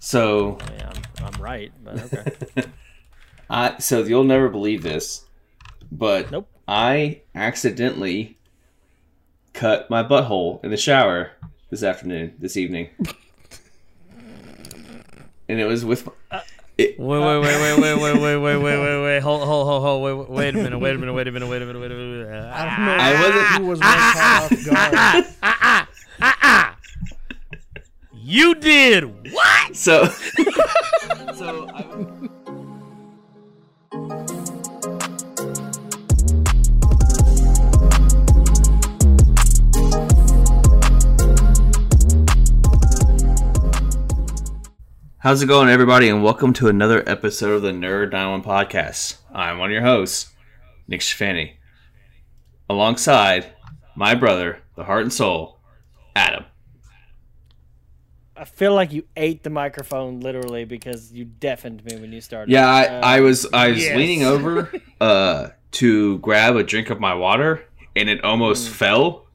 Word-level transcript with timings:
So 0.00 0.58
Yeah, 0.76 0.92
I'm, 1.18 1.24
I'm 1.34 1.42
right, 1.42 1.72
but 1.82 2.00
okay. 2.12 2.64
I 3.50 3.78
so 3.78 4.02
you'll 4.02 4.24
never 4.24 4.48
believe 4.48 4.82
this, 4.82 5.24
but 5.90 6.30
Nope. 6.30 6.48
I 6.66 7.22
accidentally 7.34 8.38
cut 9.54 9.88
my 9.90 10.02
butthole 10.02 10.62
in 10.64 10.70
the 10.70 10.76
shower 10.76 11.32
this 11.70 11.82
afternoon, 11.82 12.34
this 12.38 12.56
evening, 12.56 12.90
and 15.48 15.58
it 15.60 15.64
was 15.64 15.84
with. 15.84 16.08
Wait, 16.78 16.96
wait, 16.96 17.18
wait, 17.18 17.40
wait, 17.42 17.80
wait, 17.80 17.80
wait, 17.80 18.00
wait, 18.00 18.20
wait, 18.20 18.38
wait, 18.38 18.56
wait, 18.62 19.02
wait. 19.02 19.20
Hold, 19.20 19.42
hold, 19.42 19.66
hold, 19.66 19.82
hold. 19.82 20.02
Wait, 20.04 20.12
wait, 20.14 20.28
wait 20.30 20.54
a 20.54 20.58
minute. 20.62 20.78
Wait 20.78 20.94
a 20.94 20.98
minute. 20.98 21.12
Wait 21.12 21.26
a 21.26 21.32
minute. 21.32 21.48
Wait 21.48 21.60
a 21.62 21.66
minute. 21.66 21.80
Wait 21.80 21.90
a 21.90 21.94
minute. 21.94 22.18
Wait 22.18 22.22
a 22.22 22.28
minute. 22.30 22.52
I 22.54 22.64
don't 22.64 22.84
know 22.86 22.96
I 23.00 23.12
wasn't- 23.20 23.48
who 23.48 23.66
was 23.66 23.80
more 23.80 23.90
caught 23.90 24.52
off 24.52 25.74
guard. 25.74 25.87
You 28.30 28.54
did 28.56 29.32
what? 29.32 29.74
So, 29.74 30.04
so 31.34 31.66
I'm... 31.70 32.28
How's 45.16 45.40
it 45.40 45.46
going, 45.46 45.70
everybody, 45.70 46.10
and 46.10 46.22
welcome 46.22 46.52
to 46.52 46.68
another 46.68 47.02
episode 47.08 47.54
of 47.54 47.62
the 47.62 47.70
Nerd 47.70 48.12
901 48.12 48.42
Podcast. 48.42 49.16
I'm 49.32 49.56
one 49.56 49.70
of 49.70 49.72
your 49.72 49.80
hosts, 49.80 50.32
Nick 50.86 51.00
Schifani, 51.00 51.54
alongside 52.68 53.46
my 53.96 54.14
brother, 54.14 54.60
the 54.76 54.84
heart 54.84 55.04
and 55.04 55.12
soul, 55.14 55.60
Adam. 56.14 56.44
I 58.38 58.44
feel 58.44 58.74
like 58.74 58.92
you 58.92 59.04
ate 59.16 59.42
the 59.42 59.50
microphone 59.50 60.20
literally 60.20 60.64
because 60.64 61.12
you 61.12 61.24
deafened 61.24 61.84
me 61.84 61.96
when 61.96 62.12
you 62.12 62.20
started. 62.20 62.52
Yeah, 62.52 62.66
I, 62.68 62.86
Uh, 62.86 63.00
I 63.02 63.20
was 63.20 63.46
I 63.52 63.68
was 63.70 63.78
yes. 63.84 63.96
leaning 63.96 64.22
over 64.24 64.70
uh, 65.00 65.48
to 65.72 66.18
grab 66.18 66.56
a 66.56 66.62
drink 66.62 66.90
of 66.90 67.00
my 67.00 67.14
water, 67.14 67.64
and 67.96 68.08
it 68.08 68.22
almost 68.24 68.68
fell. 68.70 69.26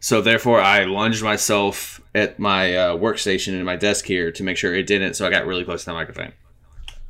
So 0.00 0.20
therefore, 0.20 0.60
I 0.60 0.84
lunged 0.84 1.22
myself 1.22 2.00
at 2.14 2.38
my 2.38 2.74
uh, 2.76 2.96
workstation 2.96 3.54
and 3.54 3.64
my 3.64 3.76
desk 3.76 4.04
here 4.04 4.32
to 4.32 4.42
make 4.42 4.56
sure 4.56 4.74
it 4.74 4.86
didn't. 4.86 5.14
So 5.14 5.26
I 5.26 5.30
got 5.30 5.46
really 5.46 5.64
close 5.64 5.84
to 5.84 5.90
the 5.90 5.94
microphone. 5.94 6.32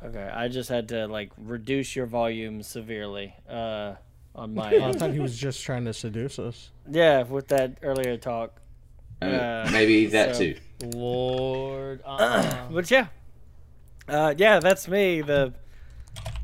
Okay, 0.03 0.29
I 0.33 0.47
just 0.47 0.69
had 0.69 0.89
to 0.89 1.07
like 1.07 1.31
reduce 1.37 1.95
your 1.95 2.05
volume 2.05 2.61
severely 2.61 3.35
uh, 3.49 3.95
on 4.35 4.53
my. 4.53 4.69
I 4.89 4.91
thought 4.93 5.11
he 5.11 5.19
was 5.19 5.37
just 5.37 5.63
trying 5.63 5.85
to 5.85 5.93
seduce 5.93 6.37
us. 6.39 6.71
yeah, 6.89 7.23
with 7.23 7.47
that 7.49 7.77
earlier 7.81 8.15
talk. 8.17 8.59
Uh, 9.21 9.25
Uh, 9.25 9.69
maybe 9.71 10.07
that 10.07 10.35
so- 10.35 10.41
too. 10.41 10.55
Lord. 10.93 12.01
Uh, 12.05 12.67
but 12.71 12.89
yeah, 12.91 13.07
uh, 14.07 14.33
yeah, 14.37 14.59
that's 14.59 14.87
me. 14.87 15.21
The 15.21 15.53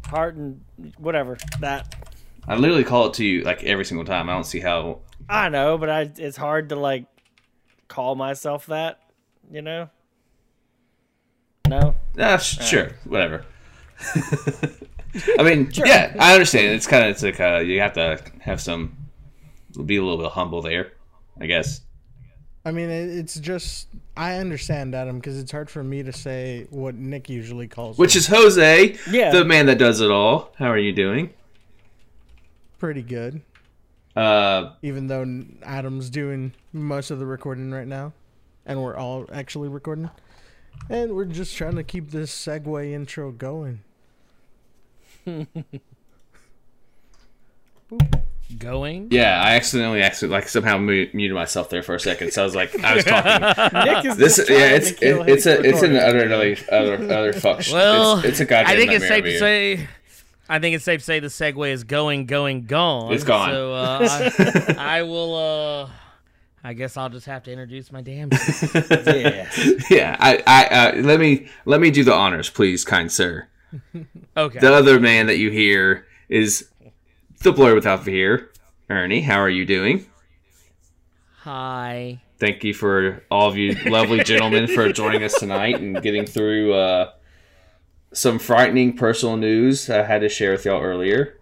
heart 0.05 0.35
and 0.35 0.63
whatever 0.97 1.37
that. 1.59 1.95
I 2.47 2.55
literally 2.55 2.83
call 2.83 3.07
it 3.07 3.13
to 3.15 3.25
you 3.25 3.43
like 3.43 3.63
every 3.63 3.85
single 3.85 4.05
time. 4.05 4.29
I 4.29 4.33
don't 4.33 4.45
see 4.45 4.59
how. 4.59 4.99
I 5.27 5.49
know, 5.49 5.77
but 5.77 5.89
I 5.89 6.11
it's 6.17 6.37
hard 6.37 6.69
to 6.69 6.75
like 6.75 7.05
call 7.87 8.15
myself 8.15 8.65
that. 8.67 8.99
You 9.51 9.61
know. 9.61 9.89
No. 11.67 11.95
Ah, 12.17 12.37
sh- 12.37 12.65
sure, 12.65 12.91
whatever. 13.03 13.45
I 15.37 15.43
mean, 15.43 15.69
yeah, 15.73 16.15
I 16.19 16.33
understand. 16.33 16.73
It's 16.73 16.87
kind 16.87 17.05
of 17.05 17.11
it's 17.11 17.23
like 17.23 17.39
uh, 17.39 17.59
you 17.59 17.79
have 17.81 17.93
to 17.93 18.19
have 18.39 18.59
some, 18.59 18.97
be 19.85 19.97
a 19.97 20.01
little 20.01 20.17
bit 20.17 20.31
humble 20.31 20.61
there, 20.61 20.93
I 21.39 21.45
guess. 21.45 21.81
I 22.65 22.71
mean, 22.71 22.89
it's 22.89 23.39
just 23.39 23.87
I 24.17 24.35
understand 24.35 24.93
Adam 24.93 25.17
because 25.17 25.39
it's 25.39 25.51
hard 25.51 25.69
for 25.69 25.83
me 25.83 26.03
to 26.03 26.11
say 26.11 26.67
what 26.69 26.95
Nick 26.95 27.29
usually 27.29 27.67
calls. 27.67 27.97
Which 27.97 28.15
me. 28.15 28.19
is 28.19 28.27
Jose, 28.27 28.97
Yeah. 29.09 29.31
the 29.31 29.45
man 29.45 29.65
that 29.67 29.77
does 29.77 30.01
it 30.01 30.11
all. 30.11 30.53
How 30.57 30.67
are 30.67 30.77
you 30.77 30.91
doing? 30.93 31.33
pretty 32.77 33.01
good, 33.01 33.41
Uh, 34.15 34.71
even 34.81 35.07
though 35.07 35.43
Adam's 35.63 36.09
doing 36.09 36.53
most 36.71 37.11
of 37.11 37.19
the 37.19 37.25
recording 37.25 37.71
right 37.71 37.87
now, 37.87 38.13
and 38.65 38.81
we're 38.81 38.95
all 38.95 39.25
actually 39.33 39.67
recording, 39.67 40.09
and 40.89 41.13
we're 41.13 41.25
just 41.25 41.55
trying 41.57 41.75
to 41.75 41.83
keep 41.83 42.11
this 42.11 42.31
segue 42.33 42.89
intro 42.91 43.31
going. 43.31 43.81
Going. 48.57 49.09
yeah, 49.11 49.39
I 49.41 49.55
accidentally, 49.55 50.01
accidentally, 50.01 50.39
like 50.39 50.49
somehow 50.49 50.77
muted 50.77 51.33
myself 51.33 51.69
there 51.69 51.83
for 51.83 51.93
a 51.93 51.99
second. 51.99 52.33
So 52.33 52.41
I 52.41 52.45
was 52.45 52.55
like, 52.55 52.83
I 52.83 52.95
was 52.95 53.05
talking. 53.05 53.85
Nick 53.93 54.05
is 54.05 54.17
this, 54.17 54.35
just 54.37 54.49
yeah, 54.49 54.71
it's 54.71 54.91
it, 54.91 55.29
it's 55.29 55.43
his 55.43 55.45
a 55.45 55.61
it's 55.61 55.81
an 55.83 55.93
recording. 55.93 55.97
utter 55.97 56.33
other 56.33 56.57
other 56.71 57.13
other 57.13 57.33
fuck. 57.33 57.61
Well, 57.71 58.17
it's, 58.19 58.27
it's 58.27 58.39
a 58.39 58.45
goddamn. 58.45 58.73
I 58.73 58.75
think 58.75 58.91
it's 58.91 59.07
safe 59.07 59.23
to 59.23 59.37
say. 59.37 59.87
I 60.49 60.57
think 60.57 60.75
it's 60.75 60.83
safe 60.83 61.01
to 61.01 61.05
say 61.05 61.19
the 61.19 61.27
segue 61.27 61.69
is 61.69 61.83
going, 61.83 62.25
going, 62.25 62.65
gone. 62.65 63.13
It's 63.13 63.23
gone. 63.23 63.51
So 63.51 63.73
uh, 63.73 63.99
I, 64.77 64.99
I 64.99 65.01
will. 65.03 65.35
Uh, 65.35 65.89
I 66.63 66.73
guess 66.73 66.97
I'll 66.97 67.09
just 67.09 67.27
have 67.27 67.43
to 67.43 67.51
introduce 67.51 67.91
my 67.91 68.01
damn. 68.01 68.29
Yeah. 68.73 69.49
yeah, 69.89 70.17
I, 70.19 70.43
I 70.47 70.65
uh, 70.65 70.95
let 71.01 71.19
me 71.19 71.47
let 71.65 71.79
me 71.79 71.91
do 71.91 72.03
the 72.03 72.13
honors, 72.13 72.49
please, 72.49 72.83
kind 72.83 73.11
sir. 73.11 73.47
Okay. 74.35 74.59
The 74.59 74.73
other 74.73 74.99
man 74.99 75.27
that 75.27 75.37
you 75.37 75.51
hear 75.51 76.07
is 76.27 76.67
the 77.41 77.51
blur 77.51 77.75
without 77.75 78.03
fear, 78.03 78.51
Ernie. 78.89 79.21
How 79.21 79.39
are 79.39 79.49
you 79.49 79.65
doing? 79.65 80.05
Hi. 81.43 82.21
thank 82.37 82.63
you 82.63 82.73
for 82.73 83.23
all 83.31 83.47
of 83.49 83.57
you 83.57 83.73
lovely 83.89 84.23
gentlemen 84.25 84.67
for 84.67 84.91
joining 84.91 85.23
us 85.23 85.33
tonight 85.39 85.79
and 85.79 86.01
getting 86.01 86.25
through 86.25 86.73
uh, 86.73 87.11
some 88.13 88.39
frightening 88.39 88.95
personal 88.95 89.37
news 89.37 89.89
I 89.89 90.03
had 90.03 90.19
to 90.21 90.29
share 90.29 90.51
with 90.51 90.65
y'all 90.65 90.81
earlier. 90.81 91.37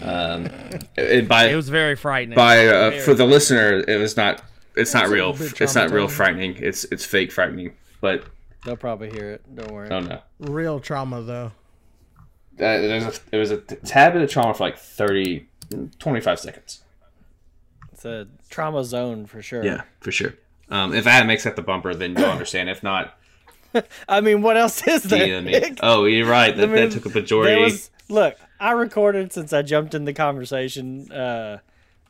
Um, 0.00 0.48
and 0.96 1.28
by 1.28 1.48
It 1.48 1.56
was 1.56 1.68
very 1.68 1.96
frightening. 1.96 2.36
by 2.36 2.66
uh, 2.68 2.90
Very 2.90 3.02
for 3.02 3.14
the 3.14 3.26
listener, 3.26 3.82
it 3.86 3.98
was 3.98 4.16
not. 4.16 4.42
It's 4.76 4.94
not 4.94 5.04
It's 5.04 5.12
real. 5.12 5.36
It's 5.38 5.74
not 5.74 5.90
real 5.90 6.08
frightening. 6.08 6.56
It's 6.58 6.84
it's 6.84 7.04
fake 7.04 7.32
frightening. 7.32 7.72
But 8.00 8.24
They'll 8.64 8.76
probably 8.76 9.10
hear 9.10 9.30
it. 9.32 9.54
Don't 9.54 9.70
worry. 9.72 9.88
oh 9.90 10.00
no, 10.00 10.20
Real 10.38 10.80
trauma, 10.80 11.20
though. 11.22 11.52
Uh, 12.58 12.78
there's 12.78 13.04
a, 13.04 13.12
there 13.30 13.40
was 13.40 13.50
a 13.50 13.58
tad 13.58 14.12
bit 14.14 14.22
of 14.22 14.30
trauma 14.30 14.54
for 14.54 14.64
like 14.64 14.78
30, 14.78 15.46
25 15.98 16.40
seconds. 16.40 16.82
It's 17.92 18.04
a 18.04 18.26
trauma 18.50 18.84
zone 18.84 19.26
for 19.26 19.42
sure. 19.42 19.64
Yeah, 19.64 19.82
for 20.00 20.10
sure. 20.12 20.34
Um, 20.70 20.94
if 20.94 21.06
Adam 21.06 21.28
makes 21.28 21.44
that 21.44 21.56
the 21.56 21.62
bumper, 21.62 21.94
then 21.94 22.14
you'll 22.16 22.26
understand. 22.30 22.68
If 22.68 22.82
not, 22.82 23.16
I 24.08 24.20
mean, 24.20 24.42
what 24.42 24.56
else 24.56 24.86
is 24.86 25.02
there? 25.04 25.26
DM 25.26 25.44
me. 25.44 25.52
Nick? 25.52 25.78
Oh, 25.82 26.04
you're 26.04 26.26
right. 26.26 26.56
That, 26.56 26.64
I 26.68 26.72
mean, 26.72 26.88
that 26.88 26.92
took 26.92 27.06
a 27.06 27.08
There 27.08 27.22
majority. 27.22 27.62
was, 27.62 27.90
look, 28.08 28.36
I 28.58 28.72
recorded 28.72 29.32
since 29.32 29.52
I 29.52 29.62
jumped 29.62 29.94
in 29.94 30.04
the 30.04 30.12
conversation, 30.12 31.10
uh, 31.12 31.58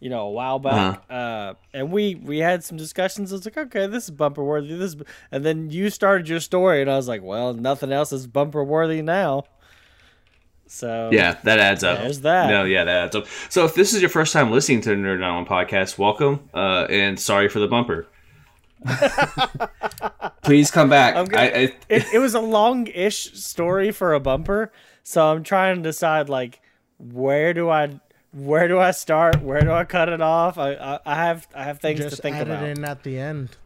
you 0.01 0.11
know, 0.11 0.27
a 0.27 0.31
while 0.31 0.59
back, 0.59 1.03
Uh-huh. 1.09 1.15
uh, 1.15 1.55
and 1.73 1.91
we 1.93 2.15
we 2.15 2.39
had 2.39 2.63
some 2.65 2.77
discussions. 2.77 3.33
I 3.33 3.37
was 3.37 3.45
like, 3.45 3.57
okay, 3.57 3.87
this 3.87 4.05
is 4.05 4.11
bumper 4.11 4.43
worthy. 4.45 4.75
This, 4.77 4.95
is... 4.95 5.03
and 5.33 5.45
then 5.45 5.71
you 5.71 5.91
started 5.91 6.29
your 6.29 6.41
story, 6.41 6.81
and 6.83 6.91
I 6.91 6.97
was 6.97 7.09
like, 7.09 7.23
well, 7.23 7.53
nothing 7.55 7.93
else 7.93 8.13
is 8.13 8.27
bumper 8.27 8.63
worthy 8.65 9.03
now. 9.03 9.45
So 10.77 11.09
Yeah, 11.11 11.39
that 11.45 11.59
adds 11.59 11.83
up. 11.83 11.99
There's 12.01 12.21
that. 12.21 12.51
No, 12.51 12.65
yeah, 12.65 12.85
that 12.85 13.05
adds 13.07 13.17
up. 13.17 13.27
So 13.49 13.65
if 13.65 13.75
this 13.75 13.95
is 13.95 14.03
your 14.03 14.11
first 14.11 14.35
time 14.35 14.51
listening 14.51 14.83
to 14.83 14.91
the 14.91 14.95
Nerd 14.97 15.25
Island 15.25 15.47
podcast, 15.47 15.97
welcome, 15.97 16.51
uh, 16.53 16.87
and 16.91 17.19
sorry 17.19 17.49
for 17.49 17.61
the 17.61 17.67
bumper. 17.67 18.07
Please 20.43 20.71
come 20.71 20.91
back. 20.91 21.17
I'm 21.17 21.25
good. 21.25 21.39
I, 21.39 21.45
I, 21.45 21.49
it, 21.89 22.05
it 22.13 22.19
was 22.19 22.35
a 22.35 22.41
long-ish 22.41 23.33
story 23.33 23.91
for 23.91 24.13
a 24.13 24.21
bumper, 24.21 24.71
so 25.03 25.27
I'm 25.27 25.43
trying 25.43 25.77
to 25.77 25.83
decide 25.83 26.29
like 26.29 26.61
where 26.99 27.55
do 27.55 27.71
I 27.71 27.99
where 28.33 28.69
do 28.69 28.79
I 28.79 28.91
start? 28.91 29.41
Where 29.43 29.63
do 29.63 29.73
I 29.73 29.85
cut 29.85 30.11
it 30.11 30.21
off? 30.21 30.59
I 30.59 30.75
I, 30.75 30.99
I 31.07 31.15
have 31.15 31.49
I 31.55 31.65
have 31.65 31.81
things 31.81 32.01
to 32.01 32.11
Just 32.11 32.21
think 32.21 32.37
add 32.37 32.49
about. 32.49 32.63
it 32.65 32.77
in 32.79 32.85
at 32.85 33.03
the 33.03 33.19
end. 33.19 33.57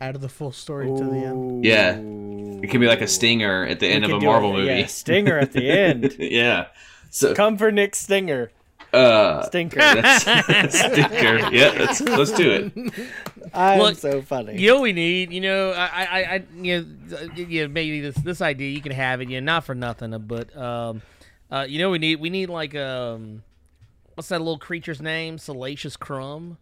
Add 0.00 0.20
the 0.20 0.28
full 0.28 0.52
story 0.52 0.86
to 0.86 1.04
the 1.04 1.16
end. 1.16 1.64
yeah, 1.64 1.90
it 1.92 2.70
can 2.70 2.80
be 2.80 2.86
like 2.86 3.02
a 3.02 3.06
stinger 3.06 3.66
at 3.66 3.80
the 3.80 3.86
end 3.88 4.04
of 4.04 4.10
a 4.12 4.20
Marvel 4.20 4.50
it- 4.54 4.60
movie. 4.62 4.66
Yeah, 4.80 4.86
stinger 4.86 5.38
at 5.38 5.52
the 5.52 5.70
end. 5.70 6.16
Yeah. 6.18 6.66
So, 7.10 7.34
Come 7.34 7.58
for 7.58 7.70
Nick 7.72 7.94
Stinger. 7.96 8.50
uh, 8.92 9.42
Stinker. 9.42 9.78
that's, 9.80 10.22
sticker. 10.78 11.38
Yeah, 11.52 11.74
let's 11.78 12.00
let's 12.00 12.30
do 12.32 12.50
it. 12.74 12.94
I'm 13.52 13.78
Look, 13.80 13.96
so 13.98 14.22
funny. 14.22 14.58
You 14.60 14.68
know 14.74 14.80
we 14.80 14.92
need, 14.92 15.32
you 15.32 15.40
know, 15.40 15.72
I, 15.72 15.86
I, 15.86 16.04
I, 16.04 16.34
I- 16.34 16.44
you 16.62 16.80
know, 17.10 17.18
you 17.34 17.62
know, 17.62 17.68
maybe 17.68 18.00
this, 18.00 18.14
this 18.16 18.40
idea 18.40 18.70
you 18.70 18.80
can 18.80 18.92
have 18.92 19.20
it, 19.20 19.28
you 19.28 19.40
know, 19.40 19.44
not 19.54 19.64
for 19.64 19.74
nothing, 19.74 20.16
but, 20.26 20.56
um, 20.56 21.02
uh, 21.50 21.66
you 21.68 21.78
know, 21.80 21.90
we 21.90 21.98
need, 21.98 22.20
we 22.20 22.30
need 22.30 22.48
like, 22.48 22.74
um, 22.76 23.42
what's 24.14 24.28
that 24.28 24.38
little 24.38 24.58
creature's 24.58 25.00
name? 25.02 25.36
Salacious 25.36 25.96
Crumb 25.96 26.58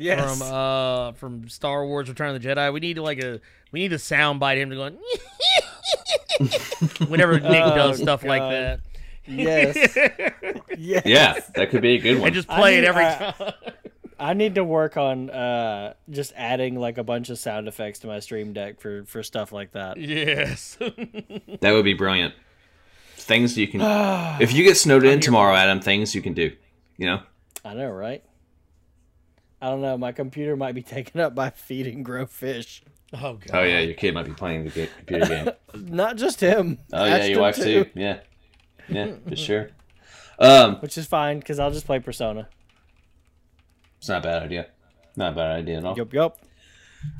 yes. 0.00 0.38
from, 0.38 0.52
uh, 0.52 1.12
from 1.12 1.48
Star 1.48 1.86
Wars: 1.86 2.08
Return 2.08 2.34
of 2.34 2.42
the 2.42 2.48
Jedi. 2.48 2.72
We 2.72 2.80
need 2.80 2.98
like 2.98 3.18
a, 3.22 3.40
we 3.72 3.80
need 3.80 3.92
a 3.92 3.98
sound 3.98 4.40
bite 4.40 4.58
him 4.58 4.70
to 4.70 4.76
go 4.76 4.90
whenever 7.08 7.38
Nick 7.38 7.62
Oh, 7.64 7.74
does 7.74 8.00
stuff 8.00 8.24
like 8.24 8.40
that, 8.42 8.80
yes. 9.26 9.76
yes. 10.78 11.02
Yeah, 11.04 11.38
that 11.54 11.70
could 11.70 11.82
be 11.82 11.94
a 11.94 11.98
good 11.98 12.18
one. 12.18 12.26
and 12.28 12.34
just 12.34 12.48
play 12.48 12.76
I 12.76 12.78
it 12.78 12.84
every 12.84 13.04
need- 13.04 13.10
I- 13.10 13.30
time. 13.32 13.52
I 14.22 14.34
need 14.34 14.56
to 14.56 14.64
work 14.64 14.98
on 14.98 15.30
uh, 15.30 15.94
just 16.10 16.34
adding 16.36 16.78
like 16.78 16.98
a 16.98 17.02
bunch 17.02 17.30
of 17.30 17.38
sound 17.38 17.68
effects 17.68 18.00
to 18.00 18.06
my 18.06 18.20
stream 18.20 18.52
deck 18.52 18.78
for 18.78 19.06
for 19.06 19.22
stuff 19.22 19.50
like 19.50 19.72
that. 19.72 19.96
Yes. 19.96 20.76
That 20.78 21.72
would 21.72 21.86
be 21.86 21.94
brilliant. 21.94 22.34
Things 23.16 23.56
you 23.56 23.66
can. 23.66 23.80
if 24.42 24.52
you 24.52 24.62
get 24.62 24.76
snowed 24.76 25.04
in 25.04 25.20
tomorrow, 25.20 25.54
Adam, 25.54 25.80
things 25.80 26.14
you 26.14 26.20
can 26.20 26.34
do. 26.34 26.52
You 26.98 27.06
know. 27.06 27.22
I 27.64 27.72
know, 27.72 27.88
right? 27.90 28.22
I 29.60 29.68
don't 29.68 29.82
know. 29.82 29.98
My 29.98 30.12
computer 30.12 30.56
might 30.56 30.74
be 30.74 30.82
taken 30.96 31.20
up 31.20 31.34
by 31.34 31.50
feed 31.50 31.86
and 31.86 32.04
grow 32.04 32.26
fish. 32.26 32.82
oh 33.14 33.34
god. 33.34 33.50
Oh 33.52 33.62
yeah, 33.62 33.80
your 33.80 33.94
kid 33.94 34.14
might 34.14 34.26
be 34.26 34.32
playing 34.32 34.64
the 34.64 34.88
computer 34.98 35.26
game. 35.26 35.48
Not 35.94 36.16
just 36.16 36.40
him. 36.40 36.78
Oh 36.92 37.04
yeah, 37.04 37.16
Ashton 37.16 37.30
your 37.32 37.40
wife 37.40 37.56
too. 37.56 37.86
Yeah, 37.94 38.20
yeah, 38.88 39.12
for 39.28 39.36
sure. 39.36 39.70
Um, 40.38 40.76
Which 40.76 40.96
is 40.96 41.06
fine 41.06 41.38
because 41.38 41.58
I'll 41.58 41.70
just 41.70 41.84
play 41.84 41.98
Persona. 41.98 42.48
it's 43.98 44.08
not 44.08 44.20
a 44.24 44.28
bad 44.28 44.42
idea. 44.42 44.68
Not 45.14 45.34
a 45.34 45.36
bad 45.36 45.50
idea 45.58 45.78
at 45.78 45.84
all. 45.84 45.96
Yup, 45.96 46.14
yup. 46.14 46.38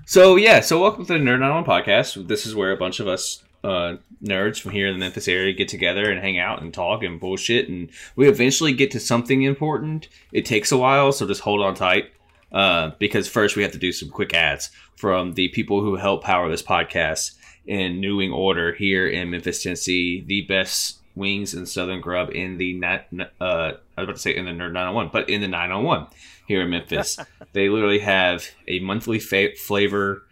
So 0.06 0.36
yeah, 0.36 0.60
so 0.60 0.80
welcome 0.80 1.04
to 1.04 1.12
the 1.12 1.18
Nerd 1.18 1.40
Not 1.40 1.50
On 1.50 1.64
podcast. 1.64 2.28
This 2.28 2.46
is 2.46 2.54
where 2.54 2.72
a 2.72 2.76
bunch 2.78 2.98
of 2.98 3.06
us 3.08 3.42
uh, 3.62 3.96
nerds 4.24 4.58
from 4.58 4.70
here 4.72 4.86
in 4.86 4.94
the 4.94 4.98
Memphis 4.98 5.28
area 5.28 5.52
get 5.52 5.68
together 5.68 6.10
and 6.10 6.18
hang 6.20 6.38
out 6.38 6.62
and 6.62 6.72
talk 6.72 7.02
and 7.02 7.20
bullshit, 7.20 7.68
and 7.68 7.90
we 8.16 8.26
eventually 8.26 8.72
get 8.72 8.90
to 8.92 9.00
something 9.00 9.42
important. 9.42 10.08
It 10.32 10.46
takes 10.46 10.72
a 10.72 10.78
while, 10.78 11.12
so 11.12 11.26
just 11.26 11.42
hold 11.42 11.60
on 11.60 11.74
tight. 11.74 12.10
Uh, 12.52 12.90
because 12.98 13.28
first 13.28 13.56
we 13.56 13.62
have 13.62 13.72
to 13.72 13.78
do 13.78 13.92
some 13.92 14.08
quick 14.08 14.34
ads 14.34 14.70
from 14.96 15.34
the 15.34 15.48
people 15.48 15.80
who 15.80 15.96
help 15.96 16.24
power 16.24 16.48
this 16.48 16.62
podcast 16.62 17.32
in 17.66 18.00
New 18.00 18.16
Wing 18.16 18.32
Order 18.32 18.72
here 18.72 19.06
in 19.06 19.30
Memphis, 19.30 19.62
Tennessee, 19.62 20.24
the 20.26 20.42
best 20.42 20.98
wings 21.14 21.54
and 21.54 21.68
Southern 21.68 22.00
grub 22.00 22.30
in 22.30 22.58
the 22.58 22.74
nat- 22.74 23.06
uh, 23.40 23.72
I 23.96 24.00
was 24.00 24.04
about 24.04 24.16
to 24.16 24.18
say 24.18 24.34
in 24.34 24.46
the 24.46 24.52
Nerd 24.52 24.72
901, 24.72 25.10
but 25.12 25.28
in 25.28 25.40
the 25.40 25.48
901 25.48 26.06
here 26.46 26.62
in 26.62 26.70
Memphis. 26.70 27.18
they 27.52 27.68
literally 27.68 28.00
have 28.00 28.44
a 28.66 28.80
monthly 28.80 29.18
fa- 29.18 29.54
flavor 29.56 30.24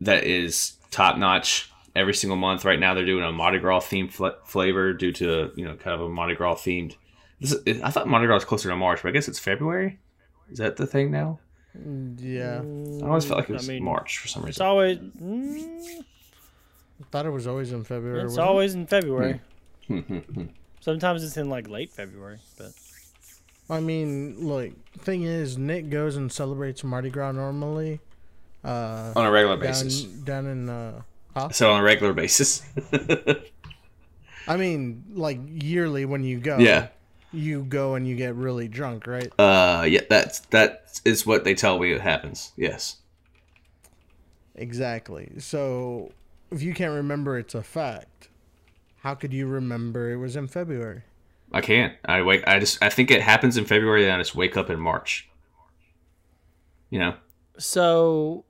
that 0.00 0.24
is 0.24 0.74
top 0.90 1.16
notch 1.16 1.70
every 1.94 2.14
single 2.14 2.36
month. 2.36 2.64
Right 2.64 2.78
now, 2.78 2.94
they're 2.94 3.06
doing 3.06 3.24
a 3.24 3.32
Mardi 3.32 3.58
Gras 3.58 3.80
themed 3.80 4.12
fl- 4.12 4.28
flavor 4.44 4.92
due 4.92 5.12
to 5.12 5.50
you 5.54 5.64
know 5.64 5.74
kind 5.76 5.94
of 5.94 6.02
a 6.02 6.08
Mardi 6.08 6.34
Gras 6.34 6.56
themed. 6.56 6.96
This 7.40 7.52
is, 7.64 7.80
I 7.82 7.90
thought 7.90 8.08
Mardi 8.08 8.26
Gras 8.26 8.36
was 8.36 8.44
closer 8.44 8.68
to 8.68 8.76
March, 8.76 9.02
but 9.02 9.08
I 9.08 9.12
guess 9.12 9.28
it's 9.28 9.38
February. 9.38 9.98
Is 10.50 10.58
that 10.58 10.76
the 10.76 10.86
thing 10.86 11.10
now? 11.10 11.38
Yeah, 12.18 12.62
I 13.02 13.06
always 13.06 13.24
felt 13.24 13.38
like 13.38 13.50
it 13.50 13.52
I 13.52 13.56
was 13.56 13.68
mean, 13.68 13.84
March 13.84 14.18
for 14.18 14.28
some 14.28 14.42
reason. 14.42 14.50
It's 14.50 14.60
always 14.60 14.98
mm, 14.98 16.00
I 17.00 17.04
thought 17.10 17.26
it 17.26 17.30
was 17.30 17.46
always 17.46 17.72
in 17.72 17.84
February. 17.84 18.20
it's 18.20 18.30
wasn't 18.30 18.44
it? 18.44 18.48
always 18.48 18.74
in 18.74 18.86
February. 18.86 19.40
Hmm, 19.86 20.00
Sometimes 20.80 21.22
it's 21.22 21.36
in 21.36 21.48
like 21.48 21.68
late 21.68 21.90
February, 21.90 22.38
but 22.58 22.72
I 23.68 23.78
mean, 23.80 24.48
like, 24.48 24.74
thing 24.98 25.22
is, 25.22 25.56
Nick 25.56 25.90
goes 25.90 26.16
and 26.16 26.30
celebrates 26.32 26.82
Mardi 26.82 27.10
Gras 27.10 27.32
normally. 27.32 28.00
Uh, 28.64 29.12
on 29.14 29.24
a 29.26 29.30
regular 29.30 29.56
down 29.56 29.62
basis. 29.62 30.02
down 30.02 30.46
in 30.46 30.68
uh, 30.68 31.02
huh? 31.34 31.50
So 31.50 31.70
on 31.72 31.80
a 31.80 31.84
regular 31.84 32.12
basis. 32.12 32.62
I 34.48 34.56
mean, 34.56 35.04
like 35.12 35.38
yearly 35.46 36.04
when 36.04 36.24
you 36.24 36.40
go. 36.40 36.58
yeah. 36.58 36.88
You 37.32 37.62
go 37.62 37.94
and 37.94 38.06
you 38.06 38.16
get 38.16 38.34
really 38.34 38.68
drunk, 38.68 39.06
right? 39.06 39.32
Uh, 39.38 39.84
yeah. 39.88 40.00
That's 40.08 40.40
that 40.50 41.00
is 41.04 41.24
what 41.24 41.44
they 41.44 41.54
tell 41.54 41.78
me 41.78 41.92
it 41.92 42.00
happens. 42.00 42.52
Yes. 42.56 42.96
Exactly. 44.54 45.32
So, 45.38 46.12
if 46.50 46.62
you 46.62 46.74
can't 46.74 46.92
remember, 46.92 47.38
it's 47.38 47.54
a 47.54 47.62
fact. 47.62 48.28
How 48.98 49.14
could 49.14 49.32
you 49.32 49.46
remember 49.46 50.10
it 50.10 50.16
was 50.16 50.36
in 50.36 50.48
February? 50.48 51.02
I 51.52 51.60
can't. 51.60 51.94
I 52.04 52.22
wake. 52.22 52.46
I 52.46 52.58
just. 52.58 52.82
I 52.82 52.90
think 52.90 53.10
it 53.10 53.22
happens 53.22 53.56
in 53.56 53.64
February, 53.64 54.04
and 54.04 54.12
I 54.12 54.18
just 54.18 54.34
wake 54.34 54.56
up 54.56 54.68
in 54.68 54.78
March. 54.78 55.28
You 56.90 56.98
know. 56.98 57.14
so 57.58 58.44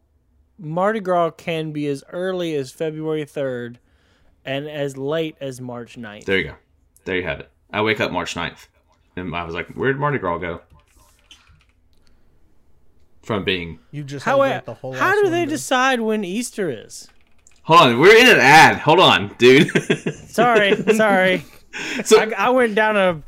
Mardi 0.59 1.01
Gras 1.01 1.31
can 1.33 1.73
be 1.73 1.87
as 1.87 2.03
early 2.11 2.55
as 2.55 2.73
February 2.73 3.25
third, 3.25 3.79
and 4.45 4.69
as 4.69 4.97
late 4.97 5.37
as 5.41 5.61
March 5.61 5.97
9th. 5.97 6.25
There 6.25 6.39
you 6.39 6.45
go. 6.45 6.55
There 7.05 7.17
you 7.17 7.25
have 7.25 7.41
it. 7.41 7.51
I 7.73 7.83
wake 7.83 8.01
up 8.01 8.13
March 8.13 8.35
9th. 8.35 8.67
And 9.17 9.35
I 9.35 9.45
was 9.45 9.55
like, 9.55 9.69
where'd 9.71 9.99
Mardi 9.99 10.19
Gras 10.19 10.39
go? 10.39 10.61
From 13.23 13.45
being. 13.45 13.79
You 13.91 14.03
just 14.03 14.25
How 14.25 14.37
celebrate 14.37 14.65
the 14.67 14.75
whole 14.75 14.95
how 14.95 15.11
ass 15.11 15.17
do 15.23 15.31
they 15.31 15.41
window. 15.41 15.55
decide 15.55 16.01
when 16.01 16.25
Easter 16.25 16.71
is? 16.71 17.09
Hold 17.63 17.81
on. 17.81 17.99
We're 18.01 18.17
in 18.17 18.29
an 18.29 18.41
ad. 18.41 18.79
Hold 18.79 18.99
on, 19.01 19.35
dude. 19.39 19.69
Sorry, 20.31 20.77
sorry. 20.95 21.45
so, 22.05 22.21
I, 22.21 22.47
I 22.47 22.51
went 22.51 22.75
down 22.75 22.97
a 22.97 23.23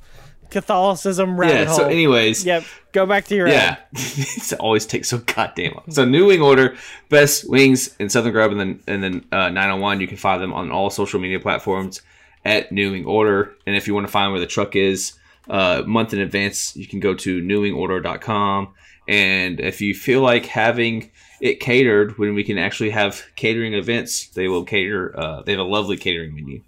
Catholicism 0.51 1.39
rabbit 1.39 1.55
yeah, 1.55 1.65
hole. 1.67 1.77
so, 1.77 1.89
anyways. 1.89 2.45
yep. 2.45 2.65
Go 2.93 3.07
back 3.07 3.25
to 3.27 3.35
your 3.35 3.49
Yeah. 3.49 3.77
it 3.93 4.53
always 4.55 4.87
takes 4.87 5.09
so 5.09 5.19
goddamn 5.19 5.73
long. 5.75 5.91
So, 5.91 6.05
New 6.05 6.27
Wing 6.27 6.41
Order, 6.41 6.77
best 7.09 7.49
wings 7.49 7.95
in 7.99 8.09
Southern 8.09 8.33
Grub 8.33 8.51
and 8.53 8.61
then, 8.61 8.81
and 8.87 9.03
then 9.03 9.25
uh, 9.33 9.49
901. 9.51 10.01
You 10.01 10.07
can 10.09 10.17
find 10.17 10.43
them 10.43 10.53
on 10.53 10.71
all 10.71 10.91
social 10.91 11.21
media 11.21 11.41
platforms 11.41 12.03
at 12.45 12.73
New 12.73 12.93
Wing 12.93 13.05
Order. 13.05 13.55
And 13.67 13.77
if 13.77 13.87
you 13.87 13.95
want 13.95 14.07
to 14.07 14.13
find 14.13 14.33
where 14.33 14.41
the 14.41 14.47
truck 14.47 14.77
is 14.77 15.15
uh, 15.49 15.83
a 15.85 15.87
month 15.87 16.13
in 16.13 16.21
advance, 16.21 16.77
you 16.77 16.87
can 16.87 17.01
go 17.01 17.15
to 17.15 17.43
newwingorder.com. 17.43 18.75
And 19.09 19.61
if 19.61 19.81
you 19.81 19.95
feel 19.95 20.21
like 20.21 20.47
having 20.47 21.11
it 21.41 21.59
catered 21.59 22.19
when 22.19 22.35
we 22.35 22.45
can 22.45 22.59
actually 22.59 22.91
have 22.91 23.25
catering 23.35 23.75
events, 23.75 24.29
they 24.29 24.49
will 24.49 24.65
cater. 24.65 25.19
Uh, 25.19 25.43
they 25.43 25.53
have 25.53 25.61
a 25.61 25.65
lovely 25.65 25.97
catering 25.97 26.35
menu. 26.35 26.63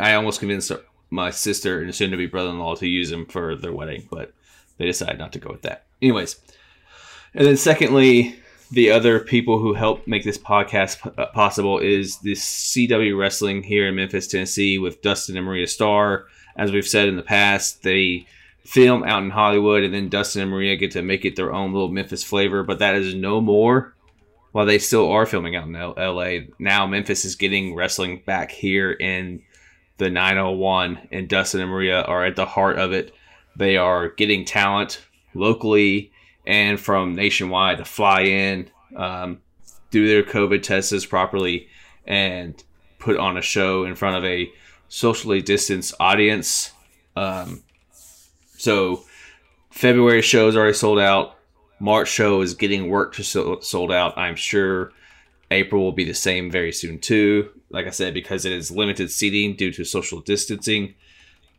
I 0.00 0.14
almost 0.14 0.40
convinced 0.40 0.72
my 1.10 1.30
sister 1.30 1.80
and 1.80 1.94
soon 1.94 2.10
to 2.10 2.16
be 2.16 2.26
brother 2.26 2.50
in 2.50 2.58
law 2.58 2.74
to 2.74 2.86
use 2.86 3.10
them 3.10 3.26
for 3.26 3.56
their 3.56 3.72
wedding, 3.72 4.08
but 4.10 4.32
they 4.76 4.86
decided 4.86 5.18
not 5.18 5.32
to 5.32 5.38
go 5.38 5.50
with 5.50 5.62
that. 5.62 5.84
Anyways, 6.02 6.38
and 7.34 7.46
then 7.46 7.56
secondly, 7.56 8.36
the 8.74 8.90
other 8.90 9.20
people 9.20 9.58
who 9.58 9.74
help 9.74 10.06
make 10.06 10.24
this 10.24 10.38
podcast 10.38 11.02
p- 11.02 11.10
uh, 11.16 11.26
possible 11.26 11.78
is 11.78 12.18
this 12.18 12.42
CW 12.42 13.16
Wrestling 13.16 13.62
here 13.62 13.88
in 13.88 13.94
Memphis, 13.94 14.26
Tennessee, 14.26 14.78
with 14.78 15.00
Dustin 15.00 15.36
and 15.36 15.46
Maria 15.46 15.66
Starr. 15.66 16.26
As 16.56 16.72
we've 16.72 16.86
said 16.86 17.08
in 17.08 17.16
the 17.16 17.22
past, 17.22 17.82
they 17.82 18.26
film 18.64 19.04
out 19.04 19.22
in 19.22 19.30
Hollywood, 19.30 19.84
and 19.84 19.94
then 19.94 20.08
Dustin 20.08 20.42
and 20.42 20.50
Maria 20.50 20.76
get 20.76 20.90
to 20.92 21.02
make 21.02 21.24
it 21.24 21.36
their 21.36 21.52
own 21.52 21.72
little 21.72 21.88
Memphis 21.88 22.24
flavor. 22.24 22.62
But 22.62 22.80
that 22.80 22.96
is 22.96 23.14
no 23.14 23.40
more. 23.40 23.94
While 24.52 24.66
they 24.66 24.78
still 24.78 25.10
are 25.10 25.26
filming 25.26 25.56
out 25.56 25.66
in 25.66 25.76
L- 25.76 25.94
LA, 25.96 26.46
now 26.58 26.86
Memphis 26.86 27.24
is 27.24 27.36
getting 27.36 27.74
wrestling 27.74 28.22
back 28.24 28.50
here 28.50 28.92
in 28.92 29.42
the 29.98 30.10
901, 30.10 31.08
and 31.12 31.28
Dustin 31.28 31.60
and 31.60 31.70
Maria 31.70 32.02
are 32.02 32.24
at 32.24 32.36
the 32.36 32.46
heart 32.46 32.78
of 32.78 32.92
it. 32.92 33.14
They 33.56 33.76
are 33.76 34.08
getting 34.10 34.44
talent 34.44 35.00
locally 35.34 36.12
and 36.46 36.78
from 36.78 37.14
nationwide 37.14 37.78
to 37.78 37.84
fly 37.84 38.22
in, 38.22 38.70
um, 38.96 39.38
do 39.90 40.06
their 40.06 40.22
COVID 40.22 40.62
tests 40.62 41.06
properly, 41.06 41.68
and 42.06 42.62
put 42.98 43.16
on 43.16 43.36
a 43.36 43.42
show 43.42 43.84
in 43.84 43.94
front 43.94 44.16
of 44.16 44.24
a 44.24 44.50
socially 44.88 45.40
distanced 45.40 45.94
audience. 45.98 46.72
Um, 47.16 47.62
so, 48.56 49.04
February 49.70 50.22
show 50.22 50.48
is 50.48 50.56
already 50.56 50.74
sold 50.74 50.98
out. 50.98 51.36
March 51.80 52.08
show 52.08 52.40
is 52.40 52.54
getting 52.54 52.88
work 52.88 53.14
to 53.14 53.24
so- 53.24 53.60
sold 53.60 53.92
out. 53.92 54.16
I'm 54.16 54.36
sure 54.36 54.92
April 55.50 55.82
will 55.82 55.92
be 55.92 56.04
the 56.04 56.14
same 56.14 56.50
very 56.50 56.72
soon 56.72 56.98
too. 56.98 57.50
Like 57.70 57.86
I 57.86 57.90
said, 57.90 58.14
because 58.14 58.44
it 58.44 58.52
is 58.52 58.70
limited 58.70 59.10
seating 59.10 59.56
due 59.56 59.72
to 59.72 59.84
social 59.84 60.20
distancing. 60.20 60.94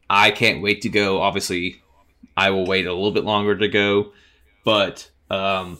I 0.10 0.32
can't 0.32 0.62
wait 0.62 0.82
to 0.82 0.90
go. 0.90 1.22
Obviously, 1.22 1.82
I 2.38 2.50
will 2.52 2.66
wait 2.66 2.86
a 2.86 2.94
little 2.94 3.12
bit 3.12 3.24
longer 3.24 3.56
to 3.56 3.68
go, 3.68 4.14
but 4.66 5.10
um, 5.30 5.80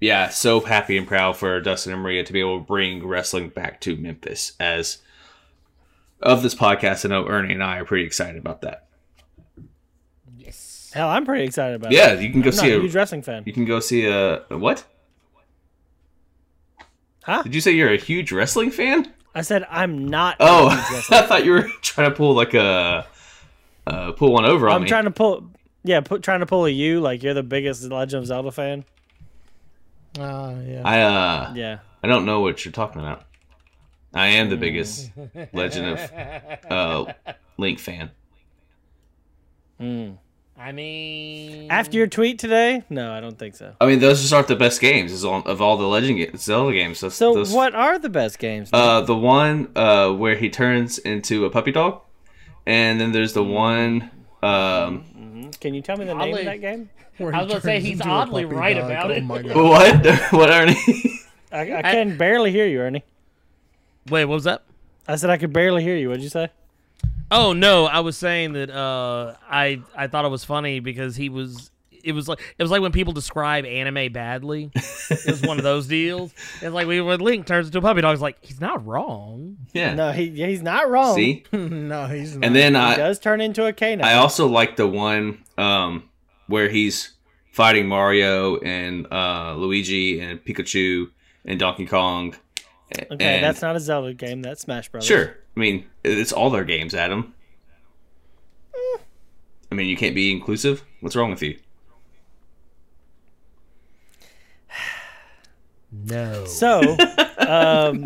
yeah, 0.00 0.28
so 0.28 0.60
happy 0.60 0.96
and 0.96 1.08
proud 1.08 1.36
for 1.36 1.60
Dustin 1.60 1.92
and 1.92 2.00
Maria 2.00 2.22
to 2.22 2.32
be 2.32 2.38
able 2.38 2.58
to 2.58 2.64
bring 2.64 3.04
wrestling 3.04 3.48
back 3.48 3.80
to 3.80 3.96
Memphis. 3.96 4.52
As 4.60 4.98
of 6.22 6.42
this 6.42 6.54
podcast, 6.54 7.04
I 7.04 7.08
know 7.08 7.26
Ernie 7.26 7.54
and 7.54 7.62
I 7.62 7.78
are 7.78 7.84
pretty 7.84 8.04
excited 8.04 8.36
about 8.36 8.60
that. 8.62 8.86
Yes. 10.36 10.92
Hell, 10.94 11.08
I'm 11.08 11.24
pretty 11.24 11.44
excited 11.44 11.74
about 11.74 11.92
it. 11.92 11.96
Yeah, 11.96 12.12
it. 12.12 12.22
you 12.22 12.30
can 12.30 12.42
go 12.42 12.50
I'm 12.50 12.56
not 12.56 12.62
see 12.62 12.72
a 12.72 12.78
a 12.78 12.80
huge 12.80 12.94
wrestling 12.94 13.22
fan. 13.22 13.42
you 13.44 13.52
can 13.52 13.64
go 13.64 13.80
see 13.80 14.06
a, 14.06 14.44
a 14.50 14.58
what? 14.58 14.84
Huh? 17.24 17.42
Did 17.42 17.54
you 17.54 17.60
say 17.60 17.72
you're 17.72 17.92
a 17.92 17.98
huge 17.98 18.30
wrestling 18.30 18.70
fan? 18.70 19.12
I 19.34 19.42
said 19.42 19.66
I'm 19.68 20.06
not. 20.06 20.36
Oh, 20.38 20.68
a 20.68 20.70
huge 20.74 20.90
wrestling 20.92 21.18
I 21.18 21.26
thought 21.26 21.44
you 21.44 21.52
were 21.52 21.68
trying 21.82 22.10
to 22.10 22.16
pull 22.16 22.34
like 22.34 22.54
a 22.54 23.06
uh, 23.86 24.12
pull 24.12 24.32
one 24.32 24.44
over 24.44 24.68
on 24.68 24.82
me. 24.82 24.84
I'm 24.84 24.88
trying 24.88 25.04
to 25.04 25.10
pull. 25.10 25.50
Yeah, 25.84 26.00
put, 26.00 26.22
trying 26.22 26.40
to 26.40 26.46
pull 26.46 26.66
a 26.66 26.70
you 26.70 27.00
like 27.00 27.22
you're 27.22 27.34
the 27.34 27.42
biggest 27.42 27.82
Legend 27.84 28.22
of 28.22 28.26
Zelda 28.26 28.50
fan. 28.52 28.84
Ah, 30.18 30.54
yeah. 30.60 30.82
I 30.84 31.00
uh 31.02 31.52
Yeah. 31.54 31.78
I 32.02 32.06
don't 32.08 32.24
know 32.24 32.40
what 32.40 32.64
you're 32.64 32.72
talking 32.72 33.00
about. 33.00 33.24
I 34.14 34.28
am 34.28 34.48
the 34.50 34.56
biggest 34.56 35.10
Legend 35.52 35.98
of 35.98 36.70
uh, 36.70 37.12
Link 37.58 37.78
fan. 37.78 38.10
Mm. 39.80 40.16
I 40.60 40.72
mean, 40.72 41.70
After 41.70 41.96
your 41.96 42.08
tweet 42.08 42.40
today? 42.40 42.82
No, 42.90 43.12
I 43.12 43.20
don't 43.20 43.38
think 43.38 43.54
so. 43.54 43.74
I 43.80 43.86
mean, 43.86 44.00
those 44.00 44.20
just 44.20 44.32
aren't 44.32 44.48
the 44.48 44.56
best 44.56 44.80
games 44.80 45.22
all, 45.24 45.40
of 45.42 45.60
all 45.62 45.76
the 45.76 45.86
Legend 45.86 46.18
ga- 46.18 46.36
Zelda 46.36 46.72
games. 46.72 47.00
Those, 47.00 47.14
So 47.14 47.34
those- 47.34 47.52
what 47.52 47.74
are 47.76 47.96
the 47.98 48.08
best 48.08 48.40
games? 48.40 48.70
Uh, 48.72 49.02
the 49.02 49.14
one 49.14 49.70
uh, 49.76 50.10
where 50.10 50.34
he 50.34 50.50
turns 50.50 50.98
into 50.98 51.44
a 51.44 51.50
puppy 51.50 51.70
dog, 51.70 52.00
and 52.66 53.00
then 53.00 53.12
there's 53.12 53.34
the 53.34 53.44
one 53.44 54.10
um, 54.42 55.04
Can 55.60 55.74
you 55.74 55.82
tell 55.82 55.96
me 55.96 56.04
the 56.04 56.14
name 56.14 56.36
of 56.36 56.44
that 56.44 56.60
game? 56.60 56.90
I 57.20 57.42
was 57.42 57.48
gonna 57.48 57.60
say 57.60 57.80
he's 57.80 58.00
oddly 58.00 58.44
right 58.44 58.76
dog. 58.76 58.90
about 58.90 59.10
oh 59.10 59.14
it. 59.14 59.24
My 59.24 59.42
God. 59.42 59.56
What? 59.56 60.06
what, 60.32 60.50
Ernie? 60.50 60.76
I, 61.50 61.78
I 61.78 61.82
can 61.82 62.16
barely 62.16 62.52
hear 62.52 62.66
you, 62.66 62.80
Ernie. 62.80 63.04
Wait, 64.08 64.24
what 64.24 64.34
was 64.34 64.44
that? 64.44 64.62
I 65.06 65.16
said 65.16 65.30
I 65.30 65.38
could 65.38 65.52
barely 65.52 65.82
hear 65.82 65.96
you. 65.96 66.08
What'd 66.08 66.22
you 66.22 66.28
say? 66.28 66.50
Oh 67.30 67.52
no, 67.52 67.86
I 67.86 68.00
was 68.00 68.16
saying 68.16 68.52
that 68.52 68.70
uh, 68.70 69.34
I 69.48 69.82
I 69.96 70.06
thought 70.06 70.24
it 70.24 70.30
was 70.30 70.44
funny 70.44 70.80
because 70.80 71.16
he 71.16 71.28
was. 71.28 71.70
It 72.04 72.12
was 72.12 72.28
like 72.28 72.38
it 72.56 72.62
was 72.62 72.70
like 72.70 72.80
when 72.80 72.92
people 72.92 73.12
describe 73.12 73.64
anime 73.66 74.12
badly. 74.12 74.70
it 74.74 75.26
was 75.26 75.42
one 75.42 75.58
of 75.58 75.64
those 75.64 75.88
deals. 75.88 76.32
It's 76.62 76.72
like 76.72 76.86
we 76.86 77.00
when 77.00 77.18
Link 77.20 77.44
turns 77.44 77.66
into 77.66 77.78
a 77.78 77.82
puppy 77.82 78.00
dog. 78.00 78.12
It's 78.12 78.22
like 78.22 78.38
he's 78.40 78.60
not 78.60 78.86
wrong. 78.86 79.56
Yeah. 79.72 79.94
No, 79.94 80.12
he 80.12 80.30
he's 80.30 80.62
not 80.62 80.88
wrong. 80.88 81.16
See? 81.16 81.44
no, 81.52 82.06
he's 82.06 82.36
not. 82.36 82.46
And 82.46 82.54
then 82.54 82.74
he 82.74 82.80
I, 82.80 82.96
does 82.96 83.18
turn 83.18 83.40
into 83.40 83.66
a 83.66 83.72
canine. 83.72 84.06
I 84.06 84.14
also 84.14 84.46
like 84.46 84.76
the 84.76 84.86
one 84.86 85.42
um, 85.58 86.08
where 86.46 86.68
he's 86.68 87.12
fighting 87.52 87.86
Mario 87.88 88.58
and 88.60 89.06
uh, 89.12 89.54
Luigi 89.56 90.20
and 90.20 90.42
Pikachu 90.44 91.10
and 91.44 91.58
Donkey 91.58 91.84
Kong. 91.86 92.34
Okay, 92.94 93.06
and- 93.36 93.44
that's 93.44 93.60
not 93.60 93.76
a 93.76 93.80
Zelda 93.80 94.14
game. 94.14 94.40
That's 94.40 94.62
Smash 94.62 94.88
Brothers. 94.88 95.06
Sure. 95.06 95.36
I 95.56 95.60
mean, 95.60 95.84
it's 96.04 96.32
all 96.32 96.48
their 96.50 96.64
games, 96.64 96.94
Adam. 96.94 97.34
I 99.70 99.74
mean, 99.74 99.88
you 99.88 99.96
can't 99.96 100.14
be 100.14 100.32
inclusive. 100.32 100.82
What's 101.00 101.14
wrong 101.16 101.30
with 101.30 101.42
you? 101.42 101.58
No. 105.90 106.44
So, 106.44 106.96
um, 107.38 108.04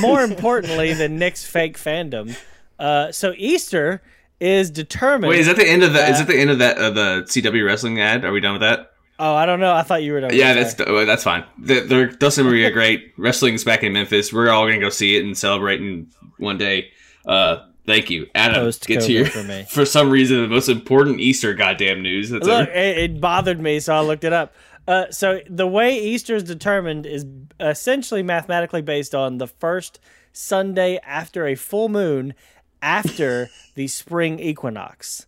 more 0.00 0.22
importantly 0.22 0.94
than 0.94 1.18
Nick's 1.18 1.44
fake 1.44 1.76
fandom, 1.76 2.36
uh, 2.78 3.10
so 3.10 3.34
Easter 3.36 4.02
is 4.40 4.70
determined. 4.70 5.30
Wait, 5.30 5.40
is 5.40 5.46
that 5.46 5.56
the 5.56 5.68
end 5.68 5.82
of 5.82 5.92
the? 5.92 6.08
is 6.08 6.18
that 6.18 6.26
the 6.26 6.38
end 6.38 6.50
of 6.50 6.58
that 6.58 6.78
of 6.78 6.94
the 6.94 7.24
CW 7.26 7.64
wrestling 7.64 8.00
ad? 8.00 8.24
Are 8.24 8.32
we 8.32 8.40
done 8.40 8.52
with 8.52 8.62
that? 8.62 8.92
oh, 9.18 9.34
I 9.34 9.46
don't 9.46 9.60
know. 9.60 9.72
I 9.72 9.82
thought 9.82 10.02
you 10.02 10.12
were 10.12 10.20
done. 10.20 10.34
Yeah, 10.34 10.54
that's 10.54 10.76
oh, 10.80 11.04
that's 11.04 11.24
fine. 11.24 11.44
They're, 11.58 11.86
they're 11.86 12.06
Dustin 12.06 12.46
Maria 12.46 12.70
great. 12.70 13.14
Wrestling's 13.18 13.64
back 13.64 13.82
in 13.82 13.92
Memphis. 13.92 14.32
We're 14.32 14.50
all 14.50 14.66
gonna 14.66 14.80
go 14.80 14.90
see 14.90 15.16
it 15.16 15.24
and 15.24 15.36
celebrate 15.36 15.80
in 15.80 16.08
one 16.38 16.58
day. 16.58 16.90
Uh, 17.24 17.66
thank 17.86 18.10
you, 18.10 18.26
Adam. 18.34 18.56
Post 18.56 18.86
Get 18.86 19.02
to 19.02 19.12
your 19.12 19.26
for 19.26 19.42
me. 19.42 19.64
for 19.70 19.84
some 19.84 20.10
reason 20.10 20.42
the 20.42 20.48
most 20.48 20.68
important 20.68 21.20
Easter 21.20 21.54
goddamn 21.54 22.02
news. 22.02 22.30
That's 22.30 22.46
Look, 22.46 22.68
it, 22.68 22.98
it 22.98 23.20
bothered 23.20 23.60
me, 23.60 23.80
so 23.80 23.94
I 23.94 24.00
looked 24.00 24.24
it 24.24 24.32
up. 24.32 24.54
Uh, 24.88 25.10
so 25.10 25.40
the 25.50 25.66
way 25.66 25.98
Easter 25.98 26.36
is 26.36 26.44
determined 26.44 27.06
is 27.06 27.26
essentially 27.58 28.22
mathematically 28.22 28.82
based 28.82 29.14
on 29.14 29.38
the 29.38 29.48
first 29.48 29.98
Sunday 30.32 31.00
after 31.02 31.46
a 31.46 31.54
full 31.54 31.88
moon 31.88 32.34
after 32.82 33.50
the 33.74 33.88
spring 33.88 34.38
equinox. 34.38 35.26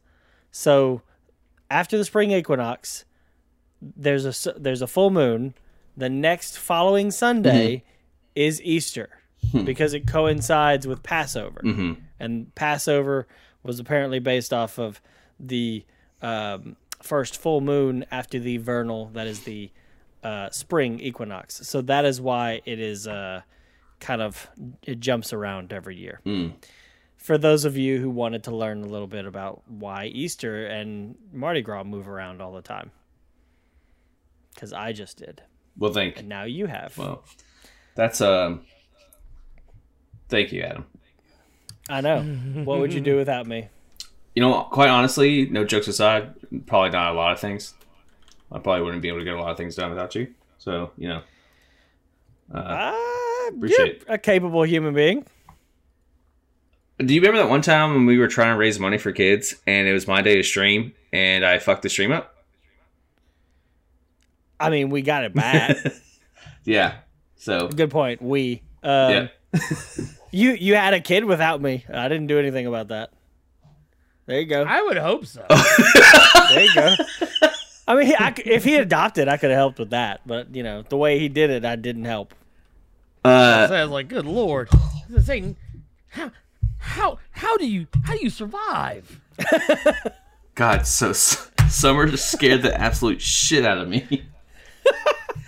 So 0.51 1.03
after 1.71 1.99
the 1.99 2.05
spring 2.05 2.31
equinox, 2.33 3.05
there's 3.81 4.47
a 4.47 4.53
there's 4.59 4.83
a 4.83 4.87
full 4.87 5.11
moon. 5.11 5.55
The 5.97 6.09
next 6.09 6.59
following 6.59 7.11
Sunday 7.11 7.85
is 8.35 8.63
Easter 8.63 9.11
because 9.65 9.95
it 9.95 10.07
coincides 10.07 10.87
with 10.87 11.03
Passover, 11.03 11.61
and 12.21 12.55
Passover 12.55 13.27
was 13.63 13.79
apparently 13.81 14.19
based 14.19 14.53
off 14.53 14.79
of 14.79 15.01
the 15.41 15.85
um, 16.23 16.77
first 17.03 17.41
full 17.41 17.61
moon 17.61 18.05
after 18.11 18.39
the 18.39 18.57
vernal, 18.59 19.07
that 19.15 19.27
is 19.27 19.41
the 19.45 19.71
uh, 20.23 20.51
spring 20.51 20.99
equinox. 21.01 21.67
So 21.69 21.81
that 21.83 22.05
is 22.05 22.21
why 22.21 22.61
it 22.65 22.81
is 22.81 23.07
uh, 23.07 23.43
kind 24.01 24.21
of 24.23 24.49
it 24.83 25.01
jumps 25.01 25.33
around 25.33 25.73
every 25.73 25.97
year. 25.97 26.21
For 27.19 27.37
those 27.37 27.65
of 27.67 27.77
you 27.77 27.99
who 27.99 28.09
wanted 28.09 28.45
to 28.45 28.55
learn 28.57 28.83
a 28.83 28.87
little 28.87 29.07
bit 29.07 29.27
about 29.27 29.63
why 29.69 30.07
Easter 30.07 30.67
and 30.67 31.15
Mardi 31.33 31.61
Gras 31.63 31.85
move 31.85 32.09
around 32.09 32.41
all 32.41 32.53
the 32.53 32.63
time, 32.63 32.91
because 34.55 34.73
I 34.73 34.93
just 34.93 35.19
did, 35.19 35.43
Well, 35.77 35.93
thank. 35.93 36.19
and 36.19 36.29
now 36.29 36.45
you 36.45 36.67
have. 36.67 36.97
Well, 36.97 37.25
that's 37.95 38.21
um. 38.21 38.63
Thank 40.29 40.53
you, 40.53 40.63
Adam. 40.63 40.85
I 41.89 42.01
know. 42.03 42.23
what 42.65 42.79
would 42.81 42.93
you 42.93 43.01
do 43.01 43.17
without 43.17 43.47
me? 43.47 43.69
You 44.35 44.43
know, 44.43 44.63
quite 44.65 44.89
honestly, 44.91 45.47
no 45.49 45.65
jokes 45.65 45.89
aside, 45.89 46.35
probably 46.67 46.91
not 46.91 47.13
a 47.13 47.17
lot 47.17 47.33
of 47.33 47.41
things. 47.41 47.75
I 48.53 48.59
probably 48.59 48.83
wouldn't 48.85 49.03
be 49.03 49.09
able 49.09 49.19
to 49.19 49.25
get 49.25 49.35
a 49.35 49.41
lot 49.41 49.51
of 49.51 49.57
things 49.57 49.75
done 49.75 49.91
without 49.91 50.15
you. 50.15 50.29
So 50.59 50.93
you 50.97 51.09
know, 51.09 51.23
Ah, 52.55 53.49
appreciate 53.49 54.05
you're 54.07 54.15
a 54.15 54.19
capable 54.19 54.63
human 54.63 54.95
being. 54.95 55.27
Do 56.99 57.15
you 57.15 57.21
remember 57.21 57.39
that 57.39 57.49
one 57.49 57.63
time 57.63 57.95
when 57.95 58.07
we 58.07 58.19
were 58.19 58.27
trying 58.29 58.53
to 58.53 58.59
raise 58.59 58.79
money 58.81 58.99
for 58.99 59.13
kids 59.13 59.55
and 59.67 59.87
it 59.87 59.93
was 59.93 60.09
my 60.09 60.21
day 60.21 60.35
to 60.37 60.43
stream 60.43 60.93
and 61.13 61.45
I 61.45 61.59
fucked 61.59 61.83
the 61.83 61.89
stream 61.89 62.11
up? 62.11 62.35
I 64.59 64.71
mean, 64.71 64.91
we 64.91 65.03
got 65.03 65.25
it 65.25 65.35
back. 65.35 65.77
Yeah. 66.65 66.97
So 67.37 67.69
Good 67.69 67.91
point. 67.91 68.21
We. 68.21 68.63
Um, 68.83 69.13
yeah. 69.13 69.29
You 70.31 70.51
you 70.51 70.75
had 70.75 70.93
a 70.93 71.01
kid 71.01 71.25
without 71.25 71.63
me. 71.63 71.87
I 71.91 72.09
didn't 72.09 72.27
do 72.27 72.39
anything 72.39 72.67
about 72.67 72.89
that. 72.89 73.11
There 74.27 74.39
you 74.39 74.45
go. 74.47 74.63
I 74.63 74.83
would 74.83 74.99
hope 74.99 75.25
so. 75.25 75.43
There 76.51 76.65
you 76.65 76.75
go. 76.75 76.95
I 77.87 77.95
mean, 77.95 78.07
he, 78.09 78.15
I 78.15 78.35
c 78.35 78.43
if 78.45 78.65
he 78.65 78.77
adopted, 78.77 79.27
I 79.29 79.39
could 79.39 79.49
have 79.49 79.57
helped 79.57 79.79
with 79.79 79.91
that. 79.91 80.21
But 80.27 80.55
you 80.55 80.63
know, 80.63 80.83
the 80.83 80.99
way 80.99 81.19
he 81.19 81.31
did 81.31 81.49
it, 81.49 81.65
I 81.65 81.77
didn't 81.77 82.05
help. 82.05 82.35
Uh, 83.25 83.67
So 83.69 83.75
I 83.75 83.83
was 83.83 83.91
like, 83.91 84.09
good 84.09 84.27
lord. 84.27 84.69
I 84.75 85.15
was 85.15 85.25
saying, 85.25 85.57
how, 86.09 86.31
how, 86.89 87.19
how 87.31 87.57
do 87.57 87.67
you, 87.69 87.87
how 88.05 88.15
do 88.15 88.21
you 88.23 88.31
survive? 88.31 89.21
God, 90.55 90.87
so 90.87 91.11
s- 91.11 91.51
Summer 91.69 92.07
just 92.07 92.33
scared 92.33 92.63
the 92.63 92.75
absolute 92.81 93.21
shit 93.21 93.65
out 93.65 93.79
of 93.79 93.89
me. 93.89 94.25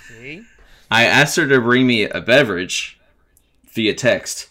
See? 0.09 0.42
I 0.90 1.04
asked 1.04 1.37
her 1.37 1.49
to 1.49 1.61
bring 1.61 1.87
me 1.87 2.04
a 2.04 2.20
beverage 2.20 3.00
via 3.73 3.94
text, 3.94 4.49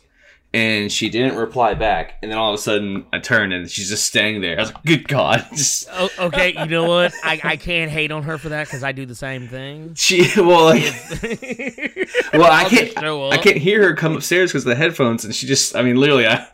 and 0.54 0.92
she 0.92 1.10
didn't 1.10 1.38
reply 1.38 1.76
back. 1.76 2.16
And 2.24 2.32
then 2.32 2.38
all 2.40 2.52
of 2.54 2.60
a 2.60 2.62
sudden, 2.62 3.06
I 3.14 3.20
turned 3.20 3.54
and 3.54 3.70
she's 3.70 3.90
just 3.90 4.06
standing 4.06 4.42
there. 4.42 4.58
I 4.58 4.62
was 4.62 4.74
like, 4.74 4.84
"Good 4.84 5.08
God!" 5.08 5.46
Just 5.52 5.88
Oh, 5.94 6.10
okay, 6.20 6.54
you 6.58 6.66
know 6.66 6.88
what? 6.90 7.14
I, 7.24 7.40
I 7.44 7.56
can't 7.56 7.92
hate 7.92 8.12
on 8.12 8.24
her 8.24 8.38
for 8.40 8.50
that 8.50 8.66
because 8.68 8.84
I 8.84 8.92
do 8.94 9.06
the 9.06 9.16
same 9.16 9.48
thing. 9.48 9.94
she 9.96 10.28
well, 10.38 10.66
like, 10.66 10.82
well, 12.34 12.52
I 12.52 12.66
can't, 12.68 12.98
I 12.98 13.38
can't 13.38 13.58
hear 13.58 13.84
her 13.84 13.94
come 13.96 14.16
upstairs 14.16 14.52
because 14.52 14.64
of 14.66 14.70
the 14.70 14.76
headphones, 14.76 15.24
and 15.24 15.36
she 15.36 15.46
just, 15.46 15.76
I 15.76 15.84
mean, 15.84 15.98
literally, 15.98 16.26
I, 16.26 16.48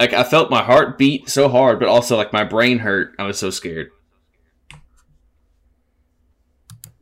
like, 0.00 0.12
I 0.12 0.24
felt 0.24 0.50
my 0.50 0.62
heart 0.62 0.98
beat 0.98 1.28
so 1.28 1.48
hard, 1.48 1.78
but 1.78 1.88
also 1.88 2.16
like 2.16 2.32
my 2.32 2.42
brain 2.42 2.78
hurt. 2.80 3.14
I 3.18 3.24
was 3.24 3.38
so 3.38 3.50
scared. 3.50 3.90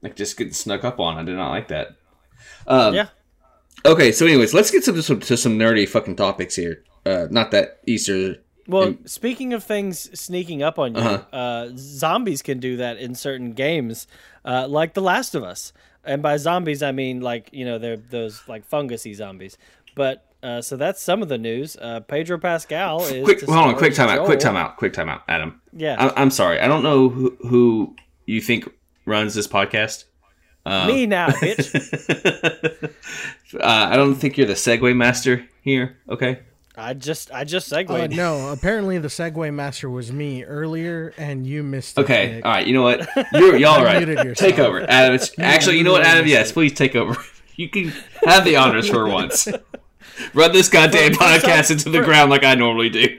Like 0.03 0.17
just 0.17 0.37
getting 0.37 0.53
snuck 0.53 0.85
up 0.85 1.01
on. 1.01 1.17
I 1.17 1.23
did 1.25 1.37
not 1.37 1.51
like 1.51 1.69
that. 1.69 1.97
Um, 2.67 2.95
Yeah. 2.95 3.09
Okay, 3.87 4.11
so 4.11 4.27
anyways, 4.27 4.53
let's 4.53 4.71
get 4.73 4.83
to 4.85 5.03
some 5.03 5.21
to 5.21 5.37
some 5.37 5.57
nerdy 5.59 5.89
fucking 5.89 6.17
topics 6.17 6.57
here. 6.57 6.83
Uh, 7.07 7.29
not 7.31 7.53
that 7.53 7.79
Easter. 7.87 8.37
Well, 8.67 8.97
speaking 9.07 9.55
of 9.55 9.65
things 9.65 10.11
sneaking 10.19 10.63
up 10.63 10.79
on 10.79 10.95
you, 10.95 11.01
Uh-huh. 11.01 11.37
uh 11.37 11.71
zombies 11.77 12.43
can 12.43 12.59
do 12.59 12.77
that 12.77 12.99
in 12.99 13.15
certain 13.15 13.53
games, 13.53 14.07
uh, 14.45 14.67
like 14.69 14.95
The 14.95 15.01
Last 15.01 15.35
of 15.35 15.43
Us. 15.43 15.73
And 16.05 16.23
by 16.23 16.37
zombies, 16.39 16.83
I 16.83 16.93
mean 16.93 17.21
like 17.21 17.51
you 17.53 17.65
know 17.65 17.79
they're 17.79 17.97
those 17.97 18.43
like 18.49 18.69
fungusy 18.69 19.15
zombies. 19.15 19.57
But 19.95 20.25
uh, 20.43 20.61
so 20.63 20.77
that's 20.77 21.03
some 21.03 21.23
of 21.23 21.29
the 21.29 21.39
news. 21.39 21.77
Uh, 21.81 22.01
Pedro 22.01 22.39
Pascal 22.39 23.03
is 23.03 23.25
Quick, 23.25 23.41
hold 23.45 23.57
on, 23.59 23.63
star 23.71 23.75
quick 23.79 23.93
as 23.93 23.99
timeout, 23.99 24.25
quick 24.25 24.41
Joel. 24.41 24.53
timeout, 24.55 24.77
quick 24.77 24.93
timeout, 24.93 25.23
Adam. 25.29 25.61
Yeah, 25.73 25.97
I, 25.99 26.21
I'm 26.21 26.31
sorry, 26.31 26.61
I 26.61 26.67
don't 26.69 26.83
know 26.83 27.09
who, 27.09 27.37
who 27.49 27.97
you 28.27 28.41
think 28.41 28.69
runs 29.05 29.35
this 29.35 29.47
podcast. 29.49 30.05
Um, 30.67 30.87
me 30.89 31.07
now, 31.07 31.29
bitch. 31.29 32.85
uh, 33.55 33.59
I 33.63 33.97
don't 33.97 34.15
think 34.17 34.37
you're 34.37 34.47
the 34.47 34.53
segue 34.55 34.95
master 34.97 35.47
here. 35.63 35.97
Okay. 36.09 36.41
I 36.77 36.95
just 36.95 37.33
I 37.33 37.43
just 37.43 37.67
segued. 37.69 37.91
Uh, 37.91 38.07
no, 38.07 38.51
apparently 38.53 38.99
the 38.99 39.09
segue 39.09 39.53
master 39.53 39.91
was 39.91 40.13
me 40.13 40.45
earlier, 40.45 41.13
and 41.19 41.45
you 41.45 41.65
missed. 41.65 41.99
it, 41.99 42.03
Okay. 42.03 42.35
Nick. 42.37 42.45
All 42.45 42.53
right. 42.53 42.67
You 42.67 42.75
know 42.75 42.83
what? 42.83 43.09
You're 43.33 43.57
y'all 43.65 43.83
right. 43.83 44.01
Unmuted 44.01 44.25
yourself. 44.25 44.51
Take 44.51 44.59
over, 44.61 44.89
Adam. 44.89 45.15
It's, 45.17 45.37
actually, 45.41 45.79
you 45.79 45.85
know 45.85 45.91
what, 45.93 46.03
Adam? 46.05 46.27
Yes, 46.27 46.53
please 46.53 46.73
take 46.75 46.95
over. 46.95 47.17
You 47.57 47.69
can 47.69 47.93
have 48.25 48.45
the 48.45 48.55
honors 48.55 48.89
for 48.89 49.09
once. 49.09 49.49
Run 50.35 50.53
this 50.53 50.69
goddamn 50.69 51.13
podcast 51.13 51.71
into 51.71 51.91
the 51.91 52.01
ground 52.03 52.31
like 52.31 52.45
I 52.45 52.55
normally 52.55 52.91
do. 52.91 53.19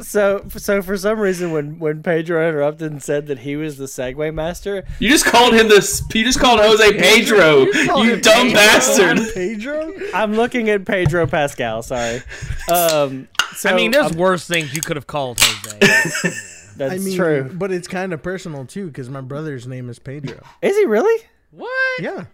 So 0.00 0.44
so 0.56 0.82
for 0.82 0.96
some 0.96 1.20
reason 1.20 1.52
when 1.52 1.78
when 1.78 2.02
Pedro 2.02 2.48
interrupted 2.48 2.90
and 2.90 3.00
said 3.00 3.28
that 3.28 3.38
he 3.40 3.54
was 3.54 3.76
the 3.78 3.84
segue 3.84 4.34
master, 4.34 4.84
You 4.98 5.08
just 5.08 5.24
called 5.24 5.54
him 5.54 5.68
this. 5.68 6.02
You 6.12 6.24
just 6.24 6.40
called 6.40 6.58
Jose 6.58 6.92
Pedro. 6.98 7.66
called 7.86 8.04
You 8.06 8.14
him 8.14 8.20
dumb 8.20 8.48
Pedro. 8.48 8.54
bastard. 8.54 9.18
Pedro. 9.34 9.92
I'm 10.12 10.34
looking 10.34 10.68
at 10.70 10.84
Pedro 10.84 11.28
Pascal. 11.28 11.82
Sorry. 11.84 12.22
Um, 12.68 13.28
so 13.54 13.70
I 13.70 13.74
mean, 13.76 13.92
there's 13.92 14.10
um, 14.10 14.18
worse 14.18 14.46
things 14.48 14.74
you 14.74 14.82
could 14.82 14.96
have 14.96 15.06
called 15.06 15.38
Jose. 15.40 15.78
that's 16.76 16.94
I 16.94 16.98
mean, 16.98 17.16
true. 17.16 17.50
but 17.54 17.70
it's 17.70 17.86
kind 17.86 18.12
of 18.12 18.20
personal 18.20 18.64
too, 18.66 18.88
because 18.88 19.08
my 19.08 19.20
brother's 19.20 19.68
name 19.68 19.88
is 19.88 20.00
Pedro. 20.00 20.40
Is 20.60 20.76
he 20.76 20.86
really? 20.86 21.24
what? 21.52 22.02
Yeah. 22.02 22.24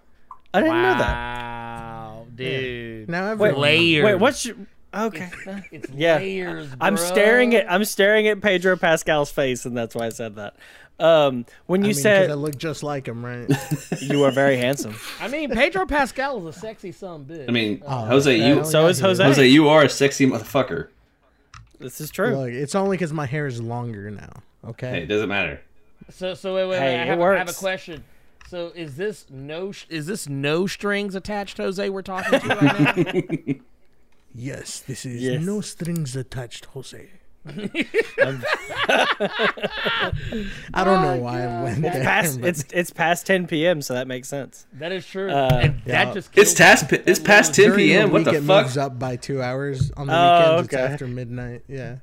I 0.55 0.61
didn't 0.63 0.81
know 0.83 0.95
that. 0.99 1.70
Wow, 2.45 2.51
dude. 2.61 3.09
Now 3.09 3.27
Wait, 3.27 3.33
everyone. 3.33 3.61
Layer. 3.63 4.05
Wait, 4.05 4.15
what's 4.17 4.47
your, 4.47 4.57
Okay. 4.93 5.31
It's 5.71 5.89
Yeah. 5.95 6.17
layers. 6.17 6.69
I'm 6.81 6.97
staring 6.97 7.55
at 7.55 7.71
I'm 7.71 7.85
staring 7.85 8.27
at 8.29 8.41
Pedro 8.41 8.77
Pascal's 8.77 9.31
face, 9.31 9.65
and 9.65 9.77
that's 9.77 9.95
why 9.95 10.07
I 10.07 10.09
said 10.09 10.35
that. 10.37 10.57
Um, 10.99 11.47
when 11.67 11.81
I 11.83 11.85
you 11.85 11.89
mean, 11.89 11.95
'cause 11.95 12.03
said 12.03 12.31
I 12.31 12.35
look 12.35 12.59
just 12.59 12.83
like 12.83 13.07
him, 13.09 13.25
right? 13.25 13.49
you 14.01 14.25
are 14.25 14.31
very 14.31 14.57
handsome, 14.59 14.95
I 15.21 15.29
mean, 15.29 15.51
Pedro 15.51 15.87
Pascal 15.87 16.47
is 16.47 16.57
a 16.57 16.59
sexy 16.61 16.93
son 16.93 17.25
bitch. 17.25 17.49
I 17.49 17.53
mean, 17.53 17.83
Oh, 17.87 18.05
Jose, 18.07 18.37
you 18.37 18.57
hell 18.57 18.65
so 18.65 18.83
yeah, 18.83 18.89
is 18.89 18.99
he 18.99 19.05
Jose. 19.07 19.25
Jose, 19.25 19.47
you 19.47 19.69
are 19.69 19.85
a 19.85 19.89
sexy 19.89 20.27
motherfucker. 20.27 20.89
this 21.79 22.01
is 22.03 22.11
true. 22.11 22.37
Look, 22.37 22.51
it's 22.51 22.75
only 22.75 22.97
because 22.99 23.13
my 23.15 23.25
hair 23.27 23.47
is 23.47 23.63
longer 23.63 24.11
now. 24.11 24.31
Okay. 24.69 24.91
Hey, 24.91 25.03
it 25.05 25.07
doesn't 25.07 25.29
matter. 25.31 25.63
so 26.11 26.35
so 26.35 26.55
wait 26.55 26.67
wait, 26.67 26.79
Hey, 26.81 26.85
wait 26.97 27.01
I, 27.01 27.03
it 27.05 27.07
have, 27.07 27.21
I 27.21 27.39
have 27.39 27.49
a 27.49 27.53
question. 27.55 28.05
So 28.51 28.73
is 28.75 28.97
this 28.97 29.27
no 29.31 29.73
is 29.89 30.07
this 30.07 30.29
no 30.29 30.67
strings 30.67 31.15
attached, 31.15 31.57
Jose? 31.59 31.89
We're 31.89 32.03
talking 32.03 32.41
to 32.41 32.49
right 32.49 33.17
now. 33.47 33.55
Yes, 34.35 34.81
this 34.81 35.05
is 35.07 35.23
Yes. 35.23 35.41
no 35.45 35.61
strings 35.61 36.15
attached, 36.17 36.65
Jose. 36.67 37.11
I 37.47 37.55
don't 40.85 41.03
know 41.03 41.17
why 41.21 41.43
I 41.43 41.63
went 41.63 41.83
there. 41.83 42.03
past 42.03 42.41
but- 42.41 42.49
it's 42.49 42.65
it's 42.73 42.91
past 42.93 43.27
10 43.27 43.47
p.m., 43.47 43.83
so 43.83 43.95
that 43.95 44.07
makes 44.09 44.29
sense. 44.29 44.67
That 44.75 44.91
is 44.93 45.07
true. 45.07 45.31
Uh, 45.31 45.49
and 45.63 45.83
yeah. 45.87 46.05
that 46.05 46.15
just 46.15 46.31
It's 46.37 46.55
kills 46.55 46.83
past. 46.83 46.93
It's 47.07 47.19
past 47.21 47.55
10 47.55 47.75
p.m. 47.77 48.11
What 48.11 48.19
week, 48.21 48.25
the 48.27 48.35
it 48.37 48.43
fuck? 48.43 48.65
moves 48.65 48.77
up 48.77 48.99
by 48.99 49.17
two 49.17 49.41
hours. 49.43 49.91
On 49.97 50.07
the 50.07 50.13
Oh, 50.13 50.51
weekends, 50.63 50.75
okay. 50.75 50.85
it's 50.85 50.93
after 50.95 51.07
midnight. 51.07 51.63
Yeah. 51.69 51.97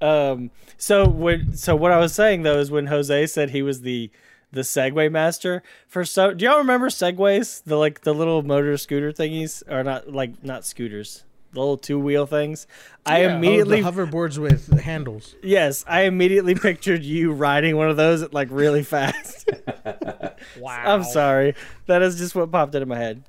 Um, 0.00 0.50
so 0.76 1.08
when 1.08 1.54
so 1.56 1.74
what 1.76 1.90
I 1.92 1.98
was 1.98 2.12
saying 2.12 2.42
though 2.42 2.58
is 2.58 2.70
when 2.70 2.86
Jose 2.86 3.26
said 3.26 3.50
he 3.50 3.62
was 3.62 3.82
the 3.82 4.10
the 4.50 4.62
segue 4.62 5.12
master 5.12 5.62
for 5.86 6.04
so 6.04 6.32
do 6.32 6.44
y'all 6.44 6.58
remember 6.58 6.88
Segways? 6.88 7.62
The 7.64 7.76
like 7.76 8.00
the 8.02 8.14
little 8.14 8.42
motor 8.42 8.76
scooter 8.76 9.12
thingies? 9.12 9.62
Or 9.70 9.82
not 9.84 10.12
like 10.12 10.42
not 10.42 10.64
scooters. 10.64 11.24
The 11.52 11.60
little 11.60 11.78
two 11.78 11.98
wheel 11.98 12.26
things? 12.26 12.66
I 13.06 13.24
immediately 13.24 13.82
oh, 13.82 13.90
the 13.90 14.06
hoverboards 14.06 14.38
with 14.38 14.80
handles. 14.80 15.34
yes 15.42 15.84
I 15.86 16.02
immediately 16.02 16.54
pictured 16.54 17.02
you 17.02 17.32
riding 17.32 17.76
one 17.76 17.90
of 17.90 17.96
those 17.96 18.22
at 18.22 18.32
like 18.34 18.48
really 18.50 18.82
fast. 18.82 19.50
Wow. 20.58 20.94
I'm 20.94 21.02
sorry. 21.04 21.54
That 21.86 22.00
is 22.00 22.16
just 22.16 22.34
what 22.34 22.50
popped 22.52 22.74
into 22.74 22.86
my 22.86 22.96
head. 22.96 23.22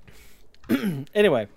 Anyway 1.15 1.47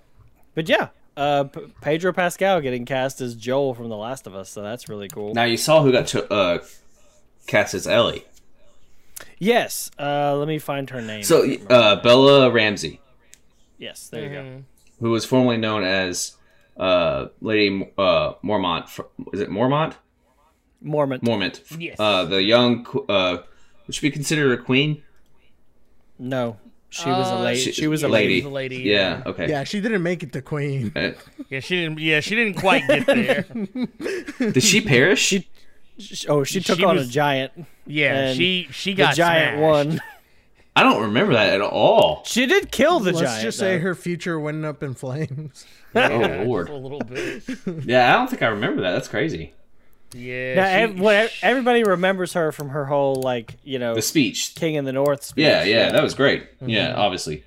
but 0.54 0.68
yeah 0.68 0.88
uh 1.16 1.44
P- 1.44 1.72
Pedro 1.82 2.12
Pascal 2.12 2.60
getting 2.62 2.84
cast 2.86 3.20
as 3.20 3.34
Joel 3.34 3.74
from 3.74 3.88
The 3.90 3.96
Last 3.96 4.26
of 4.26 4.34
Us 4.34 4.48
so 4.48 4.62
that's 4.62 4.88
really 4.88 5.08
cool. 5.08 5.34
Now 5.34 5.44
you 5.44 5.56
saw 5.58 5.82
who 5.82 5.92
got 5.92 6.06
cho- 6.06 6.26
uh, 6.30 6.58
cast 7.46 7.74
as 7.74 7.86
Ellie. 7.86 8.24
Yes 9.38 9.90
uh 9.98 10.34
let 10.36 10.48
me 10.48 10.58
find 10.58 10.90
her 10.90 11.00
name 11.02 11.22
So 11.22 11.44
uh, 11.70 11.96
Bella 12.02 12.50
Ramsey, 12.50 13.00
yes 13.78 14.08
there 14.08 14.22
you 14.24 14.28
go. 14.30 14.42
Mhm. 14.42 14.62
who 15.00 15.10
was 15.10 15.24
formerly 15.24 15.56
known 15.56 15.84
as 15.84 16.36
uh, 16.76 17.26
Lady 17.40 17.92
uh, 17.98 18.32
Mormont. 18.42 18.88
fr- 18.88 19.02
Is 19.34 19.40
it 19.40 19.50
Mormont? 19.50 19.94
Mormon. 20.80 21.20
Mormont. 21.20 21.60
Yes. 21.78 21.96
Uh, 22.00 22.24
the 22.24 22.42
young, 22.42 22.82
qu- 22.84 23.04
uh, 23.08 23.42
would 23.86 23.94
she 23.94 24.00
be 24.08 24.10
considered 24.10 24.58
a 24.58 24.62
queen? 24.62 25.02
No, 26.18 26.56
she 26.88 27.08
was 27.10 27.30
a 27.30 27.36
lady. 27.36 27.60
she- 27.60 27.72
She, 27.72 27.86
was 27.88 28.02
a 28.02 28.08
lady. 28.08 28.26
lady. 28.26 28.40
She 28.40 28.44
was 28.46 28.50
a 28.50 28.54
lady. 28.54 28.76
Yeah. 28.78 29.22
Okay. 29.26 29.48
Yeah, 29.48 29.64
she 29.64 29.80
didn't 29.80 30.02
make 30.02 30.22
it 30.22 30.32
to 30.32 30.42
Queen. 30.42 30.92
Yeah, 31.50 31.60
she 31.60 31.76
didn't. 31.82 31.98
Yeah, 31.98 32.20
she 32.20 32.34
didn't 32.34 32.54
quite 32.54 32.86
get 32.88 33.06
there. 33.06 33.42
did 34.52 34.62
she 34.62 34.80
perish? 34.80 35.20
She- 35.20 35.48
Oh, 36.28 36.42
she 36.44 36.60
took 36.60 36.78
She 36.78 36.84
on 36.84 36.96
was- 36.96 37.08
a 37.08 37.10
giant. 37.10 37.52
Yeah, 37.86 38.14
And 38.28 38.36
she 38.36 38.68
she 38.72 38.92
The 38.92 39.02
got 39.02 39.14
giant 39.16 39.58
smashed. 39.58 39.88
won. 39.88 40.00
I 40.76 40.82
don't 40.84 41.02
remember 41.02 41.34
that 41.34 41.52
at 41.52 41.60
all. 41.60 42.22
She 42.24 42.46
did 42.46 42.70
kill 42.72 42.98
the 43.00 43.12
giant. 43.12 43.16
Let's 43.24 43.32
giant. 43.32 43.42
just 43.44 43.58
say 43.58 43.76
though. 43.76 43.82
her 43.82 43.94
future 43.94 44.40
went 44.40 44.64
up 44.64 44.82
in 44.82 44.94
flames. 44.94 45.66
oh 45.94 46.00
Yeah, 46.00 46.42
lord. 46.46 46.68
a 46.70 46.74
little 46.76 47.00
bit. 47.00 47.42
Yeah, 47.84 48.12
I 48.14 48.16
don't 48.16 48.30
think 48.30 48.40
I 48.42 48.46
remember 48.48 48.82
that. 48.82 48.92
That's 48.92 49.08
crazy. 49.08 49.52
Yeah. 50.14 50.54
Now, 50.54 50.64
she- 50.64 50.92
ev- 50.94 51.00
what- 51.00 51.32
everybody 51.42 51.84
remembers 51.84 52.32
her 52.32 52.52
from 52.52 52.70
her 52.70 52.86
whole 52.86 53.16
like 53.16 53.56
you 53.64 53.78
know 53.78 53.94
The 53.94 54.02
speech. 54.02 54.54
King 54.54 54.76
in 54.76 54.84
the 54.86 54.92
North 54.92 55.22
speech. 55.24 55.42
Yeah, 55.44 55.64
yeah, 55.64 55.90
that 55.92 56.02
was 56.02 56.14
great. 56.14 56.44
Mm-hmm. 56.56 56.70
Yeah, 56.70 56.94
obviously. 56.96 57.44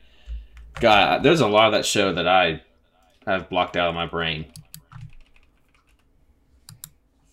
God, 0.80 1.24
there's 1.24 1.40
a 1.42 1.48
lot 1.48 1.68
of 1.68 1.72
that 1.72 1.86
show 1.86 2.14
that 2.14 2.28
I 2.28 2.62
have 3.25 3.50
blocked 3.50 3.75
out 3.78 3.88
of 3.90 3.96
my 3.96 4.06
brain. 4.06 4.46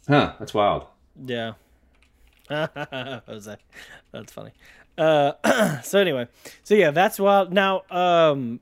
Huh, 0.09 0.35
that's 0.39 0.55
wild. 0.55 0.87
Yeah. 1.25 1.53
Jose. 3.27 3.57
That's 4.13 4.33
funny. 4.33 4.51
Uh, 4.99 5.33
so 5.83 5.99
anyway, 5.99 6.29
so 6.65 6.75
yeah, 6.75 6.91
that's 6.91 7.19
wild. 7.19 7.53
Now, 7.53 7.83
um, 7.91 8.61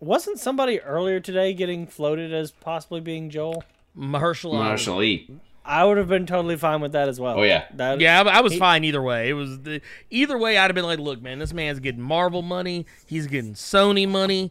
wasn't 0.00 0.38
somebody 0.38 0.80
earlier 0.80 1.18
today 1.20 1.52
getting 1.54 1.86
floated 1.86 2.32
as 2.32 2.50
possibly 2.52 3.00
being 3.00 3.30
Joel? 3.30 3.64
Marshall. 3.94 4.54
Ali. 4.56 4.64
Mahershala 4.76 4.92
Ali. 4.94 5.28
I 5.64 5.84
would 5.84 5.98
have 5.98 6.08
been 6.08 6.24
totally 6.24 6.56
fine 6.56 6.80
with 6.80 6.92
that 6.92 7.08
as 7.08 7.20
well. 7.20 7.40
Oh, 7.40 7.42
yeah. 7.42 7.64
That, 7.74 8.00
Yeah, 8.00 8.22
I, 8.22 8.38
I 8.38 8.40
was 8.40 8.54
He- 8.54 8.58
fine 8.58 8.84
either 8.84 9.02
way. 9.02 9.28
It 9.28 9.34
was 9.34 9.60
the 9.60 9.82
either 10.10 10.38
way. 10.38 10.56
I'd 10.56 10.62
have 10.70 10.74
been 10.74 10.84
like, 10.86 10.98
look, 10.98 11.20
man, 11.20 11.38
this 11.40 11.52
man's 11.52 11.80
getting 11.80 12.00
Marvel 12.00 12.40
money. 12.40 12.86
He's 13.06 13.26
getting 13.26 13.52
Sony 13.54 14.08
money. 14.08 14.50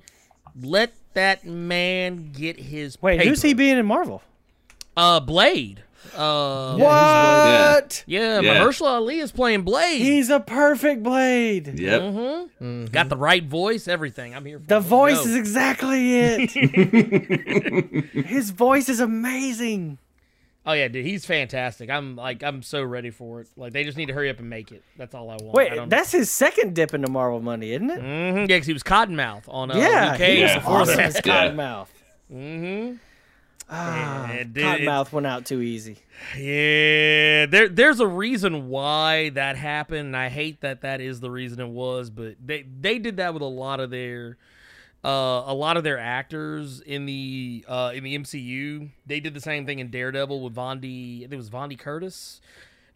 Let 0.62 0.94
that 1.14 1.44
man 1.46 2.32
get 2.34 2.60
his. 2.60 3.02
Wait, 3.02 3.22
who's 3.24 3.42
he 3.42 3.50
paper. 3.50 3.58
being 3.58 3.78
in 3.80 3.86
Marvel? 3.88 4.22
Uh, 4.96 5.20
Blade. 5.20 5.84
Uh, 6.16 6.76
What? 6.78 8.04
yeah, 8.08 8.40
Yeah. 8.42 8.56
Mahershala 8.56 8.88
Ali 8.98 9.20
is 9.20 9.32
playing 9.32 9.64
Blade. 9.64 10.02
He's 10.02 10.30
a 10.30 10.40
perfect 10.40 11.04
Blade. 11.04 11.80
Yep. 11.80 12.02
hmm 12.60 12.86
Got 12.86 13.10
the 13.10 13.18
right 13.18 13.44
voice, 13.44 13.88
everything. 13.88 14.36
I'm 14.36 14.46
here 14.46 14.60
for 14.60 14.66
The 14.68 14.78
it. 14.78 14.82
voice 14.82 15.18
Go. 15.24 15.30
is 15.30 15.36
exactly 15.36 16.18
it. 16.20 18.06
His 18.28 18.50
voice 18.52 18.90
is 18.90 19.00
amazing. 19.00 19.98
Oh 20.66 20.74
yeah, 20.74 20.90
dude, 20.90 21.06
he's 21.06 21.26
fantastic. 21.26 21.90
I'm 21.90 22.18
like, 22.18 22.44
I'm 22.44 22.62
so 22.62 22.84
ready 22.84 23.10
for 23.10 23.40
it. 23.40 23.48
Like, 23.56 23.72
they 23.72 23.86
just 23.86 23.96
need 23.98 24.08
to 24.08 24.14
hurry 24.14 24.30
up 24.30 24.40
and 24.40 24.50
make 24.50 24.74
it. 24.74 24.84
That's 24.98 25.16
all 25.16 25.30
I 25.30 25.38
want. 25.42 25.44
I 25.46 25.52
Wait, 25.54 25.74
don't- 25.74 25.88
that's 25.90 26.12
his 26.12 26.30
second 26.30 26.76
dip 26.76 26.94
into 26.94 27.10
Marvel 27.10 27.40
money, 27.40 27.72
isn't 27.72 27.90
it? 27.90 28.02
Mm-hmm. 28.02 28.38
Yeah, 28.40 28.46
because 28.48 28.68
he 28.68 28.74
was 28.74 28.84
Cottonmouth 28.84 29.44
on 29.48 29.72
uh, 29.72 29.78
yeah, 29.78 30.12
Luke 30.12 30.22
he 30.22 30.44
was 30.44 30.52
awesome 30.66 30.96
that. 30.98 31.06
as 31.06 31.22
Yeah. 31.26 31.48
Cottonmouth. 31.52 31.88
Mm-hmm. 32.34 32.96
Ah, 33.70 34.32
Yeah, 34.32 34.44
dude, 34.44 34.64
Cottonmouth 34.64 35.12
went 35.12 35.28
out 35.28 35.46
too 35.46 35.62
easy. 35.62 35.98
Yeah, 36.38 37.46
there 37.48 37.68
there's 37.70 38.00
a 38.00 38.08
reason 38.08 38.70
why 38.70 39.30
that 39.30 39.58
happened. 39.58 40.00
and 40.08 40.18
I 40.18 40.30
hate 40.30 40.62
that 40.62 40.82
that 40.82 41.02
is 41.02 41.20
the 41.20 41.30
reason 41.32 41.60
it 41.60 41.68
was, 41.70 42.10
but 42.10 42.36
they 42.44 42.64
they 42.80 42.98
did 43.00 43.18
that 43.18 43.34
with 43.34 43.44
a 43.44 43.46
lot 43.46 43.80
of 43.80 43.90
their 43.90 44.38
uh, 45.04 45.44
a 45.46 45.54
lot 45.54 45.78
of 45.78 45.84
their 45.84 46.00
actors 46.00 46.80
in 46.82 47.06
the 47.06 47.66
uh, 47.68 47.92
in 47.94 48.04
the 48.04 48.18
MCU. 48.18 48.90
They 49.06 49.20
did 49.20 49.34
the 49.34 49.42
same 49.42 49.66
thing 49.66 49.80
in 49.80 49.90
Daredevil 49.90 50.42
with 50.42 50.56
Vondie. 50.56 51.18
I 51.20 51.22
think 51.22 51.34
it 51.34 51.38
was 51.38 51.50
Vondie 51.50 51.78
Curtis, 51.78 52.42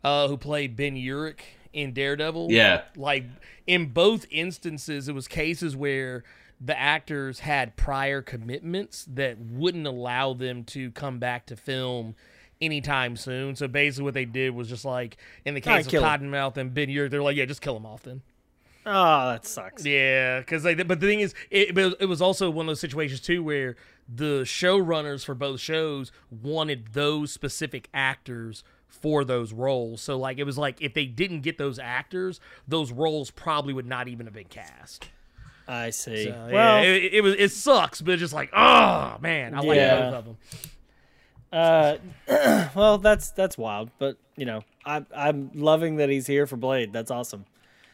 uh, 0.03 0.27
who 0.27 0.37
played 0.37 0.75
Ben 0.75 0.95
Urich 0.95 1.41
in 1.73 1.93
Daredevil. 1.93 2.47
Yeah. 2.51 2.83
like 2.95 3.25
in 3.67 3.87
both 3.87 4.25
instances, 4.31 5.07
it 5.07 5.13
was 5.15 5.27
cases 5.27 5.75
where 5.75 6.23
the 6.63 6.79
actors 6.79 7.39
had 7.39 7.75
prior 7.75 8.21
commitments 8.21 9.05
that 9.09 9.39
wouldn't 9.39 9.87
allow 9.87 10.33
them 10.33 10.63
to 10.65 10.91
come 10.91 11.17
back 11.17 11.47
to 11.47 11.55
film 11.55 12.15
anytime 12.61 13.15
soon. 13.15 13.55
So 13.55 13.67
basically, 13.67 14.03
what 14.03 14.13
they 14.13 14.25
did 14.25 14.51
was 14.51 14.69
just 14.69 14.85
like 14.85 15.17
in 15.43 15.55
the 15.55 15.61
case 15.61 15.87
of 15.87 15.91
him. 15.91 16.03
Cottonmouth 16.03 16.57
and 16.57 16.73
Ben 16.73 16.87
Urich, 16.87 17.09
they're 17.09 17.23
like, 17.23 17.35
yeah, 17.35 17.45
just 17.45 17.61
kill 17.61 17.73
them 17.73 17.85
off 17.85 18.03
then. 18.03 18.21
Oh, 18.85 19.31
that 19.31 19.45
sucks. 19.45 19.85
Yeah, 19.85 20.39
because 20.39 20.63
like, 20.63 20.77
but 20.87 20.99
the 20.99 21.07
thing 21.07 21.19
is, 21.19 21.33
it, 21.49 21.77
it 21.77 22.07
was 22.07 22.21
also 22.21 22.49
one 22.49 22.65
of 22.65 22.67
those 22.67 22.79
situations 22.79 23.21
too 23.21 23.43
where 23.43 23.75
the 24.07 24.41
showrunners 24.43 25.23
for 25.23 25.35
both 25.35 25.59
shows 25.59 26.11
wanted 26.29 26.93
those 26.93 27.31
specific 27.31 27.89
actors 27.93 28.63
for 28.87 29.23
those 29.23 29.53
roles. 29.53 30.01
So 30.01 30.17
like, 30.17 30.37
it 30.37 30.43
was 30.43 30.57
like 30.57 30.81
if 30.81 30.93
they 30.93 31.05
didn't 31.05 31.41
get 31.41 31.57
those 31.57 31.79
actors, 31.79 32.39
those 32.67 32.91
roles 32.91 33.31
probably 33.31 33.73
would 33.73 33.85
not 33.87 34.07
even 34.07 34.25
have 34.25 34.33
been 34.33 34.45
cast. 34.45 35.09
I 35.73 35.89
see. 35.91 36.25
So, 36.25 36.29
yeah, 36.29 36.51
well, 36.51 36.83
it, 36.83 37.13
it 37.13 37.21
was 37.21 37.35
it 37.37 37.51
sucks, 37.51 38.01
but 38.01 38.11
it's 38.13 38.19
just 38.19 38.33
like, 38.33 38.49
oh 38.53 39.17
man, 39.21 39.53
I 39.55 39.59
like 39.61 39.77
Yeah. 39.77 40.09
both 40.09 40.13
of 40.15 40.25
them. 40.25 40.37
uh, 41.53 42.67
well, 42.75 42.97
that's 42.97 43.31
that's 43.31 43.57
wild, 43.57 43.89
but 43.99 44.17
you 44.35 44.45
know, 44.45 44.63
I'm 44.85 45.05
I'm 45.15 45.51
loving 45.53 45.97
that 45.97 46.09
he's 46.09 46.27
here 46.27 46.45
for 46.47 46.57
Blade. 46.57 46.91
That's 46.93 47.11
awesome. 47.11 47.45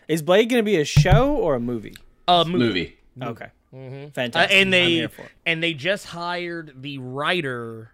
Is 0.07 0.21
Blade 0.21 0.49
going 0.49 0.59
to 0.59 0.65
be 0.65 0.77
a 0.77 0.85
show 0.85 1.35
or 1.35 1.55
a 1.55 1.59
movie? 1.59 1.95
A 2.27 2.45
movie. 2.45 2.97
Movie. 3.15 3.31
Okay, 3.31 3.45
Uh, 3.73 4.09
fantastic. 4.13 4.55
and 4.57 4.71
they 4.71 4.89
here 4.91 5.09
for 5.09 5.23
it. 5.23 5.31
and 5.45 5.61
they 5.61 5.73
just 5.73 6.05
hired 6.05 6.81
the 6.81 6.97
writer, 6.99 7.91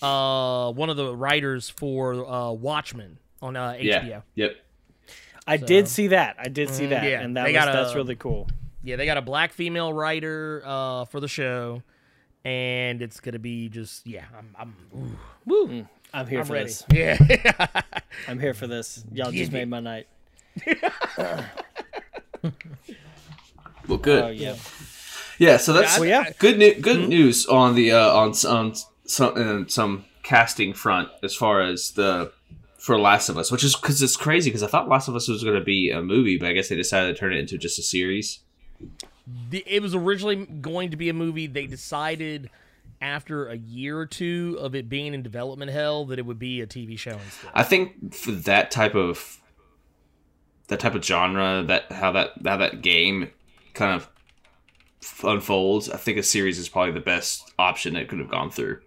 uh, 0.00 0.72
one 0.72 0.90
of 0.90 0.96
the 0.96 1.14
writers 1.14 1.68
for 1.68 2.26
uh, 2.28 2.50
Watchmen 2.52 3.18
on 3.42 3.56
uh, 3.56 3.72
HBO. 3.72 3.84
Yeah. 3.84 4.20
Yep. 4.36 4.56
I 5.46 5.56
did 5.58 5.88
see 5.88 6.06
that. 6.08 6.36
I 6.38 6.48
did 6.48 6.70
see 6.70 6.86
that, 6.86 7.02
Mm, 7.02 7.10
yeah, 7.10 7.20
and 7.20 7.36
that 7.36 7.44
was, 7.44 7.52
got 7.52 7.72
that's 7.72 7.92
a- 7.92 7.96
really 7.96 8.16
cool. 8.16 8.48
Yeah, 8.84 8.96
they 8.96 9.06
got 9.06 9.16
a 9.16 9.22
black 9.22 9.52
female 9.52 9.92
writer 9.92 10.62
uh, 10.64 11.06
for 11.06 11.18
the 11.18 11.26
show, 11.28 11.82
and 12.44 13.00
it's 13.00 13.18
gonna 13.20 13.38
be 13.38 13.68
just 13.70 14.06
yeah. 14.06 14.24
I'm 14.38 14.54
I'm 14.58 14.76
ooh, 14.94 15.16
woo. 15.46 15.88
I'm 16.12 16.26
here 16.26 16.40
I'm 16.40 16.46
for 16.46 16.52
ready. 16.52 16.66
this. 16.66 16.84
Yeah. 16.92 17.16
I'm 18.28 18.38
here 18.38 18.54
for 18.54 18.66
this. 18.68 19.02
Y'all 19.12 19.32
just 19.32 19.50
Give 19.50 19.52
made 19.52 19.68
my 19.68 19.80
night. 19.80 20.06
Well, 23.88 23.98
good. 23.98 24.22
Oh 24.24 24.28
yeah. 24.28 24.56
Yeah, 25.38 25.56
so 25.58 25.72
that's 25.72 25.98
Well, 25.98 26.08
yeah. 26.08 26.30
good. 26.38 26.58
New- 26.58 26.74
good 26.80 27.08
news 27.08 27.46
on 27.46 27.74
the 27.74 27.92
uh, 27.92 28.12
on 28.14 28.30
s- 28.30 28.44
on 28.44 28.74
some 29.06 29.32
uh, 29.36 29.68
some 29.68 30.04
casting 30.22 30.72
front 30.72 31.08
as 31.22 31.34
far 31.34 31.60
as 31.60 31.90
the 31.92 32.32
for 32.78 32.98
Last 32.98 33.28
of 33.28 33.36
Us, 33.36 33.50
which 33.52 33.64
is 33.64 33.74
because 33.76 34.00
it's 34.02 34.16
crazy 34.16 34.48
because 34.50 34.62
I 34.62 34.68
thought 34.68 34.88
Last 34.88 35.08
of 35.08 35.16
Us 35.16 35.28
was 35.28 35.42
going 35.42 35.58
to 35.58 35.64
be 35.64 35.90
a 35.90 36.00
movie, 36.02 36.38
but 36.38 36.48
I 36.48 36.52
guess 36.52 36.68
they 36.68 36.76
decided 36.76 37.14
to 37.14 37.18
turn 37.20 37.32
it 37.34 37.38
into 37.38 37.58
just 37.58 37.78
a 37.78 37.82
series. 37.82 38.40
The- 39.50 39.64
It 39.66 39.82
was 39.82 39.94
originally 39.94 40.36
going 40.46 40.90
to 40.90 40.96
be 40.96 41.08
a 41.08 41.14
movie. 41.14 41.46
They 41.46 41.66
decided 41.66 42.50
after 43.00 43.48
a 43.48 43.56
year 43.56 43.98
or 43.98 44.06
two 44.06 44.56
of 44.60 44.74
it 44.74 44.88
being 44.88 45.14
in 45.14 45.22
development 45.22 45.70
hell 45.70 46.04
that 46.06 46.18
it 46.18 46.26
would 46.26 46.38
be 46.38 46.60
a 46.60 46.66
TV 46.66 46.98
show 46.98 47.12
instead. 47.12 47.50
I 47.54 47.62
think 47.62 48.14
for 48.14 48.32
that 48.32 48.70
type 48.70 48.94
of 48.94 49.40
that 50.68 50.80
type 50.80 50.94
of 50.94 51.04
genre, 51.04 51.62
that 51.66 51.92
how 51.92 52.12
that 52.12 52.32
how 52.44 52.56
that 52.56 52.82
game 52.82 53.30
kind 53.74 53.94
of 53.94 54.08
unfolds, 55.22 55.90
I 55.90 55.96
think 55.96 56.16
a 56.18 56.22
series 56.22 56.58
is 56.58 56.68
probably 56.68 56.92
the 56.92 57.00
best 57.00 57.52
option 57.58 57.94
that 57.94 58.08
could 58.08 58.18
have 58.20 58.30
gone 58.30 58.50
through. 58.50 58.80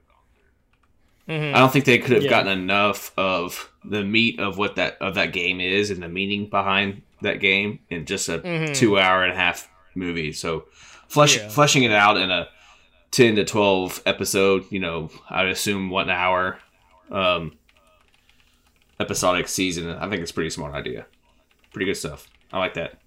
Mm-hmm. 1.27 1.55
I 1.55 1.59
don't 1.59 1.71
think 1.71 1.85
they 1.85 1.99
could 1.99 2.11
have 2.13 2.23
Yeah. 2.23 2.29
gotten 2.29 2.57
enough 2.57 3.11
of 3.17 3.71
the 3.83 4.03
meat 4.03 4.39
of 4.39 4.57
what 4.57 4.77
that 4.77 4.97
of 5.01 5.15
that 5.15 5.33
game 5.33 5.59
is 5.59 5.91
and 5.91 6.01
the 6.01 6.09
meaning 6.09 6.49
behind 6.49 7.01
that 7.21 7.39
game 7.39 7.79
in 7.89 8.05
just 8.05 8.29
a 8.29 8.39
mm-hmm. 8.39 8.73
two 8.73 8.97
hour 8.97 9.23
and 9.23 9.33
a 9.33 9.35
half 9.35 9.69
movie. 9.97 10.31
So 10.31 10.65
flesh, 11.07 11.37
Yeah. 11.37 11.49
fleshing 11.49 11.83
it 11.83 11.91
out 11.91 12.17
in 12.17 12.31
a 12.31 12.47
ten 13.11 13.35
to 13.35 13.43
twelve 13.45 14.01
episode, 14.05 14.65
you 14.69 14.79
know, 14.79 15.09
I'd 15.29 15.47
assume 15.47 15.89
one 15.89 16.09
hour 16.09 16.59
um, 17.11 17.57
episodic 18.99 19.47
season. 19.47 19.89
I 19.89 20.09
think 20.09 20.21
it's 20.21 20.31
a 20.31 20.33
pretty 20.33 20.49
smart 20.49 20.73
idea. 20.73 21.05
Pretty 21.71 21.85
good 21.85 21.95
stuff. 21.97 22.27
I 22.51 22.59
like 22.59 22.73
that. 22.75 22.99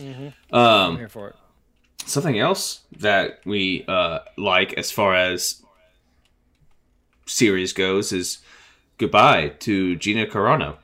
I'm 0.00 0.32
Um, 0.50 0.96
here 0.96 1.08
for 1.08 1.28
it. 1.28 1.36
something 2.06 2.38
else 2.38 2.80
that 2.98 3.40
we 3.44 3.84
uh, 3.86 4.20
like 4.38 4.72
as 4.74 4.90
far 4.90 5.14
as 5.14 5.62
series 7.26 7.72
goes 7.72 8.12
is 8.12 8.38
goodbye 8.98 9.48
to 9.60 9.96
Gina 9.96 10.26
Carano 10.26 10.76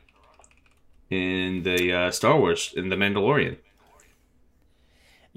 in 1.10 1.62
the 1.62 1.92
uh, 1.92 2.10
Star 2.10 2.38
Wars 2.38 2.72
in 2.76 2.88
the 2.90 2.96
Mandalorian. 2.96 3.56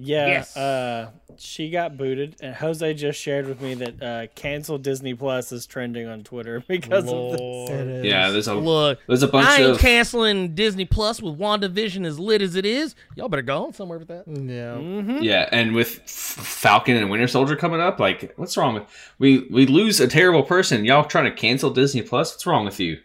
Yeah, 0.01 0.27
Yes. 0.27 0.55
uh, 0.55 1.09
she 1.37 1.69
got 1.69 1.97
booted, 1.97 2.37
and 2.41 2.55
Jose 2.55 2.93
just 2.93 3.19
shared 3.19 3.47
with 3.47 3.59
me 3.61 3.73
that 3.73 4.01
uh, 4.01 4.27
cancel 4.33 4.77
Disney 4.77 5.13
Plus 5.13 5.51
is 5.51 5.65
trending 5.65 6.07
on 6.07 6.23
Twitter 6.23 6.63
because 6.67 7.03
of 7.03 7.31
this. 7.31 7.39
Lord. 7.39 7.69
It 7.71 7.87
is. 7.87 8.05
Yeah, 8.05 8.29
there's 8.29 8.47
a 8.47 8.55
Look, 8.55 8.99
there's 9.07 9.23
a 9.23 9.27
bunch 9.27 9.45
of 9.47 9.51
I 9.51 9.57
ain't 9.61 9.71
of 9.71 9.79
canceling 9.79 10.55
Disney 10.55 10.85
Plus 10.85 11.21
with 11.21 11.37
WandaVision 11.37 12.05
as 12.05 12.17
lit 12.17 12.41
as 12.41 12.55
it 12.55 12.65
is. 12.65 12.95
Y'all 13.15 13.27
better 13.29 13.41
go 13.41 13.65
on 13.65 13.73
somewhere 13.73 13.99
with 13.99 14.07
that. 14.07 14.23
Yeah. 14.27 15.19
yeah, 15.21 15.49
and 15.51 15.75
with 15.75 15.99
F- 16.05 16.09
Falcon 16.09 16.95
and 16.95 17.09
Winter 17.09 17.27
Soldier 17.27 17.55
coming 17.57 17.81
up, 17.81 17.99
like 17.99 18.33
what's 18.37 18.55
wrong 18.55 18.75
with 18.75 18.83
we 19.19 19.47
we 19.51 19.65
lose 19.65 19.99
a 19.99 20.07
terrible 20.07 20.43
person? 20.43 20.85
Y'all 20.85 21.03
trying 21.03 21.25
to 21.25 21.31
cancel 21.31 21.71
Disney 21.71 22.01
Plus? 22.03 22.31
What's 22.33 22.45
wrong 22.45 22.63
with 22.63 22.79
you? 22.79 22.99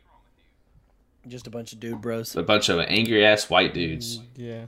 Just 1.26 1.46
a 1.46 1.50
bunch 1.50 1.72
of 1.72 1.80
dude 1.80 2.00
bros. 2.00 2.36
A 2.36 2.42
bunch 2.42 2.68
of 2.68 2.78
angry 2.80 3.24
ass 3.26 3.48
white 3.50 3.74
dudes. 3.74 4.20
Yeah. 4.36 4.66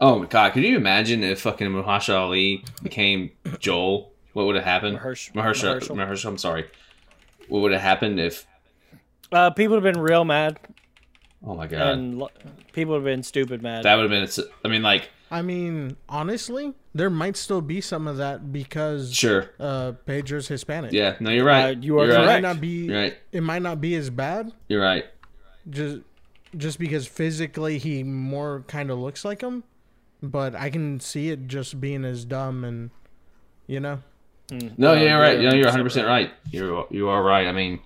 Oh 0.00 0.18
my 0.20 0.26
god, 0.26 0.52
could 0.52 0.62
you 0.62 0.76
imagine 0.76 1.22
if 1.24 1.40
fucking 1.40 1.66
Mahershala 1.68 2.18
Ali 2.20 2.64
became 2.82 3.30
Joel? 3.58 4.12
What 4.32 4.46
would 4.46 4.54
have 4.56 4.64
happened? 4.64 4.98
Mahersh- 4.98 5.32
Mahershala, 5.32 5.80
Mahershala. 5.80 5.96
Mahershala, 5.96 6.26
I'm 6.26 6.38
sorry. 6.38 6.66
What 7.48 7.60
would 7.62 7.72
have 7.72 7.80
happened 7.80 8.20
if? 8.20 8.46
Uh, 9.32 9.50
people 9.50 9.74
have 9.74 9.82
been 9.82 10.00
real 10.00 10.24
mad, 10.24 10.58
Oh 11.46 11.54
my 11.54 11.66
god, 11.66 11.80
and 11.94 12.18
lo- 12.18 12.30
people 12.72 12.94
have 12.94 13.04
been 13.04 13.22
stupid 13.22 13.62
mad. 13.62 13.84
that 13.84 13.94
would 13.96 14.10
have 14.10 14.36
been. 14.36 14.44
I 14.64 14.68
mean, 14.68 14.82
like, 14.82 15.10
I 15.30 15.42
mean, 15.42 15.96
honestly, 16.08 16.72
there 16.94 17.10
might 17.10 17.36
still 17.36 17.60
be 17.60 17.80
some 17.80 18.06
of 18.06 18.16
that 18.18 18.52
because 18.52 19.12
sure, 19.14 19.50
uh, 19.60 19.92
Pedro's 20.06 20.48
Hispanic. 20.48 20.92
yeah. 20.92 21.16
No, 21.20 21.30
you're 21.30 21.44
right. 21.44 21.76
Uh, 21.76 21.80
you 21.80 21.98
are 21.98 22.06
You're 22.06 22.14
It 22.14 22.18
right. 22.18 22.26
might 22.26 22.42
not 22.42 22.60
be. 22.60 22.86
You're 22.86 22.96
right. 23.00 23.16
It 23.32 23.42
might 23.42 23.62
not 23.62 23.80
be 23.80 23.94
as 23.96 24.08
bad. 24.10 24.52
You're 24.68 24.82
right. 24.82 25.04
Just, 25.68 25.98
just 26.56 26.78
because 26.78 27.06
physically 27.06 27.78
he 27.78 28.02
more 28.02 28.64
kind 28.66 28.90
of 28.90 28.98
looks 28.98 29.24
like 29.24 29.42
him, 29.42 29.64
but 30.22 30.54
I 30.54 30.70
can 30.70 31.00
see 31.00 31.30
it 31.30 31.46
just 31.46 31.80
being 31.80 32.04
as 32.04 32.24
dumb 32.24 32.64
and, 32.64 32.90
you 33.66 33.80
know. 33.80 34.00
No, 34.50 34.92
Uh, 34.92 34.94
yeah, 34.94 35.00
you're 35.02 35.20
right. 35.20 35.38
they're 35.38 35.50
No, 35.50 35.56
you're 35.56 35.66
100 35.66 35.84
percent 35.84 36.06
right. 36.06 36.30
You're 36.50 36.86
you 36.90 37.08
are 37.08 37.22
right. 37.22 37.46
I 37.46 37.52
mean, 37.52 37.80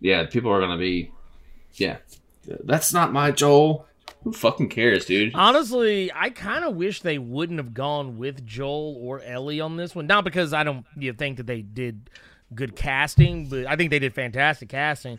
yeah, 0.00 0.26
people 0.26 0.50
are 0.50 0.60
gonna 0.60 0.78
be, 0.78 1.12
yeah. 1.74 1.98
That's 2.64 2.92
not 2.92 3.12
my 3.12 3.30
Joel. 3.30 3.86
Who 4.24 4.32
fucking 4.32 4.68
cares, 4.68 5.06
dude? 5.06 5.34
Honestly, 5.34 6.10
I 6.12 6.30
kind 6.30 6.64
of 6.64 6.74
wish 6.74 7.00
they 7.00 7.16
wouldn't 7.16 7.58
have 7.58 7.72
gone 7.72 8.18
with 8.18 8.44
Joel 8.44 8.98
or 9.00 9.22
Ellie 9.22 9.60
on 9.60 9.76
this 9.76 9.94
one. 9.94 10.06
Not 10.06 10.24
because 10.24 10.52
I 10.52 10.62
don't 10.62 10.84
you 10.98 11.12
know, 11.12 11.16
think 11.16 11.38
that 11.38 11.46
they 11.46 11.62
did 11.62 12.10
good 12.54 12.76
casting, 12.76 13.46
but 13.46 13.66
I 13.66 13.76
think 13.76 13.90
they 13.90 13.98
did 13.98 14.12
fantastic 14.12 14.68
casting. 14.68 15.18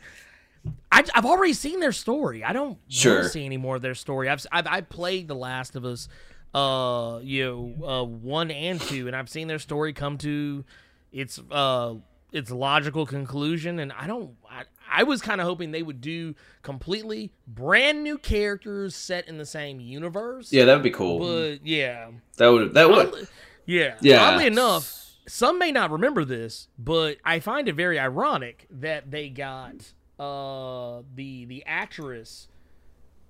I, 0.91 1.03
have 1.15 1.25
already 1.25 1.53
seen 1.53 1.79
their 1.79 1.91
story. 1.91 2.43
I 2.43 2.53
don't 2.53 2.77
Sure. 2.87 3.13
want 3.15 3.23
to 3.25 3.29
see 3.29 3.45
any 3.45 3.57
more 3.57 3.77
of 3.77 3.81
their 3.81 3.95
story. 3.95 4.29
I've, 4.29 4.45
I've 4.51 4.67
I 4.67 4.81
played 4.81 5.27
The 5.27 5.35
Last 5.35 5.75
of 5.75 5.85
Us, 5.85 6.07
uh, 6.53 7.19
you 7.23 7.45
know, 7.79 7.87
uh, 7.87 8.03
one 8.03 8.51
and 8.51 8.79
two, 8.79 9.07
and 9.07 9.15
I've 9.15 9.29
seen 9.29 9.47
their 9.47 9.59
story 9.59 9.93
come 9.93 10.17
to 10.19 10.63
its 11.11 11.39
uh 11.49 11.95
its 12.31 12.49
logical 12.51 13.05
conclusion. 13.05 13.79
And 13.79 13.91
I 13.93 14.07
don't. 14.07 14.35
I, 14.49 14.63
I 14.93 15.03
was 15.03 15.21
kind 15.21 15.39
of 15.41 15.47
hoping 15.47 15.71
they 15.71 15.83
would 15.83 16.01
do 16.01 16.35
completely 16.61 17.31
brand 17.47 18.03
new 18.03 18.17
characters 18.17 18.93
set 18.95 19.27
in 19.29 19.37
the 19.37 19.45
same 19.45 19.79
universe. 19.79 20.51
Yeah, 20.51 20.65
that 20.65 20.73
would 20.73 20.83
be 20.83 20.91
cool. 20.91 21.19
But 21.19 21.65
yeah, 21.65 22.11
that 22.37 22.47
would 22.49 22.73
that 22.73 22.89
would. 22.89 23.07
Oddly- 23.07 23.27
yeah. 23.65 23.95
Yeah. 24.01 24.21
Oddly 24.23 24.47
enough, 24.47 25.15
some 25.27 25.57
may 25.57 25.71
not 25.71 25.91
remember 25.91 26.25
this, 26.25 26.67
but 26.77 27.17
I 27.23 27.39
find 27.39 27.69
it 27.69 27.75
very 27.75 27.97
ironic 27.97 28.67
that 28.69 29.09
they 29.11 29.29
got 29.29 29.93
uh 30.21 31.01
the 31.15 31.45
the 31.45 31.63
actress 31.65 32.47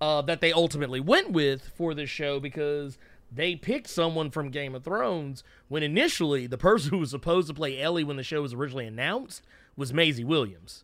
uh 0.01 0.21
that 0.21 0.41
they 0.41 0.51
ultimately 0.51 0.99
went 0.99 1.31
with 1.31 1.61
for 1.77 1.93
this 1.93 2.09
show 2.09 2.39
because 2.39 2.97
they 3.31 3.55
picked 3.55 3.87
someone 3.87 4.29
from 4.29 4.49
Game 4.49 4.75
of 4.75 4.83
Thrones 4.83 5.41
when 5.69 5.83
initially 5.83 6.47
the 6.47 6.57
person 6.57 6.89
who 6.89 6.97
was 6.97 7.11
supposed 7.11 7.47
to 7.47 7.53
play 7.53 7.81
Ellie 7.81 8.03
when 8.03 8.17
the 8.17 8.23
show 8.23 8.41
was 8.41 8.53
originally 8.53 8.85
announced 8.85 9.41
was 9.77 9.93
Maisie 9.93 10.25
Williams, 10.25 10.83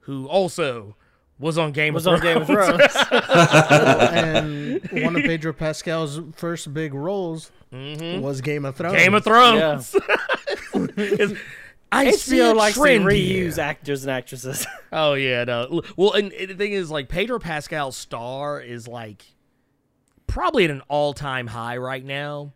who 0.00 0.26
also 0.28 0.96
was 1.38 1.56
on 1.56 1.72
Game 1.72 1.94
was 1.94 2.06
of 2.06 2.14
on 2.14 2.20
Thrones. 2.20 2.46
Game 2.46 2.56
of 2.58 2.90
Thrones. 2.92 2.96
and 4.12 5.02
one 5.02 5.16
of 5.16 5.22
Pedro 5.22 5.54
Pascal's 5.54 6.20
first 6.34 6.74
big 6.74 6.92
roles 6.92 7.50
was 7.72 8.42
Game 8.42 8.66
of 8.66 8.76
Thrones. 8.76 8.94
Mm-hmm. 8.94 9.02
Game 9.02 9.14
of 9.14 9.24
Thrones. 9.24 9.96
It's- 10.98 11.38
I 11.92 12.10
see 12.12 12.40
a 12.40 12.52
HBO 12.52 12.56
likes 12.56 12.74
to 12.74 12.80
trend 12.80 13.04
reuse 13.04 13.54
here. 13.54 13.64
actors 13.64 14.02
and 14.02 14.10
actresses. 14.10 14.66
Oh 14.94 15.14
yeah, 15.14 15.44
no. 15.44 15.80
Well, 15.96 16.12
and 16.12 16.32
and 16.34 16.50
the 16.50 16.54
thing 16.54 16.72
is, 16.72 16.90
like 16.90 17.08
Pedro 17.08 17.38
Pascal's 17.38 17.96
star 17.96 18.60
is 18.60 18.86
like 18.86 19.24
probably 20.26 20.64
at 20.64 20.70
an 20.70 20.82
all-time 20.88 21.46
high 21.46 21.78
right 21.78 22.04
now, 22.04 22.52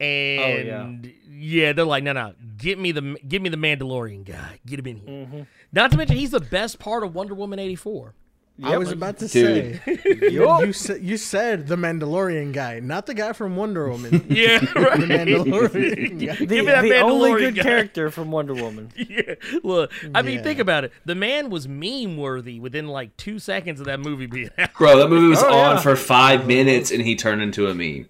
and 0.00 1.12
yeah. 1.28 1.72
they're 1.74 1.84
like, 1.84 2.04
no, 2.04 2.12
no, 2.12 2.32
get 2.56 2.78
me 2.78 2.92
the 2.92 3.18
get 3.26 3.42
me 3.42 3.50
the 3.50 3.58
Mandalorian 3.58 4.24
guy, 4.24 4.60
get 4.64 4.78
him 4.78 4.86
in 4.86 4.96
here. 4.96 5.26
Mm-hmm. 5.26 5.40
Not 5.72 5.90
to 5.90 5.98
mention, 5.98 6.16
he's 6.16 6.30
the 6.30 6.40
best 6.40 6.78
part 6.78 7.02
of 7.02 7.14
Wonder 7.14 7.34
Woman 7.34 7.58
eighty 7.58 7.76
four. 7.76 8.14
I 8.62 8.76
was 8.76 8.90
about 8.90 9.18
to 9.18 9.28
Dude. 9.28 9.80
say 9.84 9.98
you 10.30 10.72
said 10.72 11.02
you 11.02 11.16
said 11.16 11.68
the 11.68 11.76
Mandalorian 11.76 12.52
guy, 12.52 12.80
not 12.80 13.06
the 13.06 13.14
guy 13.14 13.32
from 13.32 13.54
Wonder 13.56 13.88
Woman. 13.88 14.26
Yeah, 14.28 14.58
the 14.60 14.80
right. 14.80 14.98
Mandalorian 15.00 16.26
guy. 16.26 16.34
The, 16.34 16.46
Give 16.46 16.64
me 16.66 16.72
that 16.72 16.82
the 16.82 17.00
only 17.00 17.32
good 17.40 17.54
guy. 17.56 17.62
character 17.62 18.10
from 18.10 18.30
Wonder 18.30 18.54
Woman. 18.54 18.90
yeah. 18.96 19.34
Look, 19.62 19.92
I 20.14 20.22
mean, 20.22 20.36
Yeah. 20.38 20.42
think 20.42 20.58
about 20.58 20.84
it. 20.84 20.92
The 21.04 21.14
man 21.14 21.50
was 21.50 21.68
meme 21.68 22.16
worthy 22.16 22.58
within 22.60 22.88
like 22.88 23.16
two 23.16 23.38
seconds 23.38 23.80
of 23.80 23.86
that 23.86 24.00
movie 24.00 24.26
being 24.26 24.50
out. 24.58 24.74
Bro, 24.74 24.98
that 24.98 25.08
movie 25.08 25.28
was 25.28 25.42
Oh, 25.42 25.56
on 25.56 25.76
yeah. 25.76 25.80
for 25.82 25.94
five 25.96 26.46
minutes 26.46 26.90
and 26.90 27.02
he 27.02 27.14
turned 27.16 27.42
into 27.42 27.68
a 27.68 27.74
meme. 27.74 28.08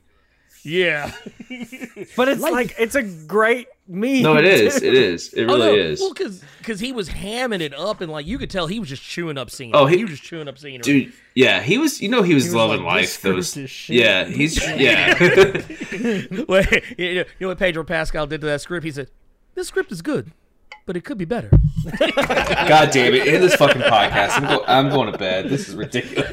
Yeah. 0.62 1.12
But 2.16 2.29
it's 2.29 2.40
like, 2.40 2.75
it's 2.79 2.94
a 2.94 3.03
great 3.03 3.68
meme. 3.88 4.23
No, 4.23 4.37
it 4.37 4.44
is. 4.44 4.83
It 4.83 4.94
is. 4.94 5.33
It 5.33 5.44
really 5.44 5.68
oh, 5.68 5.73
no. 5.73 5.75
is. 5.75 6.01
Well, 6.01 6.12
because 6.12 6.81
he 6.81 6.92
was 6.92 7.09
hamming 7.09 7.61
it 7.61 7.75
up, 7.75 8.01
and 8.01 8.11
like 8.11 8.27
you 8.27 8.38
could 8.38 8.51
tell 8.51 8.66
he 8.66 8.79
was 8.79 8.88
just 8.88 9.03
chewing 9.03 9.38
up 9.38 9.51
scenery. 9.51 9.73
Oh, 9.75 9.87
he, 9.87 9.99
he- 9.99 10.05
was 10.05 10.12
just 10.12 10.23
chewing 10.23 10.49
up 10.49 10.59
scenery. 10.59 10.79
Dude, 10.79 11.12
yeah, 11.35 11.61
he 11.61 11.79
was. 11.79 12.01
You 12.01 12.09
know, 12.09 12.23
he 12.23 12.35
was, 12.35 12.44
was 12.44 12.55
loving 12.55 12.83
like, 12.83 12.94
life. 12.94 13.23
Those, 13.23 13.53
shit. 13.53 13.97
yeah, 13.97 14.25
he's 14.27 14.59
yeah. 14.64 15.14
Wait, 16.49 16.99
you 16.99 17.25
know 17.40 17.49
what 17.49 17.59
Pedro 17.59 17.85
Pascal 17.85 18.27
did 18.27 18.40
to 18.42 18.47
that 18.47 18.61
script? 18.61 18.85
He 18.85 18.92
said, 18.92 19.11
"This 19.55 19.68
script 19.68 19.90
is 19.90 20.03
good, 20.03 20.33
but 20.88 20.96
it 20.96 21.05
could 21.05 21.18
be 21.18 21.24
better." 21.24 21.51
God 21.98 22.90
damn 22.90 23.14
it! 23.14 23.29
In 23.29 23.40
this 23.40 23.55
fucking 23.55 23.83
podcast, 23.83 24.31
I'm, 24.31 24.42
go- 24.44 24.64
I'm 24.66 24.88
going 24.90 25.12
to 25.12 25.16
bed. 25.18 25.48
This 25.48 25.68
is 25.68 25.77
ridiculous. 25.77 26.29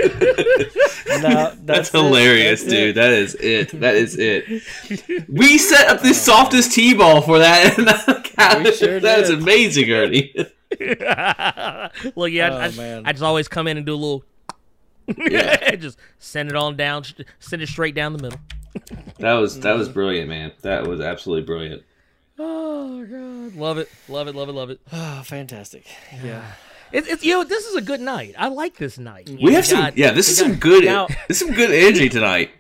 No, 1.07 1.19
that's, 1.21 1.55
That's 1.61 1.89
hilarious, 1.91 2.61
That's 2.61 2.73
dude. 2.73 2.89
it. 2.89 2.95
That 2.95 3.11
is 3.13 3.35
it. 3.35 3.79
That 3.79 3.95
is 3.95 4.15
it. 4.17 5.27
We 5.29 5.57
set 5.59 5.87
up 5.89 6.01
the 6.01 6.13
softest 6.13 6.71
t-ball 6.73 7.21
for 7.21 7.37
that. 7.39 8.23
And 8.37 8.65
We 8.65 8.73
sure 8.73 8.99
that 8.99 9.19
is 9.19 9.29
did. 9.29 9.39
amazing, 9.41 9.91
Ernie. 9.91 10.33
Look, 12.15 12.31
yeah, 12.31 12.49
Oh, 12.51 12.57
I, 12.57 12.65
I. 12.65 13.01
I 13.05 13.11
just 13.13 13.23
always 13.23 13.47
come 13.47 13.67
in 13.67 13.77
and 13.77 13.85
do 13.85 13.93
a 13.93 13.95
little, 13.95 14.23
Yeah. 15.17 15.73
just 15.75 15.97
send 16.19 16.49
it 16.49 16.55
on 16.57 16.75
down, 16.75 17.03
send 17.39 17.61
it 17.61 17.67
straight 17.69 17.95
down 17.95 18.11
the 18.13 18.21
middle. 18.23 18.39
That 19.19 19.33
was 19.33 19.59
that 19.61 19.77
was 19.77 19.87
brilliant, 19.87 20.27
man. 20.27 20.51
That 20.63 20.85
was 20.85 20.99
absolutely 20.99 21.45
brilliant. 21.45 21.83
Oh 22.38 23.06
god, 23.06 23.56
love 23.56 23.78
it, 23.78 23.89
love 24.10 24.28
it, 24.28 24.36
love 24.36 24.50
it, 24.50 24.54
love 24.54 24.69
it. 24.69 24.80
Oh, 24.91 25.21
fantastic. 25.24 25.86
Yeah. 26.24 26.43
It, 26.91 27.08
it's 27.08 27.24
you 27.24 27.34
know 27.34 27.43
this 27.43 27.65
is 27.65 27.76
a 27.76 27.82
good 27.82 28.02
night. 28.02 28.36
I 28.38 28.48
like 28.50 28.76
this 28.78 28.98
night. 28.98 29.30
We 29.41 29.54
have 29.54 29.65
some, 29.65 29.91
yeah. 29.95 30.12
This 30.12 30.30
is 30.30 30.39
got- 30.39 30.48
some 30.50 30.56
good, 30.60 30.86
now- 30.86 31.08
this 31.28 31.41
is 31.41 31.48
some 31.48 31.56
good 31.56 31.71
energy 31.71 32.10
tonight. 32.10 32.52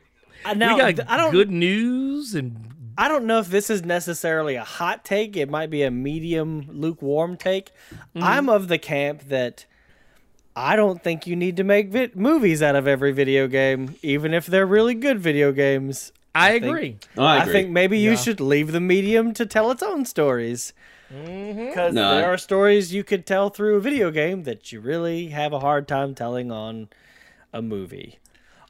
Now, 0.55 0.75
we 0.75 0.93
got 0.93 1.09
I 1.09 1.17
don't. 1.17 1.31
good 1.31 1.49
news 1.49 2.35
and 2.35 2.69
I 2.97 3.07
don't 3.07 3.25
know 3.25 3.39
if 3.39 3.47
this 3.47 3.69
is 3.69 3.83
necessarily 3.83 4.55
a 4.55 4.63
hot 4.63 5.03
take. 5.03 5.35
It 5.35 5.49
might 5.49 5.69
be 5.69 5.81
a 5.83 5.91
medium, 5.91 6.67
lukewarm 6.69 7.35
take. 7.35 7.71
Mm-hmm. 8.15 8.23
I'm 8.23 8.47
of 8.49 8.67
the 8.67 8.77
camp 8.77 9.23
that 9.29 9.65
I 10.55 10.75
don't 10.75 11.03
think 11.03 11.25
you 11.27 11.35
need 11.35 11.57
to 11.57 11.63
make 11.63 11.89
vi- 11.89 12.11
movies 12.15 12.61
out 12.61 12.75
of 12.75 12.87
every 12.87 13.11
video 13.11 13.47
game, 13.47 13.95
even 14.03 14.33
if 14.33 14.45
they're 14.45 14.65
really 14.67 14.93
good 14.93 15.19
video 15.19 15.51
games. 15.51 16.11
I, 16.35 16.51
think- 16.59 16.65
agree. 16.65 16.97
Oh, 17.17 17.23
I 17.23 17.37
I, 17.37 17.41
agree. 17.41 17.53
think 17.53 17.69
maybe 17.71 17.97
you 17.99 18.11
Yeah. 18.11 18.15
should 18.17 18.39
leave 18.39 18.71
the 18.71 18.79
medium 18.81 19.33
to 19.35 19.45
tell 19.45 19.71
its 19.71 19.81
own 19.81 20.05
stories. 20.05 20.73
Because 21.09 21.93
No, 21.93 22.11
I- 22.11 22.15
there 22.15 22.33
are 22.33 22.37
stories 22.37 22.93
you 22.93 23.03
could 23.03 23.25
tell 23.25 23.49
through 23.49 23.77
a 23.77 23.79
video 23.79 24.11
game 24.11 24.43
that 24.43 24.71
you 24.71 24.79
really 24.81 25.27
have 25.29 25.53
a 25.53 25.59
hard 25.59 25.87
time 25.87 26.13
telling 26.15 26.51
on 26.51 26.89
a 27.53 27.61
movie. 27.61 28.19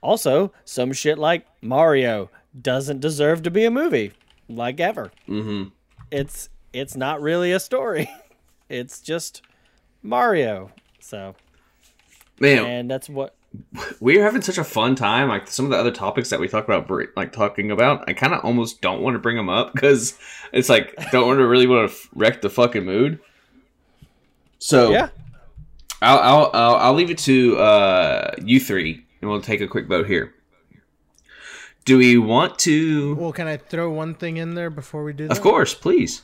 Also, 0.02 0.52
some 0.64 0.94
shit 0.94 1.18
like 1.18 1.46
Mario 1.62 2.30
doesn't 2.62 3.00
deserve 3.00 3.42
to 3.44 3.50
be 3.52 3.66
a 3.66 3.72
movie, 3.72 4.12
like 4.48 4.80
ever. 4.80 5.12
Mhm. 5.28 5.72
It's 6.12 6.50
it's 6.74 6.96
not 6.96 7.22
really 7.22 7.52
a 7.52 7.60
story. 7.60 8.10
It's 8.70 9.00
just 9.00 9.42
Mario. 10.04 10.72
So, 11.00 11.36
man, 12.40 12.66
and 12.66 12.92
that's 12.92 13.08
what 13.10 13.36
we're 14.00 14.24
having 14.24 14.42
such 14.42 14.58
a 14.58 14.64
fun 14.64 14.96
time. 14.96 15.30
Like 15.30 15.48
some 15.48 15.66
of 15.66 15.72
the 15.72 15.78
other 15.78 15.92
topics 15.92 16.30
that 16.30 16.40
we 16.40 16.48
talk 16.48 16.66
about, 16.66 16.90
like 17.16 17.32
talking 17.32 17.72
about, 17.72 18.08
I 18.08 18.14
kind 18.14 18.34
of 18.34 18.44
almost 18.44 18.82
don't 18.82 19.02
want 19.02 19.16
to 19.16 19.20
bring 19.20 19.38
them 19.38 19.50
up 19.50 19.74
because 19.74 20.18
it's 20.54 20.70
like 20.70 20.96
don't 21.12 21.28
want 21.28 21.40
to 21.40 21.48
really 21.48 21.68
want 21.68 21.92
to 21.92 21.98
wreck 22.14 22.42
the 22.42 22.50
fucking 22.50 22.86
mood. 22.86 23.20
So 24.60 24.92
yeah. 24.92 25.10
I'll, 26.02 26.20
I'll 26.20 26.52
I'll 26.54 26.76
I'll 26.76 26.94
leave 26.94 27.10
it 27.10 27.18
to 27.20 27.58
uh, 27.58 28.36
you 28.44 28.60
three, 28.60 29.06
and 29.22 29.30
we'll 29.30 29.42
take 29.42 29.62
a 29.62 29.68
quick 29.68 29.88
vote 29.88 30.08
here. 30.08 30.34
Do 31.86 32.00
we 32.00 32.18
want 32.18 32.58
to? 32.60 33.16
Well, 33.16 33.32
can 33.32 33.48
I 33.48 33.58
throw 33.58 33.92
one 33.92 34.16
thing 34.16 34.38
in 34.38 34.56
there 34.56 34.72
before 34.72 35.04
we 35.04 35.14
do 35.14 35.28
that? 35.28 35.38
Of 35.38 35.44
course, 35.44 35.74
please. 35.76 36.24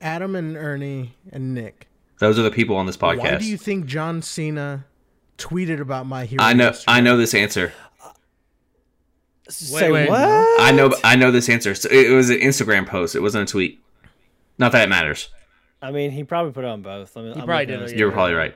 Adam 0.00 0.34
and 0.34 0.56
Ernie 0.56 1.14
and 1.30 1.54
Nick. 1.54 1.88
Those 2.18 2.38
are 2.38 2.42
the 2.42 2.50
people 2.50 2.76
on 2.76 2.86
this 2.86 2.96
podcast. 2.96 3.18
Why 3.18 3.38
do 3.38 3.44
you 3.44 3.56
think 3.56 3.86
John 3.86 4.22
Cena 4.22 4.84
tweeted 5.38 5.80
about 5.80 6.06
my 6.06 6.24
hero? 6.24 6.42
I 6.42 6.52
know. 6.52 6.66
yesterday? 6.66 6.92
I 6.92 7.00
know 7.00 7.16
this 7.16 7.34
answer. 7.34 7.72
Say 9.48 9.90
wait. 9.90 10.10
what? 10.10 10.20
I 10.60 10.72
know. 10.72 10.92
I 11.02 11.16
know 11.16 11.30
this 11.30 11.48
answer. 11.48 11.74
So 11.74 11.88
it 11.90 12.12
was 12.12 12.28
an 12.28 12.38
Instagram 12.38 12.86
post. 12.86 13.14
It 13.16 13.20
wasn't 13.20 13.48
a 13.48 13.52
tweet. 13.52 13.80
Not 14.58 14.72
that 14.72 14.84
it 14.84 14.88
matters. 14.90 15.30
I 15.80 15.90
mean, 15.90 16.10
he 16.10 16.24
probably 16.24 16.52
put 16.52 16.64
it 16.64 16.68
on 16.68 16.82
both. 16.82 17.16
I 17.16 17.22
mean, 17.22 17.34
He 17.34 17.40
I'm 17.40 17.46
probably 17.46 17.66
did. 17.66 17.90
You're 17.92 18.12
probably 18.12 18.34
right. 18.34 18.54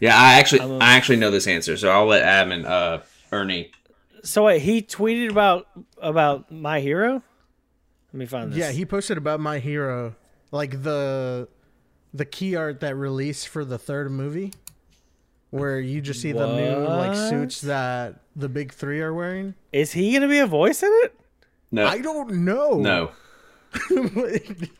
Yeah, 0.00 0.16
I 0.16 0.34
actually, 0.34 0.60
I'm 0.62 0.70
a- 0.72 0.78
I 0.78 0.92
actually 0.94 1.16
know 1.16 1.30
this 1.30 1.46
answer. 1.46 1.76
So 1.76 1.90
I'll 1.90 2.06
let 2.06 2.22
Adam 2.22 2.52
and 2.52 2.66
uh, 2.66 3.00
Ernie. 3.32 3.70
So 4.22 4.44
wait, 4.44 4.62
he 4.62 4.80
tweeted 4.80 5.30
about 5.30 5.66
about 5.98 6.50
my 6.50 6.80
hero. 6.80 7.22
Let 8.12 8.14
me 8.14 8.26
find 8.26 8.50
this. 8.52 8.58
Yeah, 8.58 8.70
he 8.70 8.86
posted 8.86 9.18
about 9.18 9.40
my 9.40 9.58
hero, 9.58 10.14
like 10.52 10.82
the 10.82 11.48
the 12.14 12.24
key 12.24 12.54
art 12.56 12.80
that 12.80 12.94
released 12.96 13.48
for 13.48 13.64
the 13.64 13.76
third 13.76 14.10
movie, 14.10 14.52
where 15.54 15.78
you 15.78 16.00
just 16.00 16.20
see 16.20 16.32
the 16.32 16.46
new 16.56 16.84
like 16.88 17.10
What? 17.12 17.28
suits 17.30 17.60
that 17.60 18.16
the 18.34 18.48
big 18.48 18.72
three 18.72 19.00
are 19.00 19.14
wearing. 19.14 19.54
is 19.72 19.92
he 19.92 20.12
gonna 20.12 20.26
be 20.28 20.38
a 20.40 20.46
voice 20.46 20.82
in 20.82 20.90
it? 21.04 21.14
No, 21.70 21.86
I 21.86 22.00
don't 22.00 22.44
know. 22.44 22.78
no. 22.80 23.10
He'd 23.88 24.70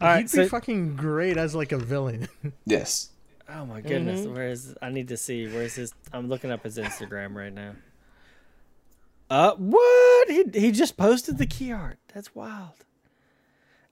All 0.00 0.08
right. 0.08 0.22
be 0.22 0.28
So, 0.28 0.46
fucking 0.48 0.96
great 0.96 1.36
as 1.36 1.54
like 1.54 1.72
a 1.72 1.78
villain. 1.78 2.28
Yes. 2.66 3.10
oh 3.48 3.66
my 3.66 3.80
goodness, 3.82 4.20
Mm-hmm. 4.20 4.34
where 4.34 4.48
is? 4.48 4.74
I 4.80 4.88
need 4.90 5.08
to 5.08 5.16
see. 5.16 5.46
Where's 5.46 5.74
his? 5.74 5.94
I'm 6.12 6.28
looking 6.28 6.50
up 6.50 6.62
his 6.64 6.78
Instagram 6.78 7.34
right 7.34 7.52
now. 7.52 7.72
Uh, 9.30 9.54
what? 9.56 10.30
He 10.30 10.44
he 10.54 10.70
just 10.72 10.96
posted 10.96 11.36
the 11.38 11.46
key 11.46 11.72
art. 11.72 11.98
That's 12.14 12.34
wild. 12.34 12.84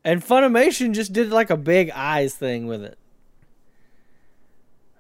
And 0.05 0.23
Funimation 0.25 0.95
just 0.95 1.13
did 1.13 1.31
like 1.31 1.51
a 1.51 1.57
big 1.57 1.91
eyes 1.91 2.35
thing 2.35 2.67
with 2.67 2.83
it. 2.83 2.97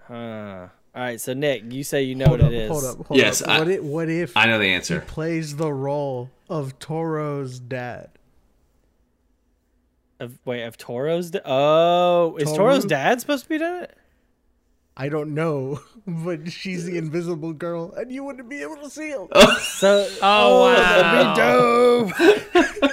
Huh. 0.09 0.69
All 0.95 1.03
right, 1.03 1.21
so 1.21 1.35
Nick, 1.35 1.71
you 1.73 1.85
say 1.85 2.03
you 2.03 2.15
know 2.15 2.27
hold 2.27 2.41
what 2.41 2.47
up, 2.47 2.53
it 2.53 2.57
is. 2.63 2.71
hold 2.71 2.85
up, 2.85 3.07
hold 3.07 3.19
Yes, 3.21 3.43
up. 3.43 3.49
I- 3.49 3.59
what, 3.59 3.69
if, 3.69 3.83
what 3.83 4.09
if 4.09 4.37
I 4.37 4.47
know 4.47 4.59
the 4.59 4.65
he 4.65 4.71
answer. 4.71 5.01
plays 5.01 5.57
the 5.57 5.71
role 5.73 6.31
of 6.49 6.79
Toru's 6.79 7.59
dad? 7.61 8.11
Of, 10.19 10.39
wait, 10.47 10.63
of 10.63 10.79
Toru's? 10.79 11.31
Da- 11.33 11.41
oh, 11.45 12.37
is 12.39 12.45
Toru? 12.45 12.57
Toru's 12.57 12.85
dad 12.87 13.21
supposed 13.21 13.43
to 13.45 13.49
be 13.51 13.59
doing 13.59 13.83
it? 13.83 13.95
I 14.97 15.11
don't 15.11 15.35
know, 15.35 15.81
but 16.07 16.51
she's 16.51 16.87
the 16.87 16.97
invisible 16.97 17.53
girl, 17.53 17.93
and 17.93 18.11
you 18.11 18.25
wouldn't 18.25 18.49
be 18.49 18.63
able 18.63 18.77
to 18.79 18.89
see 18.89 19.11
him. 19.11 19.29
Oh. 19.33 19.59
So, 19.61 20.09
oh, 20.23 20.65
oh, 20.65 20.73
that'd 20.73 21.37
be 21.37 21.43
wow. 21.43 22.81
dope. 22.81 22.93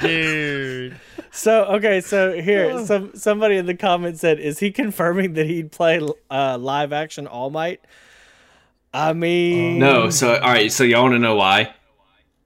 Dude. 0.00 1.00
So 1.34 1.64
okay, 1.64 2.02
so 2.02 2.40
here, 2.40 2.84
some 2.86 3.14
somebody 3.16 3.56
in 3.56 3.66
the 3.66 3.74
comments 3.74 4.20
said, 4.20 4.38
"Is 4.38 4.58
he 4.58 4.70
confirming 4.70 5.32
that 5.34 5.46
he'd 5.46 5.72
play 5.72 6.00
uh, 6.30 6.58
live 6.58 6.92
action 6.92 7.26
All 7.26 7.50
Might?" 7.50 7.80
I 8.94 9.14
mean, 9.14 9.78
No. 9.78 10.10
So 10.10 10.34
all 10.34 10.50
right. 10.50 10.70
So 10.70 10.84
y'all 10.84 11.02
want 11.02 11.14
to 11.14 11.18
know 11.18 11.34
why? 11.34 11.74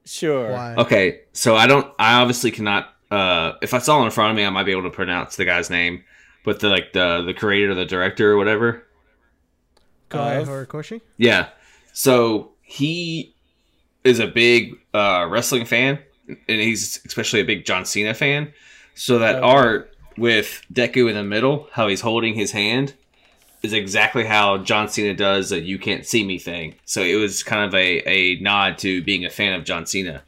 sure. 0.05 0.53
Why? 0.53 0.77
Okay. 0.77 1.23
So 1.33 1.57
I 1.57 1.67
don't. 1.67 1.93
I 1.99 2.21
obviously 2.21 2.53
cannot. 2.53 2.95
Uh, 3.11 3.53
if 3.61 3.75
I 3.75 3.79
saw 3.79 4.01
it 4.03 4.05
in 4.05 4.11
front 4.13 4.31
of 4.31 4.37
me, 4.37 4.45
I 4.45 4.51
might 4.51 4.63
be 4.65 4.73
able 4.73 4.85
to 4.85 4.91
pronounce 4.91 5.35
the 5.37 5.45
guy's 5.45 5.69
name. 5.69 6.05
But 6.45 6.61
the 6.61 6.69
like 6.69 6.93
the 6.93 7.23
the 7.23 7.35
creator, 7.35 7.73
or 7.73 7.75
the 7.75 7.85
director, 7.85 8.33
or 8.33 8.37
whatever. 8.37 8.87
Kai 10.09 10.35
Of- 10.35 10.49
Horikoshi? 10.49 11.01
Yeah. 11.17 11.49
So 11.93 12.53
he 12.63 13.35
is 14.05 14.21
a 14.21 14.29
big 14.29 14.77
uh, 14.95 15.27
wrestling 15.29 15.65
fan, 15.65 15.99
and 16.29 16.61
he's 16.61 17.01
especially 17.05 17.41
a 17.41 17.45
big 17.45 17.65
John 17.65 17.85
Cena 17.85 18.15
fan. 18.15 18.53
So 18.97 19.19
that 19.21 19.43
art 19.43 19.93
with 20.17 20.63
Deku 20.73 21.09
in 21.09 21.15
the 21.15 21.23
middle, 21.23 21.69
how 21.73 21.87
he's 21.89 22.01
holding 22.01 22.35
his 22.35 22.51
hand, 22.53 22.95
is 23.63 23.73
exactly 23.73 24.25
how 24.25 24.59
John 24.59 24.89
Cena 24.89 25.15
does 25.15 25.53
a 25.53 25.61
"You 25.61 25.79
Can't 25.79 26.05
See 26.07 26.25
Me" 26.25 26.39
thing. 26.39 26.75
So 26.85 27.03
it 27.03 27.15
was 27.17 27.43
kind 27.43 27.65
of 27.65 27.75
a, 27.75 28.03
a 28.09 28.41
nod 28.41 28.79
to 28.79 29.03
being 29.03 29.25
a 29.25 29.31
fan 29.31 29.53
of 29.53 29.65
John 29.65 29.87
Cena. 29.87 30.23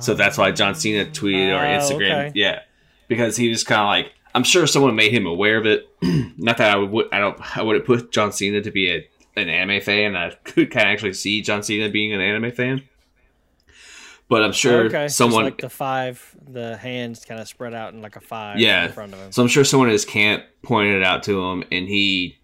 So 0.00 0.14
that's 0.14 0.38
why 0.38 0.50
John 0.50 0.74
Cena 0.74 1.04
tweeted 1.04 1.52
or 1.52 1.62
Oh, 1.62 1.78
Instagram, 1.78 2.28
okay. 2.28 2.32
yeah, 2.34 2.60
because 3.06 3.36
he 3.36 3.50
was 3.50 3.64
kind 3.64 3.82
of 3.82 3.86
like, 3.88 4.12
I'm 4.34 4.42
sure 4.44 4.66
someone 4.66 4.96
made 4.96 5.12
him 5.12 5.26
aware 5.26 5.58
of 5.58 5.66
it. 5.66 5.86
Not 6.38 6.56
that 6.56 6.70
I 6.74 6.76
would, 6.78 7.08
I 7.12 7.18
don't, 7.18 7.56
I 7.58 7.62
wouldn't 7.62 7.84
put 7.84 8.10
John 8.10 8.32
Cena 8.32 8.62
to 8.62 8.70
be 8.70 8.90
a, 8.90 9.06
an 9.36 9.50
anime 9.50 9.82
fan. 9.82 10.16
I 10.16 10.30
could 10.44 10.70
kind 10.70 10.88
of 10.88 10.92
actually 10.94 11.12
see 11.12 11.42
John 11.42 11.62
Cena 11.62 11.90
being 11.90 12.14
an 12.14 12.22
anime 12.22 12.50
fan, 12.52 12.82
but 14.28 14.42
I'm 14.42 14.52
sure 14.52 14.84
okay, 14.84 15.04
just 15.04 15.16
someone, 15.16 15.44
like 15.44 15.58
the 15.60 15.68
five, 15.68 16.36
the 16.48 16.76
hands 16.76 17.24
kind 17.24 17.40
of 17.40 17.48
spread 17.48 17.74
out 17.74 17.92
in 17.92 18.02
like 18.02 18.16
a 18.16 18.20
five 18.20 18.58
yeah, 18.58 18.86
in 18.86 18.92
front 18.92 19.12
of 19.12 19.20
him. 19.20 19.32
so 19.32 19.42
I'm 19.42 19.48
sure 19.48 19.64
someone 19.64 19.88
at 19.88 19.92
his 19.92 20.04
camp 20.04 20.44
pointed 20.62 20.96
it 20.96 21.02
out 21.02 21.22
to 21.24 21.42
him, 21.44 21.64
and 21.70 21.88
he, 21.88 22.38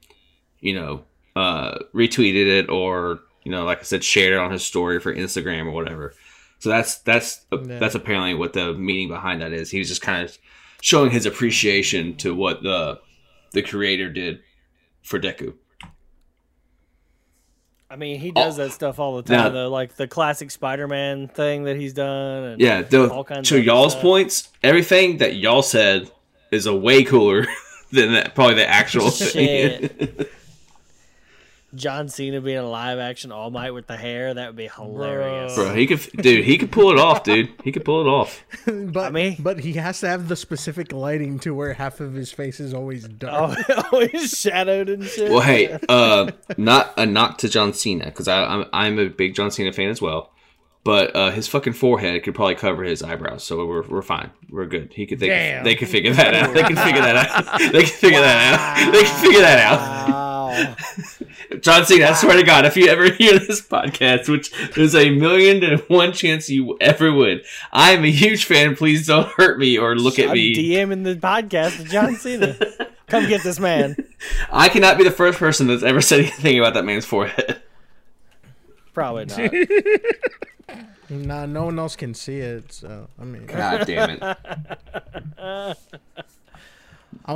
you 0.61 0.75
know, 0.75 1.05
uh, 1.37 1.79
retweeted 1.95 2.47
it 2.47 2.69
or 2.69 3.21
you 3.45 3.51
know, 3.51 3.65
like 3.65 3.79
I 3.79 3.83
said, 3.83 4.05
shared 4.05 4.35
it 4.35 4.39
on 4.39 4.51
his 4.53 4.63
story 4.65 5.01
for 5.01 5.15
Instagram 5.15 5.67
or 5.67 5.71
whatever. 5.71 6.15
So 6.59 6.69
that's 6.69 6.99
that's 6.99 7.47
Yeah. 7.51 7.79
that's 7.79 7.95
apparently 7.95 8.35
what 8.35 8.53
the 8.53 8.75
meaning 8.75 9.09
behind 9.09 9.41
that 9.41 9.53
is. 9.53 9.71
He 9.71 9.79
was 9.79 9.89
just 9.89 10.03
kind 10.03 10.23
of 10.25 10.37
showing 10.83 11.11
his 11.11 11.27
appreciation 11.27 12.17
to 12.17 12.35
what 12.35 12.63
the 12.63 13.01
the 13.53 13.63
creator 13.63 14.11
did 14.11 14.41
for 15.03 15.19
Deku. 15.19 15.55
I 17.91 17.97
mean, 17.97 18.21
he 18.21 18.31
oh. 18.31 18.43
does 18.45 18.59
Oh. 18.59 18.65
that 18.65 18.73
stuff 18.73 18.99
all 19.01 19.17
the 19.17 19.23
time, 19.25 19.37
Now- 19.37 19.49
though, 19.51 19.69
like 19.71 19.97
the 19.97 20.07
classic 20.07 20.51
Spider-Man 20.51 21.29
thing 21.29 21.65
that 21.65 21.77
he's 21.77 21.93
done. 21.93 22.45
And 22.45 22.61
Yeah, 22.61 22.83
the, 22.83 23.11
all 23.11 23.25
kinds 23.25 23.49
to 23.49 23.61
y'all's 23.61 23.93
stuff. 23.93 24.03
points, 24.03 24.49
everything 24.63 25.17
that 25.19 25.35
y'all 25.37 25.63
said 25.63 26.11
is 26.53 26.67
a 26.67 26.75
way 26.75 27.03
cooler 27.03 27.47
than 27.93 28.13
that, 28.13 28.35
probably 28.37 28.55
the 28.55 28.69
actual 28.69 29.11
thing. 29.11 29.91
Shit. 31.71 31.81
John 31.81 32.09
Cena 32.09 32.41
being 32.41 32.59
a 32.59 32.69
live 32.69 32.99
action 32.99 33.33
All 33.33 33.51
Might 33.51 33.71
with 33.73 33.87
the 33.87 33.97
hair, 33.97 34.35
that 34.35 34.47
would 34.49 34.57
be 34.57 34.69
hilarious. 34.69 35.55
Bro, 35.55 35.75
he 35.75 35.87
could, 35.87 36.01
dude, 36.23 36.45
he 36.45 36.59
could 36.59 36.73
pull 36.73 36.91
it 36.91 36.99
off, 36.99 37.25
dude. 37.25 37.51
He 37.65 37.73
could 37.73 37.85
pull 37.85 38.01
it 38.01 38.09
off. 38.11 38.45
but 38.67 39.07
I 39.07 39.11
mean- 39.11 39.37
but 39.39 39.61
he 39.61 39.73
has 39.75 40.01
to 40.01 40.09
have 40.09 40.29
the 40.29 40.37
specific 40.37 40.93
lighting 40.93 41.39
to 41.41 41.55
where 41.55 41.73
half 41.75 42.01
of 42.01 42.15
his 42.15 42.33
face 42.33 42.61
is 42.61 42.75
always 42.75 43.07
dark. 43.09 43.59
Oh, 43.69 43.83
always 43.93 44.31
shadowed 44.31 44.89
and 44.89 45.05
shit. 45.05 45.31
Well, 45.31 45.41
hey, 45.41 45.79
uh, 45.89 46.31
not 46.57 46.93
a 46.97 47.07
knock 47.07 47.39
to 47.39 47.49
John 47.49 47.73
Cena 47.73 48.07
because 48.07 48.29
I'm 48.29 48.67
I'm 48.73 48.99
a 48.99 49.09
big 49.09 49.35
John 49.35 49.51
Cena 49.51 49.73
fan 49.73 49.89
as 49.91 50.01
well. 50.03 50.33
But 50.83 51.15
uh, 51.15 51.31
his 51.31 51.47
fucking 51.47 51.75
forehead 51.75 52.23
could 52.23 52.35
probably 52.35 52.55
cover 52.55 52.85
his 52.85 53.03
eyebrows, 53.03 53.45
so 53.45 53.67
we're, 53.67 53.87
we're 53.87 54.01
fine. 54.01 54.31
We're 54.49 54.65
good. 54.65 54.93
He 54.95 55.07
could 55.07 55.19
they 55.19 55.29
Damn. 55.29 55.59
could, 55.59 55.67
they 55.67 55.75
could 55.75 55.89
figure 55.89 56.15
that 56.15 56.35
out. 56.35 56.55
They 56.55 56.63
can 56.63 56.77
figure 56.77 57.03
that 57.03 57.17
out. 57.17 57.59
They 57.73 57.83
can 57.83 57.93
figure 57.93 58.21
that 58.21 58.55
out. 58.87 58.93
They 58.93 59.03
can 59.03 59.21
figure 59.23 59.41
that 59.41 59.59
out. 59.59 60.11
Wow. 60.11 60.31
John 61.61 61.85
Cena, 61.85 62.07
I 62.07 62.15
swear 62.15 62.37
to 62.37 62.43
God, 62.45 62.65
if 62.65 62.77
you 62.77 62.87
ever 62.87 63.11
hear 63.13 63.39
this 63.39 63.61
podcast, 63.61 64.29
which 64.29 64.51
there's 64.75 64.95
a 64.95 65.11
million 65.11 65.61
to 65.61 65.77
one 65.89 66.13
chance 66.13 66.49
you 66.49 66.77
ever 66.81 67.13
would, 67.13 67.45
I 67.73 67.91
am 67.93 68.05
a 68.05 68.11
huge 68.11 68.45
fan. 68.45 68.75
Please 68.77 69.07
don't 69.07 69.29
hurt 69.33 69.59
me 69.59 69.77
or 69.77 69.95
look 69.97 70.19
at 70.19 70.29
I'm 70.29 70.35
me. 70.35 70.55
DMing 70.55 71.05
the 71.05 71.17
podcast 71.17 71.77
to 71.79 71.85
John 71.85 72.17
Cena. 72.17 72.57
Come 73.07 73.29
get 73.29 73.43
this 73.43 73.59
man. 73.59 73.97
I 74.51 74.69
cannot 74.69 74.97
be 74.97 75.05
the 75.05 75.11
first 75.11 75.39
person 75.39 75.67
that's 75.67 75.83
ever 75.83 76.01
said 76.01 76.21
anything 76.21 76.59
about 76.59 76.75
that 76.75 76.85
man's 76.85 77.05
forehead. 77.05 77.61
Probably 78.95 79.25
not. 79.27 79.53
Nah, 81.11 81.47
no 81.47 81.65
one 81.65 81.79
else 81.79 81.97
can 81.97 82.15
see 82.15 82.39
it. 82.39 82.73
So 82.73 83.09
I 83.21 83.25
mean, 83.25 83.47
God 83.47 83.87
damn 83.87 84.11
it. 84.11 84.23
I'm 85.39 85.77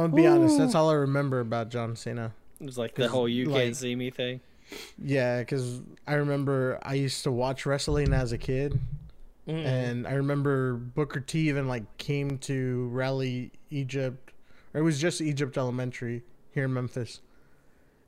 gonna 0.01 0.09
be 0.09 0.27
honest. 0.27 0.59
That's 0.59 0.75
all 0.75 0.91
I 0.91 0.95
remember 0.95 1.41
about 1.41 1.69
John 1.71 1.97
Cena. 1.97 2.33
It 2.61 2.67
was 2.67 2.79
like 2.79 2.95
the 2.95 3.09
whole 3.09 3.29
"you 3.29 3.47
like- 3.47 3.63
can't 3.65 3.77
see 3.77 3.95
me" 3.97 4.11
thing. 4.11 4.41
Yeah, 4.99 5.41
because 5.41 5.83
I 6.07 6.15
remember 6.15 6.79
I 6.83 6.95
used 6.95 7.23
to 7.25 7.31
watch 7.33 7.67
wrestling 7.67 8.13
as 8.13 8.33
a 8.33 8.39
kid, 8.39 8.81
and 9.47 10.07
I 10.07 10.15
remember 10.15 10.75
Booker 10.75 11.21
T 11.21 11.49
even 11.49 11.69
like 11.69 11.85
came 11.99 12.39
to 12.39 12.89
Raleigh 12.89 13.51
Egypt, 13.71 14.33
or 14.73 14.81
it 14.81 14.85
was 14.85 15.01
just 15.01 15.21
Egypt 15.21 15.59
Elementary 15.59 16.23
here 16.53 16.65
in 16.65 16.73
Memphis, 16.73 17.21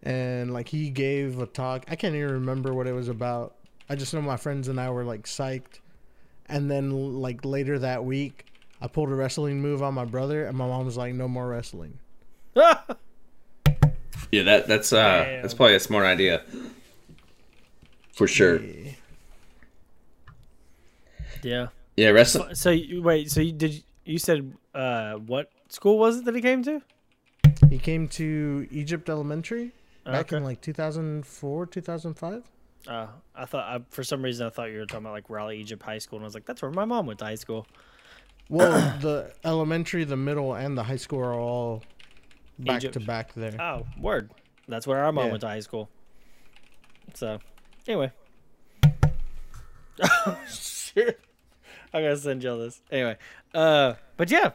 and 0.06 0.52
like 0.52 0.68
he 0.68 0.88
gave 0.88 1.40
a 1.40 1.46
talk. 1.46 1.84
I 1.88 1.96
can't 1.96 2.14
even 2.14 2.30
remember 2.30 2.72
what 2.72 2.86
it 2.86 2.92
was 2.92 3.08
about. 3.08 3.56
I 3.88 3.96
just 3.96 4.14
know 4.14 4.22
my 4.22 4.36
friends 4.36 4.68
and 4.68 4.80
I 4.80 4.88
were 4.90 5.04
like 5.04 5.24
psyched, 5.24 5.80
and 6.46 6.70
then 6.70 7.20
like 7.20 7.44
later 7.44 7.80
that 7.80 8.04
week, 8.04 8.46
I 8.80 8.86
pulled 8.86 9.10
a 9.10 9.14
wrestling 9.14 9.60
move 9.60 9.82
on 9.82 9.94
my 9.94 10.04
brother, 10.04 10.46
and 10.46 10.56
my 10.56 10.66
mom 10.66 10.86
was 10.86 10.96
like, 10.96 11.12
"No 11.12 11.28
more 11.28 11.48
wrestling." 11.48 11.98
Yeah, 14.32 14.42
that 14.42 14.66
that's 14.66 14.92
uh 14.92 15.24
Damn. 15.24 15.42
that's 15.42 15.54
probably 15.54 15.76
a 15.76 15.80
smart 15.80 16.04
idea. 16.04 16.42
For 18.12 18.26
sure. 18.26 18.60
Yeah. 18.60 18.90
yeah. 21.42 21.66
Yeah, 21.96 22.08
wrestling. 22.08 22.56
So 22.56 22.70
you, 22.70 23.02
wait. 23.02 23.30
So 23.30 23.40
you 23.40 23.52
did 23.52 23.74
you, 23.74 23.80
you 24.04 24.18
said 24.18 24.52
uh, 24.74 25.14
what 25.14 25.52
school 25.68 25.96
was 25.98 26.18
it 26.18 26.24
that 26.24 26.34
he 26.34 26.40
came 26.42 26.64
to? 26.64 26.82
He 27.70 27.78
came 27.78 28.08
to 28.08 28.66
Egypt 28.72 29.08
Elementary 29.08 29.70
back 30.12 30.26
Okay. 30.26 30.36
in 30.38 30.44
like 30.44 30.60
2004, 30.60 31.66
2005. 31.66 32.42
Uh, 32.88 33.06
I 33.34 33.44
thought 33.46 33.64
I, 33.64 33.82
for 33.90 34.04
some 34.04 34.22
reason 34.22 34.46
I 34.46 34.50
thought 34.50 34.70
you 34.70 34.78
were 34.78 34.86
talking 34.86 35.04
about 35.04 35.12
like 35.14 35.28
Raleigh 35.28 35.58
Egypt 35.58 35.82
High 35.82 35.98
School, 35.98 36.18
and 36.18 36.24
I 36.24 36.26
was 36.26 36.34
like, 36.34 36.46
that's 36.46 36.62
where 36.62 36.70
my 36.70 36.84
mom 36.84 37.06
went 37.06 37.18
to 37.18 37.24
high 37.24 37.34
school. 37.34 37.66
Well, 38.48 38.70
the 39.00 39.32
elementary, 39.44 40.04
the 40.04 40.16
middle, 40.16 40.54
and 40.54 40.78
the 40.78 40.84
high 40.84 40.96
school 40.96 41.18
are 41.20 41.34
all 41.34 41.82
back 42.58 42.76
Egypt. 42.84 42.94
to 42.94 43.00
back 43.00 43.34
there. 43.34 43.60
Oh, 43.60 43.86
word. 44.00 44.30
That's 44.68 44.86
where 44.86 45.04
our 45.04 45.10
mom 45.12 45.24
Yeah. 45.26 45.30
went 45.32 45.40
to 45.42 45.48
high 45.48 45.60
school. 45.60 45.88
So, 47.14 47.38
anyway. 47.88 48.12
sure. 50.48 51.12
I'm 51.92 52.02
gonna 52.02 52.16
send 52.16 52.42
y'all 52.42 52.58
this. 52.58 52.82
Anyway, 52.90 53.16
uh, 53.54 53.94
but 54.16 54.30
yeah, 54.30 54.50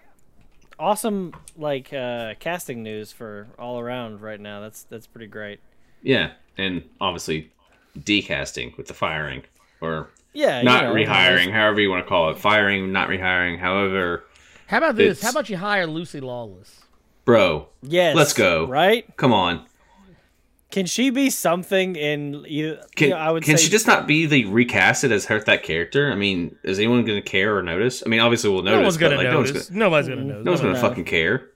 awesome 0.82 1.34
like 1.58 1.94
uh 1.94 2.34
casting 2.40 2.84
news 2.84 3.12
for 3.12 3.48
all 3.60 3.80
around 3.80 4.22
right 4.22 4.40
now. 4.40 4.60
That's 4.62 4.84
that's 4.84 5.08
pretty 5.08 5.28
great. 5.28 5.60
Yeah, 6.02 6.32
and 6.58 6.84
obviously 7.00 7.52
decasting 7.98 8.76
with 8.78 8.88
the 8.88 8.94
firing 8.94 9.44
or 9.82 10.10
Yeah, 10.34 10.60
you 10.60 10.66
not 10.66 10.84
know, 10.86 10.94
rehiring, 10.94 11.52
however 11.52 11.80
you 11.82 11.90
want 11.90 12.04
to 12.06 12.10
call 12.10 12.30
it. 12.32 12.38
Firing, 12.40 12.92
not 12.92 13.10
rehiring, 13.10 13.60
however. 13.60 14.24
How 14.68 14.78
about 14.80 14.96
this? 14.96 15.18
It's- 15.20 15.24
How 15.24 15.30
about 15.32 15.50
you 15.50 15.58
hire 15.58 15.86
Lucy 15.86 16.20
Lawless? 16.20 16.82
Bro, 17.26 17.68
Yes. 17.84 18.16
Let's 18.16 18.34
go. 18.34 18.66
Right? 18.66 19.06
come 19.18 19.32
on. 19.34 19.66
Can 20.72 20.86
she 20.86 21.10
be 21.10 21.30
something 21.30 21.96
in 21.98 22.46
either? 22.48 22.82
Can, 22.96 23.10
you 23.10 23.14
know, 23.14 23.20
I 23.20 23.30
would 23.30 23.44
can 23.44 23.58
say 23.58 23.66
she 23.66 23.70
just 23.70 23.88
not 23.88 24.08
be 24.08 24.26
the 24.26 24.46
recasted 24.46 25.12
as 25.12 25.26
her 25.26 25.40
that 25.42 25.64
character? 25.64 26.12
I 26.12 26.16
mean, 26.16 26.56
is 26.64 26.80
anyone 26.80 27.04
going 27.06 27.22
to 27.22 27.30
care 27.30 27.56
or 27.56 27.62
notice? 27.62 28.02
I 28.06 28.10
mean, 28.10 28.22
obviously 28.22 28.50
we'll 28.50 28.64
notice. 28.64 28.78
No 28.80 28.84
one's 28.84 28.98
gonna 28.98 29.16
like, 29.18 29.26
notice. 29.26 29.70
No 29.70 29.90
one's 29.90 30.08
gonna, 30.08 30.22
Nobody's 30.22 30.24
gonna 30.24 30.24
notice. 30.24 30.46
no 30.46 30.52
one's 30.52 30.62
gonna 30.62 30.74
No. 30.74 30.80
fucking 30.82 31.06
care. 31.06 31.50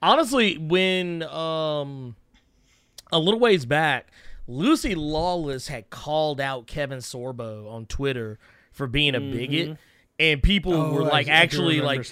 Honestly, 0.00 0.56
when 0.58 1.22
um 1.24 2.16
a 3.12 3.18
little 3.18 3.40
ways 3.40 3.66
back, 3.66 4.06
Lucy 4.48 4.94
Lawless 4.94 5.68
had 5.68 5.90
called 5.90 6.40
out 6.40 6.66
Kevin 6.66 6.98
Sorbo 6.98 7.70
on 7.70 7.86
Twitter 7.86 8.38
for 8.72 8.86
being 8.86 9.14
a 9.14 9.20
bigot, 9.20 9.76
and 10.22 10.40
people 10.42 10.72
were 10.92 11.02
Oh, 11.02 11.06
I- 11.06 11.10
like 11.10 11.28
actually 11.28 11.80
like 11.82 12.10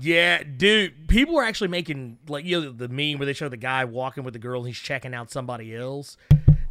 yeah, 0.00 0.42
dude. 0.42 1.06
People 1.08 1.34
were 1.36 1.44
actually 1.44 1.68
making 1.68 2.18
like 2.28 2.44
you 2.44 2.60
know 2.60 2.70
the 2.72 2.88
meme 2.88 3.18
where 3.18 3.26
they 3.26 3.32
show 3.32 3.48
the 3.48 3.56
guy 3.56 3.84
walking 3.84 4.24
with 4.24 4.34
the 4.34 4.40
girl, 4.40 4.60
and 4.60 4.68
he's 4.68 4.78
checking 4.78 5.14
out 5.14 5.30
somebody 5.30 5.74
else, 5.74 6.16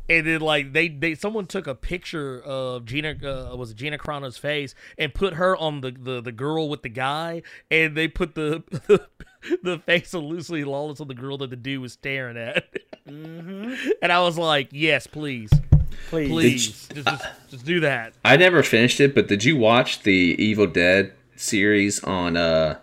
and 0.10 0.28
then 0.28 0.42
like 0.42 0.74
they 0.74 0.90
they 0.90 1.16
someone 1.16 1.46
took 1.48 1.66
a 1.66 1.76
picture 1.76 2.42
of 2.44 2.84
Gina 2.86 3.16
uh, 3.24 3.56
was 3.56 3.72
it 3.72 3.78
Gina 3.78 3.98
Carano's 3.98 4.38
face 4.38 4.76
and 4.98 5.14
put 5.14 5.36
her 5.36 5.56
on 5.56 5.80
the, 5.82 5.92
the 5.92 6.22
the 6.22 6.32
girl 6.34 6.68
with 6.68 6.82
the 6.84 6.90
guy, 6.90 7.42
and 7.72 7.96
they 7.96 8.08
put 8.10 8.36
the 8.36 8.62
the 9.64 9.80
face 9.80 10.14
of 10.14 10.24
Lucy 10.24 10.64
Lawless 10.66 11.00
on 11.00 11.08
the 11.08 11.14
girl 11.16 11.38
that 11.38 11.50
the 11.52 11.56
dude 11.56 11.82
was 11.82 11.94
staring 11.94 12.36
at, 12.38 12.66
and 13.06 13.78
I 14.12 14.20
was 14.22 14.38
like, 14.38 14.70
yes, 14.72 15.08
please, 15.08 15.50
please. 16.10 16.30
please, 16.30 16.66
just, 16.88 16.94
just 17.06 17.26
just 17.50 17.66
do 17.66 17.80
that. 17.82 18.14
I 18.26 18.38
never 18.38 18.64
finished 18.64 19.00
it, 19.00 19.14
but 19.16 19.28
did 19.28 19.44
you 19.44 19.56
watch 19.58 20.04
the 20.04 20.36
Evil 20.40 20.68
Dead 20.68 21.14
series 21.36 22.04
on 22.04 22.38
uh 22.38 22.78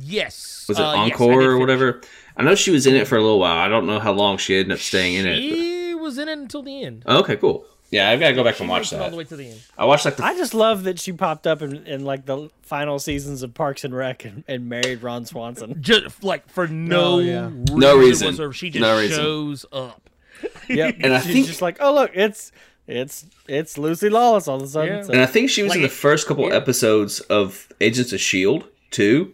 Yes, 0.00 0.64
was 0.68 0.78
it 0.78 0.82
Uh, 0.82 1.04
yes, 1.04 1.12
Encore 1.12 1.42
or 1.42 1.58
whatever? 1.58 2.00
I 2.36 2.42
know 2.42 2.54
she 2.54 2.70
was 2.70 2.86
in 2.86 2.94
it 2.94 3.06
for 3.06 3.16
a 3.16 3.20
little 3.20 3.38
while. 3.38 3.58
I 3.58 3.68
don't 3.68 3.86
know 3.86 3.98
how 4.00 4.12
long 4.12 4.38
she 4.38 4.56
ended 4.56 4.72
up 4.72 4.78
staying 4.78 5.16
in 5.16 5.26
it. 5.26 5.36
She 5.36 5.94
was 5.94 6.16
in 6.16 6.28
it 6.28 6.38
until 6.38 6.62
the 6.62 6.82
end. 6.82 7.02
but- 7.06 7.16
okay, 7.24 7.36
cool. 7.36 7.66
Yeah, 7.90 8.08
I've 8.08 8.18
got 8.20 8.28
to 8.28 8.34
go 8.34 8.42
back 8.42 8.58
and 8.58 8.70
watch 8.70 8.88
She 8.88 8.94
makes 8.94 9.02
it 9.02 9.04
all 9.04 9.10
the 9.10 9.16
way 9.18 9.24
to 9.24 9.36
the 9.36 9.48
end. 9.50 9.60
I 9.76 9.84
watched 9.84 10.06
like 10.06 10.16
the 10.16 10.24
I 10.24 10.34
just 10.34 10.54
love 10.54 10.84
that 10.84 10.98
she 10.98 11.12
popped 11.12 11.46
up 11.46 11.60
in, 11.60 11.86
in 11.86 12.06
like 12.06 12.24
the 12.24 12.48
final 12.62 12.98
seasons 12.98 13.42
of 13.42 13.52
Parks 13.52 13.84
and 13.84 13.94
Rec 13.94 14.24
and, 14.24 14.44
and 14.48 14.66
married 14.66 15.02
Ron 15.02 15.26
Swanson. 15.26 15.76
just 15.82 16.24
like 16.24 16.48
for 16.48 16.66
no 16.66 17.16
Oh, 17.16 17.18
yeah. 17.18 17.48
reason 17.50 17.64
No 17.78 17.98
reason. 17.98 18.26
whatsoever. 18.28 18.52
She 18.54 18.70
just 18.70 18.80
No 18.80 18.98
reason. 18.98 19.18
shows 19.18 19.66
up. 19.74 20.08
Yep. 20.68 20.96
And 21.00 21.12
I 21.14 21.20
She's 21.20 21.32
think- 21.32 21.46
just 21.46 21.62
like, 21.62 21.76
oh 21.80 21.92
look, 21.94 22.10
it's 22.14 22.52
it's 22.86 23.26
it's 23.46 23.76
Lucy 23.78 24.08
Lawless 24.08 24.48
all 24.48 24.56
of 24.56 24.62
a 24.62 24.66
sudden. 24.66 24.94
Yeah. 24.96 25.02
So- 25.02 25.12
And 25.12 25.22
I 25.22 25.26
think 25.26 25.50
she 25.50 25.62
was 25.62 25.74
in 25.74 25.82
the 25.82 25.88
first 25.88 26.26
couple 26.26 26.52
episodes 26.52 27.20
of 27.20 27.68
Agents 27.80 28.12
of 28.12 28.20
Shield 28.20 28.66
too, 28.90 29.32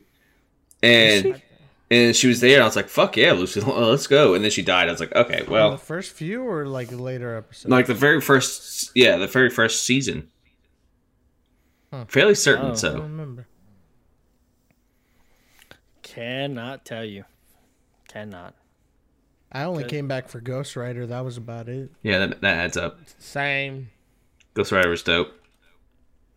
and 0.83 1.41
and 1.91 2.15
she 2.15 2.27
was 2.29 2.41
there. 2.41 2.55
And 2.55 2.63
I 2.63 2.67
was 2.67 2.77
like, 2.77 2.89
"Fuck 2.89 3.17
yeah, 3.17 3.33
Lucy, 3.33 3.61
let's 3.61 4.07
go!" 4.07 4.35
And 4.35 4.45
then 4.45 4.51
she 4.51 4.63
died. 4.63 4.89
I 4.89 4.93
was 4.93 5.01
like, 5.01 5.15
"Okay, 5.15 5.45
well, 5.49 5.71
the 5.73 5.79
first 5.79 6.13
few 6.13 6.43
or 6.43 6.67
like 6.67 6.93
later 6.93 7.37
episodes. 7.37 7.71
like 7.71 7.87
the 7.87 7.95
very 7.95 8.21
first, 8.21 8.91
yeah, 8.95 9.17
the 9.17 9.27
very 9.27 9.49
first 9.51 9.85
season, 9.85 10.29
fairly 12.09 12.35
certain." 12.35 12.63
Oh. 12.65 12.69
I 12.69 12.71
don't 12.71 12.77
so 12.79 13.01
remember. 13.01 13.47
Cannot 16.03 16.85
tell 16.85 17.05
you. 17.05 17.25
Cannot. 18.09 18.55
I 19.51 19.65
only 19.65 19.85
Good. 19.85 19.91
came 19.91 20.09
back 20.09 20.29
for 20.29 20.41
Ghost 20.41 20.77
Rider. 20.77 21.07
That 21.07 21.25
was 21.25 21.37
about 21.37 21.69
it. 21.69 21.91
yeah, 22.03 22.19
that, 22.19 22.41
that 22.43 22.59
adds 22.59 22.77
up. 22.77 22.99
Same. 23.19 23.91
Ghost 24.55 24.73
Rider 24.73 24.91
was 24.91 25.03
dope. 25.03 25.33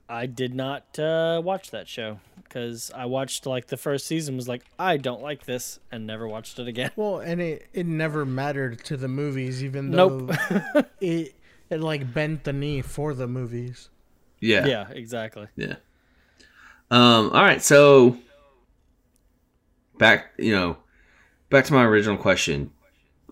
I 0.08 0.26
did 0.26 0.54
not 0.54 1.00
uh, 1.00 1.42
watch 1.44 1.72
that 1.72 1.88
show 1.88 2.20
because 2.44 2.92
I 2.94 3.06
watched 3.06 3.46
like 3.46 3.68
the 3.68 3.78
first 3.78 4.06
season. 4.08 4.36
Was 4.36 4.48
like, 4.48 4.64
I 4.78 4.98
don't 4.98 5.22
like 5.22 5.46
this, 5.46 5.80
and 5.92 6.06
never 6.06 6.28
watched 6.28 6.60
it 6.60 6.68
again. 6.68 6.92
Well, 6.98 7.20
and 7.20 7.42
it 7.42 7.68
it 7.74 7.86
never 7.86 8.26
mattered 8.26 8.84
to 8.86 8.98
the 8.98 9.08
movies, 9.08 9.64
even 9.64 9.92
though 9.92 10.20
Nope. 10.20 10.86
it 11.02 11.36
it 11.70 11.80
like 11.80 12.14
bent 12.14 12.44
the 12.44 12.52
knee 12.54 12.82
for 12.82 13.14
the 13.14 13.28
movies. 13.28 13.90
Yeah, 14.42 14.66
yeah, 14.66 14.90
exactly. 14.90 15.48
yeah. 15.56 15.76
Um. 16.90 17.32
All 17.32 17.42
right, 17.42 17.62
so 17.62 18.18
back, 19.98 20.32
you 20.38 20.54
know, 20.54 20.78
back 21.50 21.64
to 21.66 21.74
my 21.74 21.86
original 21.86 22.18
question. 22.18 22.72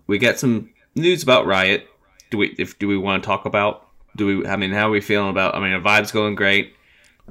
We 0.10 0.18
got 0.18 0.40
some 0.40 0.72
news 0.96 1.22
about 1.22 1.46
Riot. 1.46 1.88
Do 2.32 2.40
we? 2.40 2.56
If 2.58 2.80
do 2.80 2.88
we 2.88 2.98
want 2.98 3.22
to 3.22 3.28
talk 3.28 3.46
about? 3.46 3.86
Do 4.16 4.26
we? 4.26 4.48
I 4.48 4.56
mean, 4.56 4.72
how 4.72 4.88
are 4.88 4.90
we 4.90 5.02
feeling 5.02 5.30
about? 5.30 5.54
I 5.54 5.60
mean, 5.60 5.72
the 5.72 5.88
vibe's 5.88 6.12
going 6.12 6.34
great. 6.34 6.74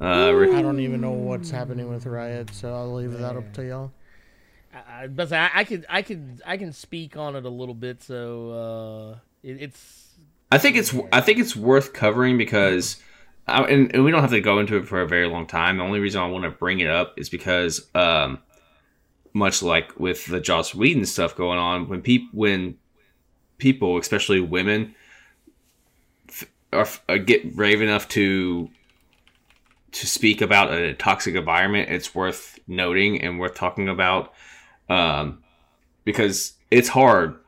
Uh, 0.01 0.31
re- 0.33 0.55
I 0.55 0.61
don't 0.61 0.79
even 0.79 1.01
know 1.01 1.11
what's 1.11 1.49
happening 1.49 1.89
with 1.89 2.05
Riot, 2.05 2.51
so 2.53 2.73
I'll 2.73 2.93
leave 2.93 3.11
that 3.19 3.35
up 3.35 3.51
to 3.55 3.65
y'all. 3.65 3.91
I, 4.73 5.03
I, 5.03 5.07
but 5.07 5.33
I, 5.33 5.49
I 5.55 5.63
could, 5.65 5.85
I 5.89 6.01
could, 6.01 6.41
I 6.45 6.55
can 6.55 6.71
speak 6.71 7.17
on 7.17 7.35
it 7.35 7.43
a 7.43 7.49
little 7.49 7.75
bit. 7.75 8.01
So 8.01 8.51
uh, 8.51 9.17
it, 9.43 9.61
it's 9.61 10.15
I 10.49 10.57
think 10.57 10.77
it's 10.77 10.95
I 11.11 11.19
think 11.19 11.39
it's 11.39 11.57
worth 11.57 11.91
covering 11.91 12.37
because, 12.37 12.95
I, 13.45 13.63
and, 13.63 13.93
and 13.93 14.05
we 14.05 14.11
don't 14.11 14.21
have 14.21 14.31
to 14.31 14.39
go 14.39 14.57
into 14.59 14.77
it 14.77 14.87
for 14.87 15.01
a 15.01 15.07
very 15.07 15.27
long 15.27 15.47
time. 15.47 15.79
The 15.79 15.83
only 15.83 15.99
reason 15.99 16.21
I 16.21 16.27
want 16.27 16.45
to 16.45 16.51
bring 16.51 16.79
it 16.79 16.89
up 16.89 17.19
is 17.19 17.27
because, 17.27 17.89
um, 17.93 18.39
much 19.33 19.61
like 19.61 19.99
with 19.99 20.25
the 20.25 20.39
Joss 20.39 20.73
Whedon 20.73 21.05
stuff 21.05 21.35
going 21.35 21.59
on, 21.59 21.87
when 21.87 22.01
people 22.01 22.29
when 22.33 22.77
people, 23.57 23.97
especially 23.97 24.39
women, 24.39 24.95
are, 26.71 26.87
are 27.07 27.17
get 27.17 27.55
brave 27.55 27.81
enough 27.81 28.07
to 28.09 28.69
to 29.91 30.07
speak 30.07 30.41
about 30.41 30.71
a 30.71 30.93
toxic 30.93 31.35
environment, 31.35 31.89
it's 31.89 32.13
worth 32.13 32.59
noting 32.67 33.21
and 33.21 33.39
worth 33.39 33.55
talking 33.55 33.89
about, 33.89 34.33
um, 34.87 35.43
because 36.05 36.53
it's 36.69 36.89
hard 36.89 37.39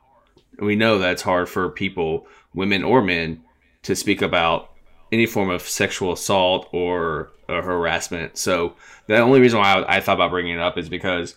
we 0.61 0.75
know 0.75 0.99
that's 0.99 1.23
hard 1.23 1.49
for 1.49 1.69
people, 1.69 2.27
women 2.53 2.83
or 2.83 3.01
men, 3.01 3.43
to 3.83 3.95
speak 3.95 4.21
about 4.21 4.71
any 5.11 5.25
form 5.25 5.49
of 5.49 5.61
sexual 5.61 6.13
assault 6.13 6.69
or, 6.71 7.31
or 7.49 7.61
harassment. 7.61 8.37
So 8.37 8.75
the 9.07 9.17
only 9.17 9.41
reason 9.41 9.59
why 9.59 9.73
I, 9.73 9.97
I 9.97 9.99
thought 9.99 10.15
about 10.15 10.29
bringing 10.29 10.55
it 10.55 10.61
up 10.61 10.77
is 10.77 10.87
because 10.87 11.35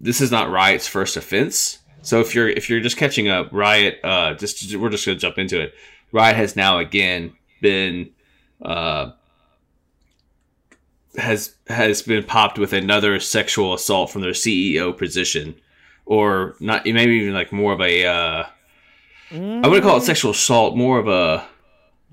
this 0.00 0.20
is 0.20 0.30
not 0.30 0.50
Riot's 0.50 0.86
first 0.86 1.16
offense. 1.16 1.78
So 2.02 2.20
if 2.20 2.34
you're 2.34 2.48
if 2.48 2.68
you're 2.68 2.80
just 2.80 2.96
catching 2.96 3.28
up, 3.28 3.48
Riot, 3.52 4.00
uh, 4.02 4.34
just 4.34 4.74
we're 4.76 4.90
just 4.90 5.06
gonna 5.06 5.18
jump 5.18 5.38
into 5.38 5.60
it. 5.60 5.74
Riot 6.10 6.36
has 6.36 6.56
now 6.56 6.78
again 6.78 7.32
been 7.60 8.10
uh, 8.60 9.12
has 11.16 11.54
has 11.68 12.02
been 12.02 12.24
popped 12.24 12.58
with 12.58 12.72
another 12.72 13.20
sexual 13.20 13.74
assault 13.74 14.10
from 14.10 14.22
their 14.22 14.32
CEO 14.32 14.96
position, 14.96 15.54
or 16.04 16.56
not 16.58 16.84
maybe 16.84 17.14
even 17.14 17.34
like 17.34 17.52
more 17.52 17.72
of 17.72 17.80
a 17.80 18.04
uh, 18.04 18.44
I 19.30 19.68
wouldn't 19.68 19.82
call 19.82 19.96
it 19.96 20.02
sexual 20.02 20.32
assault, 20.32 20.76
more 20.76 20.98
of 20.98 21.08
a 21.08 21.46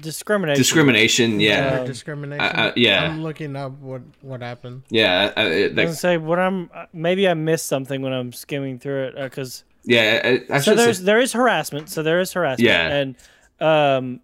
Discrimination. 0.01 0.59
discrimination. 0.59 1.39
Yeah, 1.39 1.79
Um, 1.81 1.85
discrimination. 1.85 2.41
I- 2.45 2.67
I- 2.69 2.73
yeah. 2.75 3.03
I'm 3.03 3.21
looking 3.23 3.55
up 3.55 3.73
what 3.79 4.01
what 4.21 4.41
happened. 4.41 4.83
yeah, 4.89 5.31
uh, 5.35 5.41
it- 5.41 5.45
I 5.45 5.49
was 5.49 5.63
like, 5.67 5.75
gonna 5.75 5.93
say 5.95 6.17
what 6.17 6.39
I'm 6.39 6.69
uh, 6.73 6.85
maybe 6.93 7.27
I 7.27 7.33
missed 7.33 7.65
something 7.65 8.01
when 8.01 8.13
I'm 8.13 8.31
skimming 8.31 8.79
through 8.79 9.07
it 9.07 9.15
because 9.15 9.63
yeah. 9.83 10.21
I, 10.49 10.55
I 10.55 10.59
so 10.59 10.73
there's 10.75 10.99
say, 10.99 11.03
there 11.03 11.19
is 11.19 11.33
harassment. 11.33 11.89
So 11.89 12.01
there 12.03 12.19
is 12.21 12.31
harassment. 12.33 12.67
Yeah. 12.69 12.87
and 12.95 13.15
um, 13.59 14.19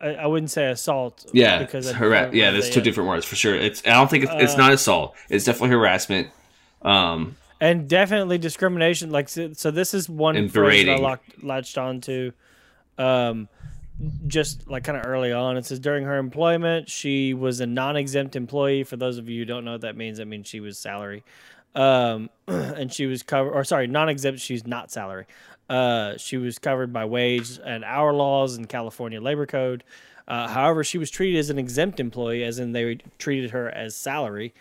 I, 0.00 0.14
I 0.14 0.26
wouldn't 0.26 0.50
say 0.50 0.66
assault. 0.70 1.24
yeah, 1.32 1.58
because 1.60 1.86
it's 1.88 1.96
hara- 1.96 2.28
I- 2.28 2.32
yeah. 2.32 2.48
I- 2.48 2.50
There's 2.52 2.68
two 2.68 2.80
uh, 2.80 2.84
different 2.84 3.08
words 3.08 3.24
for 3.24 3.36
sure. 3.36 3.54
It's 3.54 3.82
I 3.86 3.90
don't 3.90 4.10
think 4.10 4.24
it's, 4.24 4.32
it's 4.36 4.54
Uh, 4.54 4.58
not 4.58 4.72
assault. 4.72 5.14
It's 5.30 5.44
definitely 5.46 5.70
harassment. 5.70 6.28
Um, 6.82 7.36
and 7.62 7.88
definitely 7.88 8.36
discrimination. 8.36 9.10
Like 9.10 9.30
so, 9.30 9.54
so 9.54 9.70
this 9.70 9.94
is 9.94 10.06
one 10.08 10.36
And 10.36 10.52
phrase 10.52 10.84
that 10.84 10.92
I 10.92 10.96
locked, 10.98 11.42
latched 11.42 11.78
onto. 11.78 12.32
Um, 12.98 13.48
just 14.26 14.68
like 14.68 14.84
kind 14.84 14.98
of 14.98 15.06
early 15.06 15.32
on, 15.32 15.56
it 15.56 15.66
says 15.66 15.78
during 15.78 16.04
her 16.04 16.18
employment, 16.18 16.90
she 16.90 17.34
was 17.34 17.60
a 17.60 17.66
non-exempt 17.66 18.36
employee. 18.36 18.84
For 18.84 18.96
those 18.96 19.18
of 19.18 19.28
you 19.28 19.40
who 19.40 19.44
don't 19.44 19.64
know 19.64 19.72
what 19.72 19.82
that 19.82 19.96
means, 19.96 20.18
that 20.18 20.26
means 20.26 20.48
she 20.48 20.60
was 20.60 20.78
salary, 20.78 21.24
um, 21.74 22.30
and 22.46 22.92
she 22.92 23.06
was 23.06 23.22
covered. 23.22 23.52
Or 23.52 23.64
sorry, 23.64 23.86
non-exempt. 23.86 24.40
She's 24.40 24.66
not 24.66 24.90
salary. 24.90 25.26
Uh, 25.68 26.16
she 26.16 26.36
was 26.36 26.58
covered 26.58 26.92
by 26.92 27.04
wage 27.04 27.58
and 27.64 27.84
hour 27.84 28.12
laws 28.12 28.56
and 28.56 28.68
California 28.68 29.20
labor 29.20 29.46
code. 29.46 29.84
Uh, 30.26 30.48
however, 30.48 30.82
she 30.82 30.98
was 30.98 31.10
treated 31.10 31.38
as 31.38 31.50
an 31.50 31.58
exempt 31.58 32.00
employee, 32.00 32.44
as 32.44 32.58
in 32.58 32.72
they 32.72 32.96
treated 33.18 33.50
her 33.50 33.68
as 33.70 33.94
salary 33.94 34.54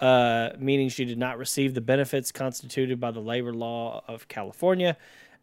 uh, 0.00 0.50
meaning 0.58 0.88
she 0.88 1.04
did 1.04 1.18
not 1.18 1.38
receive 1.38 1.74
the 1.74 1.80
benefits 1.80 2.30
constituted 2.30 3.00
by 3.00 3.10
the 3.10 3.20
labor 3.20 3.52
law 3.52 4.02
of 4.06 4.28
California, 4.28 4.96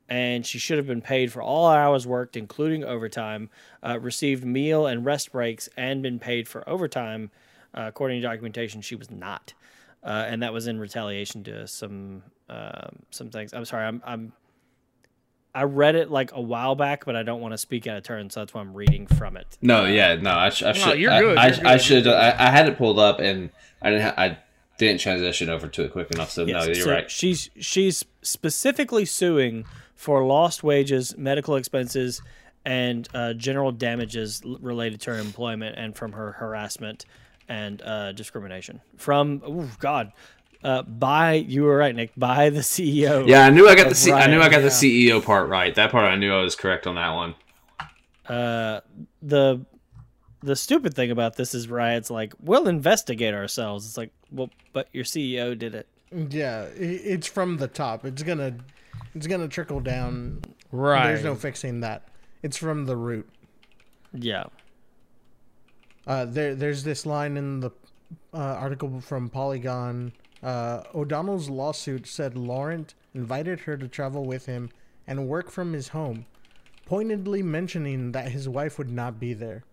and 0.10 0.45
she 0.45 0.60
should 0.60 0.78
have 0.78 0.88
been 0.88 1.01
paid 1.01 1.32
for 1.32 1.41
all 1.41 1.68
hours 1.68 2.06
worked, 2.06 2.36
including 2.38 2.84
overtime, 2.84 3.49
uh, 3.84 3.99
received 3.99 4.43
meal 4.45 4.86
and 4.88 5.06
rest 5.06 5.32
breaks, 5.32 5.68
and 5.78 6.01
been 6.01 6.20
paid 6.20 6.47
for 6.47 6.68
overtime. 6.70 7.32
Uh, 7.74 7.86
according 7.88 8.22
to 8.22 8.28
documentation, 8.28 8.82
she 8.82 8.95
was 8.95 9.12
not, 9.12 9.53
uh, 10.03 10.26
and 10.28 10.41
that 10.43 10.53
was 10.53 10.68
in 10.68 10.80
retaliation 10.80 11.43
to 11.43 11.68
some 11.68 12.24
um 12.49 12.97
some 13.10 13.30
things. 13.30 13.53
I'm 13.53 13.66
sorry, 13.66 13.86
I'm, 13.86 14.01
I'm 14.06 14.32
I 15.53 15.64
read 15.64 15.95
it 15.95 16.12
like 16.12 16.32
a 16.34 16.41
while 16.41 16.76
back, 16.76 17.06
but 17.06 17.16
I 17.16 17.24
don't 17.24 17.39
want 17.41 17.53
to 17.53 17.58
speak 17.58 17.88
out 17.88 17.95
of 17.97 18.03
turn, 18.03 18.30
so 18.30 18.41
that's 18.41 18.53
why 18.53 18.62
I'm 18.62 18.74
reading 18.74 19.08
from 19.08 19.38
it. 19.38 19.58
no, 19.62 19.86
yeah, 19.86 20.16
no. 20.16 20.32
I, 20.32 20.49
sh- 20.49 20.64
I 20.64 20.74
should. 20.74 20.99
you're 20.99 21.12
I- 21.12 21.22
good, 21.22 21.38
I, 21.38 21.47
you're 21.47 21.68
I 21.68 21.74
good. 21.76 21.82
should. 21.82 22.08
I, 22.08 22.30
I 22.47 22.51
had 22.51 22.68
it 22.68 22.78
pulled 22.78 22.99
up 22.99 23.20
and 23.20 23.49
I 23.82 23.89
didn't. 23.89 24.03
Ha- 24.06 24.14
I 24.18 24.38
didn't 24.78 24.99
transition 24.99 25.49
over 25.49 25.68
to 25.70 25.84
it 25.84 25.91
quick 25.93 26.12
enough. 26.12 26.30
So 26.30 26.43
no, 26.43 26.64
you're 26.64 26.76
so 26.76 26.91
right. 26.91 27.10
She's 27.10 27.49
she's 27.60 28.03
specifically 28.22 29.06
suing 29.06 29.66
for 29.96 30.24
lost 30.26 30.64
wages, 30.64 31.18
medical 31.18 31.56
expenses, 31.56 32.22
and 32.66 33.08
uh, 33.14 33.34
general 33.34 33.72
damages 33.72 34.41
related 34.60 35.02
to 35.02 35.12
her 35.12 35.20
employment 35.20 35.76
and 35.78 35.96
from 35.96 36.12
her 36.14 36.34
harassment 36.34 37.06
and 37.48 37.82
uh, 37.82 38.12
discrimination 38.12 38.82
from. 38.98 39.41
Oh 39.46 39.70
God. 39.80 40.12
Uh, 40.64 40.82
by 40.82 41.34
you 41.34 41.62
were 41.62 41.78
right, 41.78 41.96
Nick. 41.96 42.12
By 42.18 42.50
the 42.50 42.62
CEO. 42.62 43.28
Yeah, 43.28 43.46
I 43.46 43.52
knew 43.52 43.68
I 43.68 43.76
got 43.76 43.84
the 43.84 43.89
of 43.91 43.98
C- 43.98 44.12
I 44.12 44.26
knew 44.26 44.38
I 44.38 44.48
Riot, 44.48 44.52
got 44.52 44.62
the 44.62 44.70
CEO 44.70 45.24
part 45.24 45.48
right. 45.48 45.76
That 45.76 45.91
part 45.91 46.06
I 46.06 46.16
knew 46.16 46.34
I 46.34 46.41
was 46.41 46.56
correct 46.56 46.88
on 46.88 46.96
that 46.96 47.12
one. 47.12 47.36
Uh, 48.28 48.82
the 49.22 49.64
the 50.41 50.56
stupid 50.56 50.96
thing 50.96 51.12
about 51.12 51.36
this 51.36 51.54
is 51.54 51.68
Riot's 51.70 52.10
like, 52.10 52.34
we'll 52.39 52.68
investigate 52.68 53.34
ourselves. 53.36 53.86
It's 53.86 53.98
like, 53.98 54.12
well, 54.32 54.50
but 54.74 54.88
your 54.91 55.04
CEO 55.04 55.58
did 55.58 55.76
it. 55.76 55.88
Yeah, 56.12 56.64
it's 56.76 57.28
from 57.28 57.58
the 57.58 57.68
top. 57.68 58.04
It's 58.06 58.24
gonna 58.24 58.56
it's 59.16 59.28
gonna 59.28 59.47
trickle 59.47 59.80
down. 59.80 60.41
Right. 60.72 61.07
There's 61.07 61.24
no 61.24 61.36
fixing 61.36 61.80
that. 61.80 62.03
It's 62.43 62.57
from 62.57 62.86
the 62.86 62.97
root. 62.97 63.28
Yeah. 64.13 64.45
Uh, 66.05 66.26
there, 66.26 66.53
there's 66.53 66.84
this 66.84 67.05
line 67.05 67.38
in 67.38 67.61
the 67.61 67.72
uh, 68.34 68.38
article 68.38 69.01
from 69.01 69.30
Polygon. 69.30 70.13
Uh, 70.43 70.84
O'Donnell's 70.93 71.49
lawsuit 71.49 72.05
said 72.05 72.38
Laurent 72.38 72.93
invited 73.16 73.61
her 73.61 73.78
to 73.78 73.88
travel 73.88 74.26
with 74.26 74.45
him 74.45 74.70
and 75.07 75.28
work 75.28 75.49
from 75.49 75.74
his 75.74 75.88
home, 75.88 76.26
pointedly 76.86 77.41
mentioning 77.41 78.11
that 78.11 78.32
his 78.32 78.47
wife 78.47 78.78
would 78.78 78.91
not 78.91 79.20
be 79.20 79.34
there. 79.34 79.63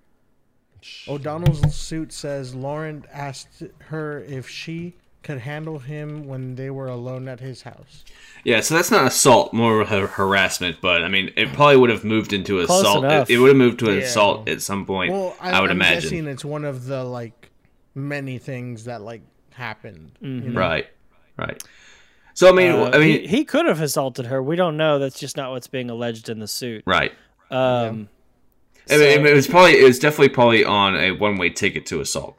O'Donnell's 1.07 1.75
suit 1.75 2.13
says 2.13 2.55
Laurent 2.55 3.05
asked 3.13 3.63
her 3.89 4.21
if 4.21 4.49
she 4.49 4.95
could 5.23 5.39
handle 5.39 5.79
him 5.79 6.27
when 6.27 6.57
they 6.57 6.69
were 6.71 6.89
alone 6.89 7.29
at 7.29 7.41
his 7.41 7.63
house. 7.63 8.05
Yeah, 8.45 8.61
so 8.61 8.75
that's 8.75 8.91
not 8.91 9.07
assault, 9.07 9.53
more 9.53 9.81
of 9.81 9.93
a 9.93 10.07
harassment. 10.07 10.79
But 10.81 11.03
I 11.05 11.09
mean, 11.09 11.31
it 11.37 11.53
probably 11.53 11.77
would 11.77 11.91
have 11.91 12.05
moved 12.05 12.33
into 12.33 12.65
Close 12.67 12.81
assault. 12.81 13.05
It, 13.05 13.07
enough. 13.07 13.31
it 13.31 13.39
would 13.39 13.49
have 13.49 13.57
moved 13.57 13.79
to 13.81 13.93
Yeah. 13.93 14.01
assault 14.03 14.49
at 14.49 14.63
some 14.63 14.85
point. 14.85 15.13
Well, 15.13 15.37
I, 15.41 15.53
I 15.53 15.61
would 15.61 15.71
I'm 15.71 15.77
imagine. 15.77 16.03
guessing 16.11 16.27
it's 16.27 16.45
one 16.45 16.65
of 16.65 16.87
the 16.87 17.05
like 17.05 17.51
many 17.95 18.39
things 18.39 18.85
that 18.85 19.01
like 19.03 19.23
happened. 19.53 20.13
you 20.21 20.29
know? 20.29 20.59
Right, 20.59 20.87
right. 21.37 21.63
So 22.35 22.49
I 22.49 22.53
mean, 22.53 22.73
Uh, 22.73 22.91
I 22.95 22.99
mean, 22.99 23.21
he, 23.21 23.27
he 23.29 23.45
could 23.45 23.67
have 23.67 23.81
assaulted 23.81 24.27
her. 24.27 24.43
We 24.43 24.57
don't 24.57 24.77
know. 24.77 24.99
That's 24.99 25.21
just 25.21 25.37
not 25.37 25.51
what's 25.51 25.67
being 25.69 25.91
alleged 25.91 26.29
in 26.29 26.39
the 26.41 26.49
suit. 26.49 26.83
right. 26.87 27.13
Um, 27.51 28.09
I 28.91 28.97
mean, 28.97 29.27
it 29.27 29.35
was 29.35 29.47
probably 29.47 29.79
it 29.79 29.85
was 29.85 29.99
definitely 29.99 30.31
probably 30.31 30.65
on 30.65 30.97
a 30.97 31.13
one 31.13 31.37
way 31.37 31.51
ticket 31.51 31.87
to 31.87 32.01
assault. 32.01 32.37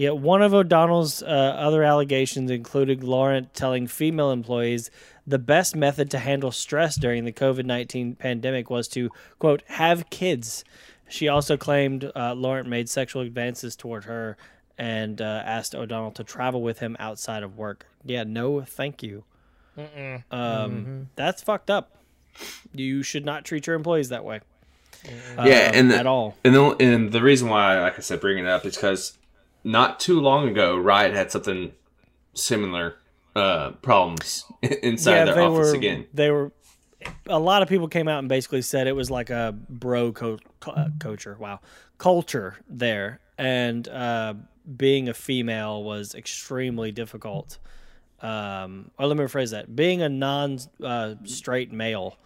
Yeah, 0.00 0.12
one 0.12 0.40
of 0.40 0.54
O'Donnell's 0.54 1.22
uh, 1.22 1.26
other 1.26 1.82
allegations 1.82 2.50
included 2.50 3.04
Laurent 3.04 3.52
telling 3.52 3.86
female 3.86 4.30
employees 4.30 4.90
the 5.26 5.38
best 5.38 5.76
method 5.76 6.10
to 6.12 6.18
handle 6.18 6.50
stress 6.52 6.96
during 6.96 7.26
the 7.26 7.32
COVID 7.32 7.66
19 7.66 8.14
pandemic 8.14 8.70
was 8.70 8.88
to, 8.88 9.10
quote, 9.38 9.62
have 9.66 10.08
kids. 10.08 10.64
She 11.06 11.28
also 11.28 11.58
claimed 11.58 12.10
uh, 12.16 12.32
Laurent 12.32 12.66
made 12.66 12.88
sexual 12.88 13.20
advances 13.20 13.76
toward 13.76 14.04
her 14.04 14.38
and 14.78 15.20
uh, 15.20 15.42
asked 15.44 15.74
O'Donnell 15.74 16.12
to 16.12 16.24
travel 16.24 16.62
with 16.62 16.78
him 16.78 16.96
outside 16.98 17.42
of 17.42 17.58
work. 17.58 17.84
Yeah, 18.02 18.24
no, 18.24 18.62
thank 18.62 19.02
you. 19.02 19.24
Um, 20.30 21.10
That's 21.14 21.42
fucked 21.42 21.68
up. 21.68 21.94
You 22.72 23.02
should 23.02 23.26
not 23.26 23.44
treat 23.44 23.66
your 23.66 23.76
employees 23.76 24.08
that 24.08 24.24
way. 24.24 24.40
Yeah, 25.04 25.34
Um, 25.36 25.46
and 25.74 25.90
the- 25.90 25.96
at 25.98 26.06
all. 26.06 26.38
And 26.42 26.54
the, 26.54 26.76
and 26.80 27.12
the 27.12 27.20
reason 27.20 27.50
why, 27.50 27.78
like 27.82 27.98
I 27.98 28.00
said, 28.00 28.18
bringing 28.22 28.44
it 28.46 28.48
up 28.50 28.64
is 28.64 28.76
because 28.76 29.18
not 29.64 30.00
too 30.00 30.20
long 30.20 30.48
ago, 30.48 30.76
Riot 30.76 31.14
had 31.14 31.30
something 31.30 31.72
similar 32.34 32.96
uh, 33.34 33.70
problems 33.82 34.44
inside 34.62 35.26
their 35.26 35.40
office 35.40 35.72
were, 35.72 35.74
again. 35.74 36.06
They 36.12 36.30
were. 36.30 36.52
A 37.26 37.38
lot 37.38 37.62
of 37.62 37.68
people 37.68 37.88
came 37.88 38.08
out 38.08 38.18
and 38.18 38.28
basically 38.28 38.60
said 38.60 38.86
it 38.86 38.94
was 38.94 39.10
like 39.10 39.30
a 39.30 39.54
bro 39.68 40.12
co- 40.12 40.38
co- 40.60 40.72
uh, 40.72 40.88
culture. 40.98 41.36
Wow, 41.38 41.60
culture 41.98 42.56
there, 42.68 43.20
and 43.38 43.88
uh, 43.88 44.34
being 44.76 45.08
a 45.08 45.14
female 45.14 45.82
was 45.82 46.14
extremely 46.14 46.92
difficult. 46.92 47.58
Um, 48.20 48.90
or 48.98 49.06
let 49.06 49.16
me 49.16 49.24
rephrase 49.24 49.52
that: 49.52 49.74
being 49.74 50.02
a 50.02 50.08
non-straight 50.10 51.72
male 51.72 52.18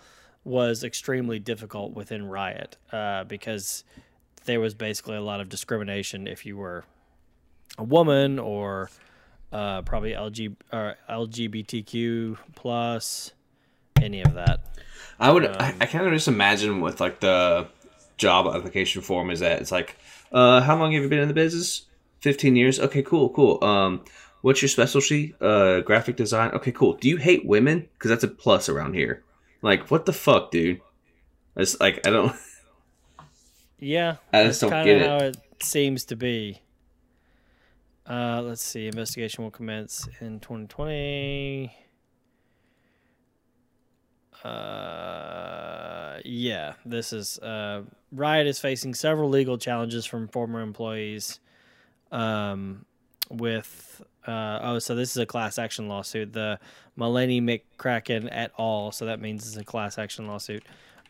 was 0.42 0.82
extremely 0.84 1.38
difficult 1.38 1.94
within 1.94 2.26
Riot 2.26 2.76
uh, 2.92 3.24
because 3.24 3.84
there 4.44 4.60
was 4.60 4.74
basically 4.74 5.16
a 5.16 5.22
lot 5.22 5.40
of 5.40 5.48
discrimination 5.48 6.26
if 6.26 6.44
you 6.44 6.56
were 6.56 6.84
a 7.78 7.84
woman 7.84 8.38
or 8.38 8.90
uh, 9.52 9.82
probably 9.82 10.12
LG 10.12 10.56
or 10.72 10.96
LGBTQ 11.08 12.36
plus 12.54 13.32
any 14.00 14.22
of 14.22 14.34
that. 14.34 14.78
I 15.18 15.30
would, 15.30 15.46
Um, 15.46 15.56
I, 15.58 15.74
I 15.80 15.86
kind 15.86 16.06
of 16.06 16.12
just 16.12 16.28
imagine 16.28 16.80
what 16.80 17.00
like 17.00 17.20
the 17.20 17.68
job 18.16 18.46
application 18.46 19.02
form 19.02 19.30
is 19.30 19.40
that 19.40 19.60
it's 19.60 19.72
like, 19.72 19.96
uh, 20.32 20.60
how 20.60 20.76
long 20.76 20.92
have 20.92 21.02
you 21.02 21.08
been 21.08 21.20
in 21.20 21.28
the 21.28 21.34
business? 21.34 21.86
Fifteen 22.20 22.56
years. 22.56 22.80
Okay, 22.80 23.02
cool, 23.02 23.28
cool. 23.30 23.62
Um, 23.62 24.02
what's 24.40 24.62
your 24.62 24.68
specialty? 24.70 25.34
Uh, 25.40 25.80
graphic 25.80 26.16
design. 26.16 26.50
Okay, 26.52 26.72
cool. 26.72 26.94
Do 26.94 27.08
you 27.08 27.18
hate 27.18 27.44
women? 27.46 27.86
Because 27.92 28.08
that's 28.08 28.24
a 28.24 28.28
plus 28.28 28.68
around 28.68 28.94
here. 28.94 29.22
Like, 29.62 29.90
what 29.90 30.06
the 30.06 30.12
fuck, 30.12 30.50
dude? 30.50 30.80
It's 31.56 31.78
like 31.80 32.06
I 32.06 32.10
don't. 32.10 32.34
Yeah, 33.78 34.16
I 34.32 34.44
just 34.44 34.62
don't 34.62 34.70
get 34.70 34.86
it. 35.02 35.06
how 35.06 35.18
it 35.18 35.36
seems 35.62 36.04
to 36.06 36.16
be. 36.16 36.62
Uh, 38.08 38.42
let's 38.42 38.62
see. 38.62 38.86
Investigation 38.86 39.44
will 39.44 39.50
commence 39.50 40.08
in 40.20 40.40
2020. 40.40 41.72
Uh, 44.44 46.18
yeah, 46.24 46.74
this 46.84 47.14
is 47.14 47.38
uh, 47.38 47.82
Riot 48.12 48.46
is 48.46 48.58
facing 48.58 48.92
several 48.92 49.30
legal 49.30 49.56
challenges 49.56 50.04
from 50.04 50.28
former 50.28 50.60
employees. 50.60 51.40
Um, 52.12 52.84
with 53.30 54.02
uh, 54.26 54.58
oh, 54.62 54.78
so 54.78 54.94
this 54.94 55.10
is 55.10 55.16
a 55.16 55.26
class 55.26 55.58
action 55.58 55.88
lawsuit. 55.88 56.32
The 56.34 56.58
Melanie 56.96 57.40
McCracken 57.40 58.28
et 58.30 58.52
al. 58.58 58.92
So 58.92 59.06
that 59.06 59.20
means 59.20 59.46
it's 59.46 59.56
a 59.56 59.64
class 59.64 59.98
action 59.98 60.26
lawsuit 60.26 60.64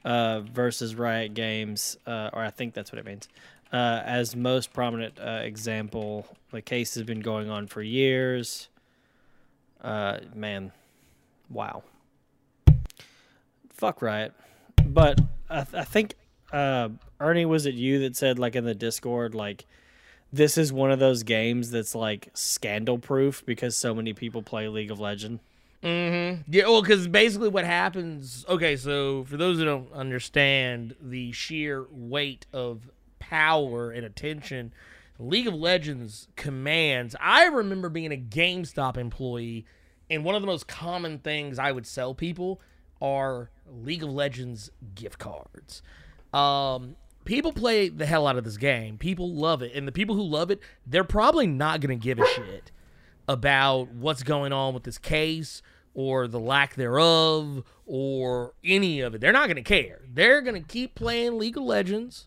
uh, 0.04 0.40
versus 0.40 0.94
Riot 0.94 1.34
Games, 1.34 1.96
uh, 2.06 2.30
or 2.32 2.42
I 2.42 2.50
think 2.50 2.74
that's 2.74 2.92
what 2.92 2.98
it 2.98 3.04
means. 3.04 3.28
Uh, 3.74 4.00
as 4.04 4.36
most 4.36 4.72
prominent 4.72 5.18
uh, 5.18 5.40
example, 5.42 6.24
the 6.52 6.62
case 6.62 6.94
has 6.94 7.02
been 7.02 7.18
going 7.18 7.50
on 7.50 7.66
for 7.66 7.82
years. 7.82 8.68
Uh, 9.80 10.18
man, 10.32 10.70
wow. 11.50 11.82
Fuck 13.70 14.00
Riot. 14.00 14.32
But 14.86 15.20
I, 15.50 15.64
th- 15.64 15.74
I 15.74 15.82
think 15.82 16.14
uh, 16.52 16.90
Ernie 17.18 17.46
was 17.46 17.66
it 17.66 17.74
you 17.74 17.98
that 17.98 18.14
said 18.14 18.38
like 18.38 18.54
in 18.54 18.64
the 18.64 18.76
Discord 18.76 19.34
like 19.34 19.66
this 20.32 20.56
is 20.56 20.72
one 20.72 20.92
of 20.92 21.00
those 21.00 21.24
games 21.24 21.72
that's 21.72 21.96
like 21.96 22.28
scandal 22.32 22.98
proof 22.98 23.44
because 23.44 23.76
so 23.76 23.92
many 23.92 24.12
people 24.12 24.40
play 24.40 24.68
League 24.68 24.92
of 24.92 25.00
Legends. 25.00 25.40
Mm-hmm. 25.82 26.42
Yeah, 26.48 26.68
well, 26.68 26.80
because 26.80 27.08
basically 27.08 27.48
what 27.48 27.64
happens. 27.64 28.46
Okay, 28.48 28.76
so 28.76 29.24
for 29.24 29.36
those 29.36 29.58
who 29.58 29.64
don't 29.64 29.92
understand 29.92 30.94
the 31.02 31.32
sheer 31.32 31.86
weight 31.90 32.46
of 32.52 32.88
power 33.28 33.90
and 33.90 34.04
attention, 34.04 34.72
League 35.18 35.46
of 35.46 35.54
Legends 35.54 36.28
commands. 36.36 37.14
I 37.20 37.44
remember 37.44 37.88
being 37.88 38.12
a 38.12 38.16
GameStop 38.16 38.96
employee, 38.96 39.64
and 40.10 40.24
one 40.24 40.34
of 40.34 40.42
the 40.42 40.46
most 40.46 40.68
common 40.68 41.18
things 41.18 41.58
I 41.58 41.72
would 41.72 41.86
sell 41.86 42.14
people 42.14 42.60
are 43.00 43.50
League 43.66 44.02
of 44.02 44.10
Legends 44.10 44.70
gift 44.94 45.18
cards. 45.18 45.82
Um, 46.32 46.96
people 47.24 47.52
play 47.52 47.88
the 47.88 48.06
hell 48.06 48.26
out 48.26 48.36
of 48.36 48.44
this 48.44 48.56
game. 48.56 48.98
People 48.98 49.32
love 49.32 49.62
it, 49.62 49.72
and 49.74 49.86
the 49.86 49.92
people 49.92 50.14
who 50.14 50.22
love 50.22 50.50
it, 50.50 50.60
they're 50.86 51.04
probably 51.04 51.46
not 51.46 51.80
going 51.80 51.98
to 51.98 52.02
give 52.02 52.18
a 52.18 52.26
shit 52.26 52.70
about 53.28 53.88
what's 53.90 54.22
going 54.22 54.52
on 54.52 54.74
with 54.74 54.82
this 54.82 54.98
case 54.98 55.62
or 55.94 56.26
the 56.26 56.40
lack 56.40 56.74
thereof 56.74 57.62
or 57.86 58.54
any 58.64 59.00
of 59.00 59.14
it. 59.14 59.20
They're 59.20 59.32
not 59.32 59.46
going 59.46 59.56
to 59.56 59.62
care. 59.62 60.02
They're 60.12 60.42
going 60.42 60.60
to 60.60 60.68
keep 60.68 60.94
playing 60.94 61.38
League 61.38 61.56
of 61.56 61.62
Legends 61.62 62.26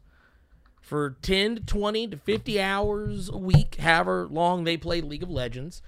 for 0.88 1.18
10 1.22 1.56
to 1.56 1.62
20 1.62 2.08
to 2.08 2.18
50 2.18 2.62
hours 2.62 3.28
a 3.30 3.38
week, 3.38 3.76
however 3.76 4.26
long 4.30 4.64
they 4.64 4.78
play 4.78 5.02
League 5.02 5.22
of 5.24 5.30
Legends. 5.30 5.82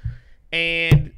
And 0.51 1.13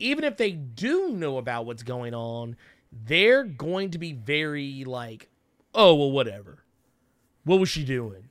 even 0.00 0.24
if 0.24 0.36
they 0.36 0.50
do 0.50 1.10
know 1.10 1.38
about 1.38 1.64
what's 1.64 1.84
going 1.84 2.12
on, 2.12 2.56
they're 2.90 3.44
going 3.44 3.92
to 3.92 3.98
be 3.98 4.12
very 4.12 4.82
like, 4.84 5.28
oh, 5.74 5.94
well, 5.94 6.10
whatever. 6.10 6.64
What 7.44 7.60
was 7.60 7.68
she 7.68 7.84
doing? 7.84 8.28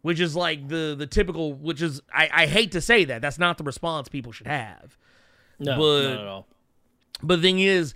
Which 0.00 0.18
is 0.18 0.34
like 0.34 0.68
the 0.68 0.94
the 0.96 1.06
typical, 1.06 1.52
which 1.52 1.82
is 1.82 2.00
I, 2.12 2.30
I 2.32 2.46
hate 2.46 2.72
to 2.72 2.80
say 2.80 3.04
that. 3.04 3.20
That's 3.20 3.38
not 3.38 3.58
the 3.58 3.64
response 3.64 4.08
people 4.08 4.32
should 4.32 4.46
have. 4.46 4.96
No, 5.58 5.76
But- 5.76 6.08
not 6.08 6.20
at 6.20 6.26
all. 6.26 6.46
But 7.22 7.36
the 7.36 7.42
thing 7.42 7.58
is, 7.58 7.94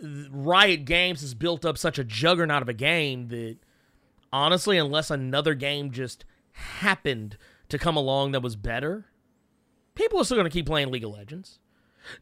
Riot 0.00 0.84
Games 0.84 1.20
has 1.22 1.32
built 1.32 1.64
up 1.64 1.78
such 1.78 1.98
a 1.98 2.04
juggernaut 2.04 2.60
of 2.60 2.68
a 2.68 2.74
game 2.74 3.28
that 3.28 3.56
honestly, 4.32 4.78
unless 4.78 5.10
another 5.10 5.54
game 5.54 5.90
just 5.90 6.24
happened 6.52 7.36
to 7.68 7.78
come 7.78 7.96
along 7.96 8.32
that 8.32 8.42
was 8.42 8.56
better, 8.56 9.06
people 9.94 10.20
are 10.20 10.24
still 10.24 10.36
going 10.36 10.48
to 10.48 10.50
keep 10.50 10.66
playing 10.66 10.90
League 10.90 11.04
of 11.04 11.12
Legends. 11.12 11.58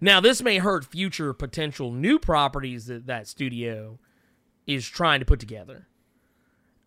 Now, 0.01 0.21
this 0.21 0.43
may 0.43 0.59
hurt 0.59 0.85
future 0.85 1.33
potential 1.33 1.93
new 1.93 2.19
properties 2.19 2.87
that 2.87 3.07
that 3.07 3.29
studio 3.29 3.99
is 4.67 4.89
trying 4.89 5.21
to 5.21 5.27
put 5.27 5.41
together. 5.41 5.89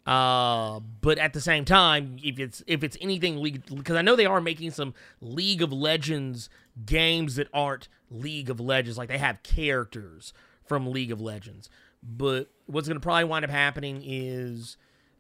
Uh, 0.08 0.80
but 1.02 1.18
at 1.18 1.34
the 1.34 1.42
same 1.42 1.66
time, 1.66 2.18
if 2.24 2.40
it's 2.40 2.64
if 2.66 2.82
it's 2.82 2.98
anything 3.02 3.42
league, 3.42 3.62
because 3.76 3.98
I 3.98 4.02
know 4.02 4.16
they 4.16 4.26
are 4.26 4.40
making 4.40 4.72
some 4.72 4.94
League 5.20 5.62
of 5.62 5.74
Legends 5.74 6.50
games 6.86 7.36
that 7.36 7.50
aren't 7.54 7.90
League 8.10 8.50
of 8.50 8.62
Legends, 8.62 8.98
like 8.98 9.10
they 9.10 9.18
have 9.18 9.44
characters 9.44 10.32
from 10.66 10.90
League 10.90 11.12
of 11.12 11.20
Legends. 11.20 11.70
But 12.02 12.50
what's 12.68 12.88
gonna 12.88 13.02
probably 13.02 13.26
wind 13.26 13.44
up 13.44 13.52
happening 13.52 14.02
is, 14.02 14.78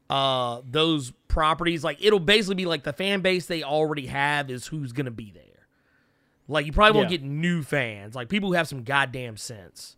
uh, 0.09 0.61
those 0.65 1.11
properties 1.27 1.83
like 1.83 1.97
it'll 2.03 2.19
basically 2.19 2.55
be 2.55 2.65
like 2.65 2.83
the 2.83 2.93
fan 2.93 3.21
base 3.21 3.45
they 3.45 3.61
already 3.63 4.07
have 4.07 4.49
is 4.49 4.67
who's 4.67 4.91
gonna 4.93 5.11
be 5.11 5.31
there. 5.31 5.43
Like 6.47 6.65
you 6.65 6.71
probably 6.71 6.97
won't 6.97 7.11
Yeah. 7.11 7.17
get 7.17 7.25
new 7.27 7.61
fans, 7.63 8.15
like 8.15 8.29
people 8.29 8.49
who 8.49 8.55
have 8.55 8.67
some 8.67 8.83
goddamn 8.83 9.37
sense. 9.37 9.95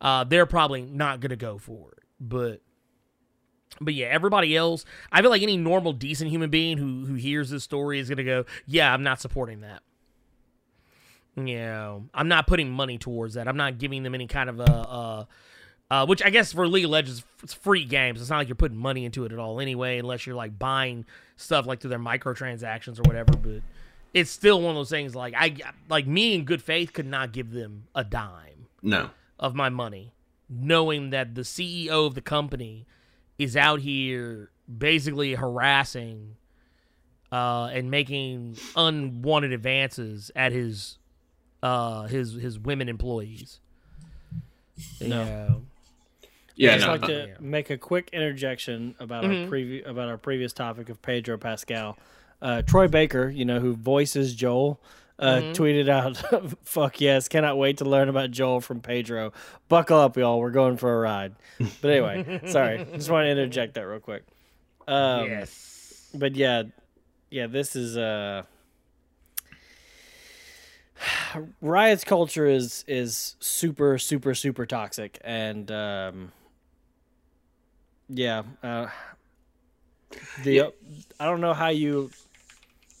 Uh, 0.00 0.24
they're 0.24 0.46
probably 0.46 0.82
not 0.82 1.20
gonna 1.20 1.36
go 1.36 1.58
for 1.58 1.92
it, 1.92 2.02
but. 2.20 2.60
But 3.80 3.94
yeah, 3.94 4.06
everybody 4.06 4.56
else, 4.56 4.84
I 5.10 5.20
feel 5.20 5.30
like 5.30 5.42
any 5.42 5.56
normal, 5.56 5.92
decent 5.92 6.30
human 6.30 6.48
being 6.48 6.78
who 6.78 7.06
who 7.06 7.14
hears 7.14 7.50
this 7.50 7.64
story 7.64 7.98
is 7.98 8.08
gonna 8.08 8.22
go, 8.22 8.44
"Yeah, 8.66 8.94
I'm 8.94 9.02
not 9.02 9.20
supporting 9.20 9.62
that." 9.62 9.82
You 11.36 11.56
know, 11.58 12.04
I'm 12.14 12.28
not 12.28 12.46
putting 12.46 12.70
money 12.70 12.98
towards 12.98 13.34
that. 13.34 13.48
I'm 13.48 13.56
not 13.56 13.78
giving 13.78 14.04
them 14.04 14.14
any 14.14 14.28
kind 14.28 14.48
of 14.48 14.60
a, 14.60 14.70
uh, 14.70 15.24
uh, 15.94 16.06
which 16.06 16.22
I 16.24 16.30
guess 16.30 16.52
for 16.52 16.66
League 16.66 16.84
of 16.86 16.90
Legends, 16.90 17.24
it's 17.42 17.54
free 17.54 17.84
games. 17.84 18.20
It's 18.20 18.30
not 18.30 18.38
like 18.38 18.48
you're 18.48 18.54
putting 18.56 18.76
money 18.78 19.04
into 19.04 19.24
it 19.24 19.32
at 19.32 19.38
all 19.38 19.60
anyway, 19.60 19.98
unless 19.98 20.26
you're 20.26 20.34
like 20.34 20.58
buying 20.58 21.04
stuff 21.36 21.66
like 21.66 21.80
through 21.80 21.90
their 21.90 21.98
microtransactions 22.00 22.98
or 22.98 23.02
whatever. 23.02 23.32
But 23.36 23.62
it's 24.12 24.30
still 24.30 24.60
one 24.60 24.70
of 24.70 24.76
those 24.76 24.90
things. 24.90 25.14
Like 25.14 25.34
I, 25.36 25.54
like 25.88 26.06
me 26.06 26.34
in 26.34 26.44
good 26.44 26.62
faith 26.62 26.92
could 26.92 27.06
not 27.06 27.32
give 27.32 27.52
them 27.52 27.84
a 27.94 28.02
dime 28.02 28.66
No. 28.82 29.10
of 29.38 29.54
my 29.54 29.68
money, 29.68 30.14
knowing 30.48 31.10
that 31.10 31.34
the 31.36 31.42
CEO 31.42 32.06
of 32.06 32.14
the 32.14 32.20
company 32.22 32.86
is 33.38 33.56
out 33.56 33.80
here 33.80 34.50
basically 34.78 35.34
harassing 35.34 36.36
uh, 37.30 37.66
and 37.72 37.90
making 37.90 38.56
unwanted 38.76 39.52
advances 39.52 40.30
at 40.34 40.50
his 40.52 40.98
uh, 41.62 42.06
his 42.08 42.32
his 42.34 42.58
women 42.58 42.88
employees. 42.88 43.60
No. 45.00 45.62
Yeah, 46.56 46.72
I'd 46.72 46.74
just 46.74 46.86
no. 46.86 46.92
like 46.92 47.02
to 47.06 47.42
make 47.42 47.70
a 47.70 47.78
quick 47.78 48.10
interjection 48.12 48.94
about 49.00 49.24
our 49.24 49.30
previ- 49.30 49.86
about 49.86 50.08
our 50.08 50.18
previous 50.18 50.52
topic 50.52 50.88
of 50.88 51.02
Pedro 51.02 51.36
Pascal. 51.36 51.98
Uh, 52.40 52.62
Troy 52.62 52.88
Baker, 52.88 53.28
you 53.28 53.44
know, 53.44 53.58
who 53.58 53.74
voices 53.74 54.34
Joel, 54.34 54.80
uh, 55.18 55.40
tweeted 55.52 55.88
out, 55.88 56.16
"Fuck 56.64 57.00
yes, 57.00 57.28
cannot 57.28 57.58
wait 57.58 57.78
to 57.78 57.84
learn 57.84 58.08
about 58.08 58.30
Joel 58.30 58.60
from 58.60 58.80
Pedro. 58.80 59.32
Buckle 59.68 59.98
up, 59.98 60.16
y'all, 60.16 60.38
we're 60.38 60.50
going 60.50 60.76
for 60.76 60.94
a 60.94 61.00
ride." 61.00 61.34
But 61.80 61.90
anyway, 61.90 62.40
sorry, 62.46 62.86
just 62.94 63.10
want 63.10 63.24
to 63.24 63.30
interject 63.30 63.74
that 63.74 63.82
real 63.82 64.00
quick. 64.00 64.24
Um, 64.86 65.26
yes. 65.26 66.10
but 66.14 66.36
yeah, 66.36 66.64
yeah, 67.30 67.46
this 67.46 67.74
is 67.74 67.96
uh 67.96 68.42
Riot's 71.60 72.04
culture 72.04 72.46
is 72.46 72.84
is 72.86 73.36
super 73.40 73.98
super 73.98 74.34
super 74.34 74.66
toxic 74.66 75.18
and 75.24 75.70
um 75.70 76.32
yeah, 78.08 78.42
uh 78.62 78.88
the 80.42 80.72
I 81.18 81.24
don't 81.24 81.40
know 81.40 81.54
how 81.54 81.68
you 81.68 82.10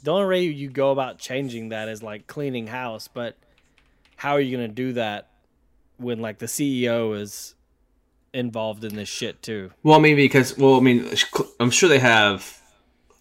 the 0.02 0.12
only 0.12 0.26
way 0.26 0.44
you 0.44 0.68
go 0.68 0.90
about 0.90 1.18
changing 1.18 1.70
that 1.70 1.88
is 1.88 2.02
like 2.02 2.26
cleaning 2.26 2.66
house, 2.66 3.08
but 3.08 3.36
how 4.16 4.32
are 4.32 4.40
you 4.40 4.56
going 4.56 4.68
to 4.68 4.74
do 4.74 4.92
that 4.92 5.30
when 5.96 6.20
like 6.20 6.38
the 6.38 6.46
CEO 6.46 7.18
is 7.18 7.54
involved 8.34 8.84
in 8.84 8.94
this 8.96 9.08
shit 9.08 9.42
too? 9.42 9.70
Well, 9.82 9.96
I 9.96 10.00
mean, 10.00 10.16
because 10.16 10.58
well, 10.58 10.76
I 10.76 10.80
mean, 10.80 11.10
I'm 11.58 11.70
sure 11.70 11.88
they 11.88 11.98
have. 11.98 12.60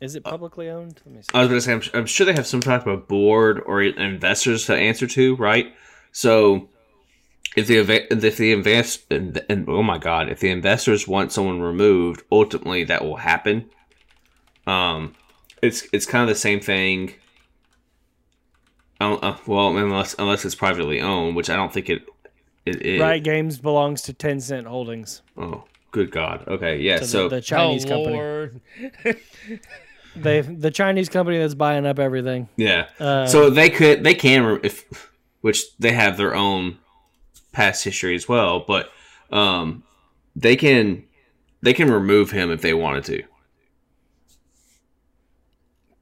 Is 0.02 0.16
it 0.16 0.26
publicly 0.26 0.70
owned? 0.70 1.02
Let 1.06 1.16
me 1.16 1.22
see. 1.22 1.30
I 1.34 1.40
was 1.40 1.48
going 1.48 1.60
to 1.60 1.62
say, 1.62 1.74
I'm, 1.74 2.02
I'm 2.02 2.06
sure 2.06 2.26
they 2.26 2.34
have 2.34 2.46
some 2.48 2.60
type 2.60 2.86
of 2.86 3.08
board 3.08 3.62
or 3.66 3.82
investors 3.82 4.66
to 4.66 4.76
answer 4.76 5.08
to, 5.08 5.36
right? 5.38 5.74
So, 6.12 6.68
if 7.56 7.68
the 7.68 7.76
eva- 7.80 8.26
if 8.26 8.38
the 8.38 8.51
invest 8.51 9.12
and, 9.12 9.43
and 9.49 9.68
oh 9.70 9.84
my 9.84 9.97
god, 9.97 10.30
if 10.30 10.39
the 10.39 10.49
investors 10.49 11.08
want 11.08 11.32
someone 11.32 11.62
removed, 11.62 12.24
ultimately 12.32 12.84
that 12.86 13.04
will 13.04 13.18
happen. 13.18 13.70
Um, 14.66 15.14
it's 15.62 15.88
it's 15.93 16.06
kind 16.06 16.24
of 16.24 16.30
the 16.30 16.39
same 16.39 16.60
thing. 16.60 17.14
Uh, 18.99 19.16
uh, 19.16 19.38
well, 19.45 19.76
unless 19.78 20.16
unless 20.18 20.45
it's 20.45 20.56
privately 20.56 21.01
owned, 21.01 21.36
which 21.36 21.49
I 21.49 21.56
don't 21.56 21.74
think 21.74 21.89
it 21.89 22.06
it 22.66 22.82
is. 22.82 23.01
Riot 23.01 23.24
Games 23.24 23.60
belongs 23.60 24.01
to 24.04 24.14
Tencent 24.14 24.66
Holdings, 24.66 25.22
Oh, 25.38 25.66
good 25.91 26.12
god. 26.12 26.47
Okay, 26.47 26.80
yeah. 26.80 26.99
so, 26.99 27.06
so 27.06 27.30
the, 27.30 27.36
the 27.36 27.41
Chinese 27.41 27.86
oh 27.86 27.89
company. 27.89 28.16
Lord. 28.18 28.62
They 30.16 30.41
the 30.41 30.70
Chinese 30.70 31.10
company 31.10 31.39
that's 31.39 31.56
buying 31.56 31.88
up 31.88 31.97
everything. 31.97 32.47
Yeah. 32.56 32.88
Uh, 32.99 33.26
so 33.26 33.49
they 33.49 33.70
could, 33.72 34.04
they 34.04 34.14
can, 34.14 34.60
if 34.64 35.10
which 35.41 35.76
they 35.78 35.91
have 35.91 36.18
their 36.18 36.36
own 36.36 36.78
past 37.54 37.84
history 37.84 38.16
as 38.16 38.28
well, 38.28 38.66
but 38.68 38.91
um, 39.32 39.84
they 40.36 40.56
can 40.56 41.06
they 41.62 41.74
can 41.74 41.89
remove 41.89 42.32
him 42.32 42.51
if 42.51 42.62
they 42.62 42.74
wanted 42.74 43.06
to. 43.06 43.24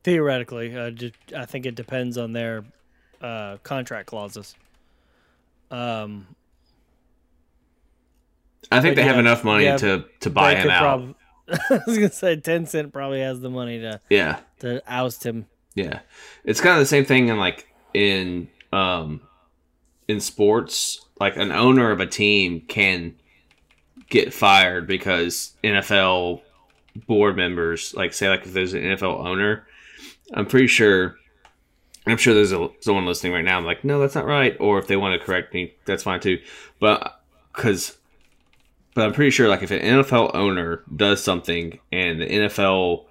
Theoretically, 0.03 0.75
uh, 0.75 0.91
I 1.37 1.45
think 1.45 1.67
it 1.67 1.75
depends 1.75 2.17
on 2.17 2.31
their 2.31 2.65
uh, 3.21 3.57
contract 3.63 4.07
clauses. 4.07 4.55
Um, 5.69 6.27
I 8.71 8.81
think 8.81 8.95
they 8.95 9.03
have 9.03 9.19
enough 9.19 9.43
money 9.43 9.65
yeah, 9.65 9.77
to 9.77 10.05
to 10.21 10.29
buy 10.29 10.55
him 10.55 10.69
out. 10.69 10.81
prob- 10.81 11.15
I 11.69 11.79
was 11.85 11.97
gonna 11.97 12.11
say 12.11 12.37
Tencent 12.37 12.91
probably 12.91 13.21
has 13.21 13.41
the 13.41 13.49
money 13.49 13.79
to 13.79 14.01
yeah, 14.09 14.39
to 14.59 14.81
oust 14.91 15.23
him. 15.25 15.45
yeah. 15.75 15.99
It's 16.43 16.61
kind 16.61 16.73
of 16.73 16.79
the 16.79 16.87
same 16.87 17.05
thing 17.05 17.27
in 17.27 17.37
like 17.37 17.67
in 17.93 18.47
um 18.73 19.21
in 20.07 20.19
sports. 20.19 21.05
Like 21.21 21.37
an 21.37 21.51
owner 21.51 21.91
of 21.91 21.99
a 21.99 22.07
team 22.07 22.61
can 22.61 23.13
get 24.09 24.33
fired 24.33 24.87
because 24.87 25.53
NFL 25.63 26.41
board 27.05 27.37
members, 27.37 27.93
like 27.93 28.11
say 28.13 28.27
like 28.27 28.43
if 28.43 28.53
there's 28.53 28.73
an 28.73 28.81
NFL 28.81 29.23
owner, 29.23 29.67
I'm 30.33 30.47
pretty 30.47 30.65
sure. 30.65 31.15
I'm 32.07 32.17
sure 32.17 32.33
there's 32.33 32.51
a, 32.51 32.69
someone 32.79 33.05
listening 33.05 33.33
right 33.33 33.45
now. 33.45 33.55
I'm 33.59 33.65
like, 33.65 33.85
no, 33.85 33.99
that's 33.99 34.15
not 34.15 34.25
right. 34.25 34.57
Or 34.59 34.79
if 34.79 34.87
they 34.87 34.97
want 34.97 35.19
to 35.19 35.23
correct 35.23 35.53
me, 35.53 35.75
that's 35.85 36.01
fine 36.01 36.19
too. 36.19 36.39
But 36.79 37.21
because, 37.53 37.95
but 38.95 39.05
I'm 39.05 39.13
pretty 39.13 39.29
sure 39.29 39.47
like 39.47 39.61
if 39.61 39.69
an 39.69 39.81
NFL 39.81 40.33
owner 40.33 40.83
does 40.95 41.23
something 41.23 41.79
and 41.91 42.19
the 42.19 42.25
NFL 42.25 43.05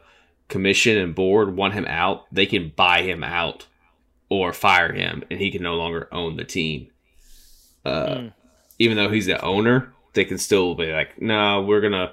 commission 0.49 0.99
and 0.99 1.15
board 1.15 1.55
want 1.55 1.75
him 1.75 1.87
out, 1.87 2.27
they 2.35 2.47
can 2.47 2.73
buy 2.75 3.03
him 3.03 3.23
out 3.23 3.69
or 4.29 4.53
fire 4.53 4.93
him, 4.93 5.23
and 5.31 5.39
he 5.39 5.53
can 5.53 5.63
no 5.63 5.77
longer 5.77 6.09
own 6.11 6.37
the 6.37 6.45
team. 6.45 6.91
Uh, 7.85 8.31
Even 8.79 8.97
though 8.97 9.11
he's 9.11 9.27
the 9.27 9.41
owner, 9.45 9.93
they 10.15 10.25
can 10.25 10.39
still 10.39 10.75
be 10.75 10.93
like, 10.93 11.21
no, 11.21 11.63
we're 11.63 11.81
gonna 11.81 12.13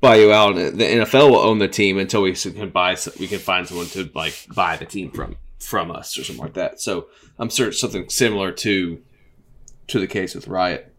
buy 0.00 0.16
you 0.16 0.32
out. 0.32 0.54
The 0.54 0.70
NFL 0.72 1.30
will 1.30 1.38
own 1.38 1.58
the 1.58 1.68
team 1.68 1.98
until 1.98 2.22
we 2.22 2.32
can 2.32 2.70
buy. 2.70 2.96
We 3.18 3.26
can 3.28 3.38
find 3.38 3.66
someone 3.66 3.86
to 3.88 4.10
like 4.14 4.46
buy 4.54 4.76
the 4.76 4.86
team 4.86 5.10
from 5.10 5.36
from 5.58 5.90
us 5.90 6.16
or 6.18 6.24
something 6.24 6.42
like 6.44 6.54
that. 6.54 6.80
So 6.80 7.08
I'm 7.38 7.50
sure 7.50 7.70
something 7.72 8.08
similar 8.08 8.50
to 8.52 9.00
to 9.88 9.98
the 10.00 10.06
case 10.06 10.34
with 10.34 10.48
Riot. 10.48 10.92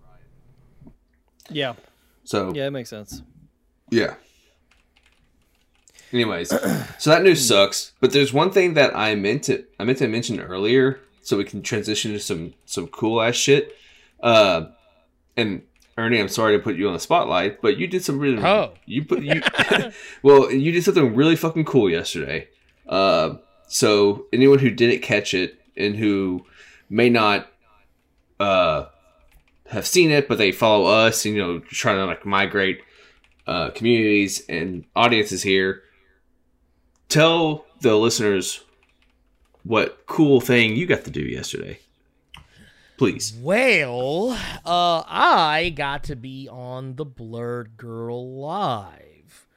Yeah, 1.50 1.74
So 2.24 2.54
yeah, 2.54 2.68
it 2.68 2.72
makes 2.72 2.90
sense. 2.90 3.24
yeah. 3.90 4.16
Anyways, 6.14 6.50
so 6.50 7.10
that 7.10 7.24
news 7.24 7.48
sucks. 7.48 7.94
But 8.02 8.12
there's 8.12 8.34
one 8.34 8.52
thing 8.52 8.74
that 8.74 8.96
I 8.96 9.16
meant 9.16 9.44
to 9.46 9.66
I 9.80 9.86
meant 9.86 9.98
to 10.00 10.08
mention 10.08 10.40
earlier, 10.42 11.00
so 11.22 11.38
we 11.38 11.46
can 11.46 11.62
transition 11.62 12.12
to 12.12 12.20
some 12.20 12.54
some 12.66 12.88
cool 12.88 13.22
ass 13.22 13.36
shit. 13.36 13.76
Uh, 14.22 14.68
and 15.38 15.64
Ernie, 15.98 16.20
I'm 16.20 16.28
sorry 16.30 16.58
to 16.58 16.64
put 16.64 16.76
you 16.76 16.88
on 16.88 16.94
the 16.94 17.00
spotlight, 17.00 17.62
but 17.62 17.78
you 17.78 17.88
did 17.88 18.04
some 18.04 18.20
really 18.20 18.42
Oh. 18.44 18.74
you 18.86 19.04
put 19.04 19.22
you 19.24 19.42
well 20.24 20.52
you 20.52 20.72
did 20.72 20.84
something 20.84 21.16
really 21.16 21.36
fucking 21.36 21.66
cool 21.66 21.90
yesterday. 21.90 22.48
Uh, 22.88 23.36
so 23.68 24.26
anyone 24.34 24.60
who 24.60 24.70
didn't 24.70 25.02
catch 25.02 25.34
it 25.34 25.60
and 25.78 25.96
who 25.96 26.46
may 26.90 27.10
not 27.10 27.48
uh 28.40 28.86
have 29.68 29.88
seen 29.88 30.12
it, 30.12 30.28
but 30.28 30.38
they 30.38 30.52
follow 30.52 30.86
us 30.86 31.26
and 31.26 31.36
you 31.36 31.42
know 31.42 31.60
trying 31.60 31.96
to 31.98 32.06
like 32.06 32.26
migrate 32.26 32.82
uh, 33.48 33.70
communities 33.72 34.44
and 34.50 34.86
audiences 34.96 35.44
here. 35.44 35.84
Tell 37.10 37.66
the 37.82 37.96
listeners 37.96 38.64
what 39.64 40.06
cool 40.08 40.42
thing 40.42 40.76
you 40.76 40.86
got 40.86 41.04
to 41.06 41.12
do 41.12 41.22
yesterday, 41.22 41.80
please. 43.02 43.34
Well, 43.42 44.38
uh, 44.64 45.04
I 45.08 45.74
got 45.76 46.04
to 46.04 46.16
be 46.16 46.48
on 46.48 46.98
the 46.98 47.06
Blerd 47.06 47.76
Girl 47.76 48.40
Live, 48.40 49.48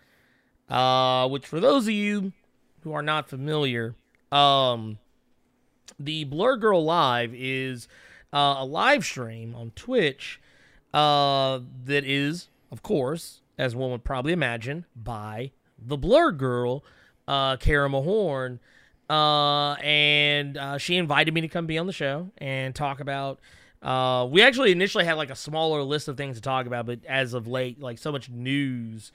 uh, 0.70 1.28
which 1.28 1.44
for 1.44 1.60
those 1.60 1.86
of 1.86 1.92
you 1.92 2.32
who 2.84 2.94
are 2.94 3.02
not 3.02 3.28
familiar, 3.28 3.96
um, 4.32 4.96
the 5.98 6.24
Blerd 6.24 6.62
Girl 6.62 6.82
Live 6.82 7.34
is 7.34 7.86
uh, 8.32 8.54
a 8.60 8.64
live 8.64 9.04
stream 9.04 9.54
on 9.54 9.72
Twitch 9.76 10.40
uh, 10.94 11.60
that 11.84 12.06
is, 12.06 12.48
of 12.72 12.82
course, 12.82 13.42
as 13.58 13.76
one 13.76 13.90
would 13.90 14.04
probably 14.04 14.32
imagine, 14.32 14.86
by 14.96 15.50
the 15.78 15.98
Blerd 15.98 16.38
Girl, 16.38 16.82
uh, 17.28 17.58
Karama 17.58 18.02
Horne. 18.04 18.58
Uh, 19.08 19.74
and 19.74 20.56
uh, 20.56 20.78
she 20.78 20.96
invited 20.96 21.34
me 21.34 21.42
to 21.42 21.48
come 21.48 21.66
be 21.66 21.78
on 21.78 21.86
the 21.86 21.92
show 21.92 22.30
and 22.38 22.74
talk 22.74 23.00
about. 23.00 23.40
Uh, 23.82 24.26
we 24.30 24.40
actually 24.40 24.72
initially 24.72 25.04
had 25.04 25.14
like 25.14 25.30
a 25.30 25.36
smaller 25.36 25.82
list 25.82 26.08
of 26.08 26.16
things 26.16 26.36
to 26.36 26.42
talk 26.42 26.66
about, 26.66 26.86
but 26.86 27.00
as 27.06 27.34
of 27.34 27.46
late, 27.46 27.80
like 27.80 27.98
so 27.98 28.10
much 28.10 28.30
news 28.30 29.12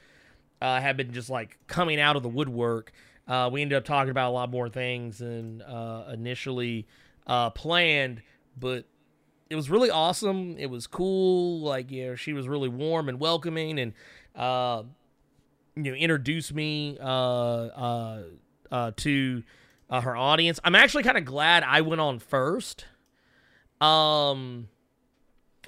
uh, 0.62 0.80
have 0.80 0.96
been 0.96 1.12
just 1.12 1.30
like 1.30 1.58
coming 1.68 2.00
out 2.00 2.16
of 2.16 2.24
the 2.24 2.30
woodwork. 2.30 2.92
Uh, 3.28 3.50
we 3.52 3.62
ended 3.62 3.78
up 3.78 3.86
talking 3.86 4.12
about 4.12 4.30
a 4.30 4.34
lot 4.34 4.50
more 4.52 4.70
things 4.70 5.20
than 5.20 5.62
uh, 5.64 6.12
initially 6.14 6.88
uh, 7.26 7.50
planned, 7.50 8.22
but 8.60 8.86
it 9.50 9.56
was 9.56 9.70
really 9.70 9.90
awesome. 9.90 10.56
It 10.58 10.68
was 10.68 10.86
cool. 10.86 11.62
Like, 11.62 11.90
you 11.92 12.08
know, 12.08 12.16
she 12.16 12.34
was 12.34 12.48
really 12.48 12.70
warm 12.70 13.10
and 13.10 13.20
welcoming 13.20 13.80
and, 13.80 13.94
uh, 14.36 14.84
you 15.76 15.92
know, 15.92 15.94
introduced 15.94 16.54
me 16.54 16.98
uh, 17.02 17.06
uh, 17.06 18.24
uh, 18.72 18.92
to 18.98 19.44
uh, 19.90 20.02
her 20.02 20.16
audience. 20.16 20.60
I'm 20.64 20.76
actually 20.76 21.04
kind 21.04 21.18
of 21.18 21.26
glad 21.26 21.64
I 21.64 21.82
went 21.82 22.02
on 22.02 22.20
first. 22.20 22.86
Um, 23.82 24.68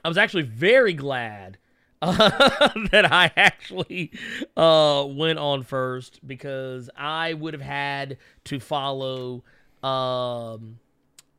I 0.03 0.07
was 0.07 0.17
actually 0.17 0.43
very 0.43 0.93
glad 0.93 1.57
uh, 2.01 2.69
that 2.91 3.11
I 3.11 3.32
actually 3.36 4.11
uh, 4.57 5.05
went 5.07 5.39
on 5.39 5.63
first 5.63 6.26
because 6.26 6.89
I 6.95 7.34
would 7.34 7.53
have 7.53 7.61
had 7.61 8.17
to 8.45 8.59
follow 8.59 9.43
um, 9.84 10.80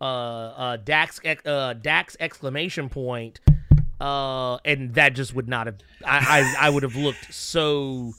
uh, 0.01 0.05
uh, 0.05 0.77
Dax 0.79 1.21
uh, 1.47 1.75
Dax 1.75 2.17
exclamation 2.19 2.89
point, 2.89 3.41
uh, 4.01 4.57
and 4.65 4.95
that 4.95 5.15
just 5.15 5.35
would 5.35 5.49
not 5.49 5.67
have. 5.67 5.77
I 6.05 6.43
I, 6.61 6.67
I 6.67 6.71
would 6.71 6.83
have 6.83 6.97
looked 6.97 7.33
so 7.33 8.15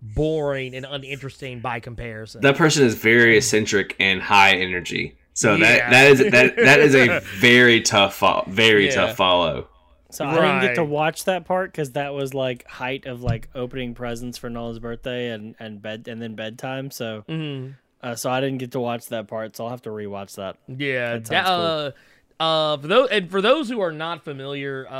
boring 0.00 0.74
and 0.74 0.86
uninteresting 0.88 1.60
by 1.60 1.80
comparison. 1.80 2.40
That 2.42 2.56
person 2.56 2.84
is 2.86 2.94
very 2.94 3.36
eccentric 3.36 3.96
and 3.98 4.20
high 4.22 4.52
energy. 4.56 5.16
So 5.34 5.54
Yeah. 5.54 5.90
that 5.90 5.90
that 5.90 6.06
is 6.10 6.18
that 6.30 6.56
that 6.56 6.80
is 6.80 6.94
a 6.94 7.20
very 7.38 7.80
tough 7.80 8.14
fo- 8.16 8.44
very 8.48 8.86
Yeah. 8.86 8.94
tough 8.94 9.16
follow. 9.16 9.68
So 10.10 10.24
I 10.24 10.34
didn't 10.36 10.60
get 10.62 10.74
to 10.76 10.84
watch 10.84 11.24
that 11.24 11.44
part 11.44 11.70
because 11.70 11.92
that 11.92 12.14
was 12.14 12.32
like 12.32 12.66
height 12.66 13.04
of 13.06 13.22
like 13.22 13.48
opening 13.54 13.94
presents 13.94 14.38
for 14.38 14.48
Nola's 14.48 14.78
birthday 14.78 15.30
and 15.30 15.54
and 15.60 15.82
bed 15.82 16.06
and 16.08 16.20
then 16.22 16.34
bedtime. 16.34 16.90
So 16.90 17.24
Mhm. 17.28 17.74
uh, 18.02 18.14
so 18.14 18.30
I 18.30 18.40
didn't 18.40 18.58
get 18.58 18.72
to 18.72 18.80
watch 18.80 19.06
that 19.08 19.28
part. 19.28 19.56
So 19.56 19.64
I'll 19.64 19.70
have 19.70 19.82
to 19.82 19.90
rewatch 19.90 20.36
that. 20.36 20.56
Yeah, 20.66 21.14
That 21.18 21.24
da- 21.24 21.44
sounds 21.44 21.94
uh, 22.40 22.42
uh, 22.42 22.76
for 22.78 22.86
those 22.86 23.08
and 23.10 23.30
for 23.30 23.42
those 23.42 23.68
who 23.68 23.80
are 23.80 23.92
not 23.92 24.24
familiar, 24.24 24.86
uh, 24.88 24.94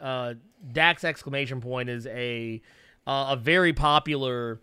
uh, 0.00 0.34
Dax 0.72 1.04
exclamation 1.04 1.60
point 1.60 1.88
is 1.88 2.06
a 2.08 2.60
uh, 3.08 3.30
a 3.30 3.36
very 3.36 3.72
popular 3.72 4.60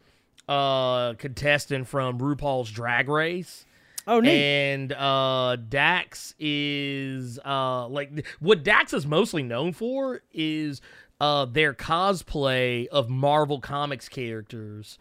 uh 0.48 1.16
contestant 1.16 1.88
from 1.88 2.20
RuPaul's 2.20 2.72
Drag 2.72 3.10
Race. 3.10 3.66
Oh, 4.08 4.20
neat. 4.20 4.40
And 4.40 4.94
uh, 4.94 5.58
Dax 5.68 6.36
is 6.40 7.40
uh, 7.44 7.88
like 7.88 8.28
what 8.40 8.64
Dax 8.64 8.94
is 8.94 9.08
mostly 9.08 9.42
known 9.42 9.74
for 9.74 10.22
is 10.32 10.82
uh, 11.20 11.46
their 11.46 11.74
cosplay 11.74 12.88
of 12.88 13.10
Marvel 13.10 13.60
Comics 13.60 14.08
characters. 14.08 15.00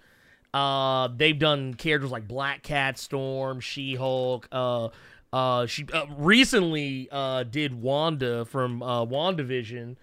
Uh, 0.55 1.09
they've 1.15 1.39
done 1.39 1.75
characters 1.75 2.11
like 2.11 2.29
Black 2.29 2.63
Cat, 2.63 2.97
Storm, 2.97 3.61
She 3.61 3.97
Hulk. 3.97 4.49
Uh, 4.53 4.89
uh, 5.33 5.67
she 5.67 5.85
uh, 5.93 6.07
recently 6.17 7.09
uh, 7.11 7.43
did 7.43 7.75
Wanda 7.75 8.45
from 8.45 8.83
uh, 8.83 9.05
WandaVision. 9.05 9.97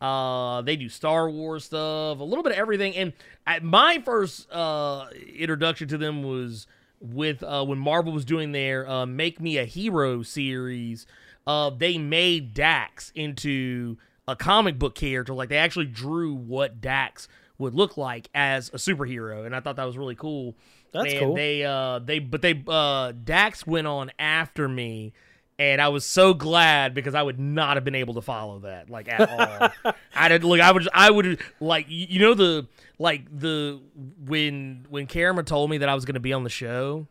Uh, 0.00 0.62
they 0.62 0.76
do 0.76 0.88
Star 0.88 1.30
Wars 1.30 1.64
stuff, 1.64 2.20
a 2.20 2.24
little 2.24 2.42
bit 2.42 2.52
of 2.52 2.58
everything. 2.58 2.94
And 2.94 3.12
at 3.46 3.62
my 3.62 4.02
first 4.04 4.50
uh, 4.50 5.06
introduction 5.36 5.88
to 5.88 5.98
them 5.98 6.22
was 6.22 6.66
with 7.00 7.42
uh, 7.42 7.64
when 7.64 7.78
Marvel 7.78 8.12
was 8.12 8.24
doing 8.24 8.52
their 8.52 8.88
uh, 8.88 9.06
"Make 9.06 9.40
Me 9.40 9.58
a 9.58 9.64
Hero" 9.64 10.22
series. 10.22 11.06
Uh, 11.46 11.70
they 11.70 11.96
made 11.96 12.54
Dax 12.54 13.12
into 13.14 13.96
a 14.26 14.34
comic 14.34 14.78
book 14.78 14.94
character. 14.94 15.32
Like 15.32 15.48
they 15.48 15.58
actually 15.58 15.86
drew 15.86 16.34
what 16.34 16.80
Dax 16.80 17.28
would 17.58 17.74
look 17.74 17.96
like 17.96 18.28
as 18.34 18.68
a 18.70 18.76
superhero, 18.76 19.46
and 19.46 19.54
I 19.54 19.60
thought 19.60 19.76
that 19.76 19.84
was 19.84 19.96
really 19.96 20.14
cool. 20.14 20.56
That's 20.92 21.12
and 21.12 21.20
cool. 21.20 21.34
They 21.34 21.64
uh 21.64 22.00
they 22.00 22.18
but 22.18 22.42
they 22.42 22.62
uh 22.66 23.12
Dax 23.12 23.66
went 23.66 23.86
on 23.86 24.10
after 24.18 24.68
me. 24.68 25.12
And 25.58 25.80
I 25.80 25.88
was 25.88 26.04
so 26.04 26.34
glad 26.34 26.92
because 26.92 27.14
I 27.14 27.22
would 27.22 27.38
not 27.38 27.78
have 27.78 27.84
been 27.84 27.94
able 27.94 28.14
to 28.14 28.20
follow 28.20 28.58
that 28.60 28.90
like 28.90 29.08
at 29.08 29.74
all. 29.84 29.94
I 30.14 30.28
did 30.28 30.44
look. 30.44 30.60
I 30.60 30.70
would. 30.70 30.86
I 30.92 31.10
would 31.10 31.40
like 31.60 31.86
you 31.88 32.20
know 32.20 32.34
the 32.34 32.66
like 32.98 33.24
the 33.38 33.80
when 34.26 34.86
when 34.90 35.06
Karama 35.06 35.46
told 35.46 35.70
me 35.70 35.78
that 35.78 35.88
I 35.88 35.94
was 35.94 36.04
going 36.04 36.14
to 36.14 36.20
be 36.20 36.34
on 36.34 36.44
the 36.44 36.50
show, 36.50 37.06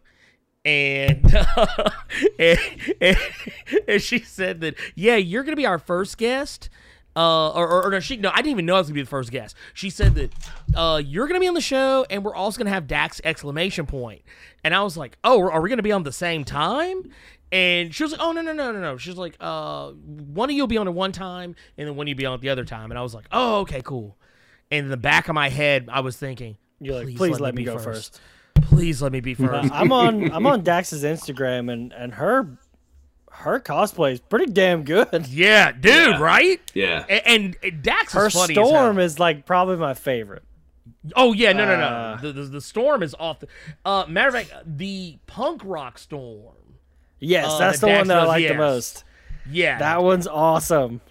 and, 0.64 1.24
and, 2.40 2.60
and 3.02 3.18
and 3.88 4.02
she 4.02 4.20
said 4.20 4.62
that 4.62 4.76
yeah 4.94 5.16
you're 5.16 5.44
going 5.44 5.54
to 5.54 5.58
be 5.58 5.66
our 5.66 5.80
first 5.80 6.18
guest. 6.18 6.70
Uh, 7.18 7.50
or, 7.52 7.66
or, 7.66 7.86
or 7.86 7.92
no, 7.92 8.00
she 8.02 8.18
no, 8.18 8.30
I 8.30 8.38
didn't 8.38 8.52
even 8.52 8.66
know 8.66 8.76
I 8.76 8.80
was 8.80 8.88
gonna 8.88 8.96
be 8.96 9.02
the 9.02 9.08
first 9.08 9.32
guest. 9.32 9.56
She 9.74 9.90
said 9.90 10.16
that 10.16 10.34
uh, 10.76 11.02
you're 11.04 11.28
gonna 11.28 11.40
be 11.40 11.48
on 11.48 11.54
the 11.54 11.62
show, 11.62 12.06
and 12.10 12.26
we're 12.26 12.36
also 12.36 12.58
gonna 12.58 12.72
have 12.72 12.88
Dax 12.88 13.22
exclamation 13.24 13.86
point. 13.86 14.22
And 14.66 14.76
I 14.76 14.84
was 14.84 14.98
like, 14.98 15.18
oh, 15.24 15.50
are 15.50 15.62
we 15.62 15.70
gonna 15.70 15.82
be 15.82 15.94
on 15.94 16.04
the 16.04 16.12
same 16.12 16.44
time? 16.44 17.10
And 17.52 17.94
she 17.96 18.04
was 18.04 18.12
like, 18.12 18.22
oh 18.22 18.32
no 18.32 18.42
no 18.42 18.54
no 18.54 18.72
no 18.72 18.80
no. 18.82 18.98
She's 18.98 19.16
like, 19.16 19.38
uh, 19.40 19.92
one 19.92 20.50
of 20.50 20.56
you'll 20.56 20.68
be 20.68 20.78
on 20.78 20.88
at 20.88 20.94
one 20.94 21.12
time, 21.12 21.56
and 21.78 21.88
then 21.88 21.96
one 21.96 22.06
of 22.06 22.10
you 22.10 22.16
be 22.16 22.26
on 22.26 22.34
at 22.34 22.42
the 22.42 22.50
other 22.50 22.66
time. 22.66 22.92
And 22.92 22.98
I 22.98 23.02
was 23.02 23.14
like, 23.14 23.26
oh 23.32 23.60
okay 23.62 23.82
cool. 23.84 24.18
and 24.72 24.86
in 24.86 24.90
the 24.90 24.98
back 24.98 25.30
of 25.30 25.36
my 25.36 25.50
head, 25.50 25.88
I 25.92 26.00
was 26.02 26.18
thinking, 26.18 26.58
You're 26.82 26.96
like, 26.96 27.06
Please 27.06 27.18
please, 27.18 27.32
let 27.34 27.42
let, 27.42 27.56
me 27.56 27.62
me 27.62 27.66
be 27.66 27.72
go 27.72 27.78
first." 27.80 28.20
first. 28.56 28.70
please 28.70 29.02
let 29.02 29.12
me 29.12 29.20
be 29.22 29.34
Uh, 29.34 29.48
first. 29.48 29.72
I'm 29.74 29.92
on 29.92 30.32
I'm 30.34 30.46
on 30.48 30.64
Dax's 30.64 31.04
Instagram 31.04 31.72
and 31.72 31.94
and 31.94 32.14
her 32.16 32.58
her 33.32 33.60
cosplay 33.60 34.14
is 34.14 34.20
pretty 34.22 34.52
damn 34.52 34.84
good. 34.84 35.28
yeah, 35.28 35.72
dude, 35.72 35.84
Yeah. 35.94 36.22
right? 36.22 36.62
Yeah. 36.74 37.06
And, 37.10 37.58
and 37.62 37.84
Dax 37.84 38.14
Her 38.14 38.28
is 38.28 38.34
funny 38.34 38.58
as 38.58 38.68
storm 38.68 38.96
hell. 38.96 39.04
is 39.06 39.20
like 39.20 39.46
probably 39.46 39.76
my 39.76 39.94
favorite. 39.94 40.44
Oh 41.18 41.34
yeah, 41.34 41.52
no, 41.54 41.66
no, 41.66 41.78
no. 41.78 41.86
Uh, 41.86 42.22
the, 42.22 42.32
the 42.32 42.44
the 42.44 42.62
storm 42.62 43.04
is 43.04 43.14
off. 43.20 43.42
The, 43.42 43.48
uh, 43.84 44.06
matter 44.08 44.30
of 44.30 44.34
fact, 44.48 44.54
the 44.78 45.18
punk 45.28 45.62
rock 45.66 45.98
storm. 46.00 46.56
Yes, 47.20 47.46
Uh, 47.48 47.58
that's 47.60 47.80
that 47.80 47.88
the 47.88 47.94
one 47.94 48.08
that 48.08 48.18
I 48.20 48.26
like 48.26 48.42
yes. 48.44 48.52
the 48.52 48.58
most. 48.58 49.04
Yeah, 49.50 49.78
That 49.80 50.04
one's 50.04 50.28
awesome. 50.28 51.02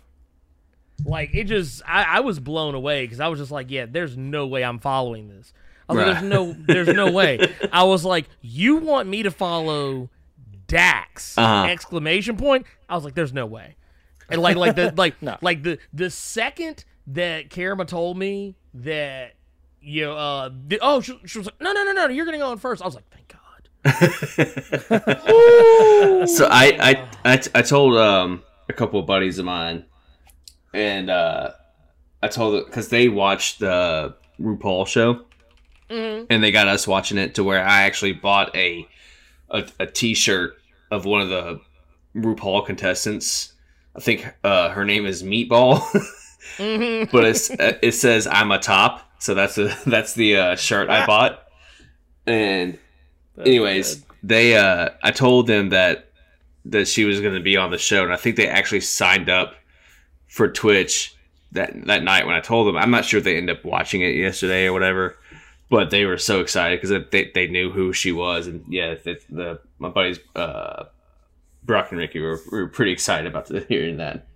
like 1.05 1.35
it 1.35 1.45
just, 1.45 1.83
I, 1.87 2.05
I 2.05 2.21
was 2.21 2.41
blown 2.41 2.75
away 2.75 3.05
because 3.05 3.21
I 3.21 3.29
was 3.29 3.39
just 3.39 3.51
like, 3.51 3.71
yeah, 3.71 3.87
there's 3.89 4.17
no 4.17 4.47
way 4.47 4.65
I'm 4.65 4.79
following 4.79 5.29
this. 5.29 5.53
I 5.89 5.93
was 5.93 5.99
like, 5.99 6.07
Right. 6.07 6.21
there's 6.21 6.33
no, 6.33 6.53
there's 6.67 6.89
no 6.97 7.11
way. 7.13 7.55
I 7.73 7.85
was 7.85 8.05
like, 8.05 8.29
you 8.41 8.77
want 8.77 9.09
me 9.09 9.23
to 9.25 9.31
follow 9.31 10.09
Dax? 10.67 11.37
Uh-huh. 11.39 11.67
Exclamation 11.71 12.37
point. 12.37 12.67
I 12.89 12.95
was 12.95 13.05
like, 13.05 13.15
there's 13.15 13.33
no 13.33 13.47
way. 13.47 13.77
And 14.31 14.41
like, 14.41 14.57
like 14.57 14.77
the, 14.77 14.93
like, 14.97 15.21
No. 15.23 15.37
like 15.43 15.63
the, 15.63 15.79
the 15.93 16.11
second 16.11 16.85
that 17.09 17.51
Karama 17.51 17.87
told 17.87 18.17
me 18.17 18.57
that, 18.75 19.35
you 19.81 20.03
know, 20.07 20.17
uh, 20.17 20.51
the, 20.67 20.79
oh, 20.81 21.01
she, 21.03 21.19
she 21.27 21.39
was 21.39 21.47
like, 21.47 21.61
no, 21.61 21.73
no, 21.73 21.85
no, 21.85 21.93
no, 21.93 22.09
you're 22.09 22.25
gonna 22.25 22.39
go 22.39 22.51
on 22.51 22.59
first. 22.59 22.81
I 22.83 22.87
was 22.87 22.95
like, 22.95 23.09
thank 23.11 23.29
God. 23.29 23.41
So 26.27 26.47
I, 26.51 26.77
I, 26.81 27.09
I, 27.33 27.43
I 27.55 27.63
told 27.63 27.97
um, 27.97 28.43
a 28.69 28.73
couple 28.73 28.99
of 28.99 29.07
buddies 29.07 29.39
of 29.39 29.45
mine, 29.45 29.85
and 30.73 31.11
uh, 31.11 31.51
I 32.23 32.29
told 32.29 32.65
because 32.67 32.89
they 32.89 33.09
watched 33.09 33.59
the 33.61 34.15
RuPaul 34.41 34.87
show, 34.87 35.27
and 36.31 36.43
they 36.43 36.51
got 36.51 36.69
us 36.69 36.87
watching 36.89 37.19
it 37.19 37.35
to 37.35 37.45
where 37.45 37.63
I 37.63 37.83
actually 37.83 38.13
bought 38.13 38.55
a 38.57 38.89
a, 39.51 39.67
a 39.81 39.87
T-shirt 39.87 40.57
of 40.91 41.05
one 41.05 41.21
of 41.21 41.29
the 41.29 41.61
RuPaul 42.17 42.65
contestants. 42.65 43.53
I 43.95 44.01
think 44.01 44.27
uh, 44.43 44.71
her 44.71 44.85
name 44.85 45.07
is 45.07 45.23
Meatball, 45.23 45.81
but 47.13 47.25
it's 47.25 47.51
uh, 47.51 47.79
it 47.83 47.93
says 47.93 48.27
I'm 48.27 48.51
a 48.51 48.59
top, 48.59 49.09
so 49.19 49.35
that's 49.35 49.57
the 49.57 49.77
that's 49.87 50.15
the 50.15 50.37
uh, 50.37 50.57
shirt 50.57 50.89
I 50.89 51.07
bought. 51.07 51.41
And 52.27 52.79
anyways, 53.39 54.05
they 54.23 54.57
uh 54.57 54.91
I 55.03 55.11
told 55.11 55.47
them 55.47 55.71
that 55.71 56.11
that 56.67 56.89
she 56.89 57.05
was 57.05 57.21
going 57.21 57.35
to 57.35 57.41
be 57.41 57.57
on 57.57 57.71
the 57.71 57.79
show, 57.79 58.05
and 58.05 58.13
I 58.13 58.17
think 58.17 58.37
they 58.37 58.49
actually 58.49 58.81
signed 58.81 59.29
up 59.29 59.55
for 60.29 60.49
Twitch 60.49 61.15
that 61.53 61.87
that 61.87 62.03
night 62.03 62.27
when 62.27 62.35
I 62.35 62.41
told 62.41 62.67
them. 62.67 62.77
I'm 62.77 62.91
not 62.91 63.05
sure 63.05 63.19
if 63.19 63.25
they 63.25 63.37
ended 63.37 63.59
up 63.59 63.65
watching 63.65 64.03
it 64.03 64.15
yesterday 64.15 64.67
or 64.67 64.73
whatever, 64.73 65.17
but 65.71 65.91
they 65.91 66.05
were 66.05 66.19
so 66.19 66.41
excited 66.41 66.81
because 66.81 67.05
they 67.11 67.31
they 67.35 67.47
knew 67.47 67.71
who 67.71 67.93
she 67.93 68.13
was, 68.13 68.47
and 68.47 68.65
yeah, 68.69 68.95
the, 68.95 69.21
the 69.31 69.61
my 69.79 69.89
buddies 69.89 70.19
uh 70.35 70.85
Brock 71.65 71.91
and 71.91 71.99
Ricky 71.99 72.21
were, 72.21 72.41
were 72.51 72.69
pretty 72.69 72.93
excited 72.93 73.27
about 73.27 73.47
the, 73.47 73.61
hearing 73.69 73.97
that. 73.99 74.27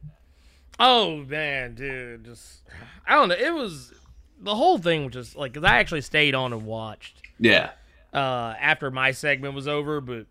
Oh 0.81 1.17
man, 1.17 1.75
dude, 1.75 2.25
just 2.25 2.63
I 3.07 3.15
don't 3.15 3.29
know. 3.29 3.35
It 3.35 3.53
was 3.53 3.93
the 4.41 4.55
whole 4.55 4.79
thing 4.79 5.05
was 5.05 5.15
just 5.15 5.37
like 5.37 5.53
because 5.53 5.69
I 5.69 5.79
actually 5.79 6.03
stayed 6.03 6.35
on 6.35 6.53
and 6.53 6.65
watched 6.65 7.23
Yeah, 7.39 7.71
uh 8.13 8.55
after 8.61 8.91
my 8.91 9.11
segment 9.13 9.55
was 9.55 9.69
over, 9.69 10.01
but 10.01 10.27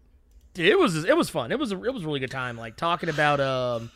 it 0.55 0.77
was 0.79 1.03
it 1.05 1.15
was 1.15 1.29
fun. 1.29 1.51
It 1.51 1.59
was 1.59 1.71
a, 1.71 1.83
it 1.83 1.93
was 1.93 2.03
a 2.03 2.05
really 2.05 2.19
good 2.19 2.31
time. 2.31 2.57
Like 2.57 2.75
talking 2.77 3.09
about 3.09 3.39
um 3.39 3.91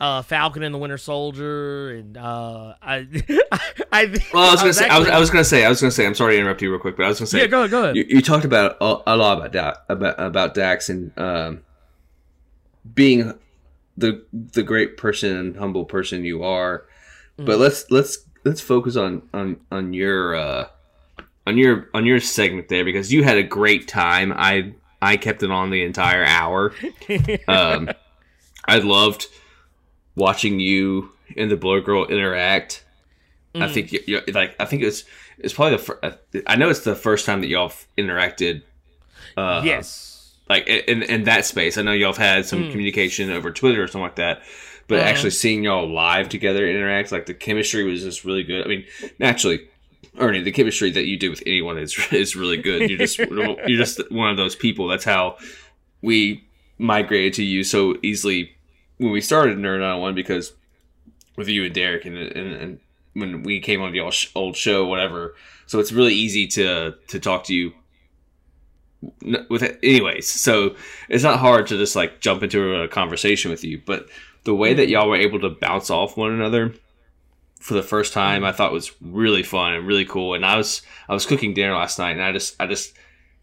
uh 0.00 0.22
Falcon 0.22 0.62
and 0.62 0.72
the 0.74 0.78
Winter 0.78 0.96
Soldier 0.98 1.90
and 1.90 2.16
uh 2.16 2.74
I 2.80 2.98
I 3.92 4.06
think 4.06 4.32
Well, 4.32 4.48
I 4.48 4.52
was 4.52 4.60
gonna 4.60 4.72
say, 4.72 4.88
I 4.88 4.98
was, 4.98 5.06
actually- 5.08 5.16
I 5.16 5.18
was 5.20 5.30
gonna 5.30 5.44
say, 5.44 5.64
I 5.64 5.68
was 5.68 5.80
gonna 5.80 5.90
say, 5.90 6.06
I'm 6.06 6.14
sorry 6.14 6.34
to 6.36 6.40
interrupt 6.40 6.62
you 6.62 6.70
real 6.70 6.78
quick, 6.80 6.96
but 6.96 7.04
I 7.04 7.08
was 7.08 7.18
gonna 7.18 7.26
say, 7.26 7.40
yeah 7.40 7.46
go 7.46 7.58
ahead 7.60 7.70
go 7.70 7.82
ahead 7.84 7.96
you, 7.96 8.04
you 8.08 8.22
talked 8.22 8.44
about 8.44 8.76
a, 8.80 8.98
a 9.06 9.16
lot 9.16 9.38
about 9.38 9.52
da- 9.52 9.74
about 9.88 10.14
about 10.20 10.54
Dax 10.54 10.88
and 10.88 11.12
um, 11.18 11.62
being 12.94 13.34
the 13.96 14.24
the 14.32 14.62
great 14.62 14.96
person 14.96 15.36
and 15.36 15.56
humble 15.56 15.84
person 15.84 16.24
you 16.24 16.42
are. 16.42 16.86
But 17.36 17.58
let's 17.58 17.88
let's 17.90 18.18
let's 18.44 18.60
focus 18.60 18.96
on 18.96 19.22
on 19.34 19.60
on 19.70 19.92
your 19.92 20.34
uh, 20.34 20.68
on 21.48 21.58
your 21.58 21.88
on 21.94 22.06
your 22.06 22.20
segment 22.20 22.68
there 22.68 22.84
because 22.84 23.12
you 23.12 23.22
had 23.24 23.38
a 23.38 23.42
great 23.42 23.88
time. 23.88 24.32
I 24.36 24.74
I 25.00 25.16
kept 25.16 25.42
it 25.42 25.50
on 25.50 25.70
the 25.70 25.82
entire 25.82 26.24
hour. 26.24 26.72
Um, 27.48 27.90
I 28.66 28.78
loved 28.78 29.26
watching 30.14 30.60
you 30.60 31.12
and 31.36 31.50
the 31.50 31.56
Blerd 31.56 31.84
Girl 31.84 32.04
interact. 32.06 32.84
I 33.54 33.66
think 33.68 33.92
you, 33.92 34.00
you, 34.06 34.20
like 34.34 34.54
I 34.60 34.66
think 34.66 34.82
it's 34.82 35.04
it's 35.38 35.54
probably 35.54 35.78
the 35.78 35.82
fir- 35.82 36.18
I 36.46 36.56
know 36.56 36.68
it's 36.68 36.80
the 36.84 36.94
first 36.94 37.26
time 37.26 37.40
that 37.40 37.48
y'all 37.48 37.72
interacted. 37.96 38.62
Uh, 39.36 39.62
yes 39.64 40.04
like 40.48 40.66
in 40.66 41.02
in 41.02 41.24
that 41.24 41.44
space. 41.44 41.76
I 41.78 41.82
know 41.82 41.92
y'all 41.92 42.12
have 42.12 42.16
had 42.16 42.46
some 42.46 42.70
communication 42.70 43.30
over 43.30 43.50
Twitter 43.50 43.82
or 43.82 43.86
something 43.86 44.02
like 44.02 44.16
that, 44.16 44.42
but 44.86 44.98
Uh-huh. 45.00 45.08
actually 45.08 45.30
seeing 45.30 45.64
y'all 45.64 45.88
live 45.88 46.28
together 46.28 46.66
interact, 46.68 47.12
like 47.12 47.26
the 47.26 47.34
chemistry 47.34 47.84
was 47.84 48.02
just 48.02 48.24
really 48.24 48.44
good. 48.44 48.64
I 48.64 48.68
mean, 48.68 48.84
naturally, 49.18 49.68
Ernie, 50.18 50.42
the 50.42 50.52
chemistry 50.52 50.90
that 50.90 51.06
you 51.06 51.16
do 51.16 51.30
with 51.30 51.42
anyone 51.46 51.78
is 51.78 51.96
is 52.12 52.36
really 52.36 52.56
good. 52.56 52.88
You're 52.88 52.98
just 52.98 53.18
you're 53.18 53.78
just 53.78 54.00
one 54.10 54.30
of 54.30 54.36
those 54.36 54.56
people. 54.56 54.88
That's 54.88 55.04
how 55.04 55.38
we 56.02 56.44
migrated 56.78 57.34
to 57.34 57.44
you 57.44 57.64
so 57.64 57.96
easily 58.02 58.54
when 58.98 59.10
we 59.10 59.20
started 59.20 59.58
Nerd 59.58 59.80
901 59.80 60.14
because 60.14 60.52
with 61.36 61.48
you 61.48 61.64
and 61.64 61.74
Derek 61.74 62.04
and 62.04 62.16
and, 62.16 62.52
and 62.52 62.80
when 63.14 63.42
we 63.42 63.60
came 63.60 63.82
on 63.82 63.92
the 63.92 64.00
old 64.34 64.56
show, 64.56 64.86
whatever. 64.86 65.34
So 65.66 65.78
it's 65.78 65.92
really 65.92 66.14
easy 66.14 66.46
to 66.48 66.94
to 67.08 67.20
talk 67.20 67.44
to 67.44 67.54
you 67.54 67.72
with 69.48 69.62
it 69.62 69.78
anyways 69.80 70.28
so 70.28 70.74
it's 71.08 71.22
not 71.22 71.38
hard 71.38 71.68
to 71.68 71.76
just 71.76 71.94
like 71.94 72.20
jump 72.20 72.42
into 72.42 72.74
a 72.82 72.88
conversation 72.88 73.48
with 73.48 73.62
you 73.62 73.80
but 73.86 74.08
the 74.42 74.54
way 74.54 74.74
that 74.74 74.82
mm-hmm. 74.82 74.92
y'all 74.92 75.08
were 75.08 75.16
able 75.16 75.38
to 75.38 75.48
bounce 75.48 75.88
off 75.88 76.16
one 76.16 76.32
another 76.32 76.74
for 77.60 77.74
the 77.74 77.82
first 77.82 78.12
time 78.12 78.42
mm. 78.42 78.46
i 78.46 78.52
thought 78.52 78.72
was 78.72 78.92
really 79.00 79.42
fun 79.42 79.72
and 79.72 79.86
really 79.86 80.04
cool 80.04 80.34
and 80.34 80.44
i 80.44 80.56
was 80.56 80.82
i 81.08 81.14
was 81.14 81.26
cooking 81.26 81.54
dinner 81.54 81.74
last 81.74 81.98
night 81.98 82.12
and 82.12 82.22
i 82.22 82.32
just 82.32 82.56
i 82.60 82.66
just 82.66 82.94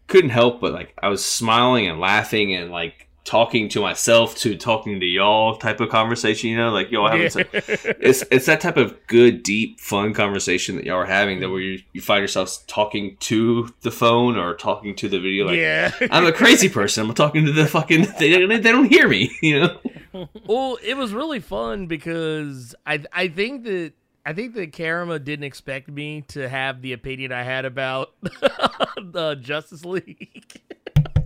couldn't 0.06 0.30
help 0.30 0.60
but 0.60 0.72
like 0.72 0.94
i 1.02 1.08
was 1.08 1.24
smiling 1.24 1.86
and 1.86 2.00
laughing 2.00 2.54
and 2.54 2.70
like 2.70 3.06
talking 3.26 3.68
to 3.68 3.80
myself 3.80 4.36
to 4.36 4.56
talking 4.56 5.00
to 5.00 5.06
y'all 5.06 5.56
type 5.56 5.80
of 5.80 5.88
conversation 5.88 6.48
you 6.48 6.56
know 6.56 6.70
like 6.70 6.92
y'all 6.92 7.08
having 7.08 7.28
some, 7.28 7.42
it's 7.52 8.22
it's 8.30 8.46
that 8.46 8.60
type 8.60 8.76
of 8.76 8.96
good, 9.08 9.42
deep, 9.42 9.80
fun 9.80 10.14
conversation 10.14 10.76
that 10.76 10.84
y'all 10.84 10.96
are 10.96 11.04
having 11.04 11.40
that 11.40 11.46
mm. 11.46 11.52
where 11.52 11.60
you, 11.60 11.82
you 11.92 12.00
find 12.00 12.20
yourselves 12.20 12.58
talking 12.68 13.16
to 13.18 13.68
the 13.82 13.90
phone 13.90 14.36
or 14.36 14.54
talking 14.54 14.94
to 14.94 15.08
the 15.08 15.18
video. 15.18 15.46
Like, 15.46 15.56
yeah 15.56 15.90
I'm 16.12 16.24
a 16.24 16.32
crazy 16.32 16.68
person. 16.68 17.08
I'm 17.08 17.14
talking 17.14 17.44
to 17.46 17.52
the 17.52 17.66
fucking. 17.66 18.06
They, 18.18 18.30
don't- 18.30 18.62
they 18.62 18.72
don't 18.72 18.88
hear 18.88 19.08
me. 19.08 19.30
You 19.42 19.60
know. 19.60 20.28
Well, 20.46 20.78
it 20.82 20.96
was 20.96 21.12
really 21.12 21.40
fun 21.40 21.86
because 21.86 22.74
I 22.86 23.04
I 23.12 23.28
think 23.28 23.64
that 23.64 23.92
I 24.26 24.32
think 24.32 24.54
that 24.54 24.72
Karama 24.72 25.22
didn't 25.22 25.44
expect 25.44 25.88
me 25.88 26.22
to 26.28 26.48
have 26.48 26.82
the 26.82 26.92
opinion 26.92 27.30
I 27.30 27.44
had 27.44 27.64
about 27.64 28.12
the 28.22 29.38
Justice 29.40 29.84
League. 29.84 30.60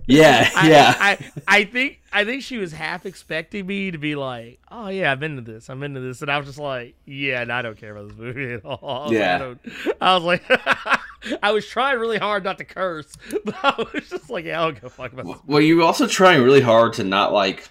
Yeah. 0.07 0.49
I, 0.55 0.69
Yeah. 0.69 0.95
I, 0.99 1.31
I 1.47 1.63
think 1.63 2.01
I 2.11 2.25
think 2.25 2.41
she 2.41 2.57
was 2.57 2.73
half 2.73 3.05
expecting 3.05 3.65
me 3.67 3.91
to 3.91 3.97
be 3.97 4.15
like, 4.15 4.59
"Oh 4.69 4.89
yeah, 4.89 5.11
I'm 5.11 5.23
into 5.23 5.41
this. 5.41 5.69
I'm 5.69 5.83
into 5.83 6.01
this," 6.01 6.21
and 6.21 6.29
I 6.29 6.37
was 6.37 6.47
just 6.47 6.59
like, 6.59 6.95
"Yeah, 7.05 7.43
and 7.43 7.51
I 7.51 7.61
don't 7.61 7.77
care 7.77 7.95
about 7.95 8.09
this 8.09 8.17
movie 8.17 8.51
at 8.53 8.65
all." 8.65 8.79
I 8.81 9.03
was 9.03 9.11
Yeah. 9.13 9.45
Like, 9.45 9.57
I, 10.01 10.07
I 10.09 10.15
was 10.15 10.23
like, 10.23 11.39
I 11.43 11.51
was 11.51 11.65
trying 11.67 11.99
really 11.99 12.17
hard 12.17 12.43
not 12.43 12.57
to 12.57 12.65
curse, 12.65 13.13
but 13.45 13.55
I 13.63 13.85
was 13.93 14.09
just 14.09 14.29
like, 14.29 14.43
"Yeah, 14.43 14.61
I'll 14.61 14.71
go 14.73 14.89
fuck 14.89 15.13
about 15.13 15.27
this." 15.27 15.37
well, 15.45 15.61
you're 15.61 15.83
also 15.83 16.07
trying 16.07 16.41
really 16.41 16.61
hard 16.61 16.93
to 16.93 17.03
not 17.05 17.31
like, 17.31 17.69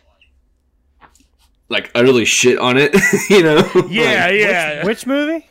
like 1.70 1.90
utterly 1.94 2.24
shit 2.26 2.58
on 2.58 2.76
it. 2.76 2.94
you 3.30 3.42
know. 3.42 3.56
Yeah, 3.88 4.26
Like, 4.26 4.34
yeah. 4.40 4.84
Which 4.84 5.06
movie? 5.06 5.46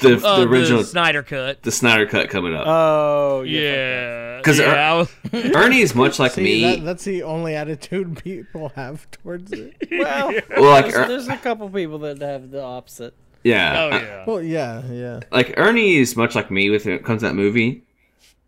The, 0.00 0.16
Uh, 0.26 0.40
the 0.40 0.48
original, 0.48 0.80
the 0.80 0.86
Snyder 0.88 1.22
cut. 1.22 1.62
the 1.62 1.70
Snyder 1.70 2.06
cut 2.06 2.28
coming 2.28 2.52
up. 2.54 2.64
Oh, 2.66 3.42
Yeah, 3.42 4.40
'Cause 4.42 4.58
yeah, 4.58 4.72
er- 4.72 4.76
I 4.76 4.94
was, 4.94 5.12
Ernie 5.54 5.80
is 5.80 5.94
much 5.94 6.18
like 6.18 6.32
See, 6.32 6.42
me. 6.42 6.62
that, 6.62 6.84
that's 6.84 7.04
the 7.04 7.22
only 7.22 7.54
attitude 7.54 8.18
people 8.24 8.70
have 8.74 9.08
towards 9.12 9.52
it. 9.52 9.74
Well, 9.92 10.32
well, 10.56 10.70
like, 10.70 10.86
there's, 10.86 10.96
Er- 10.96 11.08
there's 11.08 11.28
a 11.28 11.36
couple 11.36 11.68
people 11.70 11.98
that 12.00 12.20
have 12.20 12.50
the 12.50 12.60
opposite. 12.62 13.14
yeah. 13.44 13.74
oh 13.78 13.88
I- 13.96 14.00
yeah. 14.02 14.24
Well, 14.26 14.42
yeah, 14.42 14.82
yeah. 14.90 15.20
like 15.30 15.54
Ernie 15.56 15.96
is 15.96 16.16
much 16.16 16.34
like 16.34 16.50
me 16.50 16.70
with 16.70 16.86
when 16.86 16.94
it 16.96 17.04
comes 17.04 17.22
to 17.22 17.28
that 17.28 17.34
movie. 17.34 17.84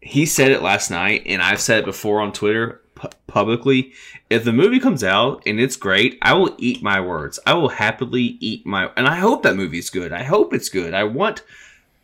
He 0.01 0.27
said 0.27 0.51
it 0.51 0.62
last 0.62 0.91
night, 0.91 1.22
and 1.27 1.41
I've 1.41 1.61
said 1.61 1.79
it 1.81 1.85
before 1.85 2.20
on 2.20 2.33
Twitter 2.33 2.81
pu- 2.97 3.09
publicly. 3.28 3.92
If 4.28 4.42
the 4.42 4.53
movie 4.53 4.80
comes 4.80 5.05
out 5.05 5.42
and 5.47 5.61
it's 5.61 5.76
great, 5.76 6.18
I 6.20 6.34
will 6.34 6.55
eat 6.59 6.82
my 6.82 7.01
words. 7.01 7.38
I 7.47 7.55
will 7.55 7.68
happily 7.68 8.36
eat 8.40 8.66
my. 8.66 8.90
And 8.97 9.07
I 9.07 9.16
hope 9.16 9.44
that 9.44 9.55
movie's 9.55 9.88
good. 9.90 10.12
I 10.12 10.24
hope 10.24 10.53
it's 10.53 10.68
good. 10.68 10.92
I 10.94 11.05
want 11.05 11.42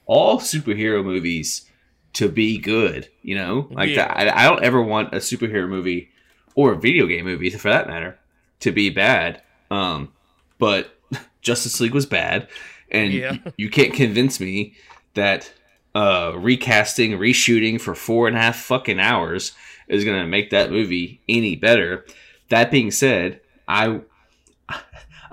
all 0.06 0.38
superhero 0.38 1.04
movies 1.04 1.68
to 2.12 2.28
be 2.28 2.58
good. 2.58 3.08
You 3.22 3.34
know, 3.34 3.68
like 3.72 3.90
Yeah. 3.90 4.12
I, 4.14 4.44
I 4.44 4.48
don't 4.48 4.62
ever 4.62 4.80
want 4.80 5.12
a 5.12 5.16
superhero 5.18 5.68
movie 5.68 6.10
or 6.54 6.72
a 6.72 6.78
video 6.78 7.06
game 7.06 7.24
movie, 7.24 7.50
for 7.50 7.70
that 7.70 7.88
matter, 7.88 8.18
to 8.60 8.70
be 8.70 8.90
bad. 8.90 9.42
Um, 9.70 10.12
but 10.58 10.96
Justice 11.40 11.80
League 11.80 11.94
was 11.94 12.06
bad, 12.06 12.46
and 12.90 13.12
Yeah. 13.12 13.36
you 13.56 13.70
can't 13.70 13.94
convince 13.94 14.38
me 14.38 14.74
that 15.14 15.50
uh, 15.94 16.32
recasting, 16.36 17.12
reshooting 17.12 17.80
for 17.80 17.94
four 17.94 18.28
and 18.28 18.36
a 18.36 18.40
half 18.40 18.56
fucking 18.56 18.98
hours 19.00 19.52
is 19.92 20.04
going 20.04 20.20
to 20.20 20.26
make 20.26 20.50
that 20.50 20.70
movie 20.70 21.20
any 21.28 21.54
better. 21.54 22.04
That 22.48 22.70
being 22.70 22.90
said, 22.90 23.40
I 23.68 24.00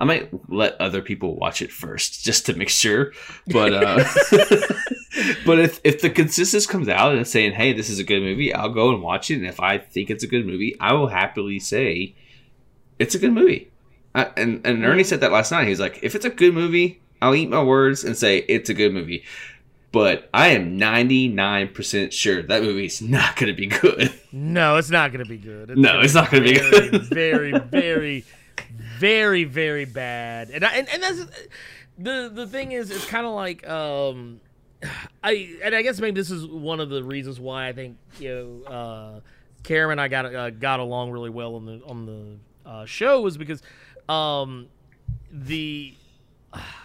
I 0.00 0.04
might 0.04 0.30
let 0.50 0.80
other 0.80 1.02
people 1.02 1.36
watch 1.36 1.60
it 1.60 1.70
first 1.70 2.24
just 2.24 2.46
to 2.46 2.54
make 2.54 2.70
sure. 2.70 3.12
But 3.46 3.74
uh, 3.74 3.96
but 5.44 5.58
if 5.58 5.80
if 5.84 6.00
the 6.00 6.10
consensus 6.10 6.66
comes 6.66 6.88
out 6.88 7.14
and 7.14 7.28
saying, 7.28 7.52
"Hey, 7.52 7.74
this 7.74 7.90
is 7.90 7.98
a 7.98 8.04
good 8.04 8.22
movie," 8.22 8.52
I'll 8.54 8.72
go 8.72 8.94
and 8.94 9.02
watch 9.02 9.30
it. 9.30 9.36
And 9.36 9.46
if 9.46 9.60
I 9.60 9.76
think 9.76 10.08
it's 10.08 10.24
a 10.24 10.26
good 10.26 10.46
movie, 10.46 10.74
I 10.80 10.94
will 10.94 11.08
happily 11.08 11.58
say 11.58 12.14
it's 12.98 13.14
a 13.14 13.18
good 13.18 13.32
movie. 13.32 13.70
I, 14.14 14.30
and 14.36 14.66
and 14.66 14.84
Ernie 14.84 15.04
said 15.04 15.20
that 15.20 15.32
last 15.32 15.52
night. 15.52 15.68
He's 15.68 15.80
like, 15.80 16.00
"If 16.02 16.14
it's 16.14 16.24
a 16.24 16.30
good 16.30 16.54
movie, 16.54 17.02
I'll 17.20 17.34
eat 17.34 17.50
my 17.50 17.62
words 17.62 18.02
and 18.02 18.16
say 18.16 18.38
it's 18.38 18.70
a 18.70 18.74
good 18.74 18.94
movie." 18.94 19.24
But 19.92 20.28
I 20.32 20.48
am 20.48 20.76
ninety 20.76 21.26
nine 21.26 21.68
percent 21.68 22.12
sure 22.12 22.42
that 22.42 22.62
movie's 22.62 23.02
not 23.02 23.36
going 23.36 23.48
to 23.48 23.56
be 23.56 23.66
good. 23.66 24.12
No, 24.32 24.76
it's 24.76 24.90
not 24.90 25.10
going 25.12 25.24
to 25.24 25.28
be 25.28 25.38
good. 25.38 25.76
No, 25.76 25.92
gonna 25.92 26.04
it's 26.04 26.14
not 26.14 26.30
gonna 26.30 26.44
be 26.44 26.58
very, 26.58 26.90
good. 26.90 27.02
very, 27.06 27.58
very, 27.58 28.24
very, 28.98 29.44
very 29.44 29.84
bad. 29.84 30.50
And 30.50 30.64
I, 30.64 30.74
and, 30.74 30.88
and 30.88 31.02
that's 31.02 31.26
the 31.98 32.30
the 32.32 32.46
thing 32.46 32.72
is, 32.72 32.90
it's 32.90 33.06
kind 33.06 33.26
of 33.26 33.32
like 33.32 33.68
um, 33.68 34.40
I 35.22 35.56
and 35.62 35.74
I 35.74 35.82
guess 35.82 36.00
maybe 36.00 36.20
this 36.20 36.30
is 36.30 36.46
one 36.46 36.80
of 36.80 36.88
the 36.88 37.02
reasons 37.02 37.40
why 37.40 37.68
I 37.68 37.72
think 37.72 37.96
you 38.18 38.62
know 38.66 38.72
uh, 38.72 39.20
Karen 39.62 39.92
and 39.92 40.00
I 40.00 40.08
got 40.08 40.34
uh, 40.34 40.50
got 40.50 40.80
along 40.80 41.10
really 41.10 41.30
well 41.30 41.56
on 41.56 41.66
the 41.66 41.82
on 41.84 42.06
the 42.06 42.68
uh, 42.68 42.84
show 42.84 43.20
was 43.20 43.36
because 43.36 43.62
um, 44.08 44.68
the 45.32 45.94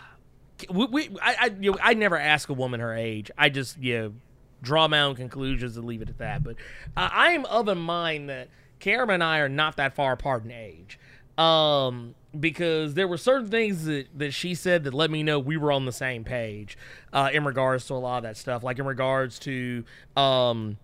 we, 0.70 0.86
we 0.86 1.10
I 1.22 1.36
I, 1.40 1.46
you 1.60 1.72
know, 1.72 1.78
I 1.82 1.94
never 1.94 2.18
ask 2.18 2.50
a 2.50 2.54
woman 2.54 2.80
her 2.80 2.94
age. 2.94 3.32
I 3.38 3.50
just 3.50 3.78
you 3.78 3.98
know 3.98 4.14
draw 4.62 4.88
my 4.88 5.02
own 5.02 5.16
conclusions 5.16 5.78
and 5.78 5.86
leave 5.86 6.02
it 6.02 6.10
at 6.10 6.18
that. 6.18 6.44
But 6.44 6.56
uh, 6.98 7.10
I 7.12 7.32
am 7.32 7.46
of 7.46 7.68
a 7.68 7.76
mind 7.76 8.30
that 8.30 8.50
Karen 8.80 9.10
and 9.10 9.24
I 9.24 9.40
are 9.40 9.50
not 9.50 9.78
that 9.78 9.96
far 9.96 10.14
apart 10.14 10.44
in 10.44 10.52
age. 10.52 11.00
Um, 11.38 12.16
because 12.40 12.94
there 12.94 13.08
were 13.08 13.18
certain 13.18 13.50
things 13.50 13.86
that, 13.86 14.08
that 14.18 14.34
she 14.34 14.56
said 14.56 14.84
that 14.86 14.94
let 14.94 15.12
me 15.12 15.24
know 15.24 15.40
we 15.40 15.58
were 15.58 15.72
on 15.72 15.86
the 15.86 15.92
same 15.92 16.24
page 16.24 16.78
uh, 17.14 17.30
in 17.34 17.44
regards 17.46 17.86
to 17.88 17.94
a 17.94 17.96
lot 17.96 18.18
of 18.18 18.24
that 18.24 18.38
stuff, 18.38 18.64
like 18.64 18.80
in 18.80 18.86
regards 18.86 19.40
to 19.40 19.84
um, 20.16 20.78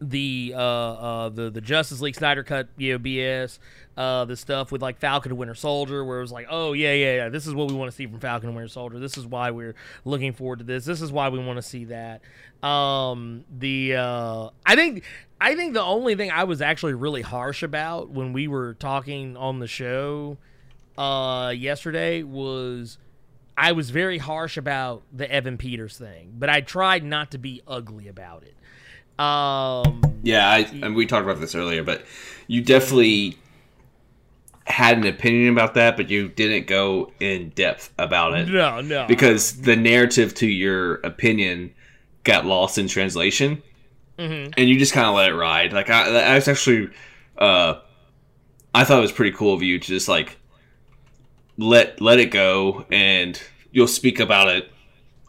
the 0.00 0.52
uh, 0.54 0.60
uh, 0.60 1.28
the 1.28 1.50
the 1.50 1.60
Justice 1.60 2.00
League 2.00 2.14
Snyder 2.16 2.42
cut, 2.42 2.68
you 2.76 2.92
know, 2.92 2.98
BS, 2.98 3.58
uh, 3.96 4.24
the 4.24 4.36
stuff 4.36 4.72
with 4.72 4.82
like 4.82 4.98
Falcon 4.98 5.32
and 5.32 5.38
Winter 5.38 5.54
Soldier, 5.54 6.04
where 6.04 6.18
it 6.18 6.22
was 6.22 6.32
like, 6.32 6.46
oh 6.50 6.72
yeah, 6.72 6.92
yeah, 6.92 7.14
yeah, 7.16 7.28
this 7.28 7.46
is 7.46 7.54
what 7.54 7.68
we 7.68 7.74
want 7.74 7.90
to 7.90 7.96
see 7.96 8.06
from 8.06 8.20
Falcon 8.20 8.48
and 8.48 8.56
Winter 8.56 8.68
Soldier. 8.68 8.98
This 8.98 9.16
is 9.16 9.26
why 9.26 9.50
we're 9.50 9.74
looking 10.04 10.32
forward 10.32 10.58
to 10.58 10.64
this. 10.64 10.84
This 10.84 11.00
is 11.00 11.12
why 11.12 11.28
we 11.28 11.38
want 11.38 11.56
to 11.56 11.62
see 11.62 11.86
that. 11.86 12.20
Um, 12.66 13.44
the 13.56 13.96
uh, 13.96 14.50
I 14.64 14.76
think 14.76 15.04
I 15.40 15.54
think 15.54 15.74
the 15.74 15.82
only 15.82 16.14
thing 16.14 16.30
I 16.30 16.44
was 16.44 16.60
actually 16.60 16.94
really 16.94 17.22
harsh 17.22 17.62
about 17.62 18.10
when 18.10 18.32
we 18.32 18.48
were 18.48 18.74
talking 18.74 19.36
on 19.36 19.60
the 19.60 19.68
show 19.68 20.38
uh, 20.98 21.52
yesterday 21.56 22.22
was. 22.22 22.98
I 23.58 23.72
was 23.72 23.88
very 23.88 24.18
harsh 24.18 24.58
about 24.58 25.02
the 25.10 25.32
Evan 25.32 25.56
Peters 25.56 25.96
thing, 25.96 26.34
but 26.38 26.50
I 26.50 26.60
tried 26.60 27.02
not 27.02 27.30
to 27.30 27.38
be 27.38 27.62
ugly 27.66 28.06
about 28.06 28.42
it. 28.42 28.54
Um, 29.18 30.02
Yeah, 30.22 30.48
I, 30.48 30.58
and 30.82 30.94
we 30.94 31.06
talked 31.06 31.24
about 31.24 31.40
this 31.40 31.54
earlier, 31.54 31.82
but 31.82 32.04
you 32.46 32.60
definitely 32.62 33.38
had 34.66 34.98
an 34.98 35.06
opinion 35.06 35.52
about 35.52 35.74
that, 35.74 35.96
but 35.96 36.10
you 36.10 36.28
didn't 36.28 36.66
go 36.66 37.12
in 37.20 37.50
depth 37.50 37.92
about 37.98 38.34
it 38.34 38.48
no, 38.48 38.80
no, 38.80 39.06
because 39.06 39.60
the 39.62 39.76
narrative 39.76 40.34
to 40.34 40.46
your 40.46 40.94
opinion 40.96 41.72
got 42.24 42.44
lost 42.44 42.76
in 42.76 42.88
translation, 42.88 43.62
Mhm. 44.18 44.52
and 44.56 44.68
you 44.68 44.78
just 44.78 44.92
kind 44.92 45.06
of 45.06 45.14
let 45.14 45.30
it 45.30 45.34
ride. 45.34 45.72
Like 45.72 45.88
I, 45.88 46.32
I 46.32 46.34
was 46.34 46.48
actually, 46.48 46.88
uh, 47.38 47.74
I 48.74 48.82
thought 48.84 48.98
it 48.98 49.02
was 49.02 49.12
pretty 49.12 49.36
cool 49.36 49.54
of 49.54 49.62
you 49.62 49.78
to 49.78 49.86
just 49.86 50.08
like 50.08 50.36
let 51.56 52.00
let 52.00 52.18
it 52.18 52.30
go, 52.32 52.84
and 52.90 53.40
you'll 53.70 53.86
speak 53.86 54.18
about 54.20 54.48
it 54.48 54.70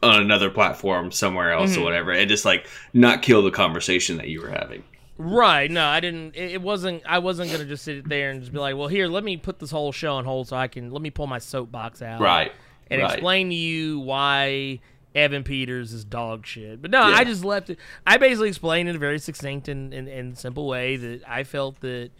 on 0.03 0.21
another 0.21 0.49
platform 0.49 1.11
somewhere 1.11 1.51
else 1.51 1.75
or 1.75 1.81
whatever, 1.83 2.11
and 2.11 2.29
just 2.29 2.45
like 2.45 2.67
not 2.93 3.21
kill 3.21 3.41
the 3.41 3.51
conversation 3.51 4.17
that 4.17 4.27
you 4.27 4.41
were 4.41 4.49
having. 4.49 4.83
right. 5.17 5.71
No, 5.71 5.85
I 5.85 5.99
didn't. 5.99 6.35
It, 6.35 6.51
it 6.53 6.61
wasn't. 6.61 7.01
I 7.07 7.19
wasn't 7.19 7.51
gonna 7.51 7.65
just 7.65 7.83
sit 7.83 8.07
there 8.07 8.29
and 8.29 8.41
just 8.41 8.53
be 8.53 8.59
like, 8.59 8.75
well, 8.75 8.87
here, 8.87 9.07
let 9.07 9.23
me 9.23 9.37
put 9.37 9.59
this 9.59 9.71
whole 9.71 9.91
show 9.91 10.13
on 10.15 10.25
hold 10.25 10.47
so 10.47 10.55
I 10.55 10.67
can 10.67 10.91
let 10.91 11.01
me 11.01 11.09
pull 11.09 11.25
my 11.27 11.39
soapbox 11.39 12.01
out, 12.01 12.21
Right. 12.21 12.51
and 12.91 13.01
right. 13.01 13.11
explain 13.13 13.49
to 13.49 13.55
you 13.55 13.99
why 13.99 14.79
Evan 15.15 15.43
Peters 15.43 15.93
is 15.93 16.05
dog 16.05 16.45
shit. 16.45 16.79
But 16.79 16.91
no, 16.91 16.99
Yeah. 17.07 17.15
I 17.15 17.23
just 17.23 17.43
left 17.43 17.71
it. 17.71 17.79
I 18.05 18.17
basically 18.17 18.49
explained 18.49 18.87
in 18.89 18.95
a 18.95 18.99
very 18.99 19.17
succinct 19.17 19.67
and, 19.67 19.91
and, 19.91 20.07
and 20.07 20.37
simple 20.37 20.67
way 20.67 20.95
that 20.97 21.21
I 21.27 21.43
felt 21.43 21.79
that 21.79 22.11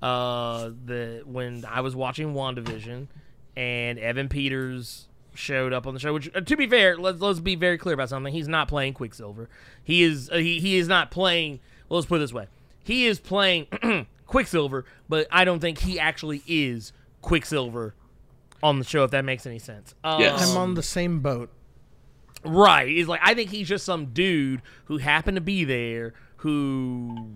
uh, 0.00 0.70
that 0.84 1.22
when 1.26 1.64
I 1.68 1.80
was 1.80 1.96
watching 1.96 2.34
WandaVision 2.34 3.08
and 3.56 3.98
Evan 3.98 4.28
Peters 4.28 5.08
showed 5.34 5.72
up 5.72 5.86
on 5.86 5.94
the 5.94 6.00
show, 6.00 6.14
which 6.14 6.30
uh, 6.34 6.40
to 6.40 6.56
be 6.56 6.66
fair, 6.66 6.96
let's 6.96 7.20
let's 7.20 7.40
be 7.40 7.54
very 7.56 7.76
clear 7.78 7.94
about 7.94 8.08
something. 8.08 8.32
He's 8.32 8.48
not 8.48 8.68
playing 8.68 8.94
Quicksilver. 8.94 9.48
He 9.82 10.02
is 10.02 10.30
uh, 10.30 10.36
he, 10.36 10.60
he 10.60 10.76
is 10.76 10.88
not 10.88 11.10
playing. 11.10 11.60
Well, 11.88 11.98
let's 11.98 12.06
put 12.08 12.16
it 12.16 12.20
this 12.20 12.32
way. 12.32 12.46
He 12.84 13.06
is 13.06 13.18
playing 13.18 13.66
Quicksilver, 14.26 14.84
but 15.08 15.26
I 15.30 15.44
don't 15.44 15.60
think 15.60 15.78
he 15.80 15.98
actually 15.98 16.42
is 16.46 16.92
Quicksilver 17.22 17.94
on 18.62 18.78
the 18.78 18.84
show. 18.84 19.04
If 19.04 19.10
that 19.12 19.24
makes 19.24 19.46
any 19.46 19.58
sense. 19.58 19.94
Yes. 20.04 20.42
I'm 20.50 20.56
Um, 20.56 20.62
on 20.62 20.74
the 20.74 20.82
same 20.82 21.20
boat. 21.20 21.50
Right. 22.44 22.88
He's 22.88 23.08
like, 23.08 23.20
I 23.22 23.32
think 23.34 23.50
he's 23.50 23.68
just 23.68 23.86
some 23.86 24.06
dude 24.06 24.60
who 24.84 24.98
happened 24.98 25.36
to 25.36 25.40
be 25.40 25.64
there 25.64 26.12
who 26.38 27.28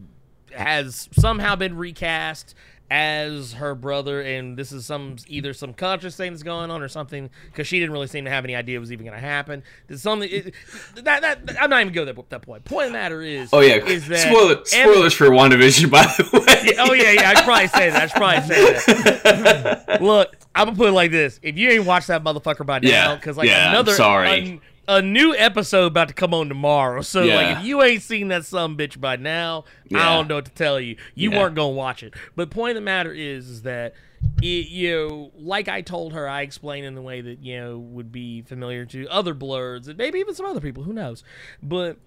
has 0.55 1.09
somehow 1.19 1.57
been 1.57 1.77
recast 1.77 2.55
as 2.91 3.53
her 3.55 3.75
brother, 3.75 4.21
and 4.23 4.57
this 4.57 4.73
is 4.73 4.87
some 4.87 5.17
either 5.27 5.53
some 5.53 5.75
conscious 5.75 6.17
thing 6.17 6.33
that's 6.33 6.43
going 6.43 6.71
on 6.71 6.81
or 6.83 6.89
something 6.89 7.29
because 7.47 7.67
she 7.67 7.79
didn't 7.79 7.93
really 7.93 8.07
seem 8.07 8.25
to 8.25 8.31
have 8.31 8.45
any 8.45 8.55
idea 8.55 8.77
it 8.77 8.81
was 8.81 8.93
even 8.93 9.05
going 9.05 9.19
to 9.19 9.27
happen. 9.27 9.63
There's 9.87 10.03
something 10.03 10.29
it, 10.31 10.55
that, 10.95 11.21
that 11.23 11.57
I'm 11.61 11.69
not 11.69 11.83
even 11.83 11.93
going 11.93 12.07
to 12.07 12.13
that, 12.15 12.31
that 12.31 12.43
point. 12.43 12.65
Point 12.65 12.87
of 12.87 12.93
the 12.93 12.99
matter 12.99 13.21
is, 13.21 13.51
Oh 13.53 13.61
yeah, 13.61 13.77
is 13.77 14.09
that 14.09 14.31
Spoiler, 14.31 14.65
spoilers 14.65 15.15
for 15.15 15.27
WandaVision, 15.27 15.91
by 15.91 16.03
the 16.03 16.25
way. 16.33 16.75
oh 16.79 16.95
yeah, 16.95 17.13
yeah. 17.13 17.31
I 17.31 17.35
should 17.35 17.45
probably 17.45 17.69
say 17.69 17.91
that. 17.91 18.03
I 18.03 18.07
should 18.07 18.17
probably 18.17 18.49
say 18.49 18.73
that. 18.73 19.99
Look, 20.03 20.37
I'm 20.55 20.67
gonna 20.67 20.77
put 20.77 20.89
it 20.89 20.93
like 20.93 21.11
this: 21.11 21.39
if 21.43 21.59
you 21.59 21.69
ain't 21.71 21.85
watched 21.85 22.09
that 22.09 22.25
motherfucker 22.25 22.65
by 22.65 22.79
now, 22.79 22.89
Yeah, 22.89 23.15
because 23.17 23.37
like 23.37 23.49
yeah, 23.49 23.71
another 23.71 23.93
sorry. 23.93 24.29
A, 24.29 24.61
a 24.89 25.03
new 25.03 25.35
episode 25.37 25.87
about 25.87 26.09
to 26.09 26.15
come 26.15 26.33
on 26.35 26.49
tomorrow. 26.49 27.03
So 27.03 27.23
Yeah. 27.23 27.35
like, 27.37 27.59
if 27.59 27.65
you 27.65 27.83
ain't 27.83 28.03
seen 28.03 28.29
that 28.29 28.45
some 28.47 28.77
bitch 28.77 28.99
by 29.01 29.17
now, 29.17 29.65
I 29.95 30.15
don't 30.17 30.27
know 30.29 30.37
what 30.37 30.47
to 30.47 30.51
tell 30.51 30.81
you. 30.81 30.97
You 31.15 31.31
Yeah. 31.31 31.39
weren't 31.39 31.55
gonna 31.55 31.69
watch 31.75 32.03
it. 32.03 32.15
But 32.35 32.51
point 32.51 32.71
of 32.71 32.77
the 32.77 32.81
matter 32.81 33.13
is, 33.13 33.49
is 33.49 33.63
that. 33.63 33.95
It, 34.43 34.69
you 34.69 34.97
know, 34.97 35.31
like 35.37 35.69
I 35.69 35.81
told 35.81 36.13
her, 36.13 36.29
I 36.29 36.43
explained 36.43 36.85
in 36.87 36.97
the 36.97 37.03
way 37.03 37.21
that 37.21 37.41
you 37.41 37.57
know 37.61 37.79
would 37.79 38.11
be 38.11 38.43
familiar 38.43 38.85
to 38.87 39.07
other 39.07 39.33
blerds 39.33 39.87
and 39.87 39.97
maybe 39.97 40.19
even 40.19 40.35
some 40.35 40.45
other 40.45 40.61
people. 40.61 40.83
Who 40.83 40.93
knows? 40.93 41.23
But 41.63 41.99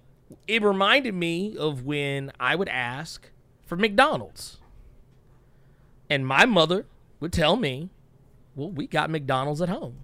it 0.46 0.62
reminded 0.62 1.14
me 1.14 1.56
of 1.56 1.86
when 1.86 2.34
I 2.38 2.58
would 2.58 2.68
ask 2.68 3.30
for 3.66 3.78
McDonald's. 3.78 4.58
And 6.10 6.28
my 6.28 6.46
mother 6.46 6.86
would 7.22 7.32
tell 7.32 7.56
me, 7.56 7.90
well, 8.58 8.70
we 8.70 8.88
got 8.88 9.10
McDonald's 9.10 9.62
at 9.62 9.70
home. 9.70 9.96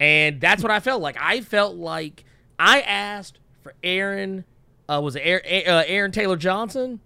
And 0.00 0.40
that's 0.40 0.62
what 0.62 0.72
I 0.72 0.80
felt 0.80 1.02
like. 1.02 1.16
I 1.20 1.42
felt 1.42 1.76
like 1.76 2.24
I 2.58 2.80
asked 2.80 3.38
for 3.62 3.74
Aaron, 3.84 4.44
uh, 4.88 5.00
was 5.02 5.14
it 5.14 5.20
Aaron, 5.20 5.44
uh, 5.68 5.84
Aaron 5.86 6.10
Taylor 6.10 6.36
Johnson, 6.36 7.00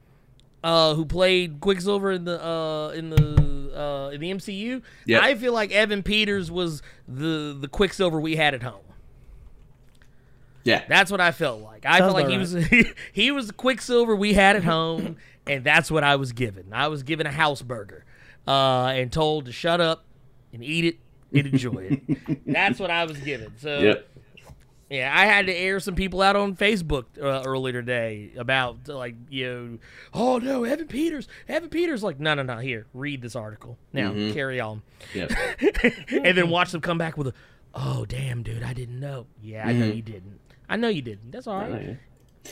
uh, 0.63 0.95
who 0.95 1.05
played 1.05 1.61
Quicksilver 1.61 2.13
in 2.13 2.25
the 2.25 2.43
uh, 2.43 2.89
in 2.91 3.11
the 3.11 3.77
uh, 3.77 4.11
in 4.11 4.21
the 4.21 4.31
MCU. 4.31 4.81
Yep. 5.07 5.23
I 5.23 5.35
feel 5.35 5.53
like 5.53 5.73
Evan 5.73 6.03
Peters 6.03 6.51
was 6.51 6.83
the 7.09 7.57
the 7.61 7.69
Quicksilver 7.69 8.21
we 8.21 8.37
had 8.37 8.55
at 8.55 8.63
home. 8.63 8.81
Yeah, 10.63 10.83
That's 10.89 11.11
what 11.11 11.21
I 11.21 11.31
felt 11.31 11.61
like. 11.61 11.85
I 11.85 11.99
Sounds 11.99 12.15
felt 12.15 12.15
like 12.15 12.25
about 12.25 12.33
he 12.33 12.39
was 12.39 12.95
he 13.13 13.31
was 13.31 13.49
the 13.49 13.53
Quicksilver 13.53 14.17
we 14.17 14.33
had 14.33 14.57
at 14.57 14.65
home, 14.65 15.17
and 15.47 15.63
that's 15.63 15.91
what 15.91 16.03
I 16.03 16.17
was 16.17 16.33
given. 16.33 16.73
I 16.73 16.89
was 16.89 17.03
given 17.03 17.27
a 17.27 17.33
house 17.33 17.61
burger, 17.61 18.07
uh, 18.49 18.87
and 18.87 19.13
told 19.13 19.45
to 19.45 19.53
shut 19.53 19.83
up 19.83 20.05
and 20.55 20.65
eat 20.65 20.87
it 20.87 20.99
and 21.35 21.47
enjoy 21.49 21.99
it. 22.07 22.47
That's 22.47 22.79
what 22.79 22.91
I 22.91 23.05
was 23.05 23.19
given. 23.19 23.53
So 23.59 23.79
yep. 23.79 24.09
yeah, 24.91 25.13
I 25.15 25.27
had 25.27 25.47
to 25.47 25.55
air 25.55 25.81
some 25.81 25.95
people 25.95 26.23
out 26.23 26.37
on 26.37 26.57
Facebook 26.57 27.05
uh, 27.21 27.43
earlier 27.47 27.73
today 27.81 28.31
about 28.37 28.89
like 28.89 29.17
you 29.31 29.47
know, 29.53 29.79
oh 30.13 30.39
no, 30.39 30.65
Evan 30.65 30.87
Peters, 30.87 31.27
Evan 31.49 31.69
Peters. 31.69 32.03
Like 32.03 32.21
no, 32.21 32.35
no, 32.35 32.43
no. 32.43 32.59
Here, 32.59 32.87
read 32.95 33.23
this 33.23 33.35
article 33.37 33.79
now. 33.93 34.13
Mm-hmm. 34.13 34.33
Carry 34.35 34.61
on, 34.61 34.83
Yep. 35.15 35.33
and 36.11 36.37
then 36.39 36.49
watch 36.51 36.73
them 36.73 36.81
come 36.81 36.99
back 36.99 37.17
with 37.17 37.29
a, 37.29 37.35
oh 37.75 38.05
damn, 38.07 38.43
dude, 38.43 38.63
I 38.63 38.73
didn't 38.73 39.01
know. 39.01 39.27
Yeah, 39.43 39.67
I 39.67 39.73
know 39.73 39.87
Mm-hmm. 39.87 39.97
you 39.97 40.03
didn't. 40.03 40.41
I 40.69 40.77
know 40.77 40.89
you 40.89 41.03
didn't. 41.03 41.31
That's 41.33 41.47
all 41.47 41.59
right. 41.59 41.83
yeah. 41.89 41.95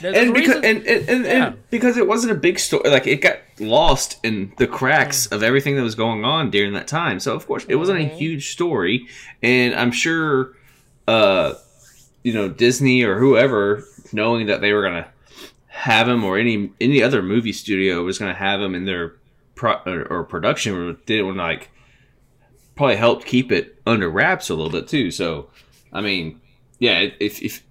There's 0.00 0.16
And 0.16 0.32
because 0.34 0.56
and, 0.56 0.86
and, 0.86 1.08
and, 1.08 1.24
Yeah. 1.24 1.46
and 1.48 1.56
because 1.70 1.96
it 1.96 2.08
wasn't 2.08 2.32
a 2.32 2.34
big 2.36 2.58
story, 2.58 2.88
like 2.90 3.06
it 3.06 3.20
got 3.20 3.38
lost 3.60 4.18
in 4.24 4.52
the 4.56 4.66
cracks 4.66 5.26
Mm. 5.26 5.32
of 5.36 5.42
everything 5.42 5.76
that 5.76 5.82
was 5.82 5.94
going 5.94 6.24
on 6.24 6.50
during 6.50 6.72
that 6.72 6.88
time. 6.88 7.20
So 7.20 7.34
of 7.34 7.46
course 7.46 7.64
it 7.68 7.76
wasn't 7.76 7.98
Mm-hmm. 8.00 8.14
a 8.14 8.18
huge 8.18 8.50
story, 8.52 9.06
and 9.42 9.74
I'm 9.74 9.92
sure 9.92 10.52
uh, 11.06 11.54
you 12.22 12.32
know 12.32 12.48
Disney 12.48 13.02
or 13.02 13.18
whoever 13.18 13.84
knowing 14.12 14.46
that 14.46 14.60
they 14.60 14.72
were 14.72 14.82
gonna 14.82 15.08
have 15.68 16.08
him 16.08 16.24
or 16.24 16.38
any 16.38 16.70
any 16.80 17.02
other 17.02 17.22
movie 17.22 17.52
studio 17.52 18.02
was 18.04 18.18
gonna 18.18 18.34
have 18.34 18.60
him 18.60 18.74
in 18.74 18.84
their 18.86 19.14
pro, 19.54 19.72
or, 19.86 20.04
or 20.10 20.24
production 20.24 20.74
room 20.74 20.98
didn't 21.06 21.36
like 21.36 21.70
probably 22.76 22.96
helped 22.96 23.26
keep 23.26 23.52
it 23.52 23.78
under 23.86 24.08
wraps 24.08 24.48
a 24.48 24.54
little 24.54 24.70
bit 24.72 24.88
too. 24.88 25.10
So 25.10 25.50
I 25.92 26.00
mean, 26.00 26.40
yeah, 26.78 27.08
if 27.20 27.42
if 27.42 27.62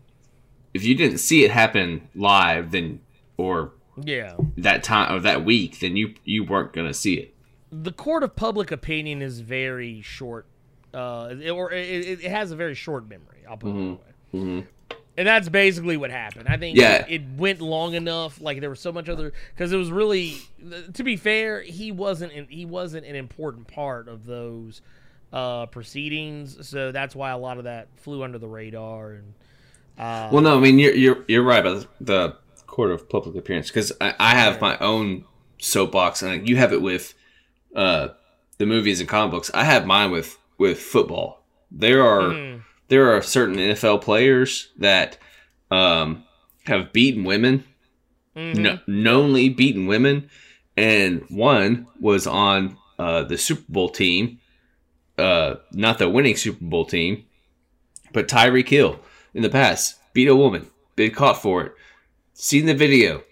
if 0.73 0.83
you 0.83 0.95
didn't 0.95 1.17
see 1.19 1.43
it 1.43 1.51
happen 1.51 2.07
live, 2.15 2.71
then 2.71 2.99
or 3.37 3.71
Yeah. 4.03 4.35
that 4.57 4.83
time 4.83 5.13
or 5.15 5.19
that 5.19 5.43
week, 5.45 5.79
then 5.79 5.95
you 5.95 6.13
you 6.25 6.43
weren't 6.43 6.73
gonna 6.73 6.93
see 6.93 7.15
it. 7.15 7.33
the 7.73 7.91
court 7.93 8.21
of 8.21 8.35
public 8.35 8.69
opinion 8.69 9.21
is 9.21 9.39
very 9.39 10.01
short, 10.01 10.45
uh, 10.93 11.33
it- 11.39 11.49
or 11.51 11.71
it, 11.71 12.19
it 12.21 12.29
has 12.29 12.51
a 12.51 12.55
very 12.55 12.75
short 12.75 13.07
memory. 13.07 13.45
I'll 13.49 13.55
put 13.55 13.69
it 13.69 13.99
that 14.33 14.37
way. 14.37 14.67
And 15.17 15.27
that's 15.27 15.47
basically 15.49 15.95
what 15.97 16.09
happened. 16.11 16.47
I 16.49 16.57
think 16.57 16.77
Yeah. 16.77 17.05
it, 17.07 17.21
it 17.21 17.21
went 17.37 17.61
long 17.61 17.93
enough. 17.93 18.41
Like 18.41 18.59
there 18.59 18.69
was 18.69 18.79
so 18.79 18.91
much 18.91 19.07
other 19.09 19.31
because 19.53 19.71
it 19.71 19.77
was 19.77 19.89
really, 19.91 20.35
to 20.93 21.03
be 21.03 21.15
fair, 21.17 21.61
he 21.61 21.91
wasn't 21.93 22.33
an, 22.33 22.47
he 22.49 22.65
wasn't 22.65 23.05
an 23.05 23.15
important 23.15 23.67
part 23.67 24.07
of 24.09 24.25
those 24.25 24.81
uh, 25.33 25.65
proceedings. 25.67 26.67
So 26.67 26.91
that's 26.91 27.15
why 27.15 27.31
a 27.31 27.37
lot 27.37 27.57
of 27.57 27.63
that 27.65 27.87
flew 27.97 28.21
under 28.23 28.37
the 28.37 28.47
radar. 28.49 29.11
And 29.13 29.33
uh, 30.01 30.29
Well, 30.31 30.41
no, 30.41 30.57
I 30.57 30.59
mean 30.59 30.79
you're 30.79 30.93
you're 30.95 31.23
you're 31.27 31.43
right 31.43 31.65
about 31.65 31.87
the 31.99 32.35
court 32.67 32.91
of 32.91 33.07
public 33.09 33.35
appearance 33.35 33.67
because 33.67 33.91
I, 34.01 34.13
I 34.19 34.35
have 34.35 34.59
my 34.61 34.77
own 34.79 35.25
soapbox 35.59 36.21
and 36.23 36.47
you 36.49 36.55
have 36.57 36.73
it 36.73 36.81
with 36.81 37.13
uh, 37.75 38.09
the 38.57 38.65
movies 38.65 38.99
and 38.99 39.07
comic 39.09 39.31
books. 39.31 39.51
I 39.53 39.63
have 39.63 39.85
mine 39.85 40.11
with 40.11 40.37
with 40.57 40.79
football. 40.79 41.43
There 41.69 42.03
are 42.03 42.59
there 42.87 43.15
are 43.15 43.21
certain 43.21 43.55
NFL 43.55 44.01
players 44.01 44.69
that 44.77 45.17
um, 45.69 46.23
have 46.65 46.91
beaten 46.91 47.23
women, 47.23 47.63
kno- 48.35 48.79
knowingly 48.87 49.49
beaten 49.49 49.87
women, 49.87 50.29
and 50.75 51.23
one 51.29 51.87
was 51.99 52.27
on 52.27 52.77
uh, 52.99 53.23
the 53.23 53.37
Super 53.37 53.63
Bowl 53.69 53.89
team, 53.89 54.39
uh, 55.17 55.55
not 55.71 55.97
the 55.99 56.09
winning 56.09 56.35
Super 56.35 56.63
Bowl 56.65 56.85
team, 56.85 57.23
but 58.13 58.27
Tyreek 58.27 58.67
Hill 58.67 58.99
in 59.33 59.41
the 59.41 59.49
past 59.49 59.95
beat 60.13 60.27
a 60.27 60.35
woman, 60.35 60.69
been 60.95 61.11
caught 61.11 61.41
for 61.41 61.63
it. 61.63 61.73
Seen 62.33 62.65
the 62.65 62.73
video, 62.73 63.23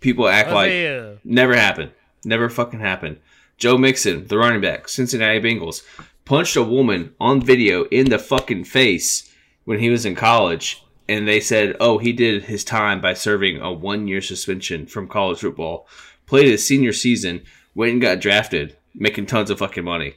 people 0.00 0.28
act 0.28 0.50
like 0.50 0.68
Isaiah. 0.68 1.18
never 1.24 1.54
happened, 1.54 1.92
never 2.24 2.48
fucking 2.48 2.80
happened. 2.80 3.18
Joe 3.56 3.78
Mixon, 3.78 4.26
the 4.26 4.38
running 4.38 4.60
back, 4.60 4.88
Cincinnati 4.88 5.40
Bengals, 5.40 5.82
punched 6.24 6.56
a 6.56 6.62
woman 6.62 7.14
on 7.20 7.40
video 7.40 7.84
in 7.84 8.10
the 8.10 8.18
fucking 8.18 8.64
face 8.64 9.30
when 9.64 9.78
he 9.78 9.90
was 9.90 10.04
in 10.04 10.14
college, 10.14 10.82
and 11.08 11.28
they 11.28 11.40
said, 11.40 11.76
"Oh, 11.78 11.98
he 11.98 12.12
did 12.12 12.44
his 12.44 12.64
time 12.64 13.00
by 13.00 13.14
serving 13.14 13.60
a 13.60 13.72
one-year 13.72 14.20
suspension 14.20 14.86
from 14.86 15.08
college 15.08 15.40
football." 15.40 15.86
Played 16.26 16.46
his 16.48 16.66
senior 16.66 16.92
season, 16.92 17.42
went 17.74 17.92
and 17.92 18.00
got 18.00 18.20
drafted, 18.20 18.76
making 18.94 19.26
tons 19.26 19.50
of 19.50 19.58
fucking 19.58 19.84
money, 19.84 20.14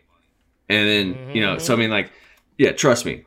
and 0.70 0.88
then 0.88 1.36
you 1.36 1.42
know, 1.42 1.58
so 1.58 1.74
I 1.74 1.78
mean, 1.78 1.90
like, 1.90 2.12
yeah, 2.58 2.72
trust 2.72 3.06
me, 3.06 3.26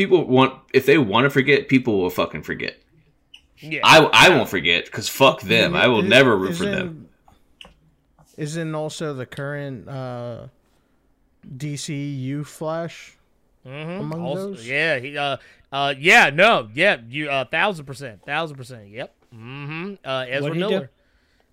people 0.00 0.24
want 0.26 0.54
if 0.72 0.86
they 0.86 0.96
want 0.96 1.24
to 1.24 1.30
forget, 1.30 1.68
people 1.68 2.00
will 2.00 2.08
fucking 2.08 2.42
forget. 2.42 2.78
yeah. 3.58 3.80
I 3.84 4.08
I 4.12 4.28
won't 4.30 4.48
forget 4.48 4.86
because 4.86 5.08
fuck 5.10 5.42
them. 5.42 5.74
I 5.76 5.88
will 5.88 6.02
Is- 6.02 6.08
never 6.08 6.36
root 6.38 6.56
for 6.56 6.64
them. 6.64 7.08
Isn't 8.38 8.74
also 8.74 9.12
the 9.12 9.26
current 9.26 9.86
uh, 9.86 10.46
DCU 11.46 12.46
Flash 12.46 13.16
among 13.66 14.20
Also, 14.22 14.50
those? 14.50 14.66
yeah, 14.66 14.98
he, 14.98 15.18
uh, 15.18 15.36
uh, 15.70 15.94
yeah, 15.98 16.30
no, 16.30 16.70
yeah, 16.74 16.96
you, 17.06 17.28
uh, 17.28 17.44
thousand 17.44 17.84
percent, 17.84 18.22
thousand 18.24 18.56
percent, 18.56 18.88
yep. 18.88 19.14
Mm-hmm. 19.34 19.94
Uh, 20.02 20.24
Ezra 20.26 20.42
What'd 20.42 20.56
he 20.56 20.62
do? 20.62 20.68
Miller. 20.70 20.90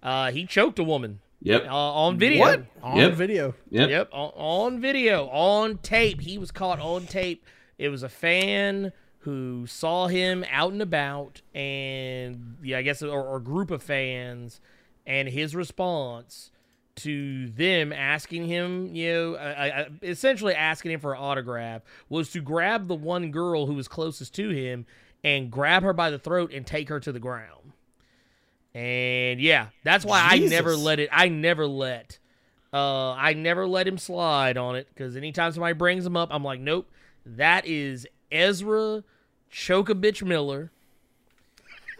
Uh, 0.02 0.32
he 0.32 0.46
choked 0.46 0.80
a 0.80 0.84
woman 0.84 1.20
Yep. 1.42 1.66
uh, 1.66 1.76
on 1.76 2.18
video. 2.18 2.40
What? 2.40 2.64
On 2.82 2.98
Yep. 2.98 3.14
video. 3.14 3.54
Yep. 3.70 3.90
Yep, 3.90 4.10
on, 4.14 4.32
on 4.36 4.80
video, 4.82 5.28
on 5.28 5.80
tape. 5.80 6.22
He 6.22 6.38
was 6.38 6.52
caught 6.52 6.80
on 6.80 7.06
tape. 7.06 7.44
It 7.78 7.90
was 7.90 8.04
a 8.04 8.10
fan 8.10 8.92
who 9.20 9.68
saw 9.68 10.08
him 10.08 10.46
out 10.50 10.72
and 10.72 10.82
about, 10.82 11.42
and 11.54 12.58
yeah, 12.64 12.78
I 12.78 12.82
guess, 12.82 13.02
or, 13.02 13.22
or 13.22 13.38
a 13.38 13.42
group 13.42 13.72
of 13.72 13.84
fans, 13.84 14.62
and 15.06 15.28
his 15.28 15.56
response 15.56 16.52
to 16.98 17.50
them 17.50 17.94
asking 17.94 18.48
him, 18.48 18.96
you 18.96 19.14
know, 19.14 19.34
uh, 19.36 19.38
uh, 19.38 19.86
essentially 20.02 20.56
asking 20.56 20.92
him 20.92 21.00
for 21.00 21.14
an 21.14 21.22
autograph 21.22 21.84
was 22.10 22.32
to 22.32 22.42
grab 22.42 22.88
the 22.88 22.96
one 22.96 23.30
girl 23.32 23.68
who 23.68 23.76
was 23.76 23.88
closest 23.88 24.34
to 24.36 24.50
him 24.50 24.86
and 25.24 25.52
grab 25.52 25.84
her 25.84 25.94
by 25.94 26.10
the 26.10 26.18
throat 26.18 26.52
and 26.52 26.66
take 26.66 26.90
her 26.90 27.00
to 27.00 27.12
the 27.12 27.20
ground. 27.20 27.74
And 28.74 29.40
yeah, 29.40 29.68
that's 29.84 30.06
why 30.06 30.22
I 30.24 30.40
never 30.40 30.76
let 30.76 31.00
it. 31.00 31.10
I 31.12 31.30
never 31.30 31.68
let. 31.68 32.18
Uh, 32.74 33.12
I 33.12 33.34
never 33.34 33.68
let 33.68 33.88
him 33.88 33.98
slide 33.98 34.58
on 34.58 34.76
it 34.76 34.88
because 34.94 35.16
anytime 35.16 35.52
somebody 35.52 35.74
brings 35.74 36.06
him 36.06 36.18
up, 36.18 36.30
I'm 36.32 36.44
like, 36.44 36.60
nope, 36.60 36.88
that 37.36 37.66
is 37.66 38.08
Ezra 38.32 39.04
bitch 39.52 40.24
Miller. 40.24 40.72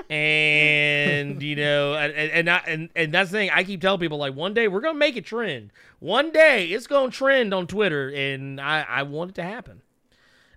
and 0.10 1.42
you 1.44 1.56
know, 1.56 1.96
and 1.96 2.14
and, 2.14 2.50
I, 2.50 2.58
and 2.68 2.90
and 2.96 3.14
that's 3.14 3.32
the 3.32 3.38
thing. 3.38 3.50
I 3.52 3.64
keep 3.64 3.82
telling 3.82 4.00
people 4.00 4.18
like, 4.18 4.36
one 4.36 4.54
day 4.54 4.68
we're 4.68 4.82
gonna 4.82 4.98
make 4.98 5.18
it 5.18 5.26
trend. 5.26 5.72
One 6.00 6.32
day 6.32 6.68
it's 6.68 6.88
gonna 6.88 7.12
trend 7.12 7.54
on 7.54 7.68
Twitter, 7.68 8.10
and 8.10 8.62
I 8.62 8.86
I 8.88 9.04
want 9.04 9.32
it 9.32 9.36
to 9.36 9.44
happen. 9.44 9.82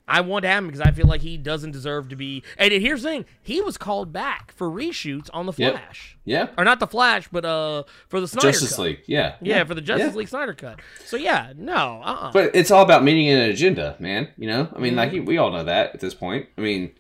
I 0.09 0.23
want 0.23 0.43
to 0.43 0.49
happen 0.49 0.67
because 0.67 0.81
I 0.81 0.91
feel 0.91 1.07
like 1.07 1.21
he 1.21 1.37
doesn't 1.37 1.71
deserve 1.71 2.09
to 2.09 2.17
be. 2.17 2.43
And 2.59 2.73
here's 2.73 3.03
the 3.03 3.09
thing: 3.11 3.25
he 3.43 3.61
was 3.61 3.77
called 3.79 4.13
back 4.13 4.53
for 4.53 4.69
reshoots 4.69 5.31
on 5.33 5.47
the. 5.47 5.53
Flash, 5.53 6.17
Yeah. 6.25 6.49
or 6.59 6.65
not 6.65 6.81
the 6.81 6.87
Flash, 6.89 7.29
but 7.31 7.45
uh, 7.45 7.85
for 8.09 8.21
the 8.21 8.27
Snyder 8.27 8.49
Justice 8.51 8.75
Cut. 8.77 8.83
League. 8.83 9.03
Yeah. 9.07 9.37
Yeah, 9.41 9.63
for 9.65 9.75
the 9.75 9.81
Justice 9.81 10.13
Yeah. 10.13 10.19
League 10.19 10.29
Snyder 10.29 10.55
cut. 10.55 10.81
So 11.05 11.17
yeah, 11.17 11.53
no, 11.57 12.03
uh, 12.05 12.17
uh 12.23 12.33
But 12.33 12.51
it's 12.57 12.71
all 12.73 12.83
about 12.83 13.05
meeting 13.05 13.29
an 13.29 13.39
agenda, 13.39 13.95
man. 14.01 14.29
You 14.37 14.49
know, 14.49 14.69
I 14.75 14.79
mean, 14.81 14.95
Mm-hmm. 14.95 15.17
like 15.21 15.27
we 15.29 15.39
all 15.39 15.53
know 15.53 15.65
that 15.65 15.95
at 15.95 16.01
this 16.01 16.15
point. 16.15 16.49
I 16.59 16.61
mean, 16.61 16.93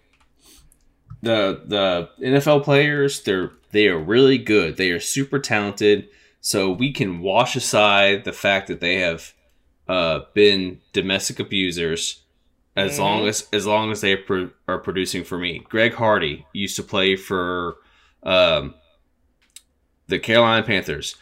the 1.22 1.62
the 1.66 2.10
NFL 2.24 2.64
players, 2.64 3.22
they're 3.22 3.50
they 3.72 3.88
are 3.88 3.98
really 3.98 4.38
good. 4.38 4.76
They 4.76 4.90
are 4.90 5.00
super 5.00 5.38
talented. 5.38 6.08
So 6.40 6.70
we 6.70 6.92
can 6.92 7.20
wash 7.20 7.54
aside 7.56 8.24
the 8.24 8.32
fact 8.32 8.68
that 8.68 8.80
they 8.80 8.96
have 9.00 9.34
uh, 9.88 10.20
been 10.32 10.80
domestic 10.92 11.38
abusers, 11.38 12.22
as 12.76 12.92
Mm-hmm. 12.92 13.02
long 13.02 13.28
as 13.28 13.48
as 13.52 13.66
long 13.66 13.90
as 13.90 14.00
they 14.00 14.12
are, 14.12 14.22
pro- 14.22 14.50
are 14.68 14.78
producing 14.78 15.24
for 15.24 15.38
me. 15.38 15.60
Greg 15.68 15.94
Hardy 15.94 16.46
used 16.52 16.76
to 16.76 16.82
play 16.82 17.16
for 17.16 17.76
um, 18.22 18.74
the 20.06 20.18
Carolina 20.18 20.64
Panthers. 20.64 21.16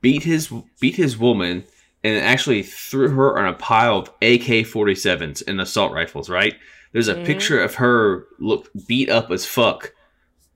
Beat 0.00 0.22
his 0.24 0.52
beat 0.80 0.96
his 0.96 1.16
woman 1.16 1.64
and 2.02 2.18
actually 2.22 2.62
threw 2.62 3.08
her 3.10 3.38
on 3.38 3.46
a 3.46 3.56
pile 3.56 3.98
of 3.98 4.08
AK 4.20 4.66
47s 4.66 5.42
and 5.48 5.60
assault 5.60 5.92
rifles, 5.92 6.28
right? 6.28 6.54
There's 6.92 7.08
a 7.08 7.14
picture 7.24 7.60
of 7.60 7.76
her 7.76 8.26
look 8.38 8.70
beat 8.86 9.08
up 9.08 9.30
as 9.30 9.46
fuck 9.46 9.92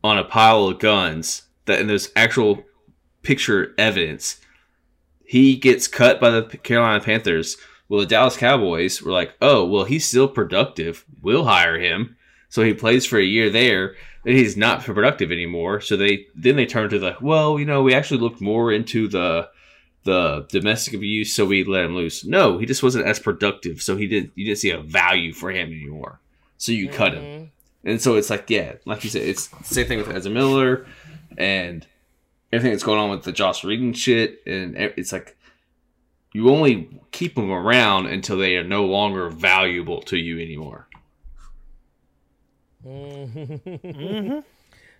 on 0.04 0.18
a 0.18 0.24
pile 0.24 0.66
of 0.66 0.78
guns 0.78 1.42
that 1.64 1.80
and 1.80 1.88
there's 1.88 2.10
actual 2.14 2.62
picture 3.22 3.74
evidence. 3.78 4.38
He 5.24 5.56
gets 5.56 5.88
cut 5.88 6.20
by 6.20 6.30
the 6.30 6.42
Carolina 6.42 7.02
Panthers. 7.02 7.56
Well, 7.88 8.00
the 8.00 8.06
Dallas 8.06 8.36
Cowboys 8.36 9.02
were 9.02 9.12
like, 9.12 9.34
"Oh, 9.40 9.64
well, 9.64 9.84
he's 9.84 10.06
still 10.06 10.28
productive. 10.28 11.04
We'll 11.22 11.44
hire 11.44 11.78
him." 11.78 12.16
So 12.50 12.62
he 12.62 12.74
plays 12.74 13.06
for 13.06 13.18
a 13.18 13.24
year 13.24 13.50
there, 13.50 13.94
and 14.24 14.36
he's 14.36 14.56
not 14.56 14.84
productive 14.84 15.32
anymore. 15.32 15.80
So 15.80 15.96
they 15.96 16.26
then 16.34 16.56
they 16.56 16.66
turn 16.66 16.90
to 16.90 16.98
the, 16.98 17.16
"Well, 17.20 17.58
you 17.58 17.64
know, 17.64 17.82
we 17.82 17.94
actually 17.94 18.20
looked 18.20 18.40
more 18.40 18.72
into 18.72 19.08
the 19.08 19.48
the 20.04 20.46
domestic 20.50 20.94
abuse, 20.94 21.34
so 21.34 21.46
we 21.46 21.64
let 21.64 21.84
him 21.84 21.94
loose." 21.94 22.24
No, 22.24 22.58
he 22.58 22.66
just 22.66 22.82
wasn't 22.82 23.06
as 23.06 23.18
productive, 23.18 23.80
so 23.82 23.96
he 23.96 24.06
didn't. 24.06 24.32
You 24.34 24.46
didn't 24.46 24.58
see 24.58 24.70
a 24.70 24.80
value 24.80 25.32
for 25.32 25.50
him 25.50 25.68
anymore. 25.68 26.20
So 26.58 26.72
you 26.72 26.88
cut 26.88 27.14
him. 27.14 27.22
Mm-hmm. 27.22 27.44
And 27.84 28.02
so 28.02 28.16
it's 28.16 28.28
like, 28.28 28.50
yeah, 28.50 28.74
like 28.84 29.04
you 29.04 29.10
said, 29.10 29.22
it's 29.22 29.46
the 29.46 29.64
same 29.64 29.86
thing 29.86 29.98
with 29.98 30.10
Ezra 30.10 30.30
Miller 30.30 30.86
and 31.38 31.86
everything 32.52 32.72
that's 32.72 32.84
going 32.84 32.98
on 32.98 33.10
with 33.10 33.22
the 33.22 33.32
Joss 33.32 33.62
Whedon 33.62 33.92
shit. 33.94 34.42
And 34.46 34.76
it's 34.76 35.12
like, 35.12 35.37
you 36.32 36.50
only 36.50 36.88
keep 37.10 37.34
them 37.34 37.50
around 37.50 38.06
until 38.06 38.38
they 38.38 38.56
are 38.56 38.64
no 38.64 38.84
longer 38.84 39.28
valuable 39.28 40.02
to 40.02 40.16
you 40.16 40.38
anymore. 40.40 40.88
Mm-hmm. 42.86 44.40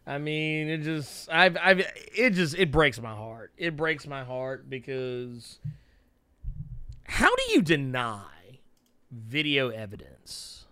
I 0.06 0.18
mean, 0.18 0.68
it 0.68 0.78
just, 0.82 1.30
I've, 1.30 1.56
I've, 1.62 1.80
it 2.14 2.30
just, 2.30 2.54
it 2.56 2.70
breaks 2.72 3.00
my 3.00 3.14
heart. 3.14 3.52
It 3.58 3.76
breaks 3.76 4.06
my 4.06 4.24
heart 4.24 4.68
because 4.70 5.58
how 7.04 7.28
do 7.34 7.42
you 7.52 7.62
deny 7.62 8.24
video 9.10 9.68
evidence? 9.68 10.64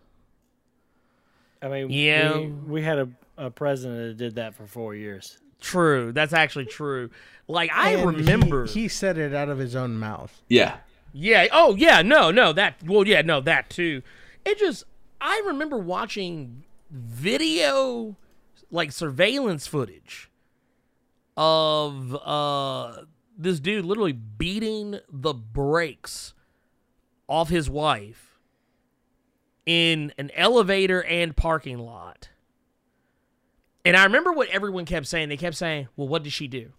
I 1.61 1.68
mean, 1.68 1.90
Yeah. 1.90 2.38
we, 2.38 2.46
we 2.46 2.82
had 2.82 2.98
a, 2.98 3.09
a 3.36 3.50
president 3.50 4.18
that 4.18 4.24
did 4.24 4.34
that 4.36 4.54
for 4.54 4.66
four 4.66 4.94
years. 4.94 5.38
True, 5.61 6.12
that's 6.12 6.32
actually 6.32 6.66
true. 6.66 7.11
Like 7.48 7.70
I 7.72 7.90
And 7.92 8.00
he- 8.00 8.07
remember, 8.07 8.66
he, 8.66 8.88
said 8.88 9.18
it 9.18 9.32
out 9.34 9.48
of 9.48 9.59
his 9.59 9.74
own 9.76 9.98
mouth. 9.98 10.42
Yeah. 10.48 10.78
Yeah. 11.12 11.46
Oh, 11.52 11.74
yeah. 11.76 12.02
No, 12.02 12.30
no. 12.30 12.52
That. 12.52 12.74
Well, 12.84 13.07
yeah. 13.07 13.22
No, 13.22 13.40
that 13.40 13.70
too. 13.70 14.02
It 14.44 14.59
just. 14.59 14.84
I 15.20 15.42
remember 15.46 15.78
watching 15.78 16.64
video, 16.90 18.16
like 18.70 18.92
surveillance 18.92 19.66
footage 19.66 20.30
of 21.38 22.14
uh 22.24 23.02
this 23.38 23.61
dude 23.61 23.84
literally 23.84 24.12
beating 24.12 24.98
the 25.11 25.34
brakes 25.34 26.32
off 27.28 27.48
his 27.50 27.68
wife 27.68 28.38
in 29.66 30.12
an 30.16 30.30
elevator 30.34 31.02
and 31.04 31.36
parking 31.36 31.78
lot. 31.78 32.28
And 33.87 33.97
I 33.97 34.05
remember 34.05 34.32
what 34.32 34.49
everyone 34.49 34.84
kept 34.84 35.07
saying. 35.07 35.28
They 35.28 35.37
kept 35.37 35.57
saying, 35.57 35.89
"Well, 35.97 36.09
what 36.09 36.22
did 36.22 36.32
she 36.32 36.49
do?" 36.49 36.72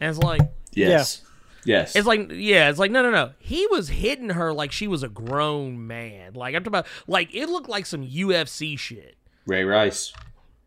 And 0.00 0.10
it's 0.10 0.18
like, 0.18 0.40
Yes. 0.72 1.22
Yes. 1.64 1.96
it's 1.96 2.06
like, 2.06 2.30
yeah, 2.32 2.70
it's 2.70 2.78
like, 2.78 2.90
no, 2.90 3.02
no, 3.02 3.10
no. 3.10 3.32
He 3.40 3.66
was 3.66 3.88
hitting 3.88 4.30
her 4.30 4.52
like 4.52 4.72
she 4.72 4.86
was 4.86 5.02
a 5.02 5.08
grown 5.08 5.86
man. 5.86 6.34
Like 6.34 6.54
I'm 6.54 6.62
talking 6.62 6.68
about, 6.68 6.86
like 7.06 7.34
it 7.34 7.48
looked 7.48 7.68
like 7.68 7.84
some 7.84 8.06
UFC 8.06 8.78
shit. 8.78 9.16
Ray 9.46 9.64
Rice. 9.64 10.12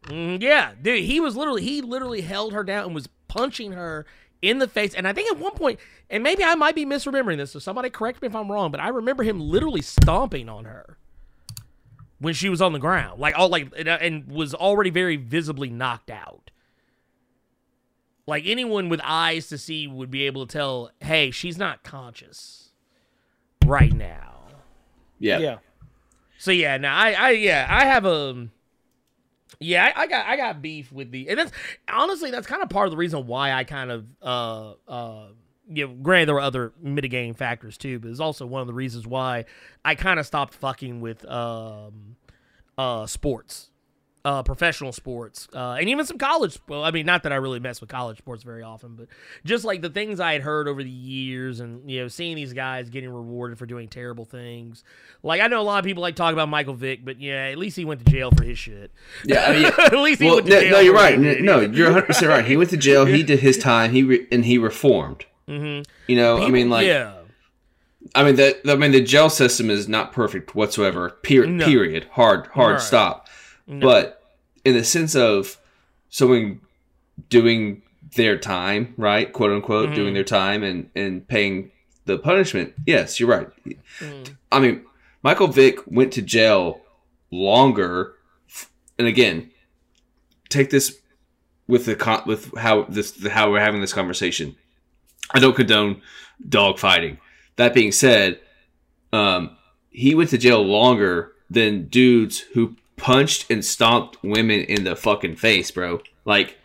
Mm, 0.03 0.41
yeah, 0.41 0.73
dude, 0.81 1.03
he 1.03 1.19
was 1.19 1.35
literally, 1.35 1.63
he 1.63 1.81
literally 1.81 2.21
held 2.21 2.53
her 2.53 2.63
down 2.63 2.85
and 2.85 2.95
was 2.95 3.07
punching 3.27 3.71
her 3.71 4.05
in 4.41 4.57
the 4.59 4.67
face. 4.67 4.93
And 4.93 5.07
I 5.07 5.13
think 5.13 5.31
at 5.31 5.39
one 5.39 5.53
point, 5.53 5.79
and 6.09 6.23
maybe 6.23 6.43
I 6.43 6.55
might 6.55 6.75
be 6.75 6.85
misremembering 6.85 7.37
this, 7.37 7.51
so 7.51 7.59
somebody 7.59 7.89
correct 7.89 8.21
me 8.21 8.27
if 8.27 8.35
I'm 8.35 8.51
wrong, 8.51 8.71
but 8.71 8.79
I 8.79 8.89
remember 8.89 9.23
him 9.23 9.39
literally 9.39 9.81
stomping 9.81 10.49
on 10.49 10.65
her 10.65 10.97
when 12.21 12.35
she 12.35 12.49
was 12.49 12.61
on 12.61 12.71
the 12.71 12.79
ground, 12.79 13.19
like 13.19 13.37
all 13.37 13.49
like, 13.49 13.73
and, 13.75 13.89
and 13.89 14.31
was 14.31 14.53
already 14.53 14.91
very 14.91 15.17
visibly 15.17 15.69
knocked 15.69 16.11
out. 16.11 16.51
Like 18.27 18.43
anyone 18.45 18.89
with 18.89 19.01
eyes 19.03 19.49
to 19.49 19.57
see 19.57 19.87
would 19.87 20.11
be 20.11 20.27
able 20.27 20.45
to 20.45 20.53
tell, 20.53 20.91
hey, 20.99 21.31
she's 21.31 21.57
not 21.57 21.83
conscious 21.83 22.69
right 23.65 23.91
now. 23.91 24.35
Yeah. 25.19 25.39
Yeah. 25.39 25.57
So 26.37 26.51
yeah, 26.51 26.77
now 26.77 26.95
I, 26.95 27.11
I 27.11 27.29
yeah, 27.31 27.67
I 27.69 27.85
have 27.85 28.05
a 28.05 28.47
yeah, 29.59 29.91
I, 29.95 30.01
I 30.01 30.07
got 30.07 30.25
I 30.27 30.37
got 30.37 30.61
beef 30.61 30.91
with 30.91 31.11
the 31.11 31.27
and 31.27 31.39
that's 31.39 31.51
honestly 31.91 32.31
that's 32.31 32.47
kind 32.47 32.63
of 32.63 32.69
part 32.69 32.87
of 32.87 32.91
the 32.91 32.97
reason 32.97 33.27
why 33.27 33.51
I 33.51 33.63
kind 33.63 33.91
of 33.91 34.05
uh 34.21 34.73
uh 34.87 35.27
you 35.69 35.87
know, 35.87 35.93
granted 35.93 36.27
there 36.27 36.35
were 36.35 36.41
other 36.41 36.73
mitigating 36.81 37.33
factors 37.33 37.77
too, 37.77 37.99
but 37.99 38.09
it's 38.11 38.19
also 38.19 38.45
one 38.45 38.61
of 38.61 38.67
the 38.67 38.73
reasons 38.73 39.07
why 39.07 39.45
I 39.85 39.95
kind 39.95 40.19
of 40.19 40.25
stopped 40.25 40.53
fucking 40.53 41.01
with 41.01 41.25
um 41.29 42.15
uh 42.77 43.05
sports. 43.05 43.67
Uh, 44.23 44.43
professional 44.43 44.91
sports, 44.91 45.47
uh, 45.55 45.77
and 45.79 45.89
even 45.89 46.05
some 46.05 46.19
college. 46.19 46.59
Well, 46.67 46.83
I 46.83 46.91
mean, 46.91 47.07
not 47.07 47.23
that 47.23 47.31
I 47.31 47.37
really 47.37 47.59
mess 47.59 47.81
with 47.81 47.89
college 47.89 48.19
sports 48.19 48.43
very 48.43 48.61
often, 48.61 48.93
but 48.95 49.07
just 49.43 49.65
like 49.65 49.81
the 49.81 49.89
things 49.89 50.19
I 50.19 50.33
had 50.33 50.43
heard 50.43 50.67
over 50.67 50.83
the 50.83 50.91
years, 50.91 51.59
and 51.59 51.89
you 51.89 52.01
know, 52.01 52.07
seeing 52.07 52.35
these 52.35 52.53
guys 52.53 52.91
getting 52.91 53.09
rewarded 53.09 53.57
for 53.57 53.65
doing 53.65 53.87
terrible 53.87 54.25
things. 54.25 54.83
Like 55.23 55.41
I 55.41 55.47
know 55.47 55.59
a 55.59 55.63
lot 55.63 55.79
of 55.79 55.85
people 55.85 56.01
like 56.01 56.15
talk 56.15 56.33
about 56.33 56.49
Michael 56.49 56.75
Vick, 56.75 57.03
but 57.03 57.19
yeah, 57.19 57.47
at 57.47 57.57
least 57.57 57.75
he 57.75 57.83
went 57.83 58.05
to 58.05 58.11
jail 58.11 58.29
for 58.29 58.43
his 58.43 58.59
shit. 58.59 58.91
Yeah. 59.25 59.43
I 59.43 59.53
mean, 59.53 59.65
at 59.79 59.93
least 59.97 60.21
he 60.21 60.27
well, 60.27 60.35
went 60.35 60.45
to 60.45 60.53
no, 60.53 60.61
jail. 60.61 60.71
no, 60.71 60.79
you're 60.81 60.93
right. 60.93 61.19
No, 61.19 61.59
you're 61.61 61.87
100 61.87 62.05
percent 62.05 62.29
right. 62.29 62.45
He 62.45 62.55
went 62.55 62.69
to 62.69 62.77
jail. 62.77 63.05
He 63.05 63.23
did 63.23 63.39
his 63.39 63.57
time. 63.57 63.91
He 63.91 64.03
re- 64.03 64.27
and 64.31 64.45
he 64.45 64.59
reformed. 64.59 65.25
Mhm. 65.47 65.85
You 66.07 66.15
know, 66.15 66.41
I 66.43 66.49
mean, 66.49 66.69
like, 66.69 66.87
yeah, 66.87 67.13
I 68.15 68.23
mean 68.23 68.35
that. 68.35 68.61
I 68.67 68.75
mean, 68.75 68.91
the 68.91 69.01
jail 69.01 69.29
system 69.29 69.69
is 69.69 69.87
not 69.87 70.11
perfect 70.13 70.55
whatsoever. 70.55 71.09
Period. 71.23 71.49
No. 71.51 71.65
Period. 71.65 72.07
Hard. 72.11 72.47
Hard 72.47 72.73
Right. 72.73 72.81
stop. 72.81 73.27
But 73.67 74.21
in 74.65 74.73
the 74.75 74.83
sense 74.83 75.15
of 75.15 75.57
someone 76.09 76.59
doing 77.29 77.81
their 78.15 78.37
time, 78.37 78.93
right, 78.97 79.31
quote 79.31 79.51
unquote, 79.51 79.87
Mm-hmm. 79.87 79.95
doing 79.95 80.13
their 80.13 80.23
time 80.23 80.63
and 80.63 80.89
and 80.95 81.27
paying 81.27 81.71
the 82.05 82.17
punishment. 82.17 82.73
Yes, 82.85 83.19
you're 83.19 83.29
right. 83.29 83.47
Mm. 83.99 84.35
I 84.51 84.59
mean, 84.59 84.81
Michael 85.23 85.47
Vick 85.47 85.79
went 85.85 86.11
to 86.13 86.21
jail 86.21 86.81
longer, 87.29 88.15
and 88.97 89.07
again, 89.07 89.51
take 90.49 90.69
this 90.71 90.99
with 91.67 91.85
the 91.85 91.95
con- 91.95 92.23
with 92.25 92.57
how 92.57 92.83
this 92.89 93.25
how 93.27 93.51
we're 93.51 93.59
having 93.59 93.79
this 93.81 93.93
conversation. 93.93 94.55
I 95.33 95.39
don't 95.39 95.55
condone 95.55 96.01
dog 96.47 96.79
fighting. 96.79 97.17
That 97.55 97.73
being 97.73 97.91
said, 97.91 98.39
um, 99.13 99.57
he 99.89 100.15
went 100.15 100.29
to 100.31 100.37
jail 100.37 100.61
longer 100.61 101.33
than 101.49 101.87
dudes 101.87 102.39
who 102.39 102.75
punched 102.97 103.49
and 103.49 103.63
stomped 103.63 104.17
women 104.23 104.61
in 104.61 104.83
the 104.83 104.95
fucking 104.95 105.35
face, 105.35 105.71
bro. 105.71 106.01
Like 106.25 106.57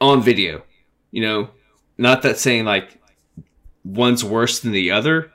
on 0.00 0.22
video, 0.22 0.62
you 1.10 1.22
know. 1.22 1.50
Not 1.96 2.22
that 2.22 2.38
saying 2.38 2.64
like 2.64 3.00
one's 3.84 4.24
worse 4.24 4.58
than 4.60 4.72
the 4.72 4.90
other, 4.90 5.30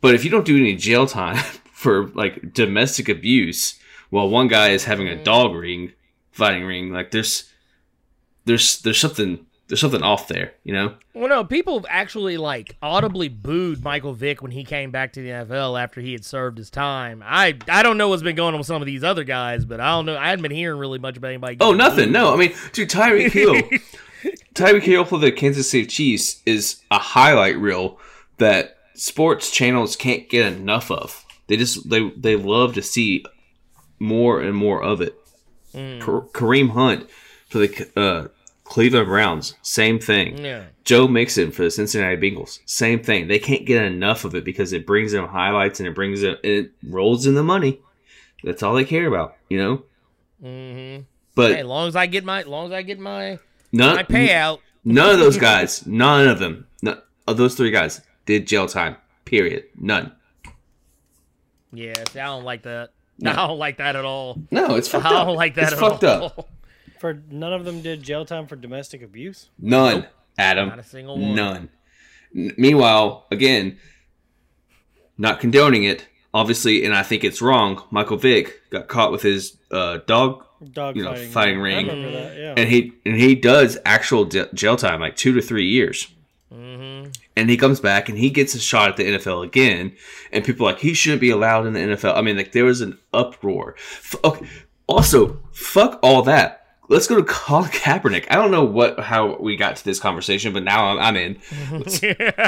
but 0.00 0.14
if 0.14 0.24
you 0.24 0.30
don't 0.30 0.44
do 0.44 0.56
any 0.56 0.74
jail 0.74 1.06
time 1.06 1.36
for 1.72 2.08
like 2.08 2.52
domestic 2.52 3.08
abuse, 3.08 3.78
while 4.10 4.28
one 4.28 4.48
guy 4.48 4.70
is 4.70 4.84
having 4.84 5.08
a 5.08 5.22
dog 5.22 5.54
ring 5.54 5.92
fighting 6.32 6.64
ring, 6.64 6.90
like 6.90 7.12
there's 7.12 7.50
there's 8.44 8.82
there's 8.82 8.98
something 8.98 9.46
there's 9.72 9.80
something 9.80 10.02
off 10.02 10.28
there, 10.28 10.52
you 10.64 10.74
know. 10.74 10.94
Well, 11.14 11.30
no, 11.30 11.44
people 11.44 11.86
actually 11.88 12.36
like 12.36 12.76
audibly 12.82 13.30
booed 13.30 13.82
Michael 13.82 14.12
Vick 14.12 14.42
when 14.42 14.50
he 14.50 14.64
came 14.64 14.90
back 14.90 15.14
to 15.14 15.22
the 15.22 15.30
NFL 15.30 15.82
after 15.82 16.02
he 16.02 16.12
had 16.12 16.26
served 16.26 16.58
his 16.58 16.68
time. 16.68 17.22
I 17.24 17.56
I 17.68 17.82
don't 17.82 17.96
know 17.96 18.10
what's 18.10 18.22
been 18.22 18.36
going 18.36 18.52
on 18.52 18.58
with 18.60 18.66
some 18.66 18.82
of 18.82 18.86
these 18.86 19.02
other 19.02 19.24
guys, 19.24 19.64
but 19.64 19.80
I 19.80 19.88
don't 19.92 20.04
know. 20.04 20.18
I 20.18 20.28
hadn't 20.28 20.42
been 20.42 20.50
hearing 20.50 20.78
really 20.78 20.98
much 20.98 21.16
about 21.16 21.28
anybody. 21.28 21.56
Oh, 21.58 21.72
nothing. 21.72 22.04
booed. 22.08 22.12
No, 22.12 22.34
I 22.34 22.36
mean, 22.36 22.52
dude, 22.74 22.90
Tyreek 22.90 23.30
Hill, 23.32 23.54
Tyreek 24.54 24.82
Hill 24.82 25.06
for 25.06 25.18
the 25.18 25.32
Kansas 25.32 25.70
City 25.70 25.86
Chiefs 25.86 26.42
is 26.44 26.82
a 26.90 26.98
highlight 26.98 27.56
reel 27.56 27.98
that 28.36 28.76
sports 28.92 29.50
channels 29.50 29.96
can't 29.96 30.28
get 30.28 30.52
enough 30.52 30.90
of. 30.90 31.24
They 31.46 31.56
just 31.56 31.88
they 31.88 32.10
they 32.10 32.36
love 32.36 32.74
to 32.74 32.82
see 32.82 33.24
more 33.98 34.38
and 34.38 34.54
more 34.54 34.82
of 34.82 35.00
it. 35.00 35.14
Ka- 35.72 36.28
Kareem 36.34 36.72
Hunt 36.72 37.08
for 37.48 37.56
the 37.60 37.90
uh, 37.96 38.28
Cleveland 38.72 39.06
Browns, 39.06 39.54
same 39.60 39.98
thing. 39.98 40.42
Yeah. 40.42 40.64
Joe 40.84 41.06
Mixon 41.06 41.50
for 41.50 41.62
the 41.62 41.70
Cincinnati 41.70 42.16
Bengals, 42.16 42.60
same 42.64 43.02
thing. 43.02 43.28
They 43.28 43.38
can't 43.38 43.66
get 43.66 43.84
enough 43.84 44.24
of 44.24 44.34
it 44.34 44.46
because 44.46 44.72
it 44.72 44.86
brings 44.86 45.12
them 45.12 45.28
highlights 45.28 45.78
and 45.78 45.86
it 45.86 45.94
brings 45.94 46.22
them 46.22 46.36
it 46.42 46.70
rolls 46.88 47.26
in 47.26 47.34
the 47.34 47.42
money. 47.42 47.82
That's 48.42 48.62
all 48.62 48.72
they 48.74 48.86
care 48.86 49.06
about, 49.06 49.36
you 49.50 49.58
know. 49.58 49.82
Mm-hmm. 50.42 51.02
But 51.34 51.50
Hey, 51.52 51.60
as 51.60 51.66
long 51.66 51.86
as 51.88 51.96
I 51.96 52.06
get 52.06 52.24
my, 52.24 52.40
as 52.40 52.46
long 52.46 52.64
as 52.64 52.72
I 52.72 52.80
get 52.80 52.98
my 52.98 53.38
none, 53.72 53.96
my 53.96 54.04
payout. 54.04 54.60
None 54.86 55.10
of 55.10 55.20
those 55.20 55.36
guys, 55.36 55.86
none 55.86 56.26
of 56.26 56.38
them, 56.38 56.66
none 56.80 56.96
of 57.28 57.36
those 57.36 57.54
three 57.54 57.72
guys 57.72 58.00
did 58.24 58.46
jail 58.46 58.66
time. 58.68 58.96
Period. 59.26 59.64
None. 59.78 60.12
Yeah, 61.74 61.92
see, 62.10 62.20
I 62.20 62.24
don't 62.24 62.44
like 62.44 62.62
that. 62.62 62.88
No. 63.18 63.30
I 63.32 63.34
don't 63.48 63.58
like 63.58 63.76
that 63.76 63.96
at 63.96 64.06
all. 64.06 64.38
No, 64.50 64.76
it's 64.76 64.88
fucked 64.88 65.04
I 65.04 65.24
don't 65.26 65.36
like 65.36 65.56
that 65.56 65.64
It's 65.64 65.72
at 65.74 65.78
fucked 65.78 66.04
all. 66.04 66.24
up. 66.24 66.48
For 67.02 67.20
none 67.32 67.52
of 67.52 67.64
them 67.64 67.80
did 67.82 68.04
jail 68.04 68.24
time 68.24 68.46
for 68.46 68.54
domestic 68.54 69.02
abuse. 69.02 69.50
None, 69.58 70.06
Adam. 70.38 70.68
Not 70.68 70.78
a 70.78 70.84
single 70.84 71.18
one. 71.18 71.34
None. 71.34 71.68
N- 72.34 72.54
meanwhile, 72.56 73.26
again, 73.32 73.76
not 75.18 75.40
condoning 75.40 75.82
it, 75.82 76.06
obviously, 76.32 76.84
and 76.84 76.94
I 76.94 77.02
think 77.02 77.24
it's 77.24 77.42
wrong. 77.42 77.82
Michael 77.90 78.18
Vick 78.18 78.60
got 78.70 78.86
caught 78.86 79.10
with 79.10 79.22
his 79.22 79.56
uh, 79.72 79.98
dog, 80.06 80.44
Dog 80.72 80.96
You 80.96 81.02
know, 81.02 81.10
fighting. 81.14 81.30
fighting 81.32 81.58
I 81.58 81.60
ring. 81.62 81.86
remember 81.88 82.12
that. 82.12 82.36
Yeah. 82.38 82.54
and 82.56 82.68
he 82.70 82.92
and 83.04 83.16
he 83.16 83.34
does 83.34 83.78
actual 83.84 84.26
j- 84.26 84.46
jail 84.54 84.76
time, 84.76 85.00
like 85.00 85.16
two 85.16 85.32
to 85.34 85.42
three 85.42 85.66
years. 85.68 86.06
Mm-hmm. 86.54 87.10
and 87.34 87.50
he 87.50 87.56
comes 87.56 87.80
back 87.80 88.08
and 88.10 88.16
he 88.18 88.28
gets 88.30 88.54
a 88.54 88.60
shot 88.60 88.90
at 88.90 88.96
the 88.96 89.04
NFL 89.04 89.42
again, 89.44 89.96
and 90.30 90.44
people 90.44 90.68
are 90.68 90.70
like 90.72 90.80
he 90.80 90.94
shouldn't 90.94 91.20
be 91.20 91.30
allowed 91.30 91.66
in 91.66 91.72
the 91.72 91.80
NFL. 91.80 92.16
I 92.16 92.20
mean, 92.22 92.36
like 92.36 92.52
there 92.52 92.64
was 92.66 92.80
an 92.80 92.96
uproar. 93.12 93.74
F- 93.78 94.14
okay, 94.22 94.46
also 94.86 95.40
fuck 95.50 95.98
all 96.04 96.22
that. 96.22 96.61
Let's 96.92 97.06
go 97.06 97.16
to 97.16 97.24
Colin 97.24 97.70
Kaepernick. 97.70 98.26
I 98.30 98.34
don't 98.36 98.50
know 98.50 98.64
what 98.64 99.00
how 99.00 99.36
we 99.38 99.56
got 99.56 99.76
to 99.76 99.84
this 99.84 99.98
conversation, 99.98 100.52
but 100.52 100.62
now 100.62 100.86
I'm, 100.86 100.98
I'm 100.98 101.16
in. 101.16 101.34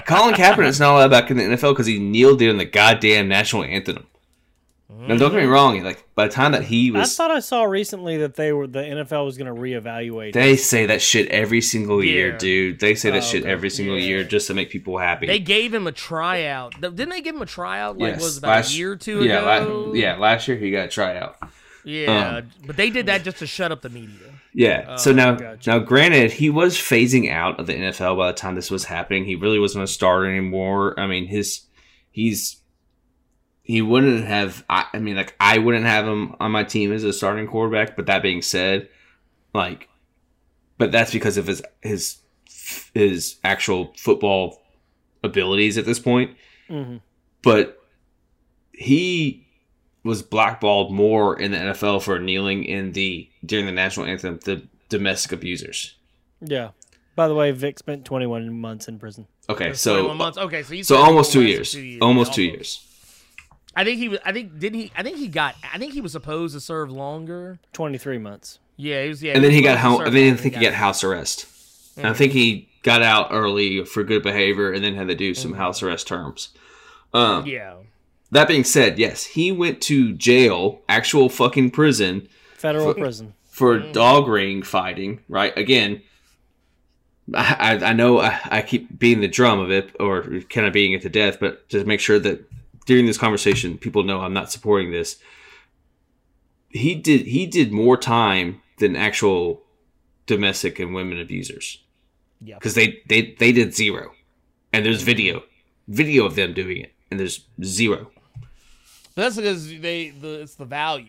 Colin 0.06 0.34
Kaepernick's 0.34 0.78
not 0.80 0.94
allowed 0.94 1.10
back 1.10 1.30
in 1.30 1.38
the 1.38 1.44
NFL 1.44 1.72
because 1.72 1.86
he 1.86 1.98
kneeled 1.98 2.38
during 2.38 2.58
the 2.58 2.64
goddamn 2.64 3.28
national 3.28 3.64
anthem. 3.64 4.06
Now, 4.90 5.16
don't 5.16 5.32
get 5.32 5.40
me 5.40 5.46
mm. 5.46 5.50
wrong. 5.50 5.82
Like 5.82 6.04
by 6.14 6.26
the 6.26 6.32
time 6.32 6.52
that 6.52 6.62
he 6.64 6.90
was, 6.90 7.18
I 7.18 7.22
thought 7.22 7.30
I 7.30 7.40
saw 7.40 7.64
recently 7.64 8.18
that 8.18 8.34
they 8.36 8.52
were 8.52 8.66
the 8.66 8.80
NFL 8.80 9.24
was 9.24 9.36
going 9.36 9.52
to 9.52 9.60
reevaluate. 9.60 10.32
they 10.32 10.56
say 10.56 10.86
that 10.86 11.02
shit 11.02 11.28
every 11.28 11.60
single 11.60 12.02
year, 12.02 12.36
dude. 12.36 12.80
They 12.80 12.94
say 12.94 13.10
that 13.10 13.18
Oh, 13.18 13.26
shit 13.26 13.42
okay. 13.42 13.50
every 13.52 13.70
single 13.70 13.98
Yeah. 13.98 14.06
year 14.06 14.24
just 14.24 14.46
to 14.48 14.54
make 14.54 14.70
people 14.70 14.98
happy. 14.98 15.26
They 15.26 15.40
gave 15.40 15.74
him 15.74 15.86
a 15.86 15.92
tryout. 15.92 16.80
Didn't 16.80 17.08
they 17.08 17.20
give 17.20 17.34
him 17.34 17.42
a 17.42 17.46
tryout? 17.46 17.98
Like 17.98 18.14
Yes, 18.14 18.22
was 18.22 18.38
about 18.38 18.48
last- 18.48 18.74
a 18.74 18.76
year 18.76 18.92
or 18.92 18.96
two 18.96 19.24
yeah, 19.24 19.60
ago. 19.60 19.84
la- 19.88 19.92
yeah. 19.94 20.16
Last 20.16 20.48
year 20.48 20.56
he 20.56 20.70
got 20.70 20.86
a 20.86 20.88
tryout. 20.88 21.36
Yeah. 21.84 22.36
Um, 22.38 22.50
but 22.66 22.76
they 22.76 22.90
did 22.90 23.06
that 23.06 23.24
just 23.24 23.38
to 23.38 23.46
shut 23.46 23.70
up 23.72 23.82
the 23.82 23.90
media. 23.90 24.32
Yeah. 24.52 24.96
so 24.96 25.10
Oh, 25.10 25.14
now, 25.14 25.34
gotcha. 25.34 25.70
now, 25.70 25.78
granted, 25.80 26.32
he 26.32 26.48
was 26.50 26.76
phasing 26.76 27.30
out 27.30 27.58
of 27.58 27.66
the 27.66 27.74
NFL 27.74 28.16
by 28.16 28.28
the 28.28 28.36
time 28.38 28.54
this 28.54 28.70
was 28.70 28.84
happening. 28.84 29.24
He 29.24 29.34
really 29.34 29.58
wasn't 29.58 29.84
a 29.84 29.88
starter 29.88 30.26
anymore. 30.26 30.98
I 30.98 31.06
mean, 31.06 31.26
his 31.26 31.62
he's 32.10 32.60
he 33.62 33.82
wouldn't 33.82 34.26
have. 34.26 34.64
I, 34.68 34.86
I 34.92 34.98
mean, 34.98 35.16
like 35.16 35.34
I 35.40 35.58
wouldn't 35.58 35.86
have 35.86 36.06
him 36.06 36.36
on 36.40 36.50
my 36.52 36.64
team 36.64 36.92
as 36.92 37.02
a 37.04 37.12
starting 37.12 37.46
quarterback. 37.46 37.96
But 37.96 38.06
that 38.06 38.22
being 38.22 38.42
said, 38.42 38.88
like, 39.52 39.88
but 40.78 40.92
that's 40.92 41.12
because 41.12 41.36
of 41.36 41.46
his 41.46 41.62
his 41.82 42.18
his 42.94 43.36
actual 43.42 43.92
football 43.96 44.62
abilities 45.22 45.78
at 45.78 45.86
this 45.86 45.98
point. 45.98 46.36
Mhm. 46.70 47.00
But 47.42 47.78
he 48.72 49.43
was 50.04 50.22
blackballed 50.22 50.92
more 50.92 51.38
in 51.38 51.50
the 51.50 51.56
NFL 51.58 52.02
for 52.02 52.18
kneeling 52.18 52.64
in 52.64 52.92
the 52.92 53.28
during 53.44 53.66
the 53.66 53.72
national 53.72 54.06
anthem 54.06 54.38
the 54.44 54.62
domestic 54.88 55.32
abusers. 55.32 55.96
Yeah. 56.40 56.70
By 57.16 57.28
the 57.28 57.34
way, 57.34 57.50
Vick 57.52 57.78
spent 57.78 58.04
21 58.04 58.60
months 58.60 58.88
in 58.88 58.98
prison. 58.98 59.26
Okay, 59.48 59.72
so 59.72 60.12
months. 60.14 60.36
Okay, 60.38 60.62
so 60.62 60.74
you 60.74 60.82
so 60.84 60.96
almost 60.96 61.32
two 61.32 61.40
less 61.46 61.72
than 61.72 61.84
years. 61.84 62.02
Almost 62.02 62.34
two 62.34 62.42
Yeah, 62.42 62.52
years. 62.52 62.86
I 63.76 63.84
think 63.84 63.98
he 63.98 64.08
was. 64.08 64.18
I 64.24 64.32
think 64.32 64.58
didn't 64.58 64.78
he? 64.80 64.92
I 64.96 65.02
think 65.02 65.16
he 65.18 65.28
got. 65.28 65.54
I 65.72 65.78
think 65.78 65.92
he 65.92 66.00
was 66.00 66.12
supposed 66.12 66.54
to 66.54 66.60
serve 66.60 66.90
longer. 66.90 67.58
23 67.72 68.18
months. 68.18 68.58
Yeah, 68.76 69.02
he 69.04 69.08
was. 69.08 69.22
Yeah, 69.22 69.34
And 69.34 69.44
then 69.44 69.50
he 69.52 69.62
got 69.62 69.78
home. 69.78 69.98
serve 69.98 70.06
And 70.08 70.16
then 70.16 70.34
I 70.34 70.36
think 70.36 70.54
he 70.56 70.60
got 70.60 70.74
house 70.74 71.04
arrest. 71.04 71.46
And 71.96 72.06
I 72.08 72.12
think 72.12 72.32
he 72.32 72.68
got 72.82 73.02
out 73.02 73.28
early 73.30 73.84
for 73.84 74.02
good 74.02 74.22
behavior, 74.22 74.72
and 74.72 74.82
then 74.82 74.94
had 74.96 75.08
to 75.08 75.14
do 75.14 75.34
some 75.34 75.54
house 75.54 75.82
arrest 75.82 76.08
terms. 76.08 76.48
Um, 77.12 77.46
Yeah. 77.46 77.76
That 78.34 78.48
being 78.48 78.64
said, 78.64 78.98
yes, 78.98 79.24
he 79.24 79.52
went 79.52 79.80
to 79.82 80.12
jail, 80.12 80.80
actual 80.88 81.28
fucking 81.28 81.70
prison, 81.70 82.28
Federal 82.56 82.92
prison. 82.92 83.34
for 83.44 83.78
mm. 83.78 83.92
dog 83.92 84.26
ring 84.26 84.64
fighting. 84.64 85.20
Right? 85.28 85.56
Again, 85.56 86.02
I, 87.32 87.78
I, 87.80 87.90
I 87.90 87.92
know 87.92 88.18
I, 88.18 88.40
I 88.50 88.62
keep 88.62 88.98
beating 88.98 89.20
the 89.20 89.28
drum 89.28 89.60
of 89.60 89.70
it, 89.70 89.94
or 90.00 90.22
kind 90.50 90.66
of 90.66 90.72
beating 90.72 90.94
it 90.94 91.02
to 91.02 91.08
death, 91.08 91.38
but 91.38 91.68
to 91.68 91.84
make 91.84 92.00
sure 92.00 92.18
that 92.18 92.44
during 92.86 93.06
this 93.06 93.18
conversation, 93.18 93.78
people 93.78 94.02
know 94.02 94.20
I'm 94.20 94.34
not 94.34 94.50
supporting 94.50 94.90
this. 94.90 95.16
He 96.70 96.96
did 96.96 97.26
he 97.26 97.46
did 97.46 97.70
more 97.70 97.96
time 97.96 98.62
than 98.78 98.96
actual 98.96 99.62
domestic 100.26 100.80
and 100.80 100.92
women 100.92 101.20
abusers. 101.20 101.84
Yeah. 102.40 102.56
because 102.56 102.74
they, 102.74 103.00
they 103.06 103.36
they 103.38 103.52
did 103.52 103.76
zero, 103.76 104.10
and 104.72 104.84
there's 104.84 105.02
video, 105.02 105.44
video 105.86 106.26
of 106.26 106.34
them 106.34 106.52
doing 106.52 106.78
it, 106.78 106.92
and 107.12 107.20
there's 107.20 107.46
zero. 107.62 108.10
But 109.14 109.22
that's 109.22 109.36
because 109.36 109.68
they. 109.80 110.10
The 110.10 110.40
it's 110.42 110.54
the 110.56 110.64
value. 110.64 111.06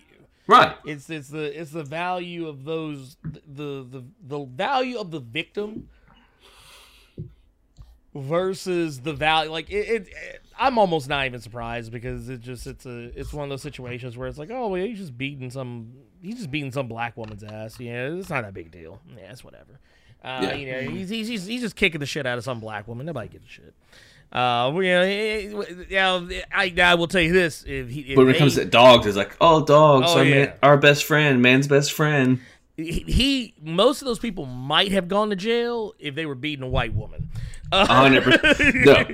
Right. 0.47 0.75
It's 0.85 1.09
it's 1.09 1.29
the 1.29 1.59
it's 1.59 1.71
the 1.71 1.83
value 1.83 2.47
of 2.47 2.63
those 2.65 3.17
the 3.23 3.83
the 3.89 4.03
the 4.21 4.45
value 4.45 4.99
of 4.99 5.09
the 5.11 5.19
victim 5.19 5.89
versus 8.13 9.01
the 9.01 9.11
value 9.13 9.51
like 9.51 9.69
it, 9.69 9.75
it, 9.75 10.07
it- 10.07 10.41
I'm 10.57 10.77
almost 10.77 11.09
not 11.09 11.25
even 11.25 11.41
surprised 11.41 11.91
because 11.91 12.29
it 12.29 12.39
just 12.39 12.65
it's 12.65 12.85
a 12.85 13.11
it's 13.19 13.33
one 13.33 13.43
of 13.43 13.49
those 13.49 13.61
situations 13.61 14.15
where 14.17 14.29
it's 14.29 14.37
like 14.37 14.49
oh 14.51 14.67
well 14.69 14.81
he's 14.85 14.99
just 14.99 15.17
beating 15.17 15.49
some 15.51 15.91
he's 16.21 16.35
just 16.35 16.49
beating 16.49 16.71
some 16.71 16.87
black 16.87 17.17
woman's 17.17 17.43
ass 17.43 17.77
yeah 17.77 18.07
it's 18.13 18.29
not 18.29 18.43
that 18.43 18.53
big 18.53 18.67
a 18.67 18.69
deal 18.69 19.01
yeah 19.17 19.31
it's 19.31 19.43
whatever 19.43 19.79
uh, 20.23 20.39
Yeah. 20.43 20.53
you 20.53 20.71
know 20.71 20.79
he's, 20.91 21.09
he's 21.09 21.27
he's 21.27 21.45
he's 21.45 21.61
just 21.61 21.75
kicking 21.75 21.99
the 21.99 22.05
shit 22.05 22.25
out 22.25 22.37
of 22.37 22.45
some 22.45 22.61
black 22.61 22.87
woman 22.87 23.05
nobody 23.05 23.27
gives 23.27 23.45
a 23.45 23.49
shit 23.49 23.73
uh 24.31 24.71
you 24.75 24.81
know, 24.81 25.01
eh, 25.01 25.51
eh, 25.53 25.73
yeah 25.89 26.27
I, 26.51 26.73
I 26.81 26.95
will 26.95 27.07
tell 27.07 27.21
you 27.21 27.31
this 27.33 27.63
if 27.67 27.89
he 27.89 28.01
if 28.01 28.15
But 28.15 28.25
when 28.25 28.35
it 28.35 28.37
comes 28.39 28.55
to 28.55 28.65
dogs, 28.65 29.05
it's 29.07 29.15
like, 29.17 29.35
oh, 29.39 29.63
dogs 29.65 30.07
Oh, 30.09 30.19
are 30.19 30.23
yeah. 30.25 30.45
man, 30.45 30.53
our 30.63 30.77
best 30.77 31.05
friend, 31.05 31.41
man's 31.41 31.67
best 31.67 31.93
friend. 31.93 32.39
he, 32.77 32.99
he 33.07 33.53
most 33.61 34.01
of 34.01 34.05
those 34.07 34.19
people 34.19 34.45
might 34.45 34.91
have 34.91 35.07
gone 35.07 35.29
to 35.29 35.35
jail 35.35 35.93
if 35.99 36.15
they 36.15 36.25
were 36.25 36.35
beating 36.35 36.63
a 36.63 36.67
white 36.69 36.93
woman. 36.93 37.29
Uh, 37.71 37.85
A 37.89 37.93
hundred 37.93 38.23
percent. 38.23 38.75
No. 38.85 39.05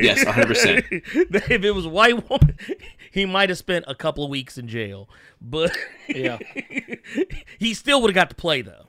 Yes, 0.00 0.22
a 0.24 0.32
hundred 0.32 0.48
percent. 0.48 0.84
if 0.90 1.64
it 1.64 1.72
was 1.74 1.84
a 1.84 1.90
white 1.90 2.28
woman, 2.30 2.56
he 3.10 3.26
might 3.26 3.48
have 3.50 3.58
spent 3.58 3.84
a 3.88 3.94
couple 3.94 4.24
of 4.24 4.30
weeks 4.30 4.56
in 4.56 4.66
jail, 4.68 5.08
but 5.42 5.76
Yeah. 6.08 6.38
he 7.58 7.74
still 7.74 8.00
would 8.00 8.08
have 8.10 8.14
got 8.14 8.30
to 8.30 8.36
play 8.36 8.62
though. 8.62 8.86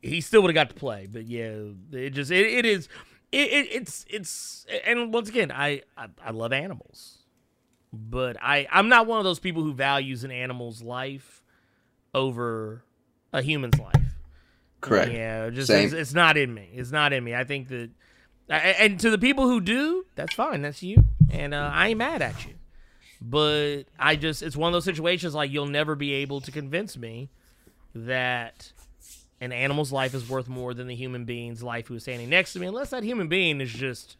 He 0.00 0.20
still 0.20 0.42
would 0.42 0.48
have 0.48 0.54
got 0.68 0.70
to 0.70 0.74
play, 0.74 1.06
but 1.10 1.26
yeah, 1.26 1.52
it 1.92 2.10
just 2.10 2.30
it, 2.32 2.44
it 2.46 2.66
is 2.66 2.88
it, 3.32 3.50
it 3.50 3.68
it's 3.72 4.04
it's 4.08 4.66
and 4.86 5.12
once 5.12 5.28
again, 5.28 5.50
I, 5.50 5.82
I 5.96 6.08
I 6.24 6.30
love 6.30 6.52
animals, 6.52 7.18
but 7.92 8.36
I 8.40 8.68
I'm 8.70 8.88
not 8.88 9.06
one 9.06 9.18
of 9.18 9.24
those 9.24 9.38
people 9.38 9.62
who 9.62 9.72
values 9.72 10.22
an 10.22 10.30
animal's 10.30 10.82
life 10.82 11.42
over 12.14 12.84
a 13.32 13.42
human's 13.42 13.78
life. 13.78 13.96
Correct. 14.80 15.12
Yeah, 15.12 15.50
just 15.50 15.70
it's, 15.70 15.92
it's 15.92 16.14
not 16.14 16.36
in 16.36 16.52
me. 16.52 16.68
It's 16.74 16.90
not 16.90 17.12
in 17.12 17.24
me. 17.24 17.34
I 17.34 17.44
think 17.44 17.68
that, 17.68 17.90
and 18.48 18.98
to 19.00 19.10
the 19.10 19.18
people 19.18 19.48
who 19.48 19.60
do, 19.60 20.04
that's 20.16 20.34
fine. 20.34 20.62
That's 20.62 20.82
you, 20.82 21.04
and 21.30 21.54
uh, 21.54 21.70
I 21.72 21.88
ain't 21.88 21.98
mad 21.98 22.20
at 22.20 22.44
you. 22.46 22.54
But 23.24 23.84
I 23.98 24.16
just, 24.16 24.42
it's 24.42 24.56
one 24.56 24.68
of 24.68 24.72
those 24.72 24.84
situations 24.84 25.32
like 25.32 25.52
you'll 25.52 25.66
never 25.66 25.94
be 25.94 26.12
able 26.14 26.40
to 26.40 26.50
convince 26.50 26.96
me 26.96 27.30
that 27.94 28.72
an 29.42 29.52
animal's 29.52 29.92
life 29.92 30.14
is 30.14 30.28
worth 30.28 30.48
more 30.48 30.72
than 30.72 30.86
the 30.86 30.94
human 30.94 31.24
being's 31.24 31.62
life 31.62 31.88
who 31.88 31.94
is 31.94 32.02
standing 32.04 32.28
next 32.30 32.52
to 32.54 32.60
me, 32.60 32.66
unless 32.66 32.90
that 32.90 33.02
human 33.02 33.28
being 33.28 33.60
is 33.60 33.72
just 33.72 34.16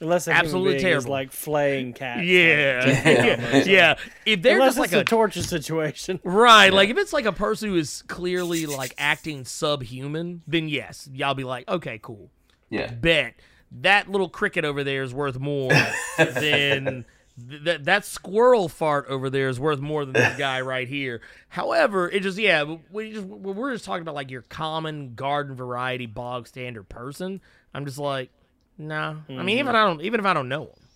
Unless 0.00 0.28
a 0.28 0.32
Absolutely 0.32 0.74
human 0.74 0.82
being 0.84 0.96
is 0.96 1.04
terrible. 1.04 1.10
like 1.10 1.32
flaying 1.32 1.92
cats. 1.92 2.22
yeah, 2.24 2.82
like, 2.86 3.04
yeah, 3.04 3.64
yeah. 3.64 3.94
If 4.24 4.42
they're 4.42 4.54
Unless 4.54 4.76
just 4.76 4.84
it's 4.86 4.92
like 4.92 5.02
a, 5.02 5.04
torture 5.04 5.42
situation. 5.42 6.20
Right, 6.24 6.72
like 6.72 6.88
if 6.88 6.96
it's 6.96 7.12
like 7.12 7.24
a 7.24 7.32
person 7.32 7.70
who 7.70 7.76
is 7.76 8.02
clearly 8.06 8.66
like 8.66 8.94
acting 8.96 9.44
subhuman, 9.44 10.42
then 10.46 10.68
yes, 10.68 11.08
y'all 11.12 11.34
be 11.34 11.44
like, 11.44 11.68
okay, 11.68 11.98
cool. 12.00 12.30
Yeah. 12.70 12.92
Bet 12.92 13.34
that 13.82 14.08
little 14.10 14.28
cricket 14.28 14.64
over 14.64 14.82
there 14.84 15.02
is 15.02 15.12
worth 15.12 15.38
more 15.38 15.70
than 16.18 16.84
th- 16.84 17.04
that 17.46 17.84
that 17.84 18.04
squirrel 18.04 18.68
fart 18.68 19.06
over 19.08 19.30
there 19.30 19.48
is 19.48 19.60
worth 19.60 19.80
more 19.80 20.04
than 20.04 20.14
this 20.14 20.36
guy 20.38 20.60
right 20.60 20.88
here. 20.88 21.20
However, 21.48 22.08
it 22.08 22.20
just 22.20 22.38
yeah, 22.38 22.76
we 22.90 23.12
just 23.12 23.26
we're 23.26 23.72
just 23.72 23.84
talking 23.84 24.02
about 24.02 24.14
like 24.14 24.30
your 24.30 24.42
common 24.42 25.14
garden 25.14 25.54
variety 25.54 26.06
bog 26.06 26.48
standard 26.48 26.88
person. 26.88 27.40
I'm 27.72 27.84
just 27.84 27.98
like, 27.98 28.30
nah. 28.76 29.16
I 29.28 29.42
mean, 29.42 29.58
even 29.58 29.68
if 29.68 29.74
I 29.74 29.84
don't, 29.84 30.02
even 30.02 30.20
if 30.20 30.26
I 30.26 30.34
don't 30.34 30.48
know 30.48 30.64
him, 30.64 30.88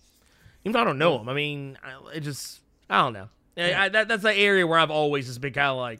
even 0.65 0.75
if 0.75 0.81
I 0.81 0.83
don't 0.83 0.97
know 0.97 1.19
him, 1.19 1.29
I 1.29 1.33
mean, 1.33 1.77
I, 1.83 2.17
it 2.17 2.21
just 2.21 2.61
I 2.89 3.01
don't 3.01 3.13
know. 3.13 3.29
I, 3.55 3.73
I, 3.73 3.89
that, 3.89 4.07
that's 4.07 4.23
the 4.23 4.33
area 4.33 4.65
where 4.65 4.79
I've 4.79 4.91
always 4.91 5.27
just 5.27 5.39
been 5.39 5.53
kind 5.53 5.67
of 5.67 5.77
like, 5.77 5.99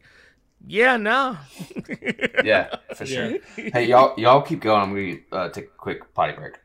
yeah, 0.65 0.98
no. 0.98 1.38
Yeah, 2.44 2.76
for 2.95 3.06
sure. 3.06 3.38
Hey, 3.56 3.86
y'all, 3.86 4.14
y'all 4.18 4.41
keep 4.41 4.61
going. 4.61 4.82
I'm 4.82 4.90
gonna 4.94 5.44
uh, 5.44 5.49
take 5.49 5.65
a 5.65 5.78
quick 5.78 6.14
potty 6.14 6.34
break. 6.34 6.56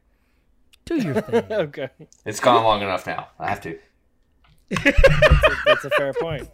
Do 0.88 0.96
your 0.96 1.14
thing. 1.22 1.44
Okay. 1.52 1.88
It's 2.24 2.40
gone 2.40 2.62
long 2.64 2.82
enough 2.82 3.06
now. 3.06 3.28
I 3.38 3.48
have 3.48 3.60
to. 3.62 3.78
That's 4.70 5.84
a 5.84 5.90
fair 5.90 6.12
point. 6.14 6.48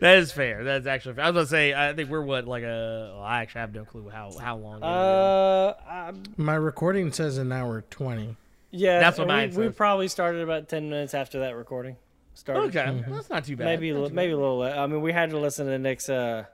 that 0.00 0.18
is 0.18 0.32
fair. 0.32 0.64
That's 0.64 0.86
actually 0.86 1.14
fair. 1.14 1.24
I 1.24 1.30
was 1.30 1.34
gonna 1.34 1.46
say, 1.46 1.74
I 1.74 1.92
think 1.94 2.10
we're 2.10 2.22
what 2.22 2.46
like 2.46 2.62
a. 2.64 3.12
Well, 3.14 3.22
I 3.24 3.42
actually 3.42 3.60
have 3.60 3.74
no 3.74 3.84
clue 3.84 4.08
how 4.08 4.32
how 4.38 4.56
long. 4.56 4.82
Uh, 4.82 5.74
um, 5.88 6.22
My 6.36 6.54
recording 6.54 7.12
says 7.12 7.38
an 7.38 7.52
hour 7.52 7.82
twenty. 7.90 8.36
yeah, 8.70 9.00
That's 9.00 9.18
what 9.18 9.26
we, 9.28 9.34
mine 9.34 9.48
we 9.54 9.66
says. 9.66 9.74
probably 9.74 10.08
started 10.08 10.42
about 10.42 10.68
10 10.68 10.88
minutes 10.90 11.12
after 11.14 11.40
that 11.40 11.56
recording 11.56 11.96
started. 12.34 12.74
okay, 12.76 13.04
that's 13.08 13.28
not 13.30 13.44
too 13.44 13.56
bad. 13.56 13.64
Maybe 13.66 13.90
a 13.90 13.94
Not 13.94 14.02
li- 14.04 14.08
too 14.10 14.14
maybe 14.14 14.32
a 14.32 14.36
little. 14.38 14.58
le- 14.58 14.76
I 14.76 14.86
mean, 14.86 15.02
we 15.02 15.12
had 15.12 15.30
to 15.30 15.38
listen 15.38 15.66
to 15.66 15.78
Nick's 15.78 16.08
uh, 16.08 16.44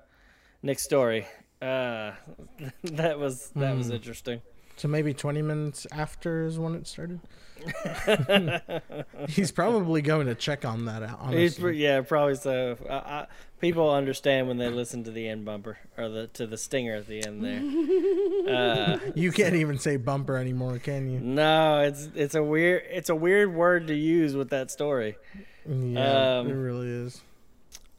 Nick's 0.63 0.83
story. 0.83 1.27
Uh, 1.63 2.13
that 2.85 3.19
was 3.19 3.51
that 3.57 3.73
Hmm. 3.73 3.79
was 3.79 3.91
interesting. 3.91 4.41
So 4.77 4.89
maybe 4.89 5.15
twenty 5.15 5.43
minutes 5.43 5.87
after 5.91 6.45
is 6.47 6.59
when 6.59 6.75
it 6.75 6.87
started. 6.87 7.21
He's 9.29 9.51
probably 9.51 10.03
going 10.03 10.27
to 10.27 10.35
check 10.35 10.65
on 10.65 10.85
that 10.85 11.03
out. 11.03 11.19
Honestly. 11.21 11.63
pre- 11.63 11.79
yeah, 11.83 12.03
probably 12.03 12.35
so. 12.35 12.77
I, 12.89 12.95
I, 12.95 13.27
people 13.61 13.91
understand 13.93 14.47
when 14.49 14.59
they 14.59 14.69
listen 14.69 15.05
to 15.05 15.11
the 15.11 15.27
end 15.29 15.45
bumper 15.47 15.79
or 15.97 16.09
the 16.11 16.27
to 16.29 16.47
the 16.47 16.59
stinger 16.59 16.95
at 16.97 17.07
the 17.07 17.25
end 17.27 17.43
there. 17.45 17.63
Uh, 18.47 18.99
You 19.17 19.33
can't 19.33 19.57
even 19.57 19.77
say 19.77 19.97
bumper 19.97 20.37
anymore, 20.37 20.79
can 20.79 21.11
you? 21.11 21.19
no, 21.19 21.81
it's 21.81 22.09
it's 22.15 22.37
a 22.37 22.43
weird 22.43 22.85
it's 22.89 23.09
a 23.09 23.15
weird 23.15 23.53
word 23.53 23.89
to 23.89 23.95
use 23.95 24.37
with 24.37 24.51
that 24.51 24.71
story. 24.71 25.17
Yeah, 25.69 26.39
Um, 26.39 26.49
it 26.49 26.53
really 26.53 26.87
is. 26.89 27.21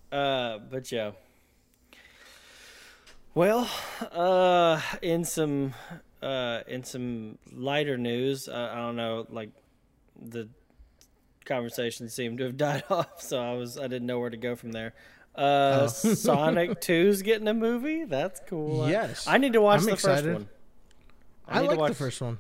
Uh, 0.10 0.60
but 0.72 0.90
yeah. 0.90 1.12
Well, 3.36 3.70
uh, 4.14 4.80
in 5.02 5.26
some 5.26 5.74
uh, 6.22 6.62
in 6.68 6.84
some 6.84 7.38
lighter 7.52 7.98
news, 7.98 8.48
uh, 8.48 8.72
I 8.74 8.78
don't 8.78 8.96
know, 8.96 9.26
like 9.30 9.50
the 10.20 10.50
conversation 11.46 12.10
seemed 12.10 12.40
to 12.40 12.46
have 12.46 12.58
died 12.68 12.84
off, 12.90 13.22
so 13.22 13.40
I 13.42 13.54
was 13.54 13.78
I 13.78 13.84
didn't 13.88 14.08
know 14.08 14.20
where 14.20 14.30
to 14.30 14.38
go 14.38 14.56
from 14.56 14.72
there. 14.72 14.94
Uh, 15.36 15.82
Oh. 15.84 15.88
Sonic 15.88 16.70
2's 16.82 17.22
getting 17.22 17.48
a 17.48 17.54
movie. 17.54 18.06
That's 18.06 18.42
cool. 18.48 18.90
Yes. 18.90 19.28
I 19.28 19.38
need 19.38 19.54
to 19.54 19.62
watch 19.62 19.82
I'm 19.82 19.86
the 19.86 19.92
excited. 19.94 20.24
first 20.26 20.34
one. 20.34 20.50
I, 21.48 21.60
need 21.62 21.66
to 21.66 21.70
like 21.72 21.80
watch- 21.80 21.90
the 21.90 21.96
first 21.96 22.22
one. 22.22 22.40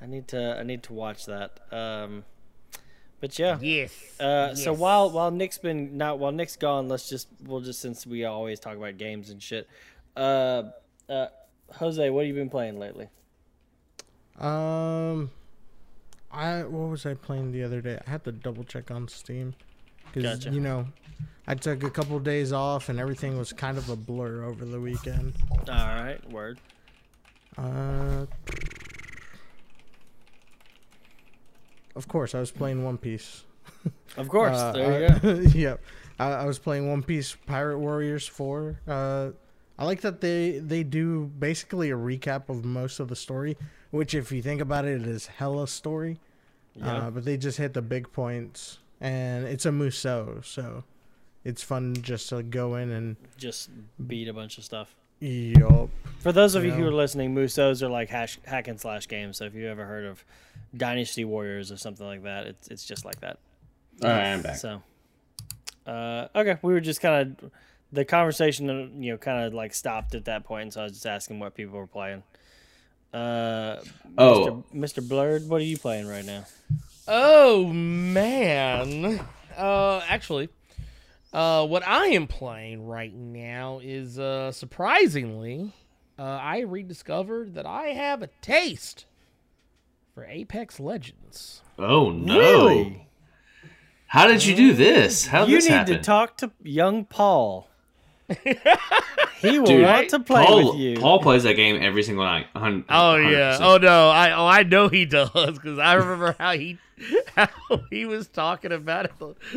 I 0.00 0.06
need 0.06 0.28
to 0.28 0.56
I 0.58 0.62
need 0.62 0.82
to 0.84 0.92
watch 0.94 1.26
that. 1.26 1.60
Um, 1.70 2.24
but 3.20 3.38
yeah. 3.38 3.58
Yes. 3.60 3.92
Uh, 4.18 4.54
So 4.54 4.72
while 4.72 5.10
while 5.10 5.30
Nick's 5.30 5.58
been 5.58 5.98
not 5.98 6.18
while 6.18 6.32
Nick's 6.32 6.56
gone, 6.56 6.88
let's 6.88 7.08
just 7.08 7.28
we'll 7.44 7.60
just 7.60 7.80
since 7.80 8.06
we 8.06 8.24
always 8.24 8.58
talk 8.60 8.76
about 8.76 8.96
games 8.96 9.28
and 9.28 9.42
shit. 9.42 9.68
Uh, 10.16 10.62
uh, 11.08 11.26
Jose, 11.74 12.10
what 12.10 12.20
have 12.20 12.28
you 12.28 12.34
been 12.34 12.50
playing 12.50 12.78
lately? 12.78 13.08
Um, 14.38 15.30
I 16.30 16.62
what 16.62 16.90
was 16.90 17.04
I 17.06 17.14
playing 17.14 17.52
the 17.52 17.62
other 17.64 17.80
day? 17.80 17.98
I 18.06 18.10
had 18.10 18.24
to 18.24 18.32
double 18.32 18.64
check 18.64 18.90
on 18.90 19.08
Steam 19.08 19.54
because 20.12 20.38
Gotcha. 20.44 20.54
you 20.54 20.60
know 20.60 20.86
I 21.46 21.54
took 21.54 21.82
a 21.82 21.90
couple 21.90 22.18
days 22.20 22.52
off 22.52 22.88
and 22.88 22.98
everything 23.00 23.36
was 23.36 23.52
kind 23.52 23.76
of 23.78 23.88
a 23.88 23.96
blur 23.96 24.44
over 24.44 24.64
the 24.64 24.80
weekend. 24.80 25.34
All 25.68 25.74
right, 25.74 26.20
word. 26.30 26.58
Uh, 27.56 28.26
of 31.96 32.06
course, 32.06 32.34
I 32.34 32.40
was 32.40 32.50
playing 32.50 32.84
One 32.84 32.98
Piece. 32.98 33.44
Of 34.16 34.28
course. 34.28 34.56
Uh, 34.56 34.72
there 34.72 35.00
you 35.00 35.06
I- 35.06 35.18
go. 35.18 35.30
yep. 35.58 35.80
I, 36.20 36.30
I 36.30 36.44
was 36.46 36.58
playing 36.58 36.88
One 36.88 37.02
Piece 37.02 37.36
Pirate 37.46 37.78
Warriors 37.78 38.26
4. 38.26 38.80
Uh, 38.86 39.30
I 39.78 39.84
like 39.84 40.00
that 40.00 40.20
they 40.20 40.58
they 40.58 40.82
do 40.82 41.30
basically 41.38 41.90
a 41.90 41.96
recap 41.96 42.48
of 42.48 42.64
most 42.64 42.98
of 43.00 43.08
the 43.08 43.16
story, 43.16 43.56
which 43.90 44.14
if 44.14 44.32
you 44.32 44.42
think 44.42 44.60
about 44.60 44.84
it, 44.84 45.00
it 45.02 45.06
is 45.06 45.26
hella 45.26 45.68
story. 45.68 46.18
Yeah. 46.74 46.92
Uh, 47.06 47.10
but 47.10 47.24
they 47.24 47.36
just 47.36 47.58
hit 47.58 47.74
the 47.74 47.82
big 47.82 48.10
points, 48.12 48.78
and 49.00 49.46
it's 49.46 49.66
a 49.66 49.70
Musou, 49.70 50.44
so 50.44 50.84
it's 51.44 51.62
fun 51.62 51.94
just 52.02 52.28
to 52.30 52.42
go 52.42 52.76
in 52.76 52.90
and 52.90 53.16
Just 53.36 53.70
beat 54.06 54.28
a 54.28 54.32
bunch 54.32 54.58
of 54.58 54.64
stuff. 54.64 54.94
yup. 55.20 55.88
For 56.20 56.30
those 56.32 56.54
of 56.54 56.64
you 56.64 56.72
who 56.72 56.84
are 56.86 56.92
listening, 56.92 57.34
Musos 57.34 57.82
are 57.82 57.88
like 57.88 58.08
hash, 58.08 58.38
hack 58.44 58.68
and 58.68 58.80
slash 58.80 59.06
games. 59.08 59.36
So 59.38 59.44
if 59.44 59.54
you 59.54 59.68
ever 59.68 59.84
heard 59.84 60.04
of 60.04 60.24
Dynasty 60.76 61.24
Warriors 61.24 61.70
or 61.72 61.76
something 61.76 62.06
like 62.06 62.22
that, 62.24 62.46
it's 62.46 62.68
it's 62.68 62.84
just 62.84 63.04
like 63.04 63.20
that. 63.20 63.38
All 64.02 64.10
right, 64.10 64.32
I'm 64.32 64.42
back. 64.42 64.56
So, 64.56 64.82
uh, 65.86 66.28
okay, 66.34 66.58
we 66.62 66.72
were 66.72 66.80
just 66.80 67.00
kind 67.00 67.36
of 67.42 67.50
the 67.92 68.04
conversation, 68.04 68.68
uh, 68.70 68.88
you 69.00 69.12
know, 69.12 69.18
kind 69.18 69.44
of 69.44 69.54
like 69.54 69.74
stopped 69.74 70.14
at 70.14 70.24
that 70.26 70.44
point. 70.44 70.74
So 70.74 70.80
I 70.80 70.84
was 70.84 70.92
just 70.92 71.06
asking 71.06 71.38
what 71.40 71.54
people 71.54 71.78
were 71.78 71.86
playing. 71.86 72.22
Uh, 73.12 73.76
Oh. 74.18 74.64
Mr. 74.74 75.00
Mr. 75.00 75.06
Blerd, 75.08 75.46
what 75.48 75.60
are 75.60 75.64
you 75.64 75.78
playing 75.78 76.06
right 76.06 76.24
now? 76.24 76.44
Oh 77.06 77.66
man. 77.66 79.20
Uh 79.56 80.00
actually, 80.08 80.50
uh 81.32 81.66
what 81.66 81.86
I 81.86 82.08
am 82.08 82.26
playing 82.26 82.86
right 82.86 83.12
now 83.14 83.80
is 83.82 84.18
uh 84.18 84.52
surprisingly, 84.52 85.72
uh 86.18 86.22
I 86.22 86.60
rediscovered 86.60 87.54
that 87.54 87.64
I 87.66 87.88
have 87.88 88.22
a 88.22 88.28
taste 88.42 89.06
for 90.14 90.24
Apex 90.26 90.78
Legends. 90.78 91.62
Oh 91.78 92.10
no! 92.10 92.38
Really? 92.38 93.08
How 94.08 94.26
did 94.26 94.44
you 94.44 94.54
do 94.54 94.72
this? 94.74 95.26
How 95.26 95.40
did 95.44 95.50
you 95.50 95.56
this 95.58 95.64
need 95.68 95.74
happen? 95.74 95.94
to 95.96 96.02
talk 96.02 96.36
to 96.38 96.50
young 96.62 97.04
Paul. 97.04 97.68
he 99.40 99.58
will 99.58 99.66
Dude, 99.66 99.84
want 99.84 100.10
to 100.10 100.20
play 100.20 100.44
Paul, 100.44 100.72
with 100.72 100.80
you. 100.80 100.96
Paul 100.98 101.20
plays 101.20 101.44
that 101.44 101.54
game 101.54 101.80
every 101.82 102.02
single 102.02 102.24
night. 102.24 102.46
a 102.54 102.58
hun- 102.58 102.84
Oh 102.88 103.16
yeah. 103.16 103.56
100%. 103.56 103.60
Oh 103.62 103.78
no. 103.78 104.10
I 104.10 104.32
oh 104.32 104.46
I 104.46 104.62
know 104.64 104.88
he 104.88 105.04
does 105.06 105.30
because 105.32 105.78
I 105.78 105.94
remember 105.94 106.36
how 106.38 106.52
he 106.52 106.78
how 107.36 107.48
he 107.90 108.04
was 108.04 108.28
talking 108.28 108.72
about 108.72 109.06
it 109.06 109.12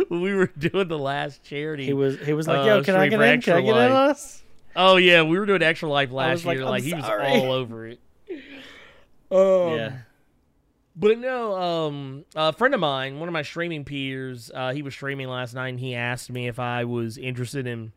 when 0.10 0.22
we 0.22 0.34
were 0.34 0.48
doing 0.57 0.88
the 0.88 0.99
last 0.99 1.43
charity. 1.43 1.85
he 1.85 1.93
was 1.93 2.19
he 2.19 2.34
was 2.34 2.48
like, 2.48 2.60
Uh, 2.60 2.65
"Yo, 2.65 2.84
can 2.84 2.95
I 2.95 3.07
get 3.07 3.19
in? 3.22 3.41
Can 3.41 3.53
I 3.57 3.61
get 3.61 3.76
in 3.76 3.91
us?" 3.91 4.43
Oh 4.76 4.95
yeah, 4.95 5.23
we 5.23 5.38
were 5.38 5.45
doing 5.45 5.61
Extra 5.64 5.89
Life 5.89 6.11
last 6.11 6.45
year. 6.45 6.61
"I'm 6.61 6.69
Like 6.69 6.84
he 6.84 6.93
was 6.93 7.03
all 7.03 7.52
over 7.52 7.88
it. 7.88 7.99
Um, 9.31 9.77
yeah. 9.77 9.91
But 10.93 11.18
no, 11.19 11.56
um, 11.56 12.26
a 12.35 12.52
friend 12.52 12.73
of 12.73 12.81
mine, 12.81 13.18
one 13.18 13.30
of 13.30 13.34
my 13.34 13.43
streaming 13.43 13.85
peers, 13.85 14.52
uh, 14.53 14.73
he 14.73 14.81
was 14.81 14.93
streaming 14.93 15.30
last 15.30 15.53
night, 15.53 15.69
and 15.69 15.80
he 15.80 15.95
asked 15.95 16.30
me 16.30 16.49
if 16.49 16.60
I 16.60 16.84
was 16.84 17.18
interested 17.18 17.65
in 17.65 17.93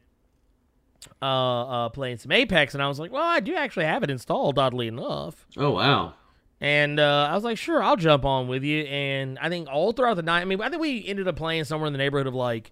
uh, 1.23 1.25
uh, 1.27 1.89
playing 1.91 2.19
some 2.19 2.33
Apex, 2.33 2.75
and 2.75 2.83
I 2.83 2.89
was 2.89 2.99
like, 2.99 3.13
"Well, 3.13 3.23
I 3.23 3.41
do 3.41 3.55
actually 3.55 3.87
have 3.87 4.03
it 4.03 4.11
installed, 4.11 4.59
oddly 4.59 4.89
enough." 4.89 5.47
Oh 5.57 5.71
wow! 5.73 6.15
And 6.61 6.99
uh, 7.01 7.29
I 7.31 7.35
was 7.35 7.45
like, 7.45 7.59
"Sure, 7.59 7.83
I'll 7.83 7.97
jump 7.97 8.25
on 8.25 8.49
with 8.49 8.63
you." 8.65 8.83
And 8.85 9.39
I 9.39 9.49
think 9.49 9.69
all 9.71 9.93
throughout 9.93 10.15
the 10.15 10.23
night, 10.23 10.43
I 10.43 10.45
mean, 10.45 10.61
I 10.61 10.69
think 10.69 10.81
we 10.83 11.07
ended 11.07 11.27
up 11.29 11.37
playing 11.37 11.65
somewhere 11.65 11.87
in 11.87 11.93
the 11.93 11.99
neighborhood 11.99 12.27
of 12.27 12.35
like 12.35 12.71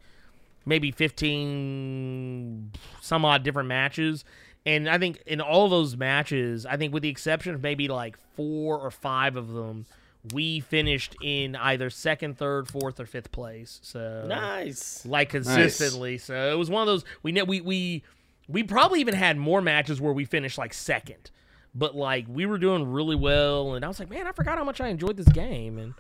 maybe 0.65 0.91
fifteen 0.93 2.71
some 3.01 3.25
odd 3.25 3.43
different 3.43 3.69
matches. 3.69 4.25
And 4.65 4.89
I 4.89 4.99
think 4.99 5.21
in 5.27 5.41
all 5.41 5.69
those 5.69 5.97
matches, 5.97 6.67
I 6.67 6.77
think 6.77 6.95
with 6.95 7.03
the 7.03 7.09
exception 7.09 7.55
of 7.55 7.63
maybe 7.63 7.89
like 7.89 8.17
four 8.37 8.79
or 8.79 8.93
five 8.93 9.35
of 9.37 9.49
them, 9.53 9.87
we 10.33 10.61
finished 10.61 11.17
in 11.21 11.57
either 11.57 11.91
second, 11.91 12.39
third, 12.39 12.69
fourth, 12.69 13.01
or 13.01 13.07
fifth 13.07 13.33
place. 13.33 13.81
So 13.83 14.25
Nice. 14.29 15.05
like 15.05 15.31
consistently. 15.31 16.17
So 16.19 16.53
it 16.53 16.57
was 16.57 16.71
one 16.71 16.83
of 16.83 16.87
those 16.87 17.05
we 17.25 17.33
know 17.33 17.43
we 17.45 17.61
we 17.61 18.05
we 18.53 18.63
probably 18.63 19.01
even 19.01 19.15
had 19.15 19.37
more 19.39 19.61
matches 19.61 20.01
where 20.01 20.13
we 20.13 20.25
finished 20.25 20.59
like 20.59 20.75
second. 20.75 21.31
But 21.75 21.97
like 21.97 22.27
we 22.29 22.45
were 22.47 22.59
doing 22.59 22.91
really 22.93 23.17
well 23.17 23.75
and 23.75 23.85
I 23.85 23.89
was 23.89 23.99
like, 23.99 24.11
"Man, 24.11 24.27
I 24.27 24.33
forgot 24.33 24.59
how 24.59 24.65
much 24.65 24.81
I 24.81 24.89
enjoyed 24.89 25.17
this 25.17 25.29
game." 25.29 25.79
And 25.79 25.95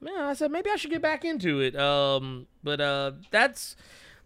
man, 0.00 0.18
I 0.20 0.34
said 0.34 0.50
maybe 0.50 0.68
I 0.70 0.76
should 0.76 0.90
get 0.90 1.00
back 1.02 1.24
into 1.24 1.60
it. 1.60 1.76
Um 1.76 2.46
but 2.64 2.80
uh 2.80 3.12
that's 3.30 3.76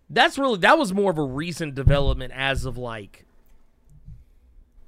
that's 0.09 0.39
really 0.39 0.59
that 0.61 0.79
was 0.79 0.93
more 0.95 1.11
of 1.11 1.19
a 1.19 1.23
recent 1.23 1.75
development 1.75 2.33
as 2.35 2.65
of 2.65 2.79
like 2.79 3.27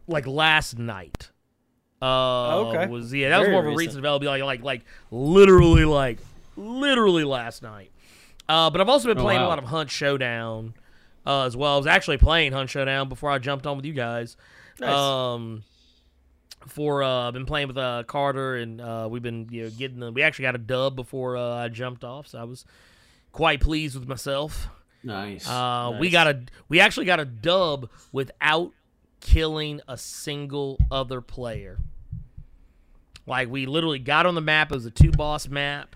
like 0.07 0.27
last 0.27 0.79
night. 0.79 1.31
Uh, 2.01 2.69
Okay. 2.69 2.87
Was 2.87 3.13
yeah, 3.13 3.29
that 3.31 3.41
was 3.41 3.49
more 3.49 3.61
of 3.61 3.67
a 3.67 3.69
recent. 3.71 3.79
recent 3.79 3.97
development, 3.97 4.31
like 4.31 4.43
like 4.43 4.63
like 4.63 4.85
literally 5.11 5.85
like 5.85 6.19
literally 6.57 7.25
last 7.25 7.63
night. 7.63 7.91
Uh, 8.49 8.71
but 8.71 8.81
I've 8.81 8.89
also 8.89 9.09
been 9.09 9.19
Oh, 9.19 9.23
playing 9.23 9.43
a 9.43 9.47
lot 9.49 9.59
of 9.59 9.65
Hunt 9.65 9.91
Showdown 9.91 10.73
uh, 11.29 11.45
as 11.45 11.57
well. 11.57 11.75
I 11.75 11.77
was 11.77 11.87
actually 11.87 12.17
playing 12.19 12.53
Hunt 12.53 12.71
Showdown 12.71 13.09
before 13.09 13.31
I 13.31 13.39
jumped 13.39 13.67
on 13.67 13.77
with 13.77 13.85
you 13.85 13.93
guys. 13.93 14.37
Nice. 14.81 14.91
Um, 14.91 15.63
for 16.67 17.03
uh, 17.03 17.29
I've 17.29 17.35
been 17.35 17.47
playing 17.47 17.69
with 17.69 17.79
uh, 17.79 18.05
Carter, 18.07 18.57
and 18.57 18.81
uh, 18.81 19.07
we've 19.11 19.23
been 19.23 19.47
you 19.51 19.65
know 19.65 19.71
getting 19.71 20.01
the. 20.01 20.11
We 20.11 20.23
actually 20.23 20.45
got 20.45 20.55
a 20.55 20.59
dub 20.59 20.97
before 20.97 21.37
uh, 21.37 21.57
I 21.57 21.69
jumped 21.69 22.03
off, 22.03 22.29
so 22.29 22.39
I 22.39 22.45
was 22.45 22.65
quite 23.33 23.61
pleased 23.61 23.95
with 23.99 24.09
myself. 24.09 24.69
Nice. 25.05 25.49
Uh, 25.49 25.97
We 26.01 26.11
got 26.11 26.27
a 26.27 26.41
we 26.69 26.81
actually 26.81 27.07
got 27.07 27.21
a 27.21 27.25
dub 27.25 27.91
without 28.11 28.73
killing 29.21 29.81
a 29.87 29.97
single 29.99 30.79
other 30.91 31.21
player. 31.21 31.79
Like 33.27 33.51
we 33.51 33.67
literally 33.67 33.99
got 33.99 34.27
on 34.27 34.35
the 34.35 34.41
map. 34.41 34.73
It 34.73 34.77
was 34.77 34.87
a 34.87 34.91
two 34.91 35.11
boss 35.13 35.49
map. 35.49 35.95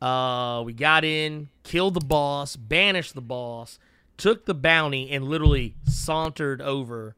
Uh, 0.00 0.62
we 0.64 0.72
got 0.72 1.04
in, 1.04 1.48
killed 1.62 1.94
the 1.94 2.00
boss, 2.04 2.56
banished 2.56 3.14
the 3.14 3.20
boss, 3.20 3.78
took 4.16 4.46
the 4.46 4.54
bounty, 4.54 5.10
and 5.10 5.24
literally 5.24 5.74
sauntered 5.84 6.60
over 6.60 7.16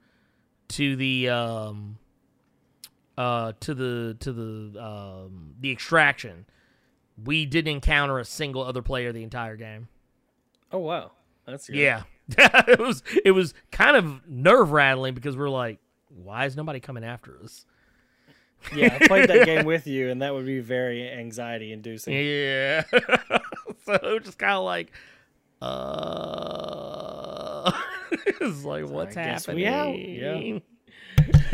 to 0.68 0.96
the 0.96 1.28
um 1.28 1.98
uh 3.16 3.52
to 3.60 3.74
the 3.74 4.16
to 4.20 4.32
the 4.32 4.82
um 4.82 5.54
the 5.60 5.70
extraction. 5.70 6.46
We 7.22 7.46
didn't 7.46 7.72
encounter 7.72 8.18
a 8.18 8.24
single 8.24 8.62
other 8.62 8.82
player 8.82 9.12
the 9.12 9.22
entire 9.22 9.56
game. 9.56 9.88
Oh 10.72 10.78
wow, 10.78 11.12
that's 11.46 11.68
good. 11.68 11.76
Yeah, 11.76 12.02
it 12.28 12.78
was 12.78 13.02
it 13.24 13.30
was 13.30 13.54
kind 13.70 13.96
of 13.96 14.28
nerve 14.28 14.72
rattling 14.72 15.14
because 15.14 15.36
we're 15.36 15.50
like, 15.50 15.78
why 16.08 16.46
is 16.46 16.56
nobody 16.56 16.80
coming 16.80 17.04
after 17.04 17.38
us? 17.42 17.64
yeah. 18.74 18.96
I 19.00 19.06
played 19.06 19.28
that 19.28 19.44
game 19.44 19.64
with 19.66 19.86
you, 19.86 20.10
and 20.10 20.22
that 20.22 20.34
would 20.34 20.46
be 20.46 20.60
very 20.60 21.08
anxiety 21.10 21.72
inducing. 21.72 22.14
Yeah, 22.14 22.82
so 23.84 24.18
just 24.20 24.38
kind 24.38 24.54
of 24.54 24.64
like, 24.64 24.92
uh, 25.60 25.64
it's 28.10 28.64
like 28.64 28.88
what's 28.88 29.16
I 29.16 29.24
guess 29.24 29.48
we 29.48 29.62
happening? 29.64 30.56
out, 30.56 30.62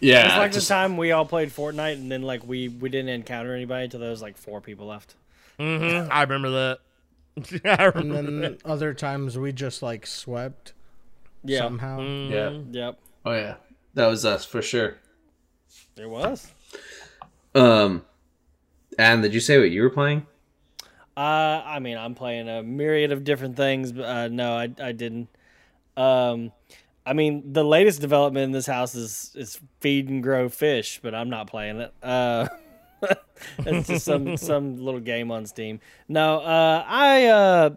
yeah. 0.00 0.26
It's 0.26 0.36
like 0.36 0.52
just- 0.52 0.68
the 0.68 0.74
time 0.74 0.96
we 0.96 1.12
all 1.12 1.24
played 1.24 1.50
Fortnite, 1.50 1.94
and 1.94 2.10
then 2.10 2.22
like 2.22 2.46
we 2.46 2.68
we 2.68 2.88
didn't 2.88 3.08
encounter 3.10 3.54
anybody 3.54 3.84
until 3.84 4.00
there 4.00 4.10
was 4.10 4.22
like 4.22 4.36
four 4.36 4.60
people 4.60 4.86
left. 4.86 5.14
Mm-hmm. 5.58 6.10
I 6.10 6.22
remember 6.22 6.50
that. 6.50 6.78
I 7.78 7.84
And 7.98 8.12
then 8.14 8.40
that. 8.40 8.64
other 8.66 8.92
times 8.94 9.38
we 9.38 9.52
just 9.52 9.82
like 9.82 10.06
swept 10.06 10.72
Yeah. 11.44 11.60
somehow. 11.60 12.00
Mhm. 12.00 12.30
Yeah. 12.72 12.84
Yep. 12.86 12.98
Oh 13.26 13.32
yeah. 13.32 13.54
That 13.94 14.06
was 14.06 14.24
us 14.24 14.44
for 14.44 14.62
sure. 14.62 14.96
There 15.96 16.08
was. 16.08 16.52
Um, 17.54 18.04
and 18.98 19.22
did 19.22 19.34
you 19.34 19.40
say 19.40 19.58
what 19.58 19.70
you 19.70 19.82
were 19.82 19.90
playing? 19.90 20.26
Uh, 21.16 21.62
I 21.64 21.78
mean, 21.80 21.98
I'm 21.98 22.14
playing 22.14 22.48
a 22.48 22.62
myriad 22.62 23.12
of 23.12 23.24
different 23.24 23.56
things, 23.56 23.92
but 23.92 24.04
uh, 24.04 24.28
no, 24.28 24.52
I 24.56 24.70
I 24.80 24.92
didn't. 24.92 25.28
Um, 26.00 26.52
I 27.04 27.12
mean, 27.12 27.52
the 27.52 27.64
latest 27.64 28.00
development 28.00 28.44
in 28.44 28.52
this 28.52 28.66
house 28.66 28.94
is 28.94 29.32
is 29.34 29.60
feed 29.80 30.08
and 30.08 30.22
grow 30.22 30.48
fish, 30.48 31.00
but 31.02 31.14
I'm 31.14 31.28
not 31.28 31.46
playing 31.46 31.80
it. 31.80 31.92
Uh, 32.02 32.48
it's 33.58 33.88
just 33.88 34.04
some 34.04 34.36
some 34.36 34.82
little 34.84 35.00
game 35.00 35.30
on 35.30 35.46
Steam. 35.46 35.80
No, 36.08 36.40
uh, 36.40 36.84
I 36.86 37.26
uh, 37.26 37.70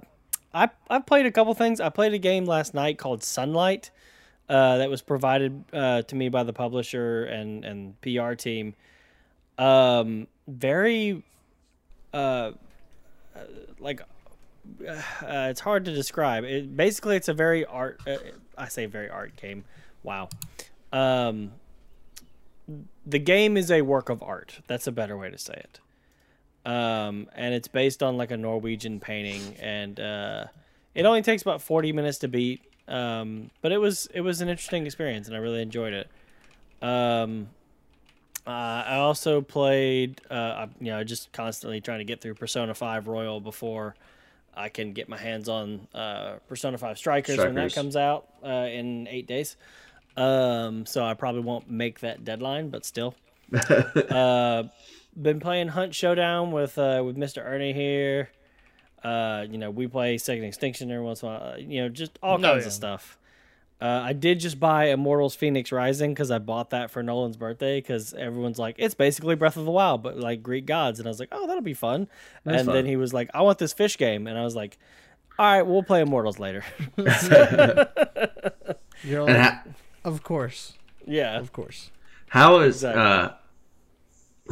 I 0.54 0.70
I 0.90 1.00
played 1.00 1.26
a 1.26 1.32
couple 1.32 1.54
things. 1.54 1.82
I 1.82 1.90
played 1.90 2.14
a 2.14 2.18
game 2.18 2.46
last 2.46 2.74
night 2.74 2.98
called 2.98 3.24
Sunlight. 3.24 3.92
Uh, 4.50 4.78
that 4.78 4.90
was 4.90 5.02
provided 5.02 5.64
uh, 5.74 6.02
to 6.04 6.16
me 6.16 6.30
by 6.30 6.44
the 6.44 6.54
publisher 6.54 7.26
and 7.26 7.66
and 7.66 8.02
PR 8.02 8.34
team. 8.34 8.76
Um, 9.58 10.28
very 10.48 11.24
uh, 12.14 12.52
like 13.80 14.02
uh, 14.88 15.48
it's 15.50 15.60
hard 15.60 15.86
to 15.86 15.94
describe. 15.94 16.44
It 16.44 16.76
basically 16.76 17.16
it's 17.16 17.28
a 17.28 17.34
very 17.34 17.66
art. 17.66 18.00
Uh, 18.08 18.18
I 18.58 18.68
say 18.68 18.86
very 18.86 19.10
art 19.10 19.36
game. 19.36 19.66
Wow. 20.04 20.30
Um, 20.92 21.54
the 23.06 23.20
game 23.20 23.58
is 23.58 23.72
a 23.72 23.82
work 23.82 24.10
of 24.10 24.24
art. 24.24 24.60
That's 24.68 24.88
a 24.88 24.92
better 24.92 25.18
way 25.18 25.30
to 25.30 25.38
say 25.38 25.54
it. 25.54 25.80
Um, 26.66 27.28
and 27.36 27.54
it's 27.54 27.68
based 27.68 28.02
on 28.02 28.16
like 28.18 28.32
a 28.32 28.38
Norwegian 28.38 29.00
painting, 29.00 29.56
and 29.60 30.00
uh, 30.00 30.46
it 30.96 31.06
only 31.06 31.22
takes 31.22 31.42
about 31.42 31.62
forty 31.62 31.92
minutes 31.92 32.20
to 32.20 32.28
beat. 32.28 32.62
Um, 32.88 33.50
but 33.62 33.72
it 33.72 33.78
was 33.78 34.08
it 34.14 34.22
was 34.22 34.42
an 34.42 34.50
interesting 34.50 34.86
experience, 34.86 35.28
and 35.28 35.36
I 35.36 35.40
really 35.40 35.62
enjoyed 35.62 35.94
it. 35.94 36.10
Um, 36.82 37.50
Uh, 38.46 38.84
I 38.86 38.96
also 38.96 39.40
played, 39.40 40.20
uh, 40.30 40.68
you 40.82 40.92
know, 40.92 41.02
just 41.06 41.32
constantly 41.32 41.80
trying 41.80 42.00
to 42.00 42.04
get 42.04 42.20
through 42.20 42.34
Persona 42.34 42.74
5 42.74 43.08
Royal 43.08 43.40
before 43.40 43.96
I 44.56 44.70
can 44.70 44.94
get 44.94 45.10
my 45.10 45.18
hands 45.18 45.50
on 45.50 45.88
uh, 45.94 46.36
Persona 46.48 46.78
5 46.78 46.98
Strikers, 46.98 47.38
when 47.38 47.56
that 47.56 47.74
comes 47.74 47.96
out 47.96 48.28
uh, 48.44 48.68
in 48.72 49.08
eight 49.08 49.28
days. 49.28 49.56
Um, 50.16 50.86
so 50.86 51.04
I 51.04 51.14
probably 51.16 51.42
won't 51.42 51.70
make 51.70 52.02
that 52.02 52.24
deadline, 52.24 52.70
but 52.70 52.86
still. 52.86 53.16
uh, 54.10 54.64
been 55.20 55.40
playing 55.40 55.68
Hunt 55.70 55.94
Showdown 55.96 56.52
with 56.52 56.78
uh, 56.78 57.02
with 57.06 57.18
Mr. 57.18 57.44
Ernie 57.46 57.74
here. 57.74 58.30
Uh, 59.04 59.46
you 59.50 59.58
know, 59.58 59.70
we 59.70 59.88
play 59.88 60.18
Second 60.18 60.46
Extinction 60.46 60.90
every 60.92 61.04
once 61.04 61.22
in 61.24 61.30
a 61.30 61.32
while. 61.32 61.54
uh, 61.54 61.58
You 61.58 61.82
know, 61.82 61.90
just 61.90 62.18
all 62.24 62.36
Oh, 62.38 62.42
kinds 62.42 62.64
yeah. 62.64 62.68
of 62.68 62.74
stuff. 62.74 63.18
Uh, 63.82 64.02
I 64.06 64.14
did 64.14 64.40
just 64.40 64.60
buy 64.62 64.86
Immortals 64.86 65.36
Phoenix 65.36 65.72
Rising 65.72 66.14
because 66.14 66.32
I 66.32 66.40
bought 66.40 66.70
that 66.70 66.90
for 66.90 67.04
Nolan's 67.04 67.36
birthday 67.36 67.80
because 67.80 68.14
everyone's 68.14 68.58
like, 68.58 68.76
it's 68.80 68.94
basically 68.96 69.36
Breath 69.36 69.58
of 69.58 69.66
the 69.66 69.72
Wild, 69.72 70.02
but 70.02 70.18
like 70.18 70.42
Greek 70.42 70.66
gods. 70.66 71.00
And 71.00 71.08
I 71.08 71.10
was 71.12 71.20
like, 71.20 71.30
oh, 71.34 71.48
that'll 71.48 71.62
be 71.62 71.74
fun. 71.74 72.08
That's 72.46 72.60
and 72.60 72.66
fun. 72.68 72.76
then 72.76 72.86
he 72.86 72.96
was 72.96 73.14
like, 73.14 73.30
I 73.34 73.42
want 73.42 73.58
this 73.60 73.74
fish 73.74 73.98
game. 73.98 74.26
And 74.26 74.38
I 74.38 74.44
was 74.46 74.56
like, 74.56 74.78
all 75.38 75.46
right, 75.46 75.64
we'll 75.64 75.84
play 75.84 76.00
Immortals 76.02 76.40
later. 76.40 76.64
You're 79.04 79.24
like, 79.24 79.36
ha- 79.38 79.64
of 80.06 80.24
course, 80.24 80.74
yeah. 81.06 81.38
of 81.40 81.52
course. 81.52 81.92
how 82.30 82.60
is 82.60 82.84
Exactly. 82.86 83.02
uh, 83.02 83.30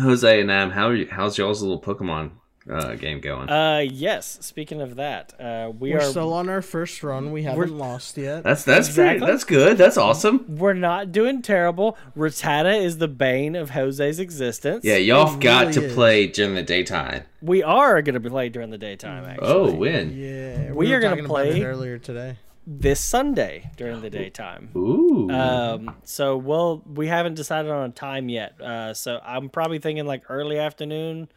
Jose 0.03 0.41
and 0.41 0.51
Am? 0.51 0.71
How 0.71 0.87
are 0.87 0.95
you, 0.95 1.07
how's 1.09 1.37
y'all's 1.37 1.61
little 1.61 1.81
Pokemon 1.81 2.31
uh, 2.69 2.95
game 2.95 3.19
going? 3.19 3.49
Uh, 3.49 3.79
yes. 3.79 4.37
Speaking 4.41 4.81
of 4.81 4.95
that, 4.95 5.33
uh, 5.39 5.71
we 5.77 5.91
We're 5.91 5.99
are 5.99 6.01
still 6.01 6.33
on 6.33 6.47
our 6.49 6.61
first 6.61 7.01
run. 7.03 7.31
We 7.31 7.43
haven't 7.43 7.77
lost 7.77 8.17
yet. 8.17 8.43
that's 8.43 8.63
that's 8.63 8.93
pretty, 8.93 9.19
that's 9.19 9.43
good. 9.43 9.77
That's 9.77 9.97
awesome. 9.97 10.45
we're 10.57 10.73
not 10.73 11.11
doing 11.11 11.41
terrible. 11.41 11.97
Rattata 12.15 12.79
is 12.81 12.97
the 12.99 13.07
bane 13.07 13.55
of 13.55 13.71
Jose's 13.71 14.19
existence. 14.19 14.85
Yeah, 14.85 14.97
y'all 14.97 15.33
It 15.35 15.39
got 15.41 15.61
really 15.61 15.73
to 15.73 15.85
is. 15.85 15.93
play 15.93 16.27
during 16.27 16.55
the 16.55 16.63
daytime. 16.63 17.23
we 17.41 17.63
are 17.63 18.01
going 18.01 18.21
to 18.21 18.29
play 18.29 18.49
during 18.49 18.69
the 18.69 18.77
daytime. 18.77 19.25
Actually, 19.25 19.47
Oh, 19.47 19.71
when? 19.73 20.15
yeah, 20.15 20.71
We 20.71 20.89
were 20.89 20.97
are 20.97 20.99
gonna 20.99 21.15
talking 21.15 21.25
about 21.25 21.33
play- 21.33 21.63
earlier 21.63 21.97
today. 21.97 22.37
this 22.67 22.99
Sunday 23.03 23.71
during 23.75 24.01
the 24.01 24.09
daytime. 24.11 24.69
Ooh. 24.75 25.29
Um, 25.31 25.95
so 26.03 26.37
we'll 26.37 26.83
we 26.85 27.07
haven't 27.07 27.33
decided 27.33 27.71
on 27.71 27.89
a 27.89 27.93
time 27.93 28.29
yet. 28.29 28.61
Uh, 28.61 28.93
so 28.93 29.19
I'm 29.25 29.49
probably 29.49 29.79
thinking 29.79 30.05
like 30.05 30.23
early 30.29 30.59
afternoon, 30.59 31.27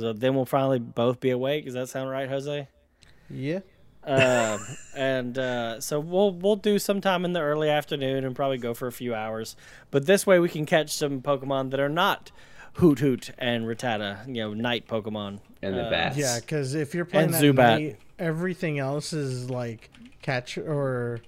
because 0.00 0.18
then 0.20 0.34
we'll 0.34 0.44
finally 0.46 0.78
both 0.78 1.20
be 1.20 1.30
awake. 1.30 1.64
Does 1.64 1.74
that 1.74 1.88
sound 1.88 2.10
right, 2.10 2.28
Jose? 2.28 2.68
Yeah, 3.28 3.60
um, 4.04 4.60
and 4.96 5.36
uh, 5.38 5.80
so 5.80 5.98
we'll 5.98 6.32
we'll 6.32 6.56
do 6.56 6.78
sometime 6.78 7.24
in 7.24 7.32
the 7.32 7.40
early 7.40 7.68
afternoon 7.68 8.24
and 8.24 8.36
probably 8.36 8.58
go 8.58 8.74
for 8.74 8.86
a 8.86 8.92
few 8.92 9.14
hours. 9.14 9.56
But 9.90 10.06
this 10.06 10.26
way 10.26 10.38
we 10.38 10.48
can 10.48 10.66
catch 10.66 10.92
some 10.92 11.20
Pokemon 11.22 11.70
that 11.70 11.80
are 11.80 11.88
not 11.88 12.30
Hoothoot 12.76 13.30
and 13.38 13.64
Rattata, 13.64 14.26
you 14.28 14.34
know, 14.42 14.54
night 14.54 14.86
Pokemon. 14.86 15.40
and 15.62 15.74
the 15.74 15.86
uh, 15.86 15.90
bats. 15.90 16.16
yeah. 16.16 16.38
Because 16.38 16.74
if 16.74 16.94
you're 16.94 17.04
playing 17.04 17.34
And 17.34 17.36
at 17.36 17.42
Zubat. 17.42 17.56
night, 17.56 17.98
everything 18.18 18.78
else 18.78 19.12
is 19.12 19.50
like 19.50 19.90
catch 20.22 20.56
or 20.58 21.20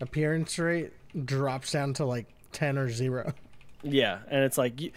appearance 0.00 0.58
rate 0.58 0.92
drops 1.24 1.72
down 1.72 1.94
to 1.94 2.04
like 2.04 2.26
ten 2.52 2.76
or 2.76 2.90
zero. 2.90 3.32
Yeah, 3.84 4.18
and 4.28 4.42
it's 4.42 4.58
like, 4.58 4.80
you, 4.80 4.90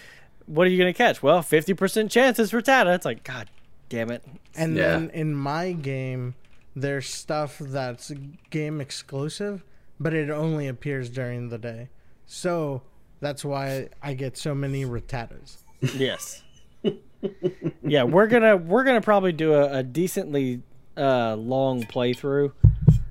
what 0.54 0.68
are 0.68 0.70
you 0.70 0.78
gonna 0.78 0.94
catch? 0.94 1.22
Well, 1.24 1.42
fifty 1.42 1.74
percent 1.74 2.12
chances 2.12 2.52
for 2.52 2.62
Rattata. 2.62 2.96
It's 2.96 3.06
like, 3.06 3.24
God 3.24 3.50
damn 3.90 4.12
it. 4.12 4.24
And 4.56 4.76
Yeah. 4.76 4.90
then 4.92 5.10
in 5.12 5.34
my 5.34 5.72
game, 5.72 6.36
there's 6.76 7.08
stuff 7.08 7.58
that's 7.60 8.12
game 8.50 8.80
exclusive, 8.82 9.64
but 10.00 10.14
it 10.14 10.30
only 10.30 10.68
appears 10.68 11.10
during 11.10 11.50
the 11.50 11.58
day. 11.58 11.90
So 12.26 12.82
that's 13.20 13.44
why 13.44 13.90
I 14.02 14.14
get 14.14 14.38
so 14.38 14.56
many 14.56 14.86
Rattatas. 14.86 15.58
Yes. 15.96 16.44
yeah, 17.84 18.04
we're 18.04 18.28
gonna 18.28 18.58
we're 18.58 18.84
gonna 18.84 19.02
probably 19.02 19.32
do 19.32 19.54
a, 19.54 19.80
a 19.80 19.84
decently 19.84 20.62
uh, 20.98 21.36
long 21.36 21.84
playthrough, 21.84 22.52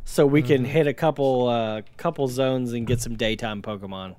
so 0.05 0.27
we 0.27 0.43
can 0.43 0.65
hit 0.65 0.87
a 0.87 0.95
couple 0.95 1.49
uh, 1.49 1.83
couple 1.97 2.27
zones 2.29 2.73
and 2.73 2.87
get 2.87 3.01
some 3.01 3.17
daytime 3.17 3.63
Pokemon. 3.63 4.17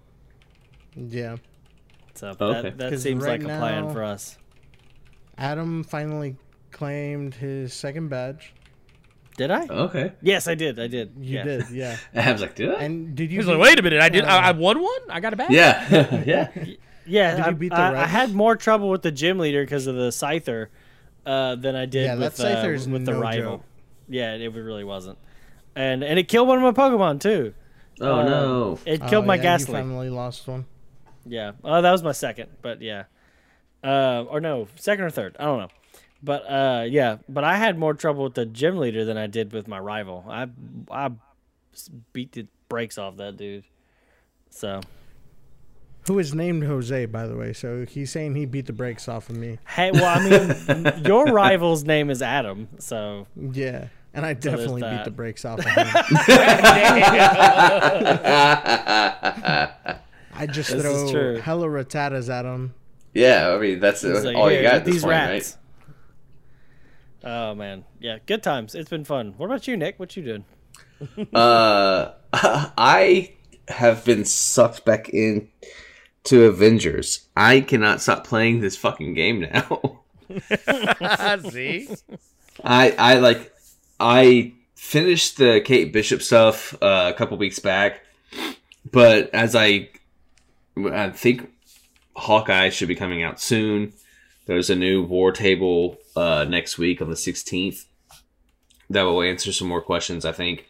Yeah. 0.96 1.38
So 2.22 2.36
Okay. 2.40 2.62
that, 2.62 2.78
that 2.78 2.90
'Cause 2.92 3.02
seems 3.02 3.24
right 3.24 3.42
like 3.42 3.52
a 3.52 3.58
plan 3.60 3.88
now- 3.88 3.94
for 3.94 4.04
us. 4.04 4.38
Adam 5.38 5.84
finally 5.84 6.36
claimed 6.72 7.34
his 7.36 7.74
second 7.74 8.10
badge. 8.10 8.54
Did 9.38 9.50
I? 9.50 9.66
Okay. 9.68 10.12
Yes, 10.22 10.48
I 10.48 10.54
did. 10.56 10.80
I 10.80 10.86
did. 10.88 11.14
You 11.20 11.38
yeah. 11.38 11.44
did, 11.44 11.70
yeah. 11.72 11.98
I 12.16 12.32
was 12.32 12.42
like, 12.42 12.54
did 12.56 12.70
I? 12.70 12.84
And 12.84 13.16
did 13.16 13.32
you? 13.32 13.40
He's 13.40 13.48
like, 13.48 13.58
wait 13.60 13.80
a 13.80 13.82
minute, 13.82 14.02
I 14.02 14.10
did. 14.10 14.24
Uh, 14.24 14.28
I, 14.28 14.50
I 14.50 14.52
won 14.52 14.82
one. 14.82 15.02
I 15.10 15.20
got 15.20 15.34
a 15.34 15.36
badge. 15.36 15.52
yeah. 15.52 16.24
yeah. 16.26 16.50
Yeah, 17.08 17.36
Did 17.38 17.46
I, 17.46 17.50
you 17.50 17.56
beat 17.56 17.70
the 17.70 17.76
I, 17.78 18.04
I 18.04 18.06
had 18.06 18.36
more 18.36 18.56
trouble 18.56 18.90
with 18.90 19.02
the 19.02 19.12
gym 19.12 19.40
leader 19.40 19.64
because 19.64 19.88
of 19.88 19.96
the 19.96 20.10
Scyther 20.10 20.68
uh, 21.26 21.56
than 21.56 21.76
I 21.76 21.88
did 21.88 22.06
Yeah, 22.06 22.16
that 22.16 22.34
with, 22.34 22.40
uh, 22.40 22.44
Scyther 22.46 22.76
is 22.76 22.88
with 22.88 23.06
the 23.06 23.14
no 23.14 23.20
rival. 23.20 23.58
joke. 23.58 23.66
Yeah, 24.08 24.36
it 24.36 24.54
really 24.54 24.84
wasn't. 24.84 25.18
And 25.76 26.04
and 26.04 26.20
it 26.20 26.28
killed 26.28 26.48
one 26.48 26.64
of 26.64 26.76
my 26.76 26.80
Pokemon 26.90 27.20
too. 27.20 27.56
Oh 28.00 28.20
Uh, 28.20 28.24
no. 28.26 28.80
It 28.86 29.02
Oh, 29.04 29.10
killed 29.10 29.26
my 29.26 29.34
yeah, 29.36 29.42
You 29.42 29.44
Gastly. 29.44 29.74
finally 29.74 30.10
lost 30.12 30.48
one. 30.48 30.66
Yeah. 31.26 31.52
Oh, 31.64 31.82
that 31.82 31.92
was 31.92 32.04
my 32.04 32.12
second, 32.14 32.50
but 32.62 32.82
yeah. 32.82 33.04
Uh, 33.84 34.24
or 34.30 34.40
no, 34.40 34.68
second 34.76 35.06
or 35.06 35.10
third. 35.10 35.36
I 35.40 35.46
don't 35.46 35.60
know. 35.60 35.70
But 36.24 36.42
uh, 36.50 36.86
yeah. 36.88 37.18
But 37.28 37.44
I 37.44 37.58
had 37.58 37.78
more 37.80 37.94
trouble 37.94 38.24
with 38.26 38.36
the 38.36 38.46
gym 38.46 38.78
leader 38.78 39.06
than 39.06 39.18
I 39.18 39.28
did 39.28 39.54
with 39.54 39.68
my 39.68 39.80
rival. 39.80 40.24
I 40.30 40.48
I 40.92 41.10
beat 42.14 42.32
the 42.34 42.48
brakes 42.70 42.98
off 42.98 43.18
that 43.18 43.38
dude. 43.38 43.64
So 44.50 44.82
Who 46.08 46.20
is 46.20 46.34
named 46.36 46.64
Jose, 46.64 47.06
by 47.08 47.26
the 47.28 47.36
way? 47.36 47.54
So 47.54 47.86
he's 47.88 48.12
saying 48.12 48.36
he 48.36 48.46
beat 48.46 48.66
the 48.68 48.74
brakes 48.74 49.08
off 49.08 49.30
of 49.30 49.38
me. 49.38 49.58
hey, 49.68 49.92
well, 49.92 50.06
I 50.06 50.20
mean, 50.30 51.04
your 51.06 51.26
rival's 51.26 51.84
name 51.84 52.10
is 52.10 52.22
Adam. 52.22 52.68
So 52.80 53.28
Yeah. 53.36 53.88
And 54.14 54.26
I 54.26 54.34
there's 54.34 54.58
definitely 54.58 54.82
beat 54.82 55.06
the 55.06 55.12
brakes 55.12 55.46
off 55.46 55.60
of 55.60 55.66
him. 55.66 55.88
I 60.34 60.48
just 60.48 60.72
This 60.72 60.82
throw 60.82 61.40
hella 61.40 61.68
Rattatas 61.68 62.30
at 62.30 62.46
him. 62.46 62.74
yeah, 63.14 63.50
I 63.50 63.58
mean 63.60 63.80
that's 63.80 64.04
It's 64.04 64.24
like, 64.24 64.36
all 64.36 64.48
here, 64.48 64.62
you 64.62 64.64
got 64.64 64.76
at 64.76 64.86
this 64.86 64.96
these 64.96 65.04
point, 65.04 65.12
rats. 65.12 65.58
Oh 67.24 67.54
man, 67.56 67.86
yeah, 68.00 68.18
good 68.26 68.42
times. 68.42 68.74
It's 68.74 68.90
been 68.90 69.04
fun. 69.06 69.34
What 69.38 69.46
about 69.48 69.68
you, 69.68 69.78
Nick? 69.78 70.00
What 70.00 70.16
you 70.16 70.24
doing? 70.24 70.46
Uh, 71.34 72.12
I 72.34 73.34
have 73.68 74.06
been 74.06 74.24
sucked 74.24 74.86
back 74.86 75.10
in 75.10 75.50
to 76.26 76.44
Avengers. 76.46 77.28
I 77.36 77.62
cannot 77.62 78.02
stop 78.02 78.24
playing 78.26 78.60
this 78.62 78.78
fucking 78.78 79.16
game 79.16 79.42
now. 79.42 80.02
See, 81.50 81.90
I 82.64 82.92
I 82.92 83.16
like 83.16 83.52
I 84.00 84.54
finished 84.76 85.38
the 85.38 85.62
Kate 85.66 85.92
Bishop 85.92 86.22
stuff 86.22 86.76
uh, 86.84 87.12
a 87.14 87.18
couple 87.18 87.36
weeks 87.38 87.58
back, 87.60 88.02
but 88.92 89.34
as 89.34 89.56
I 89.56 89.90
I 90.78 91.10
think 91.10 91.52
Hawkeye 92.16 92.70
should 92.70 92.88
be 92.88 92.96
coming 92.96 93.24
out 93.24 93.40
soon. 93.40 93.94
There's 94.46 94.70
a 94.70 94.76
new 94.76 95.04
War 95.04 95.32
Table 95.32 95.98
uh, 96.16 96.46
next 96.48 96.78
week 96.78 97.02
on 97.02 97.10
the 97.10 97.16
16th 97.16 97.86
that 98.90 99.04
will 99.04 99.22
answer 99.22 99.52
some 99.52 99.68
more 99.68 99.82
questions. 99.82 100.26
I 100.26 100.32
think 100.32 100.68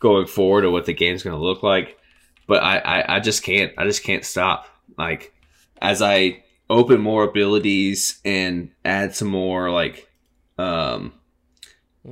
going 0.00 0.26
forward 0.26 0.64
of 0.64 0.72
what 0.72 0.86
the 0.86 0.92
game's 0.92 1.22
going 1.22 1.36
to 1.36 1.42
look 1.42 1.62
like. 1.62 1.98
But 2.46 2.62
I, 2.62 2.78
I 2.78 3.16
I 3.16 3.20
just 3.20 3.42
can't 3.42 3.72
I 3.78 3.84
just 3.84 4.04
can't 4.04 4.24
stop. 4.24 4.66
Like 4.98 5.32
as 5.80 6.02
I 6.02 6.44
open 6.68 7.00
more 7.00 7.24
abilities 7.24 8.20
and 8.24 8.70
add 8.84 9.14
some 9.14 9.28
more 9.28 9.70
like 9.70 10.10
um 10.58 11.14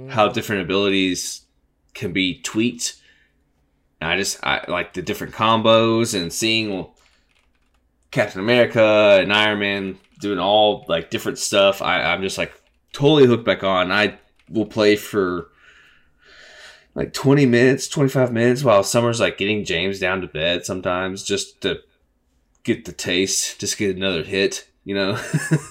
how 0.08 0.28
different 0.28 0.62
abilities 0.62 1.42
can 1.94 2.12
be 2.12 2.40
tweaked. 2.40 2.96
I 4.00 4.16
just 4.16 4.42
I 4.42 4.64
like 4.68 4.94
the 4.94 5.02
different 5.02 5.34
combos 5.34 6.18
and 6.18 6.32
seeing 6.32 6.86
Captain 8.12 8.40
America 8.40 9.18
and 9.20 9.32
Iron 9.32 9.58
Man 9.58 9.98
doing 10.20 10.38
all 10.38 10.84
like 10.86 11.10
different 11.10 11.38
stuff. 11.38 11.82
I, 11.82 12.02
I'm 12.02 12.22
just 12.22 12.38
like 12.38 12.52
totally 12.92 13.26
hooked 13.26 13.44
back 13.44 13.64
on. 13.64 13.90
I 13.90 14.18
will 14.48 14.66
play 14.66 14.94
for 14.96 15.48
like 16.94 17.14
20 17.14 17.46
minutes, 17.46 17.88
25 17.88 18.32
minutes 18.32 18.62
while 18.62 18.84
Summer's 18.84 19.18
like 19.18 19.38
getting 19.38 19.64
James 19.64 19.98
down 19.98 20.20
to 20.20 20.26
bed 20.26 20.64
sometimes 20.64 21.24
just 21.24 21.62
to 21.62 21.80
get 22.62 22.84
the 22.84 22.92
taste, 22.92 23.58
just 23.58 23.78
get 23.78 23.96
another 23.96 24.22
hit, 24.22 24.68
you 24.84 24.94
know. 24.94 25.18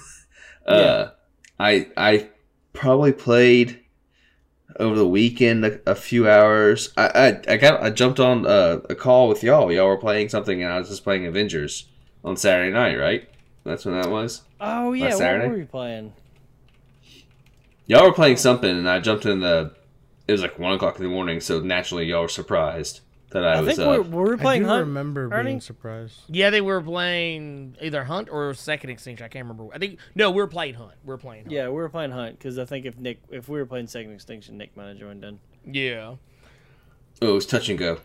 uh 0.66 1.12
I 1.60 1.88
I 1.96 2.30
probably 2.74 3.14
played 3.14 3.80
over 4.80 4.96
the 4.96 5.08
weekend 5.08 5.64
a, 5.64 5.80
a 5.86 5.94
few 5.94 6.28
hours. 6.28 6.92
I, 6.98 7.08
I 7.48 7.54
I 7.54 7.58
got 7.58 7.84
I 7.84 7.92
jumped 7.92 8.20
on 8.20 8.48
uh, 8.48 8.80
a 8.90 8.96
call 8.96 9.28
with 9.28 9.44
y'all. 9.44 9.72
Y'all 9.72 9.88
were 9.88 9.98
playing 9.98 10.30
something, 10.30 10.64
and 10.64 10.74
I 10.74 10.80
was 10.80 10.90
just 10.90 11.04
playing 11.04 11.28
Avengers 11.28 11.91
on 12.24 12.38
Saturday 12.38 12.72
night. 12.72 12.98
Right? 12.98 13.30
That's 13.64 13.86
when 13.86 14.00
that 14.00 14.10
was. 14.10 14.42
Oh 14.60 14.94
yeah, 14.94 15.10
what 15.10 15.18
Saturday? 15.18 15.48
were 15.50 15.58
we 15.58 15.66
playing? 15.66 16.14
Y'all 17.88 18.06
were 18.06 18.14
playing 18.14 18.38
something, 18.38 18.70
and 18.70 18.90
I 18.90 19.00
jumped 19.00 19.26
in 19.26 19.40
the. 19.40 19.74
It 20.28 20.32
was 20.32 20.42
like 20.42 20.58
one 20.58 20.74
o'clock 20.74 20.98
in 20.98 21.04
the 21.04 21.10
morning, 21.10 21.42
so 21.42 21.60
naturally 21.60 22.06
y'all 22.06 22.22
were 22.22 22.28
surprised. 22.30 23.02
that 23.32 23.44
I, 23.44 23.56
I 23.56 23.62
was. 23.62 23.76
think 23.76 23.88
we're, 23.88 24.00
Uh, 24.02 24.04
were 24.04 24.30
we 24.36 24.40
I 24.40 24.42
playing 24.42 24.62
do 24.64 24.68
Hunt. 24.70 24.80
remember 24.88 25.30
Ernie? 25.32 25.50
being 25.50 25.62
surprised. 25.62 26.20
Yeah, 26.28 26.50
they 26.52 26.62
were 26.62 26.82
playing 26.82 27.76
either 27.82 28.04
Hunt 28.06 28.30
or 28.32 28.54
Second 28.54 28.92
Extinction. 28.92 29.26
I 29.26 29.30
can't 29.30 29.44
remember. 29.46 29.74
I 29.74 29.78
think 29.78 30.00
no, 30.16 30.32
we 30.32 30.38
were 30.38 30.48
playing 30.48 30.76
Hunt. 30.76 30.94
We 31.04 31.14
are 31.14 31.18
playing. 31.18 31.44
Hunt. 31.46 31.52
Yeah, 31.54 31.68
we 31.68 31.76
were 31.76 31.90
playing 31.90 32.12
Hunt 32.12 32.38
because 32.38 32.58
I 32.58 32.66
think 32.66 32.86
if 32.86 32.98
Nick, 32.98 33.20
if 33.30 33.50
we 33.50 33.60
were 33.60 33.66
playing 33.66 33.88
Second 33.88 34.14
Extinction, 34.14 34.58
Nick 34.58 34.76
might 34.78 34.88
have 34.90 34.98
joined 34.98 35.24
in. 35.24 35.40
Yeah. 35.66 36.16
oh, 37.22 37.30
it 37.30 37.32
was 37.32 37.46
touch 37.46 37.68
and 37.70 37.78
go. 37.80 38.00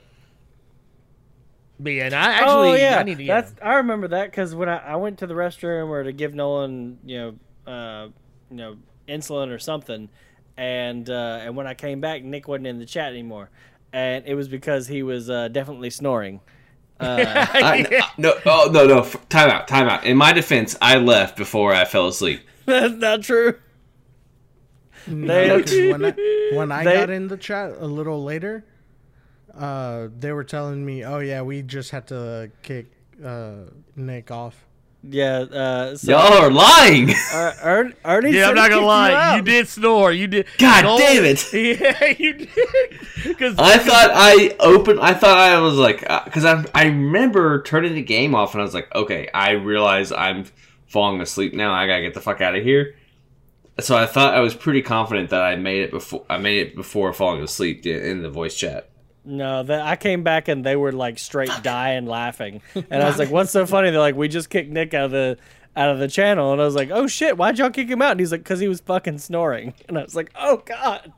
But 1.79 1.91
yeah, 1.93 2.07
and 2.07 2.15
I 2.15 2.33
actually, 2.33 2.71
oh 2.71 2.75
yeah, 2.75 2.99
I 2.99 3.03
need 3.03 3.19
to. 3.19 3.25
Yeah. 3.25 3.41
that's 3.43 3.55
I 3.63 3.75
remember 3.75 4.09
that 4.09 4.31
because 4.31 4.55
when 4.55 4.69
I, 4.69 4.79
I 4.79 4.97
went 4.97 5.19
to 5.19 5.27
the 5.27 5.35
restroom 5.35 5.89
or 5.89 6.03
to 6.05 6.13
give 6.13 6.35
Nolan, 6.35 6.99
you 7.05 7.19
know, 7.67 7.71
uh, 7.73 8.09
you 8.51 8.57
know, 8.57 8.77
insulin 9.09 9.51
or 9.53 9.59
something, 9.59 10.09
and 10.57 11.09
uh, 11.11 11.41
and 11.43 11.55
when 11.55 11.67
I 11.67 11.75
came 11.75 12.01
back, 12.01 12.23
Nick 12.25 12.49
wasn't 12.49 12.67
in 12.69 12.79
the 12.79 12.87
chat 12.87 13.13
anymore, 13.13 13.51
and 13.93 14.25
it 14.27 14.35
was 14.35 14.49
because 14.49 14.87
he 14.87 15.03
was 15.03 15.29
uh, 15.29 15.49
definitely 15.49 15.91
snoring. 15.91 16.41
Uh, 16.99 17.23
I, 17.29 18.03
no, 18.17 18.33
oh 18.47 18.71
no, 18.73 18.87
no. 18.87 19.01
f- 19.01 19.29
Time 19.29 19.51
out, 19.51 19.69
time 19.69 19.87
out. 19.87 20.05
In 20.05 20.17
my 20.17 20.33
defense, 20.33 20.79
I 20.81 20.97
left 20.97 21.37
before 21.37 21.75
I 21.75 21.85
fell 21.85 22.09
asleep. 22.09 22.41
that's 22.65 22.95
not 22.95 23.21
true. 23.21 23.59
No, 25.07 25.61
'cause 25.61 25.73
when 25.73 26.05
I, 26.07 26.51
when 26.55 26.73
I 26.73 26.85
They- 26.85 26.95
got 26.95 27.11
in 27.11 27.29
the 27.29 27.37
chat 27.37 27.73
a 27.79 27.87
little 27.87 28.25
later, 28.25 28.65
uh, 29.59 30.09
they 30.19 30.33
were 30.33 30.45
telling 30.45 30.85
me, 30.85 31.05
"Oh 31.05 31.19
yeah, 31.19 31.43
we 31.43 31.63
just 31.63 31.91
had 31.91 32.07
to 32.09 32.51
kick 32.63 32.87
uh, 33.25 33.53
Nick 33.97 34.31
off." 34.31 34.63
Yeah, 35.09 35.39
uh, 35.43 35.97
so 35.97 36.11
Y'all 36.13 36.33
are 36.43 36.51
lying. 36.51 37.11
uh, 37.33 37.53
Ern, 37.65 37.95
Ernie. 38.05 38.33
Yeah, 38.33 38.49
I'm 38.49 38.57
not 38.57 38.71
gonna 38.71 38.85
lie. 38.85 39.13
out. 39.13 39.37
You 39.37 39.43
did 39.43 39.69
snore. 39.69 40.13
You 40.13 40.27
did. 40.27 40.47
God 40.59 40.83
Nolan- 40.85 41.01
damn 41.01 41.25
it. 41.25 41.53
Yeah, 41.53 42.15
you 42.19 42.33
did. 42.35 42.49
Because 43.25 43.55
I 43.59 43.79
thought 43.79 44.11
I 44.13 44.57
opened. 44.59 44.99
I 45.01 45.15
thought 45.15 45.39
I 45.39 45.59
was 45.61 45.75
like, 45.77 46.01
because 46.25 46.45
I 46.45 46.65
I 46.75 46.87
remember 46.87 47.63
turning 47.63 47.95
the 47.95 48.03
game 48.03 48.35
off, 48.35 48.55
and 48.55 48.61
I 48.61 48.65
was 48.65 48.75
like, 48.75 48.93
okay, 48.95 49.29
I 49.33 49.53
realize 49.53 50.11
I'm 50.11 50.45
falling 50.89 51.21
asleep 51.21 51.55
now. 51.55 51.73
I 51.73 51.87
gotta 51.87 52.03
get 52.03 52.15
the 52.15 52.21
fuck 52.21 52.41
out 52.41 52.57
of 52.57 52.65
here. 52.65 52.97
So 53.79 53.95
I 53.97 54.07
thought 54.07 54.35
I 54.35 54.41
was 54.41 54.55
pretty 54.55 54.83
confident 54.83 55.31
that 55.31 55.43
I 55.43 55.55
made 55.55 55.83
it 55.83 55.91
before. 55.93 56.25
I 56.29 56.39
made 56.39 56.67
it 56.67 56.75
before 56.75 57.13
falling 57.13 57.43
asleep 57.43 57.87
in- 57.87 58.03
in 58.03 58.23
the 58.23 58.31
voice 58.31 58.57
chat. 58.57 58.89
No, 59.29 59.63
that 59.65 59.83
I 59.83 59.97
came 59.97 60.23
back 60.23 60.47
and 60.49 60.65
they 60.65 60.77
were 60.77 60.93
like 60.93 61.19
straight 61.19 61.51
dying 61.63 62.07
laughing, 62.07 62.63
and 62.75 63.03
I 63.03 63.07
was 63.09 63.19
like, 63.19 63.31
"What's 63.31 63.51
so 63.51 63.67
funny?" 63.67 63.91
They're 63.91 63.99
like, 63.99 64.15
"We 64.15 64.29
just 64.29 64.49
kicked 64.51 64.71
Nick 64.71 64.95
out 64.95 65.07
of 65.07 65.11
the 65.11 65.37
out 65.77 65.89
of 65.91 65.99
the 65.99 66.07
channel," 66.09 66.53
and 66.53 66.63
I 66.63 66.65
was 66.65 66.77
like, 66.77 66.91
"Oh 66.93 67.07
shit, 67.09 67.37
why'd 67.37 67.59
y'all 67.59 67.71
kick 67.71 67.89
him 67.89 68.01
out?" 68.01 68.13
And 68.13 68.21
he's 68.21 68.31
like, 68.33 68.45
"Cause 68.45 68.61
he 68.61 68.69
was 68.69 68.81
fucking 68.81 69.19
snoring," 69.19 69.75
and 69.89 69.99
I 69.99 70.03
was 70.05 70.15
like, 70.15 70.31
"Oh 70.37 70.59
god." 70.65 71.13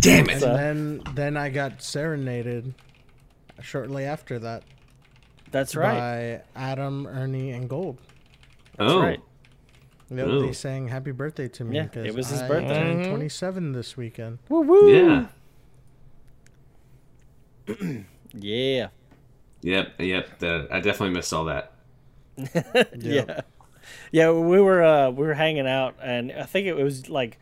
Damn 0.00 0.28
it! 0.30 0.40
So- 0.40 0.54
And 0.54 1.00
then 1.00 1.14
then 1.14 1.36
I 1.36 1.48
got 1.48 1.82
serenaded 1.82 2.74
shortly 3.60 4.04
after 4.04 4.38
that 4.40 4.62
That's 5.50 5.74
right. 5.74 6.42
by 6.54 6.60
Adam, 6.60 7.06
Ernie, 7.06 7.50
and 7.52 7.68
Gold. 7.68 7.98
oh, 8.78 9.00
right. 9.00 9.20
Yep, 10.10 10.26
Ooh. 10.28 10.46
they 10.46 10.52
sang 10.52 10.86
happy 10.88 11.10
birthday 11.12 11.48
to 11.48 11.64
me. 11.64 11.76
Yeah, 11.76 11.86
'cause 11.86 12.04
it 12.06 12.14
was 12.14 12.28
his 12.28 12.42
I 12.42 12.48
birthday. 12.48 12.74
turned 12.74 13.06
Mhm. 13.06 13.08
27 13.08 13.72
this 13.72 13.96
weekend. 13.96 14.38
Woo 14.48 14.60
woo. 14.60 14.92
yeah, 14.92 15.26
Yeah. 18.36 18.88
yep, 19.62 19.92
yep. 20.00 20.38
The, 20.40 20.66
I 20.70 20.80
definitely 20.80 21.14
missed 21.14 21.32
all 21.32 21.44
that. 21.44 21.72
Yeah. 22.98 23.42
Yeah, 24.10 24.32
we 24.32 24.60
were 24.60 24.82
uh 24.82 25.10
we 25.10 25.24
were 25.26 25.34
hanging 25.34 25.68
out 25.68 25.94
and 26.02 26.32
I 26.32 26.44
think 26.44 26.66
it 26.66 26.74
was 26.74 27.08
like 27.08 27.38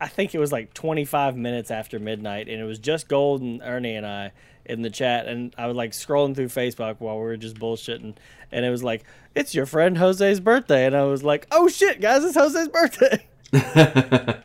I 0.00 0.08
think 0.08 0.34
it 0.34 0.38
was 0.38 0.52
like 0.52 0.74
25 0.74 1.36
minutes 1.36 1.70
after 1.70 1.98
midnight 1.98 2.48
and 2.48 2.60
it 2.60 2.64
was 2.64 2.78
just 2.78 3.08
Gold 3.08 3.40
and 3.40 3.62
Ernie 3.62 3.94
and 3.94 4.06
I 4.06 4.32
in 4.66 4.82
the 4.82 4.90
chat 4.90 5.26
and 5.26 5.54
I 5.56 5.66
was 5.68 5.76
like 5.76 5.92
scrolling 5.92 6.34
through 6.34 6.48
Facebook 6.48 6.96
while 6.98 7.16
we 7.16 7.22
were 7.22 7.36
just 7.36 7.56
bullshitting 7.56 8.14
and 8.52 8.64
it 8.64 8.70
was 8.70 8.82
like 8.82 9.04
it's 9.34 9.54
your 9.54 9.64
friend 9.64 9.96
Jose's 9.96 10.40
birthday 10.40 10.86
and 10.86 10.96
I 10.96 11.04
was 11.04 11.22
like, 11.22 11.46
"Oh 11.50 11.68
shit, 11.68 12.00
guys, 12.00 12.24
it's 12.24 12.34
Jose's 12.36 12.68
birthday." 12.68 13.26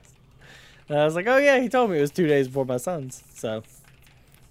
And 0.90 1.00
I 1.00 1.06
was 1.06 1.16
like, 1.16 1.26
"Oh 1.28 1.38
yeah, 1.38 1.60
he 1.60 1.70
told 1.70 1.90
me 1.90 1.98
it 1.98 2.02
was 2.02 2.12
2 2.12 2.28
days 2.28 2.48
before 2.48 2.66
my 2.66 2.76
son's." 2.78 3.24
So 3.34 3.64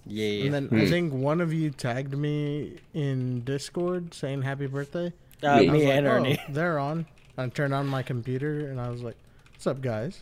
yeah. 0.05 0.45
And 0.45 0.53
then 0.53 0.67
Hmm. 0.67 0.81
I 0.81 0.85
think 0.87 1.13
one 1.13 1.41
of 1.41 1.53
you 1.53 1.69
tagged 1.71 2.15
me 2.17 2.77
in 2.93 3.41
Discord 3.43 4.13
saying 4.13 4.41
happy 4.43 4.67
birthday. 4.67 5.13
uh, 5.43 5.57
Me. 5.59 5.69
I 5.69 5.71
was 5.73 5.83
like, 5.83 5.93
and 5.93 6.07
"Oh, 6.07 6.11
Ernie. 6.11 6.39
they're 6.49 6.79
on. 6.79 7.05
I 7.37 7.47
turned 7.49 7.73
on 7.73 7.87
my 7.87 8.03
computer 8.03 8.69
and 8.69 8.79
I 8.79 8.89
was 8.89 9.01
like, 9.01 9.15
"What's 9.53 9.65
up, 9.67 9.81
guys?" 9.81 10.21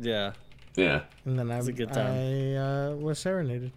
Yeah. 0.00 0.32
yeah, 0.74 1.02
And 1.24 1.38
then 1.38 1.50
I, 1.50 1.58
It's 1.58 1.68
a 1.68 1.72
good 1.72 1.92
time. 1.92 2.12
I 2.12 2.56
uh, 2.56 2.94
was 2.96 3.18
serenaded. 3.18 3.72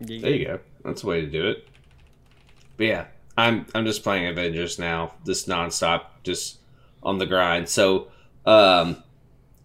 Yeah. 0.00 0.20
there 0.20 0.30
you 0.30 0.44
go. 0.44 0.60
That's 0.84 1.00
the 1.02 1.08
way 1.08 1.20
to 1.22 1.26
do 1.26 1.48
it. 1.48 1.66
But 2.76 2.86
yeah, 2.86 3.04
I'm 3.36 3.66
I'm 3.74 3.84
just 3.84 4.02
playing 4.04 4.26
Avengers 4.26 4.78
now, 4.78 5.14
just 5.26 5.48
nonstop, 5.48 6.02
just 6.22 6.58
on 7.02 7.18
the 7.18 7.26
grind. 7.26 7.68
So, 7.68 8.08
um, 8.46 9.02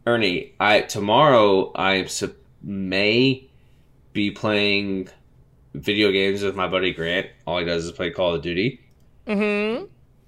Ernie, 0.08 0.54
I 0.60 0.82
tomorrow 0.82 1.72
I 1.76 2.06
sup- 2.06 2.36
may 2.64 3.48
be 4.14 4.32
playing 4.32 5.10
video 5.74 6.12
games 6.12 6.44
with 6.44 6.56
my 6.56 6.68
buddy 6.68 6.94
Grant. 6.94 7.28
All 7.46 7.60
he 7.60 7.66
does 7.66 7.86
is 7.86 7.92
play 7.92 8.12
Call 8.12 8.36
of 8.36 8.42
Duty. 8.42 8.80
Mm-hmm. 9.28 9.86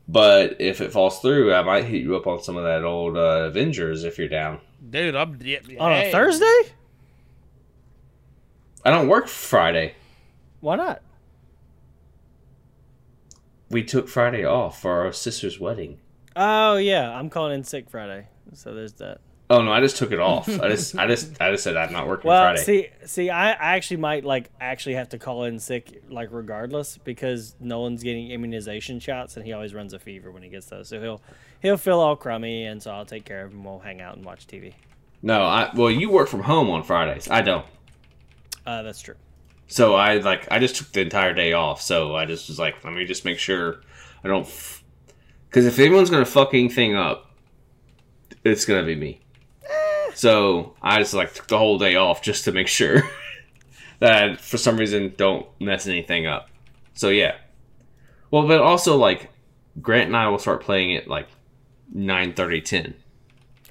But 0.08 0.58
if 0.60 0.82
it 0.82 0.92
falls 0.92 1.20
through, 1.20 1.54
I 1.54 1.62
might 1.64 1.86
hit 1.86 2.02
you 2.02 2.16
up 2.16 2.28
on 2.28 2.42
some 2.42 2.58
of 2.58 2.64
that 2.64 2.84
old 2.84 3.18
uh, 3.18 3.46
Avengers 3.48 4.04
if 4.04 4.18
you're 4.18 4.28
down. 4.28 4.60
Dude, 4.88 5.16
I'm 5.16 5.40
yeah, 5.42 5.60
On 5.80 5.92
hey. 5.92 6.10
a 6.10 6.12
Thursday? 6.12 6.74
I 8.84 8.92
don't 8.92 9.08
work 9.08 9.28
Friday. 9.28 9.96
Why 10.60 10.76
not? 10.76 11.02
We 13.70 13.84
took 13.84 14.08
Friday 14.08 14.46
off 14.46 14.80
for 14.82 15.06
our 15.06 15.12
sister's 15.12 15.60
wedding. 15.60 16.00
Oh 16.36 16.78
yeah, 16.78 17.12
I'm 17.12 17.30
calling 17.30 17.56
in 17.56 17.64
sick 17.64 17.90
Friday. 17.90 18.28
So 18.54 18.76
there's 18.76 18.94
that. 18.94 19.22
Oh 19.48 19.62
no, 19.62 19.72
I 19.72 19.80
just 19.80 19.98
took 19.98 20.12
it 20.12 20.20
off. 20.20 20.50
I 20.50 20.70
just, 20.70 20.98
I 20.98 21.06
just, 21.06 21.40
I 21.40 21.52
just 21.52 21.64
said 21.64 21.78
I'm 21.78 21.94
not 21.94 22.08
working 22.08 22.28
Well, 22.30 22.42
Friday. 22.42 22.64
see, 22.64 22.88
see, 23.06 23.30
I, 23.30 23.52
I 23.52 23.76
actually 23.76 23.98
might 23.98 24.26
like 24.26 24.50
actually 24.60 24.96
have 24.96 25.10
to 25.10 25.20
call 25.20 25.44
in 25.44 25.60
sick, 25.60 26.02
like 26.10 26.30
regardless, 26.32 26.98
because 26.98 27.56
Nolan's 27.60 28.02
getting 28.02 28.32
immunization 28.32 29.00
shots, 29.00 29.38
and 29.38 29.46
he 29.46 29.54
always 29.54 29.74
runs 29.76 29.94
a 29.94 30.00
fever 30.00 30.32
when 30.32 30.42
he 30.42 30.50
gets 30.50 30.66
those. 30.66 30.88
So 30.88 31.00
he'll 31.00 31.22
he'll 31.62 31.78
feel 31.78 32.00
all 32.00 32.16
crummy, 32.16 32.66
and 32.66 32.82
so 32.82 32.92
I'll 32.92 33.06
take 33.06 33.24
care 33.26 33.46
of 33.46 33.52
him. 33.52 33.64
We'll 33.64 33.80
hang 33.80 34.02
out 34.02 34.16
and 34.16 34.26
watch 34.26 34.48
TV. 34.48 34.74
No, 35.22 35.44
I 35.44 35.70
well, 35.76 35.92
you 35.92 36.10
work 36.10 36.28
from 36.28 36.42
home 36.42 36.70
on 36.72 36.82
Fridays. 36.82 37.30
I 37.30 37.42
don't. 37.42 37.66
Uh, 38.66 38.82
that's 38.82 39.02
true. 39.02 39.16
So 39.68 39.94
I 39.94 40.18
like 40.18 40.52
I 40.52 40.58
just 40.58 40.76
took 40.76 40.92
the 40.92 41.02
entire 41.02 41.34
day 41.36 41.54
off. 41.54 41.82
So 41.82 42.16
I 42.16 42.26
just 42.26 42.48
was 42.50 42.58
like, 42.58 42.84
let 42.84 42.94
me 42.94 43.06
just 43.06 43.26
make 43.26 43.38
sure 43.38 43.82
I 44.24 44.28
don't. 44.28 44.48
Because 45.50 45.68
if 45.68 45.78
anyone's 45.78 46.10
gonna 46.10 46.26
fucking 46.26 46.70
thing 46.70 46.96
up, 46.96 47.30
it's 48.44 48.66
gonna 48.66 48.84
be 48.84 48.96
me. 48.96 49.22
So 50.16 50.76
I 50.82 51.00
just 51.00 51.14
like 51.14 51.34
took 51.34 51.48
the 51.48 51.58
whole 51.58 51.78
day 51.78 51.96
off 51.96 52.22
just 52.22 52.46
to 52.46 52.52
make 52.52 52.68
sure 52.68 53.04
that 54.00 54.24
I, 54.24 54.36
for 54.36 54.58
some 54.58 54.78
reason 54.78 55.14
don't 55.18 55.46
mess 55.60 55.88
anything 55.88 56.26
up. 56.26 56.50
So 56.94 57.10
yeah. 57.10 57.36
Well, 58.32 58.48
but 58.48 58.62
also 58.62 58.98
like 58.98 59.30
Grant 59.82 60.08
and 60.08 60.18
I 60.18 60.30
will 60.30 60.40
start 60.40 60.62
playing 60.62 60.92
it 60.92 61.08
like 61.08 61.28
9 61.94 62.34
10. 62.34 62.94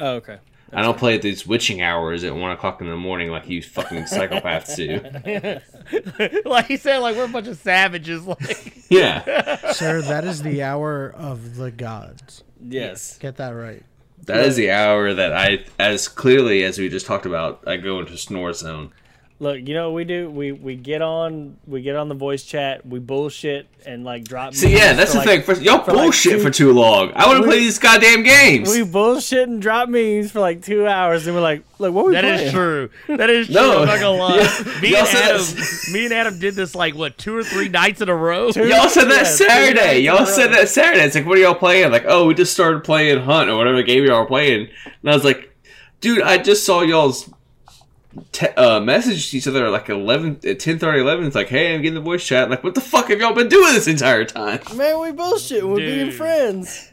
Oh, 0.01 0.15
okay. 0.17 0.39
I 0.73 0.83
don't 0.83 0.99
play 0.99 1.15
at 1.15 1.23
these 1.23 1.47
witching 1.47 1.83
hours 1.83 2.25
at 2.25 2.35
one 2.35 2.51
o'clock 2.51 2.81
in 2.81 2.89
the 2.89 2.97
morning 2.97 3.31
like 3.31 3.49
you 3.49 3.63
fucking 3.63 3.99
psychopaths 4.05 4.75
do. 4.77 6.41
like 6.49 6.67
he 6.67 6.77
said, 6.77 6.99
like 6.99 7.17
we're 7.17 7.27
a 7.27 7.29
bunch 7.29 7.47
of 7.47 7.57
savages. 7.59 8.27
Like 8.27 8.85
Yeah, 8.91 9.73
Sir, 9.73 10.03
that 10.03 10.25
is 10.25 10.43
the 10.43 10.63
hour 10.63 11.15
of 11.17 11.57
the 11.57 11.71
gods. 11.71 12.43
Yes. 12.61 13.19
Get 13.19 13.37
that 13.37 13.51
right. 13.51 13.85
That 14.27 14.45
is 14.45 14.57
the 14.57 14.71
hour 14.71 15.15
that 15.15 15.33
I, 15.33 15.65
as 15.79 16.09
clearly 16.09 16.65
as 16.65 16.79
we 16.79 16.89
just 16.89 17.07
talked 17.07 17.27
about, 17.27 17.63
I 17.67 17.77
go 17.77 18.01
into 18.01 18.17
snore 18.17 18.53
zone. 18.53 18.93
Look, 19.41 19.59
you 19.67 19.75
know 19.75 19.91
what 19.91 19.97
we 19.97 20.05
do? 20.05 20.31
We 20.31 20.53
we 20.53 20.77
get 20.77 21.03
on 21.03 21.57
we 21.67 21.83
get 21.83 21.97
on 21.97 22.09
the 22.09 22.15
voice 22.15 22.45
chat, 22.45 22.87
we 22.87 23.01
bullshit 23.01 23.67
and 23.85 24.05
like 24.05 24.23
drop. 24.25 24.55
See, 24.55 24.69
memes 24.69 24.79
yeah, 24.79 24.93
that's 24.93 25.11
the 25.13 25.19
like, 25.19 25.27
thing. 25.27 25.43
For, 25.43 25.55
y'all 25.61 25.83
for, 25.83 25.93
like, 25.93 26.05
bullshit 26.05 26.33
two- 26.35 26.39
for 26.39 26.51
too 26.51 26.73
long. 26.73 27.11
I 27.17 27.27
want 27.27 27.43
to 27.43 27.45
play 27.49 27.59
these 27.59 27.81
goddamn 27.81 28.23
games. 28.23 28.71
We 28.71 28.85
bullshit 28.85 29.49
and 29.49 29.61
drop 29.61 29.89
memes 29.89 30.31
for 30.31 30.39
like 30.39 30.63
two 30.63 30.87
hours, 30.87 31.27
and 31.27 31.35
we're 31.35 31.43
like, 31.43 31.65
like 31.81 31.93
what 31.93 32.07
we 32.07 32.13
that 32.13 32.23
playing? 32.23 32.47
is 32.47 32.53
true. 32.53 32.91
That 33.09 33.29
is 33.29 33.47
true. 33.47 33.57
No. 33.57 33.81
I'm 33.81 33.87
not 33.89 33.99
gonna 34.01 34.19
lie. 34.19 34.37
Yeah. 34.65 34.81
Me 34.81 34.91
Y'all 34.91 34.99
and 35.01 35.09
said 35.09 35.25
Adam, 35.25 35.41
that- 35.41 35.91
me 35.93 36.05
and 36.05 36.15
Adam 36.15 36.39
did 36.39 36.55
this 36.55 36.75
like 36.77 36.95
what 36.95 37.19
two 37.19 37.37
or 37.37 37.43
three 37.43 37.69
nights 37.69 38.01
in 38.01 38.09
a 38.09 38.15
row. 38.17 38.53
Two- 38.53 38.69
Y'all 38.69 38.89
said 38.89 39.07
that 39.07 39.23
Yeah, 39.23 39.25
Saturday. 39.25 39.99
Y'all 39.99 40.27
said 40.27 40.53
that 40.53 40.69
Saturday. 40.69 41.05
It's 41.05 41.17
like, 41.17 41.27
what 41.27 41.37
are 41.39 41.41
y'all 41.41 41.57
playing? 41.57 41.91
Like, 41.91 42.05
oh, 42.07 42.27
we 42.27 42.35
just 42.35 42.53
started 42.53 42.85
playing 42.85 43.19
Hunt 43.25 43.51
or 43.51 43.57
whatever 43.57 43.83
game 43.83 44.05
y'all 44.05 44.21
were 44.21 44.27
playing. 44.27 44.69
And 45.03 45.11
I 45.11 45.13
was 45.15 45.25
like, 45.25 45.51
dude, 46.01 46.23
I 46.23 46.39
just 46.39 46.65
saw 46.65 46.83
y'all's 46.83 47.29
te- 48.33 48.49
uh, 48.49 48.81
message 48.81 49.31
to 49.31 49.37
each 49.39 49.47
other 49.49 49.71
like 49.71 49.89
11, 49.89 50.41
at 50.45 50.59
10 50.61 50.79
11. 50.83 51.25
It's 51.27 51.35
like, 51.35 51.49
hey, 51.49 51.75
I'm 51.75 51.83
getting 51.83 51.95
the 51.95 52.01
voice 52.01 52.27
chat. 52.27 52.51
Like, 52.51 52.63
what 52.65 52.75
the 52.75 52.81
fuck 52.81 53.09
have 53.09 53.21
y'all 53.21 53.35
been 53.35 53.49
doing 53.49 53.75
this 53.75 53.87
entire 53.89 54.25
time? 54.25 54.61
Man, 54.77 55.01
we 55.01 55.13
bullshit. 55.13 55.67
We're 55.67 55.77
being 55.77 56.11
friends. 56.11 56.91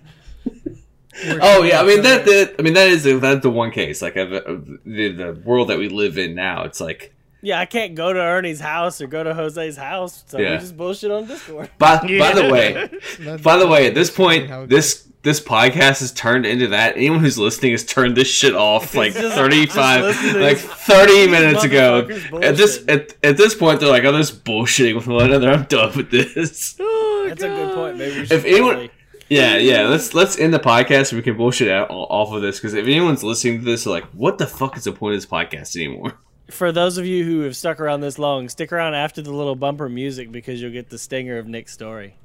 Oh 1.23 1.63
yeah, 1.63 1.81
I 1.81 1.85
mean 1.85 2.01
that, 2.03 2.25
that 2.25 2.55
I 2.57 2.61
mean 2.61 2.73
that 2.73 2.87
is 2.87 3.03
that's 3.03 3.41
the 3.41 3.49
one 3.49 3.71
case 3.71 4.01
like 4.01 4.15
of, 4.15 4.31
of 4.31 4.65
the 4.85 5.11
the 5.11 5.41
world 5.43 5.67
that 5.69 5.77
we 5.77 5.89
live 5.89 6.17
in 6.17 6.33
now. 6.35 6.63
It's 6.63 6.79
like 6.79 7.13
Yeah, 7.41 7.59
I 7.59 7.65
can't 7.65 7.95
go 7.95 8.13
to 8.13 8.19
Ernie's 8.19 8.61
house 8.61 9.01
or 9.01 9.07
go 9.07 9.21
to 9.23 9.33
Jose's 9.33 9.75
house, 9.77 10.23
so 10.25 10.39
Yeah. 10.39 10.51
we 10.53 10.57
just 10.59 10.77
bullshit 10.77 11.11
on 11.11 11.27
Discord. 11.27 11.69
By, 11.77 11.97
by 11.97 12.33
the 12.33 12.49
way, 12.49 12.89
by 13.43 13.57
the 13.57 13.67
way, 13.67 13.87
at 13.87 13.93
this 13.93 14.09
point, 14.09 14.69
this 14.69 15.07
this 15.23 15.39
podcast 15.39 15.99
has 15.99 16.11
turned 16.11 16.45
into 16.45 16.67
that. 16.69 16.95
Anyone 16.97 17.19
who's 17.19 17.37
listening 17.37 17.71
has 17.73 17.83
turned 17.85 18.17
this 18.17 18.27
shit 18.27 18.55
off 18.55 18.95
like 18.95 19.13
Just- 19.13 19.35
thirty 19.35 19.65
just 19.65 19.77
five, 19.77 20.03
listen 20.03 20.33
to 20.33 20.39
like 20.39 20.57
thirty 20.57 21.27
minutes 21.27 21.63
ago. 21.63 22.07
motherfuckers 22.09 22.43
At 22.43 22.57
this 22.57 22.83
at, 22.87 23.13
at 23.23 23.37
this 23.37 23.53
point, 23.55 23.79
they're 23.79 23.89
like, 23.89 24.03
"Oh, 24.03 24.11
this 24.11 24.31
bullshitting 24.31 24.95
with 24.95 25.07
one 25.07 25.25
another. 25.25 25.51
I'm 25.51 25.63
done 25.65 25.95
with 25.95 26.09
this." 26.11 26.75
Oh, 27.23 27.25
That's 27.29 27.43
a 27.43 27.47
good 27.49 27.75
point. 27.75 27.97
Maybe 27.97 28.19
we 28.21 28.25
should 28.25 28.31
If 28.39 28.45
anyone- 28.45 28.69
probably- 28.71 28.91
Yeah, 29.29 29.55
yeah. 29.57 29.83
Let's 29.87 30.13
let's 30.13 30.37
end 30.39 30.53
the 30.53 30.59
podcast 30.59 31.07
so 31.07 31.15
we 31.15 31.21
can 31.21 31.37
bullshit 31.37 31.69
out 31.69 31.87
off 31.91 32.33
of 32.33 32.41
this 32.41 32.57
because 32.59 32.73
if 32.73 32.85
anyone's 32.85 33.23
listening 33.23 33.59
to 33.59 33.65
this, 33.65 33.83
they're 33.85 33.93
like, 33.93 34.05
"What 34.13 34.37
the 34.39 34.47
fuck 34.47 34.75
is 34.75 34.83
the 34.85 34.91
point 34.91 35.13
of 35.15 35.21
this 35.21 35.29
podcast 35.29 35.75
anymore?" 35.77 36.13
for 36.49 36.71
those 36.73 36.97
of 36.97 37.05
you 37.05 37.23
who 37.23 37.41
have 37.41 37.55
stuck 37.55 37.79
around 37.79 38.01
this 38.01 38.19
long, 38.19 38.49
stick 38.49 38.73
around 38.73 38.93
after 38.95 39.21
the 39.21 39.31
little 39.31 39.55
bumper 39.55 39.87
music 39.87 40.31
because 40.33 40.61
you'll 40.61 40.71
get 40.71 40.89
the 40.89 40.97
stinger 40.97 41.37
of 41.37 41.47
Nick's 41.47 41.71
story. 41.71 42.15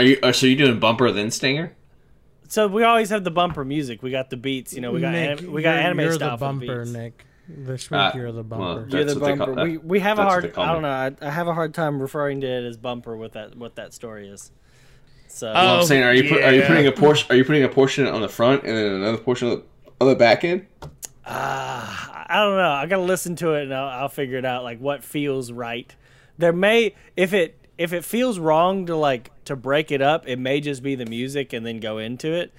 Are 0.00 0.02
you? 0.02 0.18
Are, 0.22 0.32
so 0.32 0.46
you 0.46 0.56
doing 0.56 0.78
bumper 0.80 1.10
then 1.12 1.30
stinger? 1.30 1.76
So 2.48 2.66
we 2.66 2.82
always 2.84 3.10
have 3.10 3.22
the 3.22 3.30
bumper 3.30 3.64
music. 3.66 4.02
We 4.02 4.10
got 4.10 4.30
the 4.30 4.36
beats. 4.38 4.72
You 4.72 4.80
know, 4.80 4.92
we 4.92 5.00
got 5.00 5.12
Nick, 5.12 5.40
anim- 5.40 5.52
we 5.52 5.60
got 5.62 5.74
you're, 5.74 5.82
anime 5.84 6.00
you're 6.00 6.12
style 6.14 6.36
the 6.36 6.40
bumper, 6.40 6.78
beats. 6.80 6.90
Nick. 6.90 7.24
This 7.48 7.90
week 7.90 7.98
Uh, 8.00 8.12
you're 8.14 8.32
the 8.32 8.42
well, 8.42 8.76
bumper. 8.76 8.96
You're 8.96 9.04
the 9.04 9.20
what 9.20 9.24
they 9.26 9.36
call- 9.36 9.46
bumper. 9.54 9.62
we 9.64 9.76
we 9.76 10.00
have 10.00 10.18
a 10.18 10.22
hard. 10.24 10.56
I 10.56 10.72
don't 10.72 10.82
know. 10.82 10.88
I, 10.88 11.12
I 11.20 11.30
have 11.30 11.48
a 11.48 11.52
hard 11.54 11.74
time 11.74 12.00
referring 12.00 12.40
to 12.40 12.46
it 12.46 12.64
as 12.64 12.76
bumper 12.78 13.14
with 13.16 13.32
that 13.32 13.56
what 13.56 13.74
that 13.76 13.92
story 13.92 14.28
is. 14.28 14.50
So 15.28 15.52
Well, 15.52 15.74
I'm 15.74 15.80
Oh, 15.80 15.84
saying, 15.84 16.02
are 16.02 16.14
you 16.14 16.28
put, 16.28 16.42
are 16.42 16.52
you 16.52 16.62
putting 16.62 16.86
a 16.86 16.92
portion? 16.92 17.30
Are 17.30 17.36
you 17.36 17.44
putting 17.44 17.62
a 17.62 17.68
portion 17.68 18.06
on 18.06 18.20
the 18.22 18.28
front 18.28 18.64
and 18.64 18.76
then 18.76 18.86
another 18.86 19.18
portion 19.18 19.48
on 19.48 19.56
the, 19.58 19.64
on 20.00 20.08
the 20.08 20.16
back 20.16 20.42
end? 20.44 20.66
Ah, 21.26 22.24
I 22.28 22.36
don't 22.40 22.56
know. 22.56 22.70
I 22.70 22.86
gotta 22.86 23.02
listen 23.02 23.36
to 23.36 23.52
it 23.54 23.64
and 23.64 23.74
I'll, 23.74 24.02
I'll 24.02 24.08
figure 24.08 24.38
it 24.38 24.44
out. 24.44 24.64
Like 24.64 24.78
what 24.80 25.04
feels 25.04 25.52
right. 25.52 25.94
There 26.38 26.52
may 26.52 26.94
if 27.16 27.32
it 27.32 27.56
if 27.80 27.94
it 27.94 28.04
feels 28.04 28.38
wrong 28.38 28.84
to 28.84 28.94
like 28.94 29.30
to 29.46 29.56
break 29.56 29.90
it 29.90 30.02
up, 30.02 30.28
it 30.28 30.38
may 30.38 30.60
just 30.60 30.82
be 30.82 30.94
the 30.94 31.06
music 31.06 31.54
and 31.54 31.64
then 31.64 31.80
go 31.80 31.96
into 31.96 32.30
it. 32.30 32.52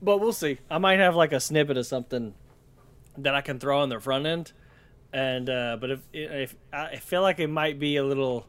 But 0.00 0.16
we'll 0.18 0.32
see. 0.32 0.58
I 0.70 0.78
might 0.78 0.98
have 0.98 1.14
like 1.14 1.32
a 1.32 1.40
snippet 1.40 1.76
of 1.76 1.84
something 1.86 2.32
that 3.18 3.34
I 3.34 3.42
can 3.42 3.58
throw 3.58 3.80
on 3.80 3.90
the 3.90 4.00
front 4.00 4.24
end, 4.24 4.52
and 5.12 5.50
uh, 5.50 5.76
but 5.78 5.90
if 5.90 6.00
if 6.14 6.54
I 6.72 6.96
feel 6.96 7.20
like 7.20 7.38
it 7.38 7.48
might 7.50 7.78
be 7.78 7.96
a 7.98 8.02
little. 8.02 8.46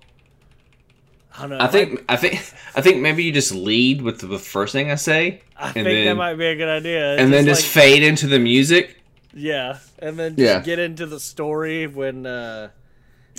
I 1.37 1.41
don't 1.41 1.49
know. 1.51 1.59
I 1.59 1.67
think 1.67 2.05
I 2.07 2.15
think 2.15 2.35
I 2.73 2.79
think 2.81 3.01
maybe 3.01 3.25
you 3.25 3.33
just 3.33 3.53
lead 3.53 4.01
with 4.01 4.21
the 4.21 4.39
first 4.39 4.71
thing 4.71 4.89
I 4.91 4.95
say, 4.95 5.41
I 5.57 5.73
think 5.73 5.83
then 5.87 6.05
that 6.05 6.15
might 6.15 6.35
be 6.35 6.45
a 6.45 6.55
good 6.55 6.69
idea. 6.69 7.17
and 7.17 7.33
then 7.33 7.43
just 7.45 7.63
like- 7.63 7.83
fade 7.83 8.01
into 8.03 8.27
the 8.27 8.39
music 8.39 9.01
yeah, 9.33 9.79
and 9.99 10.17
then 10.17 10.37
just 10.37 10.41
Yeah. 10.41 10.61
get 10.61 10.79
into 10.79 11.05
the 11.05 11.19
story 11.19 11.85
when. 11.85 12.25
Uh, 12.25 12.69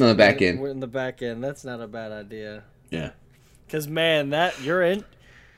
on 0.00 0.08
the 0.08 0.14
back 0.14 0.42
end. 0.42 0.60
We're 0.60 0.70
in 0.70 0.80
the 0.80 0.86
back 0.86 1.22
end. 1.22 1.42
That's 1.42 1.64
not 1.64 1.80
a 1.80 1.86
bad 1.86 2.12
idea. 2.12 2.64
Yeah. 2.90 3.10
Cause 3.68 3.86
man, 3.86 4.30
that 4.30 4.60
your 4.62 4.82
in 4.82 5.04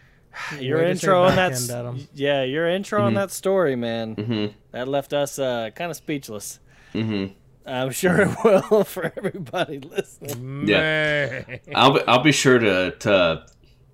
your 0.59 0.79
Way 0.79 0.91
intro 0.93 1.23
on 1.25 1.37
back 1.37 1.53
that 1.55 1.87
end, 1.87 2.09
yeah 2.15 2.43
your 2.43 2.69
intro 2.69 3.03
on 3.05 3.15
that 3.15 3.31
story, 3.31 3.77
man, 3.77 4.17
Mm-hmm. 4.17 4.47
that 4.73 4.89
left 4.89 5.13
us 5.13 5.39
uh, 5.39 5.71
kind 5.75 5.91
of 5.91 5.97
speechless. 5.97 6.59
Mm-hmm. 6.95 7.33
I'm 7.67 7.91
sure 7.93 8.23
it 8.23 8.37
will 8.71 8.85
for 8.85 9.13
everybody 9.17 9.79
listening. 9.79 10.67
Yeah. 10.67 11.45
I'll 11.75 11.93
be 11.93 12.01
I'll 12.09 12.23
be 12.23 12.33
sure 12.33 12.59
to 12.59 12.91
to 13.01 13.47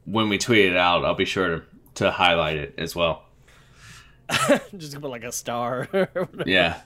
when 0.05 0.29
we 0.29 0.39
tweet 0.39 0.67
it 0.67 0.77
out, 0.77 1.05
I'll 1.05 1.15
be 1.15 1.25
sure 1.27 1.49
to 1.59 1.63
to 1.97 2.11
highlight 2.11 2.57
it 2.57 2.75
as 2.79 2.95
well. 2.97 3.23
Just 4.77 5.01
put 5.01 5.11
like 5.11 5.25
a 5.25 5.33
star. 5.33 5.89
Yeah. 6.47 6.81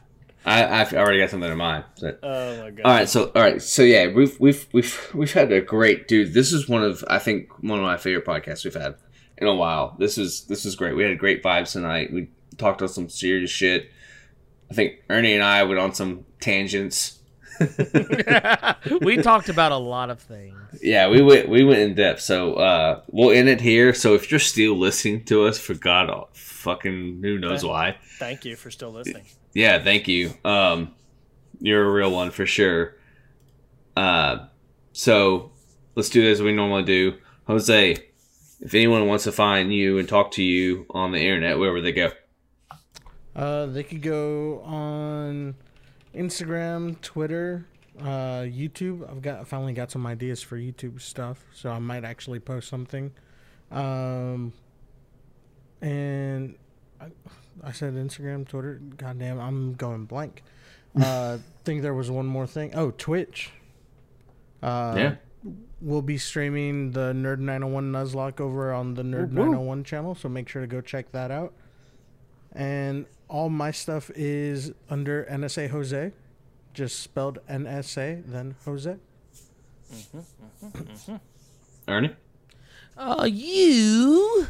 I 0.44 0.80
I've 0.80 0.92
already 0.94 1.18
got 1.18 1.30
something 1.30 1.50
in 1.50 1.58
mind. 1.58 1.84
but- 2.00 2.20
oh 2.22 2.62
my 2.62 2.70
god. 2.70 2.86
All 2.86 2.92
right, 2.92 3.08
so 3.08 3.30
all 3.34 3.42
right, 3.42 3.60
so 3.60 3.82
yeah, 3.82 4.08
we've 4.08 4.38
we've 4.40 4.66
we've 4.72 5.10
we've 5.14 5.32
had 5.32 5.52
a 5.52 5.60
great 5.60 6.08
dude. 6.08 6.32
This 6.32 6.52
is 6.52 6.68
one 6.68 6.82
of 6.82 7.04
I 7.08 7.18
think 7.18 7.50
one 7.62 7.78
of 7.78 7.84
my 7.84 7.96
favorite 7.96 8.26
podcasts 8.26 8.64
we've 8.64 8.74
had 8.74 8.94
in 9.38 9.46
a 9.46 9.54
while. 9.54 9.96
This 9.98 10.18
is 10.18 10.44
this 10.44 10.64
is 10.64 10.76
great. 10.76 10.96
We 10.96 11.02
had 11.04 11.18
great 11.18 11.42
vibes 11.42 11.72
tonight. 11.72 12.12
We 12.12 12.30
talked 12.56 12.80
about 12.80 12.90
some 12.90 13.08
serious 13.08 13.50
shit. 13.50 13.90
I 14.70 14.74
think 14.74 15.02
Ernie 15.10 15.34
and 15.34 15.42
I 15.42 15.64
went 15.64 15.80
on 15.80 15.94
some 15.94 16.24
tangents. 16.40 17.18
we 19.02 19.16
talked 19.18 19.50
about 19.50 19.72
a 19.72 19.76
lot 19.76 20.08
of 20.08 20.20
things. 20.20 20.56
Yeah, 20.80 21.08
we 21.08 21.20
went 21.20 21.48
we 21.48 21.64
went 21.64 21.80
in 21.80 21.94
depth. 21.94 22.20
So 22.20 22.54
uh 22.54 23.02
we'll 23.08 23.32
end 23.32 23.48
it 23.48 23.60
here. 23.60 23.92
So 23.92 24.14
if 24.14 24.30
you're 24.30 24.40
still 24.40 24.78
listening 24.78 25.24
to 25.24 25.44
us, 25.46 25.58
for 25.58 25.74
God 25.74 26.08
oh, 26.08 26.28
fucking 26.32 27.20
who 27.22 27.38
knows 27.38 27.64
why. 27.64 27.96
Thank 28.18 28.44
you 28.44 28.56
for 28.56 28.70
still 28.70 28.92
listening. 28.92 29.24
Yeah, 29.52 29.82
thank 29.82 30.08
you. 30.08 30.32
Um, 30.44 30.94
you're 31.60 31.84
a 31.84 31.90
real 31.90 32.10
one 32.10 32.30
for 32.30 32.46
sure. 32.46 32.96
Uh, 33.96 34.46
so 34.92 35.52
let's 35.94 36.10
do 36.10 36.28
as 36.30 36.40
we 36.40 36.52
normally 36.52 36.84
do. 36.84 37.18
Jose, 37.46 37.96
if 38.60 38.74
anyone 38.74 39.06
wants 39.06 39.24
to 39.24 39.32
find 39.32 39.72
you 39.72 39.98
and 39.98 40.08
talk 40.08 40.30
to 40.32 40.42
you 40.42 40.86
on 40.90 41.12
the 41.12 41.18
internet, 41.18 41.58
where 41.58 41.72
would 41.72 41.84
they 41.84 41.92
go? 41.92 42.12
Uh, 43.34 43.66
they 43.66 43.82
could 43.82 44.02
go 44.02 44.60
on 44.62 45.54
Instagram, 46.14 47.00
Twitter, 47.00 47.66
uh, 48.00 48.42
YouTube. 48.42 49.08
I've 49.08 49.22
got 49.22 49.46
finally 49.46 49.72
got 49.72 49.90
some 49.90 50.06
ideas 50.06 50.42
for 50.42 50.56
YouTube 50.56 51.00
stuff, 51.00 51.44
so 51.54 51.70
I 51.70 51.78
might 51.78 52.04
actually 52.04 52.40
post 52.40 52.68
something. 52.68 53.12
Um, 53.70 54.52
and 55.80 56.56
I, 57.00 57.06
I 57.62 57.72
said 57.72 57.94
Instagram, 57.94 58.46
Twitter. 58.48 58.80
Goddamn, 58.96 59.40
I'm 59.40 59.74
going 59.74 60.04
blank. 60.06 60.42
Uh, 61.00 61.38
think 61.62 61.82
there 61.82 61.94
was 61.94 62.10
one 62.10 62.26
more 62.26 62.48
thing. 62.48 62.74
Oh, 62.74 62.90
Twitch. 62.90 63.52
Uh, 64.60 64.94
yeah, 64.96 65.14
We'll 65.80 66.02
be 66.02 66.18
streaming 66.18 66.90
the 66.90 67.12
Nerd 67.12 67.38
901 67.38 67.92
Nuzlocke 67.92 68.40
over 68.40 68.72
on 68.72 68.94
the 68.94 69.02
Nerd 69.02 69.30
901 69.30 69.84
channel, 69.84 70.14
so 70.14 70.28
make 70.28 70.48
sure 70.48 70.60
to 70.60 70.66
go 70.66 70.80
check 70.80 71.12
that 71.12 71.30
out. 71.30 71.54
And 72.52 73.06
all 73.28 73.48
my 73.48 73.70
stuff 73.70 74.10
is 74.14 74.72
under 74.90 75.24
NSA 75.30 75.70
Jose, 75.70 76.12
just 76.74 76.98
spelled 76.98 77.38
NSA, 77.48 78.24
then 78.26 78.56
Jose. 78.64 78.96
Ernie. 81.88 82.16
Uh, 82.96 83.28
you 83.30 84.48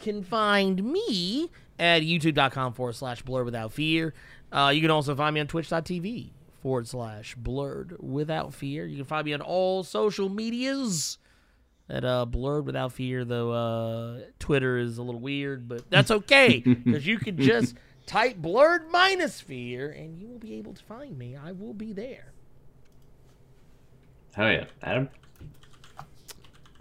can 0.00 0.24
find 0.24 0.82
me 0.82 1.50
at 1.82 2.02
youtube.com 2.02 2.72
forward 2.74 2.94
slash 2.94 3.24
blerd 3.24 3.44
without 3.44 3.72
fear. 3.72 4.14
Uh, 4.52 4.70
you 4.72 4.80
can 4.80 4.90
also 4.90 5.16
find 5.16 5.34
me 5.34 5.40
on 5.40 5.48
twitch.tv 5.48 6.30
forward 6.62 6.86
slash 6.86 7.36
blerd 7.36 7.98
without 8.00 8.54
fear. 8.54 8.86
You 8.86 8.96
can 8.96 9.04
find 9.04 9.26
me 9.26 9.34
on 9.34 9.40
all 9.40 9.82
social 9.82 10.28
medias 10.28 11.18
at 11.90 12.04
uh, 12.04 12.24
blerd 12.28 12.64
without 12.64 12.92
fear, 12.92 13.24
though 13.24 13.50
uh, 13.50 14.20
Twitter 14.38 14.78
is 14.78 14.98
a 14.98 15.02
little 15.02 15.20
weird, 15.20 15.68
but 15.68 15.90
that's 15.90 16.10
okay 16.22 16.60
because 16.60 17.04
you 17.04 17.18
can 17.18 17.36
just 17.36 17.74
type 18.06 18.36
blerd 18.36 18.88
minus 18.90 19.40
fear 19.40 19.90
and 19.90 20.16
you 20.16 20.28
will 20.28 20.38
be 20.38 20.54
able 20.54 20.74
to 20.74 20.84
find 20.84 21.18
me. 21.18 21.34
I 21.34 21.50
will 21.50 21.74
be 21.74 21.92
there. 21.92 22.32
Hell 24.34 24.50
yeah, 24.50 24.64
Adam. 24.82 25.08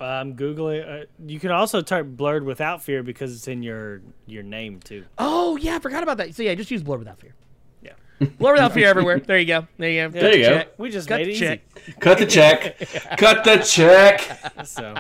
I'm 0.01 0.35
googling. 0.35 1.03
Uh, 1.03 1.05
you 1.25 1.39
can 1.39 1.51
also 1.51 1.81
type 1.81 2.05
blerd 2.05 2.43
without 2.43 2.81
fear 2.81 3.03
because 3.03 3.35
it's 3.35 3.47
in 3.47 3.63
your 3.63 4.01
your 4.25 4.43
name 4.43 4.79
too. 4.79 5.05
Oh 5.17 5.57
yeah, 5.57 5.75
I 5.75 5.79
forgot 5.79 6.03
about 6.03 6.17
that. 6.17 6.35
So 6.35 6.43
yeah, 6.43 6.55
just 6.55 6.71
use 6.71 6.83
blerd 6.83 6.99
without 6.99 7.19
fear. 7.19 7.33
Yeah. 7.81 7.93
Blerd 8.19 8.53
without 8.53 8.73
fear 8.73 8.87
everywhere. 8.87 9.19
There 9.19 9.37
you 9.37 9.45
go. 9.45 9.67
There 9.77 9.89
you 9.89 10.09
go. 10.09 10.19
There 10.19 10.35
you 10.35 10.43
go. 10.43 10.57
Check. 10.57 10.79
We 10.79 10.89
just 10.89 11.07
Cut 11.07 11.19
made 11.19 11.27
the 11.27 11.31
it 11.31 11.39
check. 11.39 11.99
Cut 11.99 12.17
the 12.17 12.25
check. 12.25 12.79
Cut 13.17 13.43
the 13.43 13.57
check. 13.57 14.53
easy. 14.59 14.65
So. 14.65 14.95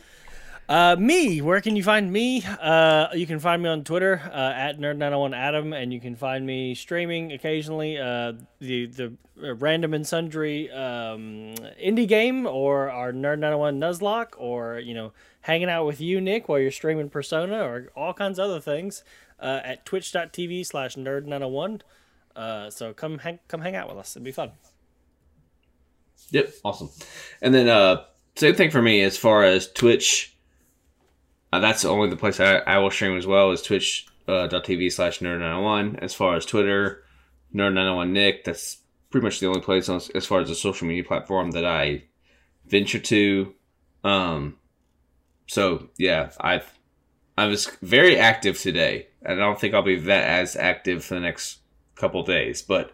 Uh, 0.70 0.94
me, 0.94 1.42
where 1.42 1.60
can 1.60 1.74
you 1.74 1.82
find 1.82 2.12
me? 2.12 2.44
Uh, 2.60 3.08
you 3.12 3.26
can 3.26 3.40
find 3.40 3.60
me 3.60 3.68
on 3.68 3.82
Twitter 3.82 4.22
uh, 4.32 4.52
at 4.54 4.78
nerd901adam, 4.78 5.74
and 5.74 5.92
you 5.92 6.00
can 6.00 6.14
find 6.14 6.46
me 6.46 6.76
streaming 6.76 7.32
occasionally. 7.32 7.98
Uh, 7.98 8.34
the 8.60 8.86
the 8.86 9.12
uh, 9.42 9.54
random 9.56 9.94
and 9.94 10.06
sundry 10.06 10.70
um, 10.70 11.56
indie 11.84 12.06
game, 12.06 12.46
or 12.46 12.88
our 12.88 13.12
nerd901 13.12 13.78
Nuzlocke, 13.78 14.34
or 14.38 14.78
you 14.78 14.94
know, 14.94 15.12
hanging 15.40 15.68
out 15.68 15.86
with 15.86 16.00
you, 16.00 16.20
Nick, 16.20 16.48
while 16.48 16.60
you're 16.60 16.70
streaming 16.70 17.10
Persona, 17.10 17.64
or 17.64 17.88
all 17.96 18.14
kinds 18.14 18.38
of 18.38 18.44
other 18.48 18.60
things 18.60 19.02
uh, 19.40 19.62
at 19.64 19.84
twitch.tv 19.84 20.64
slash 20.64 20.94
nerd901. 20.94 21.80
Uh, 22.36 22.70
so 22.70 22.92
come 22.92 23.18
hang, 23.18 23.40
come 23.48 23.62
hang 23.62 23.74
out 23.74 23.88
with 23.88 23.98
us. 23.98 24.12
It'd 24.12 24.22
be 24.22 24.30
fun. 24.30 24.52
Yep, 26.30 26.52
awesome. 26.64 26.90
And 27.42 27.52
then 27.52 27.98
same 28.36 28.54
thing 28.54 28.70
for 28.70 28.80
me 28.80 29.02
as 29.02 29.16
far 29.16 29.42
as 29.42 29.66
Twitch. 29.72 30.36
Uh, 31.52 31.58
that's 31.58 31.84
only 31.84 32.08
the 32.08 32.16
place 32.16 32.38
I, 32.40 32.58
I 32.58 32.78
will 32.78 32.90
stream 32.90 33.16
as 33.16 33.26
well 33.26 33.50
is 33.50 33.62
twitch.tv 33.62 34.86
uh, 34.86 34.90
slash 34.90 35.18
nerd901. 35.18 35.98
As 36.00 36.14
far 36.14 36.36
as 36.36 36.46
Twitter, 36.46 37.04
nerd901 37.54 38.10
Nick. 38.10 38.44
That's 38.44 38.78
pretty 39.10 39.24
much 39.24 39.40
the 39.40 39.46
only 39.46 39.60
place 39.60 39.88
on, 39.88 40.00
as 40.14 40.26
far 40.26 40.40
as 40.40 40.50
a 40.50 40.54
social 40.54 40.86
media 40.86 41.04
platform 41.04 41.50
that 41.52 41.64
I 41.64 42.04
venture 42.66 43.00
to. 43.00 43.54
Um, 44.04 44.56
so 45.46 45.88
yeah, 45.98 46.30
I've 46.40 46.78
I 47.36 47.46
was 47.46 47.66
very 47.82 48.18
active 48.18 48.58
today, 48.58 49.08
and 49.22 49.40
I 49.40 49.44
don't 49.44 49.58
think 49.58 49.74
I'll 49.74 49.82
be 49.82 49.96
that 49.96 50.24
as 50.28 50.56
active 50.56 51.04
for 51.04 51.14
the 51.14 51.20
next 51.20 51.58
couple 51.96 52.22
days. 52.22 52.62
But 52.62 52.92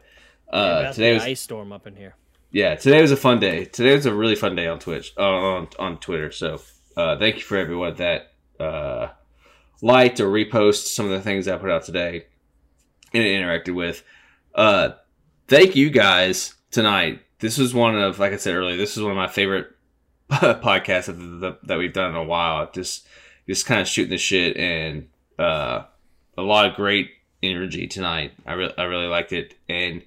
uh, 0.52 0.80
about 0.80 0.94
today 0.94 1.10
the 1.10 1.14
was 1.16 1.24
ice 1.24 1.40
storm 1.40 1.72
up 1.72 1.86
in 1.86 1.96
here. 1.96 2.14
yeah, 2.50 2.74
today 2.76 3.02
was 3.02 3.12
a 3.12 3.16
fun 3.16 3.40
day. 3.40 3.66
Today 3.66 3.94
was 3.94 4.06
a 4.06 4.14
really 4.14 4.36
fun 4.36 4.56
day 4.56 4.66
on 4.66 4.78
Twitch, 4.78 5.12
uh, 5.18 5.22
on 5.22 5.68
on 5.78 5.98
Twitter. 5.98 6.32
So 6.32 6.60
uh, 6.96 7.18
thank 7.18 7.36
you 7.36 7.42
for 7.42 7.56
everyone 7.56 7.96
that 7.96 8.32
uh, 8.60 9.08
liked 9.82 10.20
or 10.20 10.28
reposted 10.28 10.86
some 10.86 11.06
of 11.06 11.12
the 11.12 11.20
things 11.20 11.48
I 11.48 11.56
put 11.56 11.70
out 11.70 11.84
today 11.84 12.26
and 13.12 13.22
interacted 13.22 13.74
with. 13.74 14.02
Uh, 14.54 14.90
thank 15.48 15.76
you 15.76 15.90
guys 15.90 16.54
tonight. 16.70 17.20
This 17.38 17.58
was 17.58 17.74
one 17.74 17.96
of, 17.96 18.18
like 18.18 18.32
I 18.32 18.36
said 18.36 18.54
earlier, 18.54 18.76
this 18.76 18.96
is 18.96 19.02
one 19.02 19.12
of 19.12 19.16
my 19.16 19.28
favorite 19.28 19.68
podcasts 20.30 21.40
that, 21.40 21.58
that 21.66 21.78
we've 21.78 21.92
done 21.92 22.10
in 22.10 22.16
a 22.16 22.24
while. 22.24 22.70
Just 22.72 23.06
just 23.46 23.66
kind 23.66 23.80
of 23.80 23.86
shooting 23.86 24.10
the 24.10 24.18
shit 24.18 24.56
and 24.56 25.08
uh, 25.38 25.84
a 26.36 26.42
lot 26.42 26.66
of 26.66 26.74
great 26.74 27.10
energy 27.42 27.86
tonight. 27.86 28.32
I 28.44 28.54
really 28.54 28.74
I 28.76 28.84
really 28.84 29.06
liked 29.06 29.32
it 29.32 29.54
and 29.68 30.02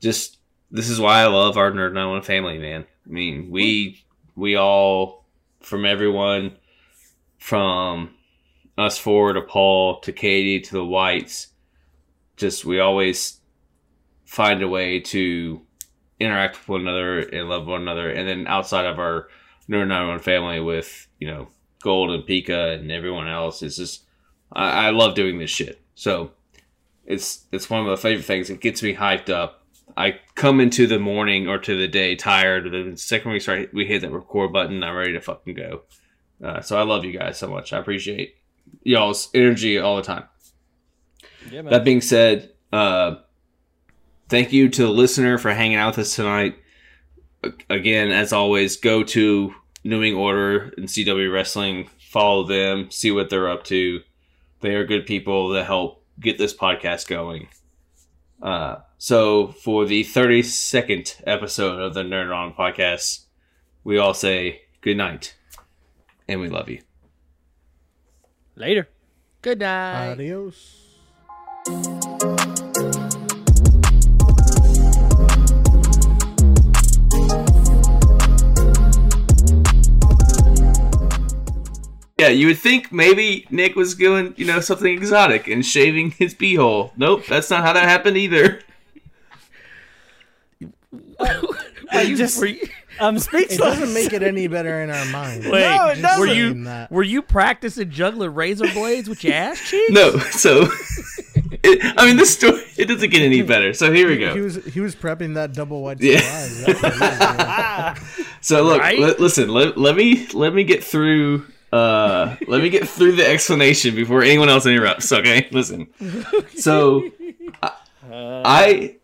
just 0.00 0.38
this 0.70 0.90
is 0.90 1.00
why 1.00 1.20
I 1.20 1.26
love 1.26 1.56
our 1.56 1.70
Nerd 1.70 1.94
91 1.94 2.22
family, 2.22 2.58
man. 2.58 2.84
I 3.06 3.08
mean, 3.10 3.50
we 3.50 4.04
we 4.34 4.56
all 4.56 5.24
from 5.60 5.86
everyone 5.86 6.56
from 7.38 8.14
us 8.78 8.98
four 8.98 9.32
to 9.32 9.40
Paul 9.40 10.00
to 10.00 10.12
Katie 10.12 10.60
to 10.60 10.72
the 10.72 10.84
Whites, 10.84 11.48
just 12.36 12.64
we 12.64 12.80
always 12.80 13.40
find 14.24 14.62
a 14.62 14.68
way 14.68 15.00
to 15.00 15.62
interact 16.20 16.58
with 16.58 16.68
one 16.68 16.80
another 16.82 17.20
and 17.20 17.48
love 17.48 17.66
one 17.66 17.82
another. 17.82 18.10
And 18.10 18.28
then 18.28 18.46
outside 18.46 18.86
of 18.86 18.98
our 18.98 19.28
Nerd 19.68 19.88
91 19.88 20.20
family 20.20 20.60
with, 20.60 21.08
you 21.18 21.26
know, 21.26 21.48
Gold 21.82 22.10
and 22.10 22.24
Pika 22.24 22.78
and 22.78 22.90
everyone 22.90 23.28
else, 23.28 23.62
it's 23.62 23.76
just 23.76 24.04
I, 24.52 24.86
I 24.86 24.90
love 24.90 25.14
doing 25.14 25.38
this 25.38 25.50
shit. 25.50 25.80
So 25.94 26.32
it's 27.04 27.46
it's 27.52 27.70
one 27.70 27.80
of 27.80 27.86
my 27.86 27.96
favorite 27.96 28.24
things. 28.24 28.50
It 28.50 28.60
gets 28.60 28.82
me 28.82 28.94
hyped 28.94 29.30
up. 29.30 29.62
I 29.96 30.20
come 30.34 30.60
into 30.60 30.86
the 30.86 30.98
morning 30.98 31.48
or 31.48 31.58
to 31.58 31.76
the 31.76 31.88
day 31.88 32.16
tired. 32.16 32.70
The 32.70 32.96
second 32.96 33.32
we 33.32 33.40
start, 33.40 33.72
we 33.72 33.86
hit 33.86 34.02
that 34.02 34.12
record 34.12 34.52
button. 34.52 34.82
I'm 34.82 34.94
ready 34.94 35.12
to 35.12 35.20
fucking 35.20 35.54
go. 35.54 35.82
Uh, 36.42 36.60
so 36.60 36.78
I 36.78 36.82
love 36.82 37.04
you 37.04 37.12
guys 37.12 37.38
so 37.38 37.48
much. 37.48 37.72
I 37.72 37.78
appreciate 37.78 38.36
y'all's 38.82 39.28
energy 39.34 39.78
all 39.78 39.96
the 39.96 40.02
time. 40.02 40.24
Yeah. 41.50 41.62
That 41.62 41.84
being 41.84 42.00
said, 42.00 42.52
uh, 42.72 43.16
thank 44.28 44.52
you 44.52 44.68
to 44.68 44.82
the 44.82 44.90
listener 44.90 45.38
for 45.38 45.52
hanging 45.52 45.76
out 45.76 45.96
with 45.96 46.06
us 46.06 46.16
tonight. 46.16 46.56
Again, 47.70 48.10
as 48.10 48.32
always, 48.32 48.76
go 48.76 49.02
to 49.04 49.54
New 49.84 50.00
Wing 50.00 50.14
Order 50.14 50.74
and 50.76 50.88
CW 50.88 51.32
Wrestling. 51.32 51.88
Follow 52.10 52.44
them, 52.44 52.90
see 52.90 53.10
what 53.10 53.30
they're 53.30 53.48
up 53.48 53.64
to. 53.64 54.00
They 54.60 54.74
are 54.74 54.86
good 54.86 55.06
people 55.06 55.50
that 55.50 55.64
help 55.64 56.04
get 56.18 56.38
this 56.38 56.54
podcast 56.54 57.06
going. 57.06 57.48
Uh, 58.42 58.76
so, 58.98 59.48
for 59.48 59.84
the 59.84 60.02
32nd 60.02 61.22
episode 61.26 61.80
of 61.80 61.94
the 61.94 62.02
Nerd 62.02 62.34
On 62.34 62.52
podcast, 62.52 63.24
we 63.84 63.98
all 63.98 64.14
say 64.14 64.62
good 64.80 64.96
night 64.96 65.36
and 66.28 66.40
we 66.40 66.48
love 66.48 66.68
you. 66.68 66.80
Later. 68.54 68.88
Good 69.42 69.60
night. 69.60 70.12
Adios. 70.12 70.82
Yeah, 82.18 82.28
you 82.28 82.46
would 82.46 82.58
think 82.58 82.90
maybe 82.90 83.46
Nick 83.50 83.76
was 83.76 83.94
doing, 83.94 84.32
you 84.38 84.46
know, 84.46 84.60
something 84.60 84.92
exotic 84.92 85.48
and 85.48 85.64
shaving 85.64 86.12
his 86.12 86.34
beehole. 86.34 86.92
Nope, 86.96 87.26
that's 87.28 87.50
not 87.50 87.62
how 87.62 87.74
that 87.74 87.84
happened 87.84 88.16
either. 88.16 88.60
I 91.90 92.14
just, 92.14 92.40
were 92.40 92.46
you, 92.46 92.66
I'm 93.00 93.16
It 93.16 93.58
doesn't 93.58 93.92
make 93.94 94.12
it 94.12 94.22
any 94.22 94.46
better 94.46 94.80
in 94.82 94.90
our 94.90 95.04
mind. 95.06 95.44
wait, 95.44 95.60
No, 95.62 95.88
it 95.88 95.96
were 96.18 96.26
doesn't. 96.26 96.36
you 96.36 96.86
were 96.90 97.02
you 97.02 97.22
practicing 97.22 97.90
juggling 97.90 98.34
razor 98.34 98.66
blades 98.72 99.08
with 99.08 99.22
your 99.24 99.34
ass 99.34 99.60
cheeks? 99.68 99.90
No, 99.92 100.16
so 100.18 100.62
it, 101.62 101.94
I 101.98 102.06
mean, 102.06 102.16
this 102.16 102.34
story 102.34 102.62
it 102.76 102.86
doesn't 102.86 103.10
get 103.10 103.22
any 103.22 103.42
better. 103.42 103.72
So 103.74 103.92
here 103.92 104.08
we 104.08 104.18
go. 104.18 104.32
He 104.34 104.38
go. 104.38 104.44
was 104.44 104.56
he 104.64 104.80
was 104.80 104.94
prepping 104.96 105.34
that 105.34 105.52
double 105.52 105.82
white 105.82 106.00
Yeah. 106.00 106.20
surprise. 106.20 106.64
That's 106.64 106.82
what 106.82 106.94
he 106.94 107.00
was 107.00 107.96
doing. 107.96 108.26
So 108.42 108.62
look, 108.62 108.80
Right? 108.80 108.98
li- 108.98 109.14
listen, 109.18 109.48
let, 109.48 109.76
let 109.76 109.96
me 109.96 110.26
let 110.32 110.54
me 110.54 110.62
get 110.62 110.84
through. 110.84 111.46
Uh, 111.72 112.36
let 112.46 112.62
me 112.62 112.68
get 112.70 112.88
through 112.88 113.12
the 113.12 113.26
explanation 113.28 113.94
before 113.96 114.22
anyone 114.22 114.48
else 114.48 114.66
interrupts. 114.66 115.10
Okay, 115.10 115.48
listen. 115.50 115.88
So 116.56 117.10
I, 117.62 117.72
I 118.12 118.96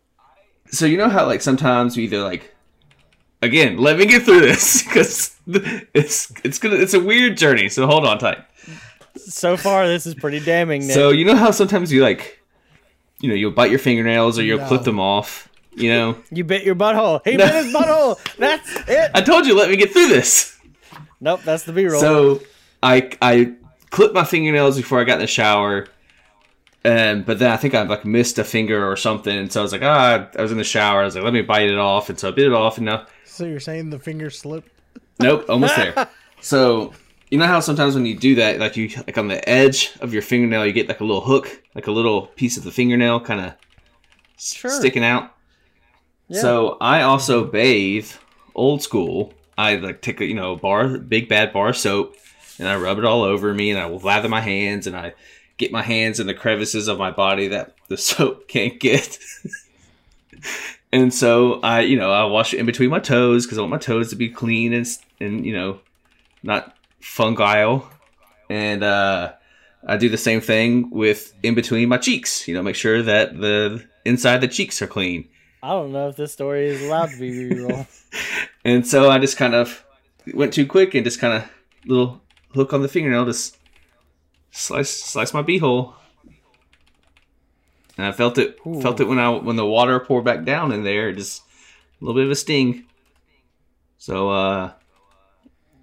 so 0.68 0.86
you 0.86 0.96
know 0.96 1.08
how 1.08 1.26
like 1.26 1.42
sometimes 1.42 1.96
we 1.96 2.04
either 2.04 2.20
like 2.22 2.51
again 3.42 3.76
let 3.76 3.98
me 3.98 4.06
get 4.06 4.22
through 4.22 4.40
this 4.40 4.82
because 4.86 5.36
it's 5.46 6.32
it's 6.44 6.58
gonna 6.58 6.76
it's 6.76 6.94
a 6.94 7.00
weird 7.00 7.36
journey. 7.36 7.68
So 7.68 7.86
hold 7.86 8.06
on 8.06 8.18
tight. 8.18 8.38
so 9.16 9.56
far, 9.56 9.86
this 9.86 10.06
is 10.06 10.14
pretty 10.14 10.40
damning. 10.40 10.82
Nick. 10.86 10.94
So 10.94 11.10
you 11.10 11.24
know 11.24 11.36
how 11.36 11.50
sometimes 11.50 11.92
you 11.92 12.02
like, 12.02 12.40
you 13.20 13.28
know, 13.28 13.34
you'll 13.34 13.50
bite 13.50 13.70
your 13.70 13.78
fingernails 13.78 14.38
or 14.38 14.42
you'll 14.44 14.58
No. 14.60 14.68
clip 14.68 14.82
them 14.84 14.98
off. 15.00 15.48
You 15.74 15.90
know, 15.90 16.16
you 16.30 16.44
bit 16.44 16.64
your 16.64 16.74
butthole. 16.74 17.20
He 17.24 17.36
No. 17.36 17.46
bit 17.46 17.64
his 17.64 17.74
butthole. 17.74 18.18
That's 18.38 18.68
it. 18.88 19.10
I 19.14 19.20
told 19.20 19.46
you 19.46 19.54
let 19.56 19.70
me 19.70 19.76
get 19.76 19.92
through 19.92 20.08
this. 20.08 20.58
Nope, 21.20 21.40
that's 21.44 21.62
the 21.64 21.72
B-roll. 21.72 22.00
So 22.00 22.42
I 22.82 23.10
I 23.22 23.52
clipped 23.90 24.14
my 24.14 24.24
fingernails 24.24 24.76
before 24.76 25.00
I 25.00 25.04
got 25.04 25.14
in 25.14 25.20
the 25.20 25.26
shower. 25.26 25.86
And 26.84 27.24
but 27.24 27.38
then 27.38 27.50
I 27.52 27.56
think 27.56 27.74
I 27.74 27.82
like 27.82 28.04
missed 28.04 28.38
a 28.40 28.44
finger 28.44 28.90
or 28.90 28.96
something, 28.96 29.36
and 29.36 29.52
so 29.52 29.60
I 29.60 29.62
was 29.62 29.70
like, 29.72 29.82
ah, 29.84 30.26
I 30.36 30.42
was 30.42 30.50
in 30.50 30.58
the 30.58 30.64
shower. 30.64 31.02
I 31.02 31.04
was 31.04 31.14
like, 31.14 31.22
let 31.22 31.32
me 31.32 31.42
bite 31.42 31.68
it 31.70 31.78
off, 31.78 32.10
and 32.10 32.18
so 32.18 32.28
I 32.28 32.30
bit 32.32 32.46
it 32.48 32.52
off, 32.52 32.76
and 32.76 32.86
now, 32.86 33.06
So 33.32 33.46
you're 33.46 33.60
saying 33.60 33.88
the 33.90 33.98
finger 33.98 34.28
slipped? 34.30 34.70
nope, 35.20 35.46
almost 35.48 35.76
there. 35.76 36.08
So 36.44 36.92
you 37.30 37.38
know 37.38 37.46
how 37.46 37.60
sometimes 37.60 37.94
when 37.94 38.04
you 38.04 38.18
do 38.18 38.34
that, 38.34 38.58
like 38.58 38.76
you 38.76 38.88
like 38.96 39.16
on 39.16 39.28
the 39.28 39.48
edge 39.48 39.92
of 40.00 40.12
your 40.12 40.22
fingernail, 40.22 40.66
you 40.66 40.72
get 40.72 40.88
like 40.88 40.98
a 41.00 41.04
little 41.04 41.20
hook, 41.20 41.62
like 41.76 41.86
a 41.86 41.92
little 41.92 42.26
piece 42.26 42.56
of 42.56 42.64
the 42.64 42.72
fingernail, 42.72 43.20
kind 43.20 43.40
of 43.40 43.54
Sure. 44.36 44.70
sticking 44.72 45.04
out. 45.04 45.32
Yeah. 46.26 46.40
So 46.40 46.76
I 46.80 47.02
also 47.02 47.44
bathe 47.44 48.10
old 48.56 48.82
school. 48.82 49.32
I 49.56 49.76
like 49.76 50.02
take 50.02 50.20
a 50.20 50.24
you 50.26 50.34
know 50.34 50.56
bar, 50.56 50.98
big 50.98 51.28
bad 51.28 51.52
bar 51.52 51.68
of 51.68 51.76
soap, 51.76 52.16
and 52.58 52.66
I 52.66 52.74
rub 52.76 52.98
it 52.98 53.04
all 53.04 53.22
over 53.22 53.54
me, 53.54 53.70
and 53.70 53.78
I 53.78 53.86
will 53.86 54.00
lather 54.00 54.28
my 54.28 54.40
hands, 54.40 54.88
and 54.88 54.96
I 54.96 55.14
get 55.58 55.70
my 55.70 55.82
hands 55.82 56.18
in 56.18 56.26
the 56.26 56.34
crevices 56.34 56.88
of 56.88 56.98
my 56.98 57.12
body 57.12 57.46
that 57.48 57.76
the 57.88 57.96
soap 58.08 58.48
can't 58.48 58.80
get. 58.80 59.16
And 60.92 61.12
so 61.12 61.60
I, 61.62 61.80
you 61.80 61.96
know, 61.96 62.12
I 62.12 62.24
wash 62.24 62.52
it 62.52 62.58
in 62.58 62.66
between 62.66 62.90
my 62.90 63.00
toes 63.00 63.46
because 63.46 63.58
I 63.58 63.62
want 63.62 63.70
my 63.70 63.78
toes 63.78 64.10
to 64.10 64.16
be 64.16 64.28
clean 64.28 64.72
and 64.72 64.86
and 65.20 65.46
you 65.46 65.54
know, 65.54 65.80
not 66.42 66.76
fungal. 67.00 67.86
And 68.50 68.84
uh, 68.84 69.32
I 69.86 69.96
do 69.96 70.08
the 70.08 70.18
same 70.18 70.40
thing 70.40 70.90
with 70.90 71.32
in 71.42 71.54
between 71.54 71.88
my 71.88 71.98
cheeks. 71.98 72.46
You 72.46 72.54
know, 72.54 72.62
make 72.62 72.76
sure 72.76 73.02
that 73.02 73.38
the 73.38 73.84
inside 74.04 74.40
the 74.42 74.48
cheeks 74.48 74.82
are 74.82 74.86
clean. 74.86 75.28
I 75.62 75.70
don't 75.70 75.92
know 75.92 76.08
if 76.08 76.16
this 76.16 76.32
story 76.32 76.68
is 76.68 76.82
allowed 76.82 77.10
to 77.10 77.18
be 77.18 77.48
B-roll. 77.48 77.86
And 78.64 78.86
so 78.86 79.10
I 79.10 79.18
just 79.18 79.36
kind 79.36 79.54
of 79.54 79.84
went 80.34 80.52
too 80.52 80.66
quick 80.66 80.94
and 80.94 81.04
just 81.04 81.18
kind 81.18 81.34
of 81.34 81.50
little 81.84 82.20
hook 82.54 82.72
on 82.72 82.82
the 82.82 82.88
fingernail, 82.88 83.24
just 83.24 83.56
slice 84.52 84.90
slice 84.90 85.34
my 85.34 85.42
beehole. 85.42 85.94
And 88.02 88.08
I 88.08 88.10
felt 88.12 88.36
it 88.36 88.58
felt 88.82 88.98
it 88.98 89.06
when 89.06 89.20
I 89.20 89.28
when 89.30 89.54
the 89.54 89.64
water 89.64 90.00
poured 90.00 90.24
back 90.24 90.42
down 90.44 90.72
in 90.72 90.82
there, 90.82 91.12
just 91.12 91.42
a 92.00 92.04
little 92.04 92.20
bit 92.20 92.24
of 92.24 92.32
a 92.32 92.34
sting. 92.34 92.84
So 93.96 94.28
uh 94.28 94.72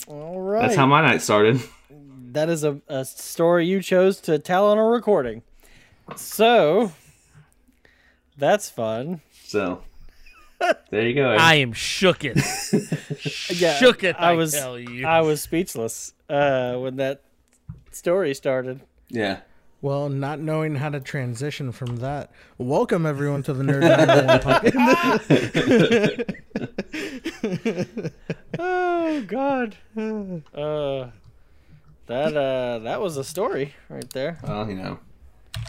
All 0.06 0.41
right. 0.41 0.64
that's 0.64 0.76
how 0.76 0.86
my 0.86 1.02
night 1.02 1.22
started. 1.22 1.62
that 2.34 2.50
is 2.50 2.66
a, 2.66 2.82
a 2.90 3.06
story 3.06 3.68
you 3.68 3.82
chose 3.82 4.20
to 4.22 4.38
tell 4.38 4.68
on 4.68 4.78
a 4.78 4.84
recording. 4.84 5.44
So 6.18 6.91
that's 8.38 8.70
fun. 8.70 9.22
So 9.46 9.82
there 10.90 11.08
you 11.08 11.16
go. 11.16 11.30
I 11.40 11.56
am 11.56 11.72
shooketh. 11.74 12.36
Yeah, 13.62 13.80
shooketh, 13.80 14.16
I 14.20 14.32
I, 14.32 14.34
was- 14.34 14.52
tell 14.52 14.78
you. 14.78 15.08
I 15.08 15.22
was 15.22 15.41
speechless 15.41 16.14
uh, 16.30 16.76
when 16.76 16.98
that 16.98 17.22
story 17.91 18.34
started. 18.34 18.82
yeah. 19.08 19.40
Well, 19.82 20.10
not 20.10 20.40
knowing 20.40 20.76
how 20.76 20.90
to 20.90 21.00
transition 21.00 21.72
from 21.72 21.96
that. 21.98 22.32
Welcome 22.58 23.06
everyone 23.06 23.44
to 23.44 23.54
the 23.54 23.64
Nerd 23.64 23.82
911 23.82 24.40
podcast. 24.42 26.36
Oh 28.60 29.22
God. 29.28 29.76
Uh, 30.54 31.12
that 32.08 32.36
uh, 32.36 32.80
that 32.80 33.00
was 33.00 33.16
a 33.18 33.24
story 33.24 33.74
right 33.88 34.10
there. 34.10 34.40
Well, 34.44 34.68
you 34.70 34.76
know, 34.76 35.00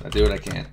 I 0.04 0.08
do 0.08 0.24
what 0.24 0.32
I 0.32 0.38
can. 0.38 0.66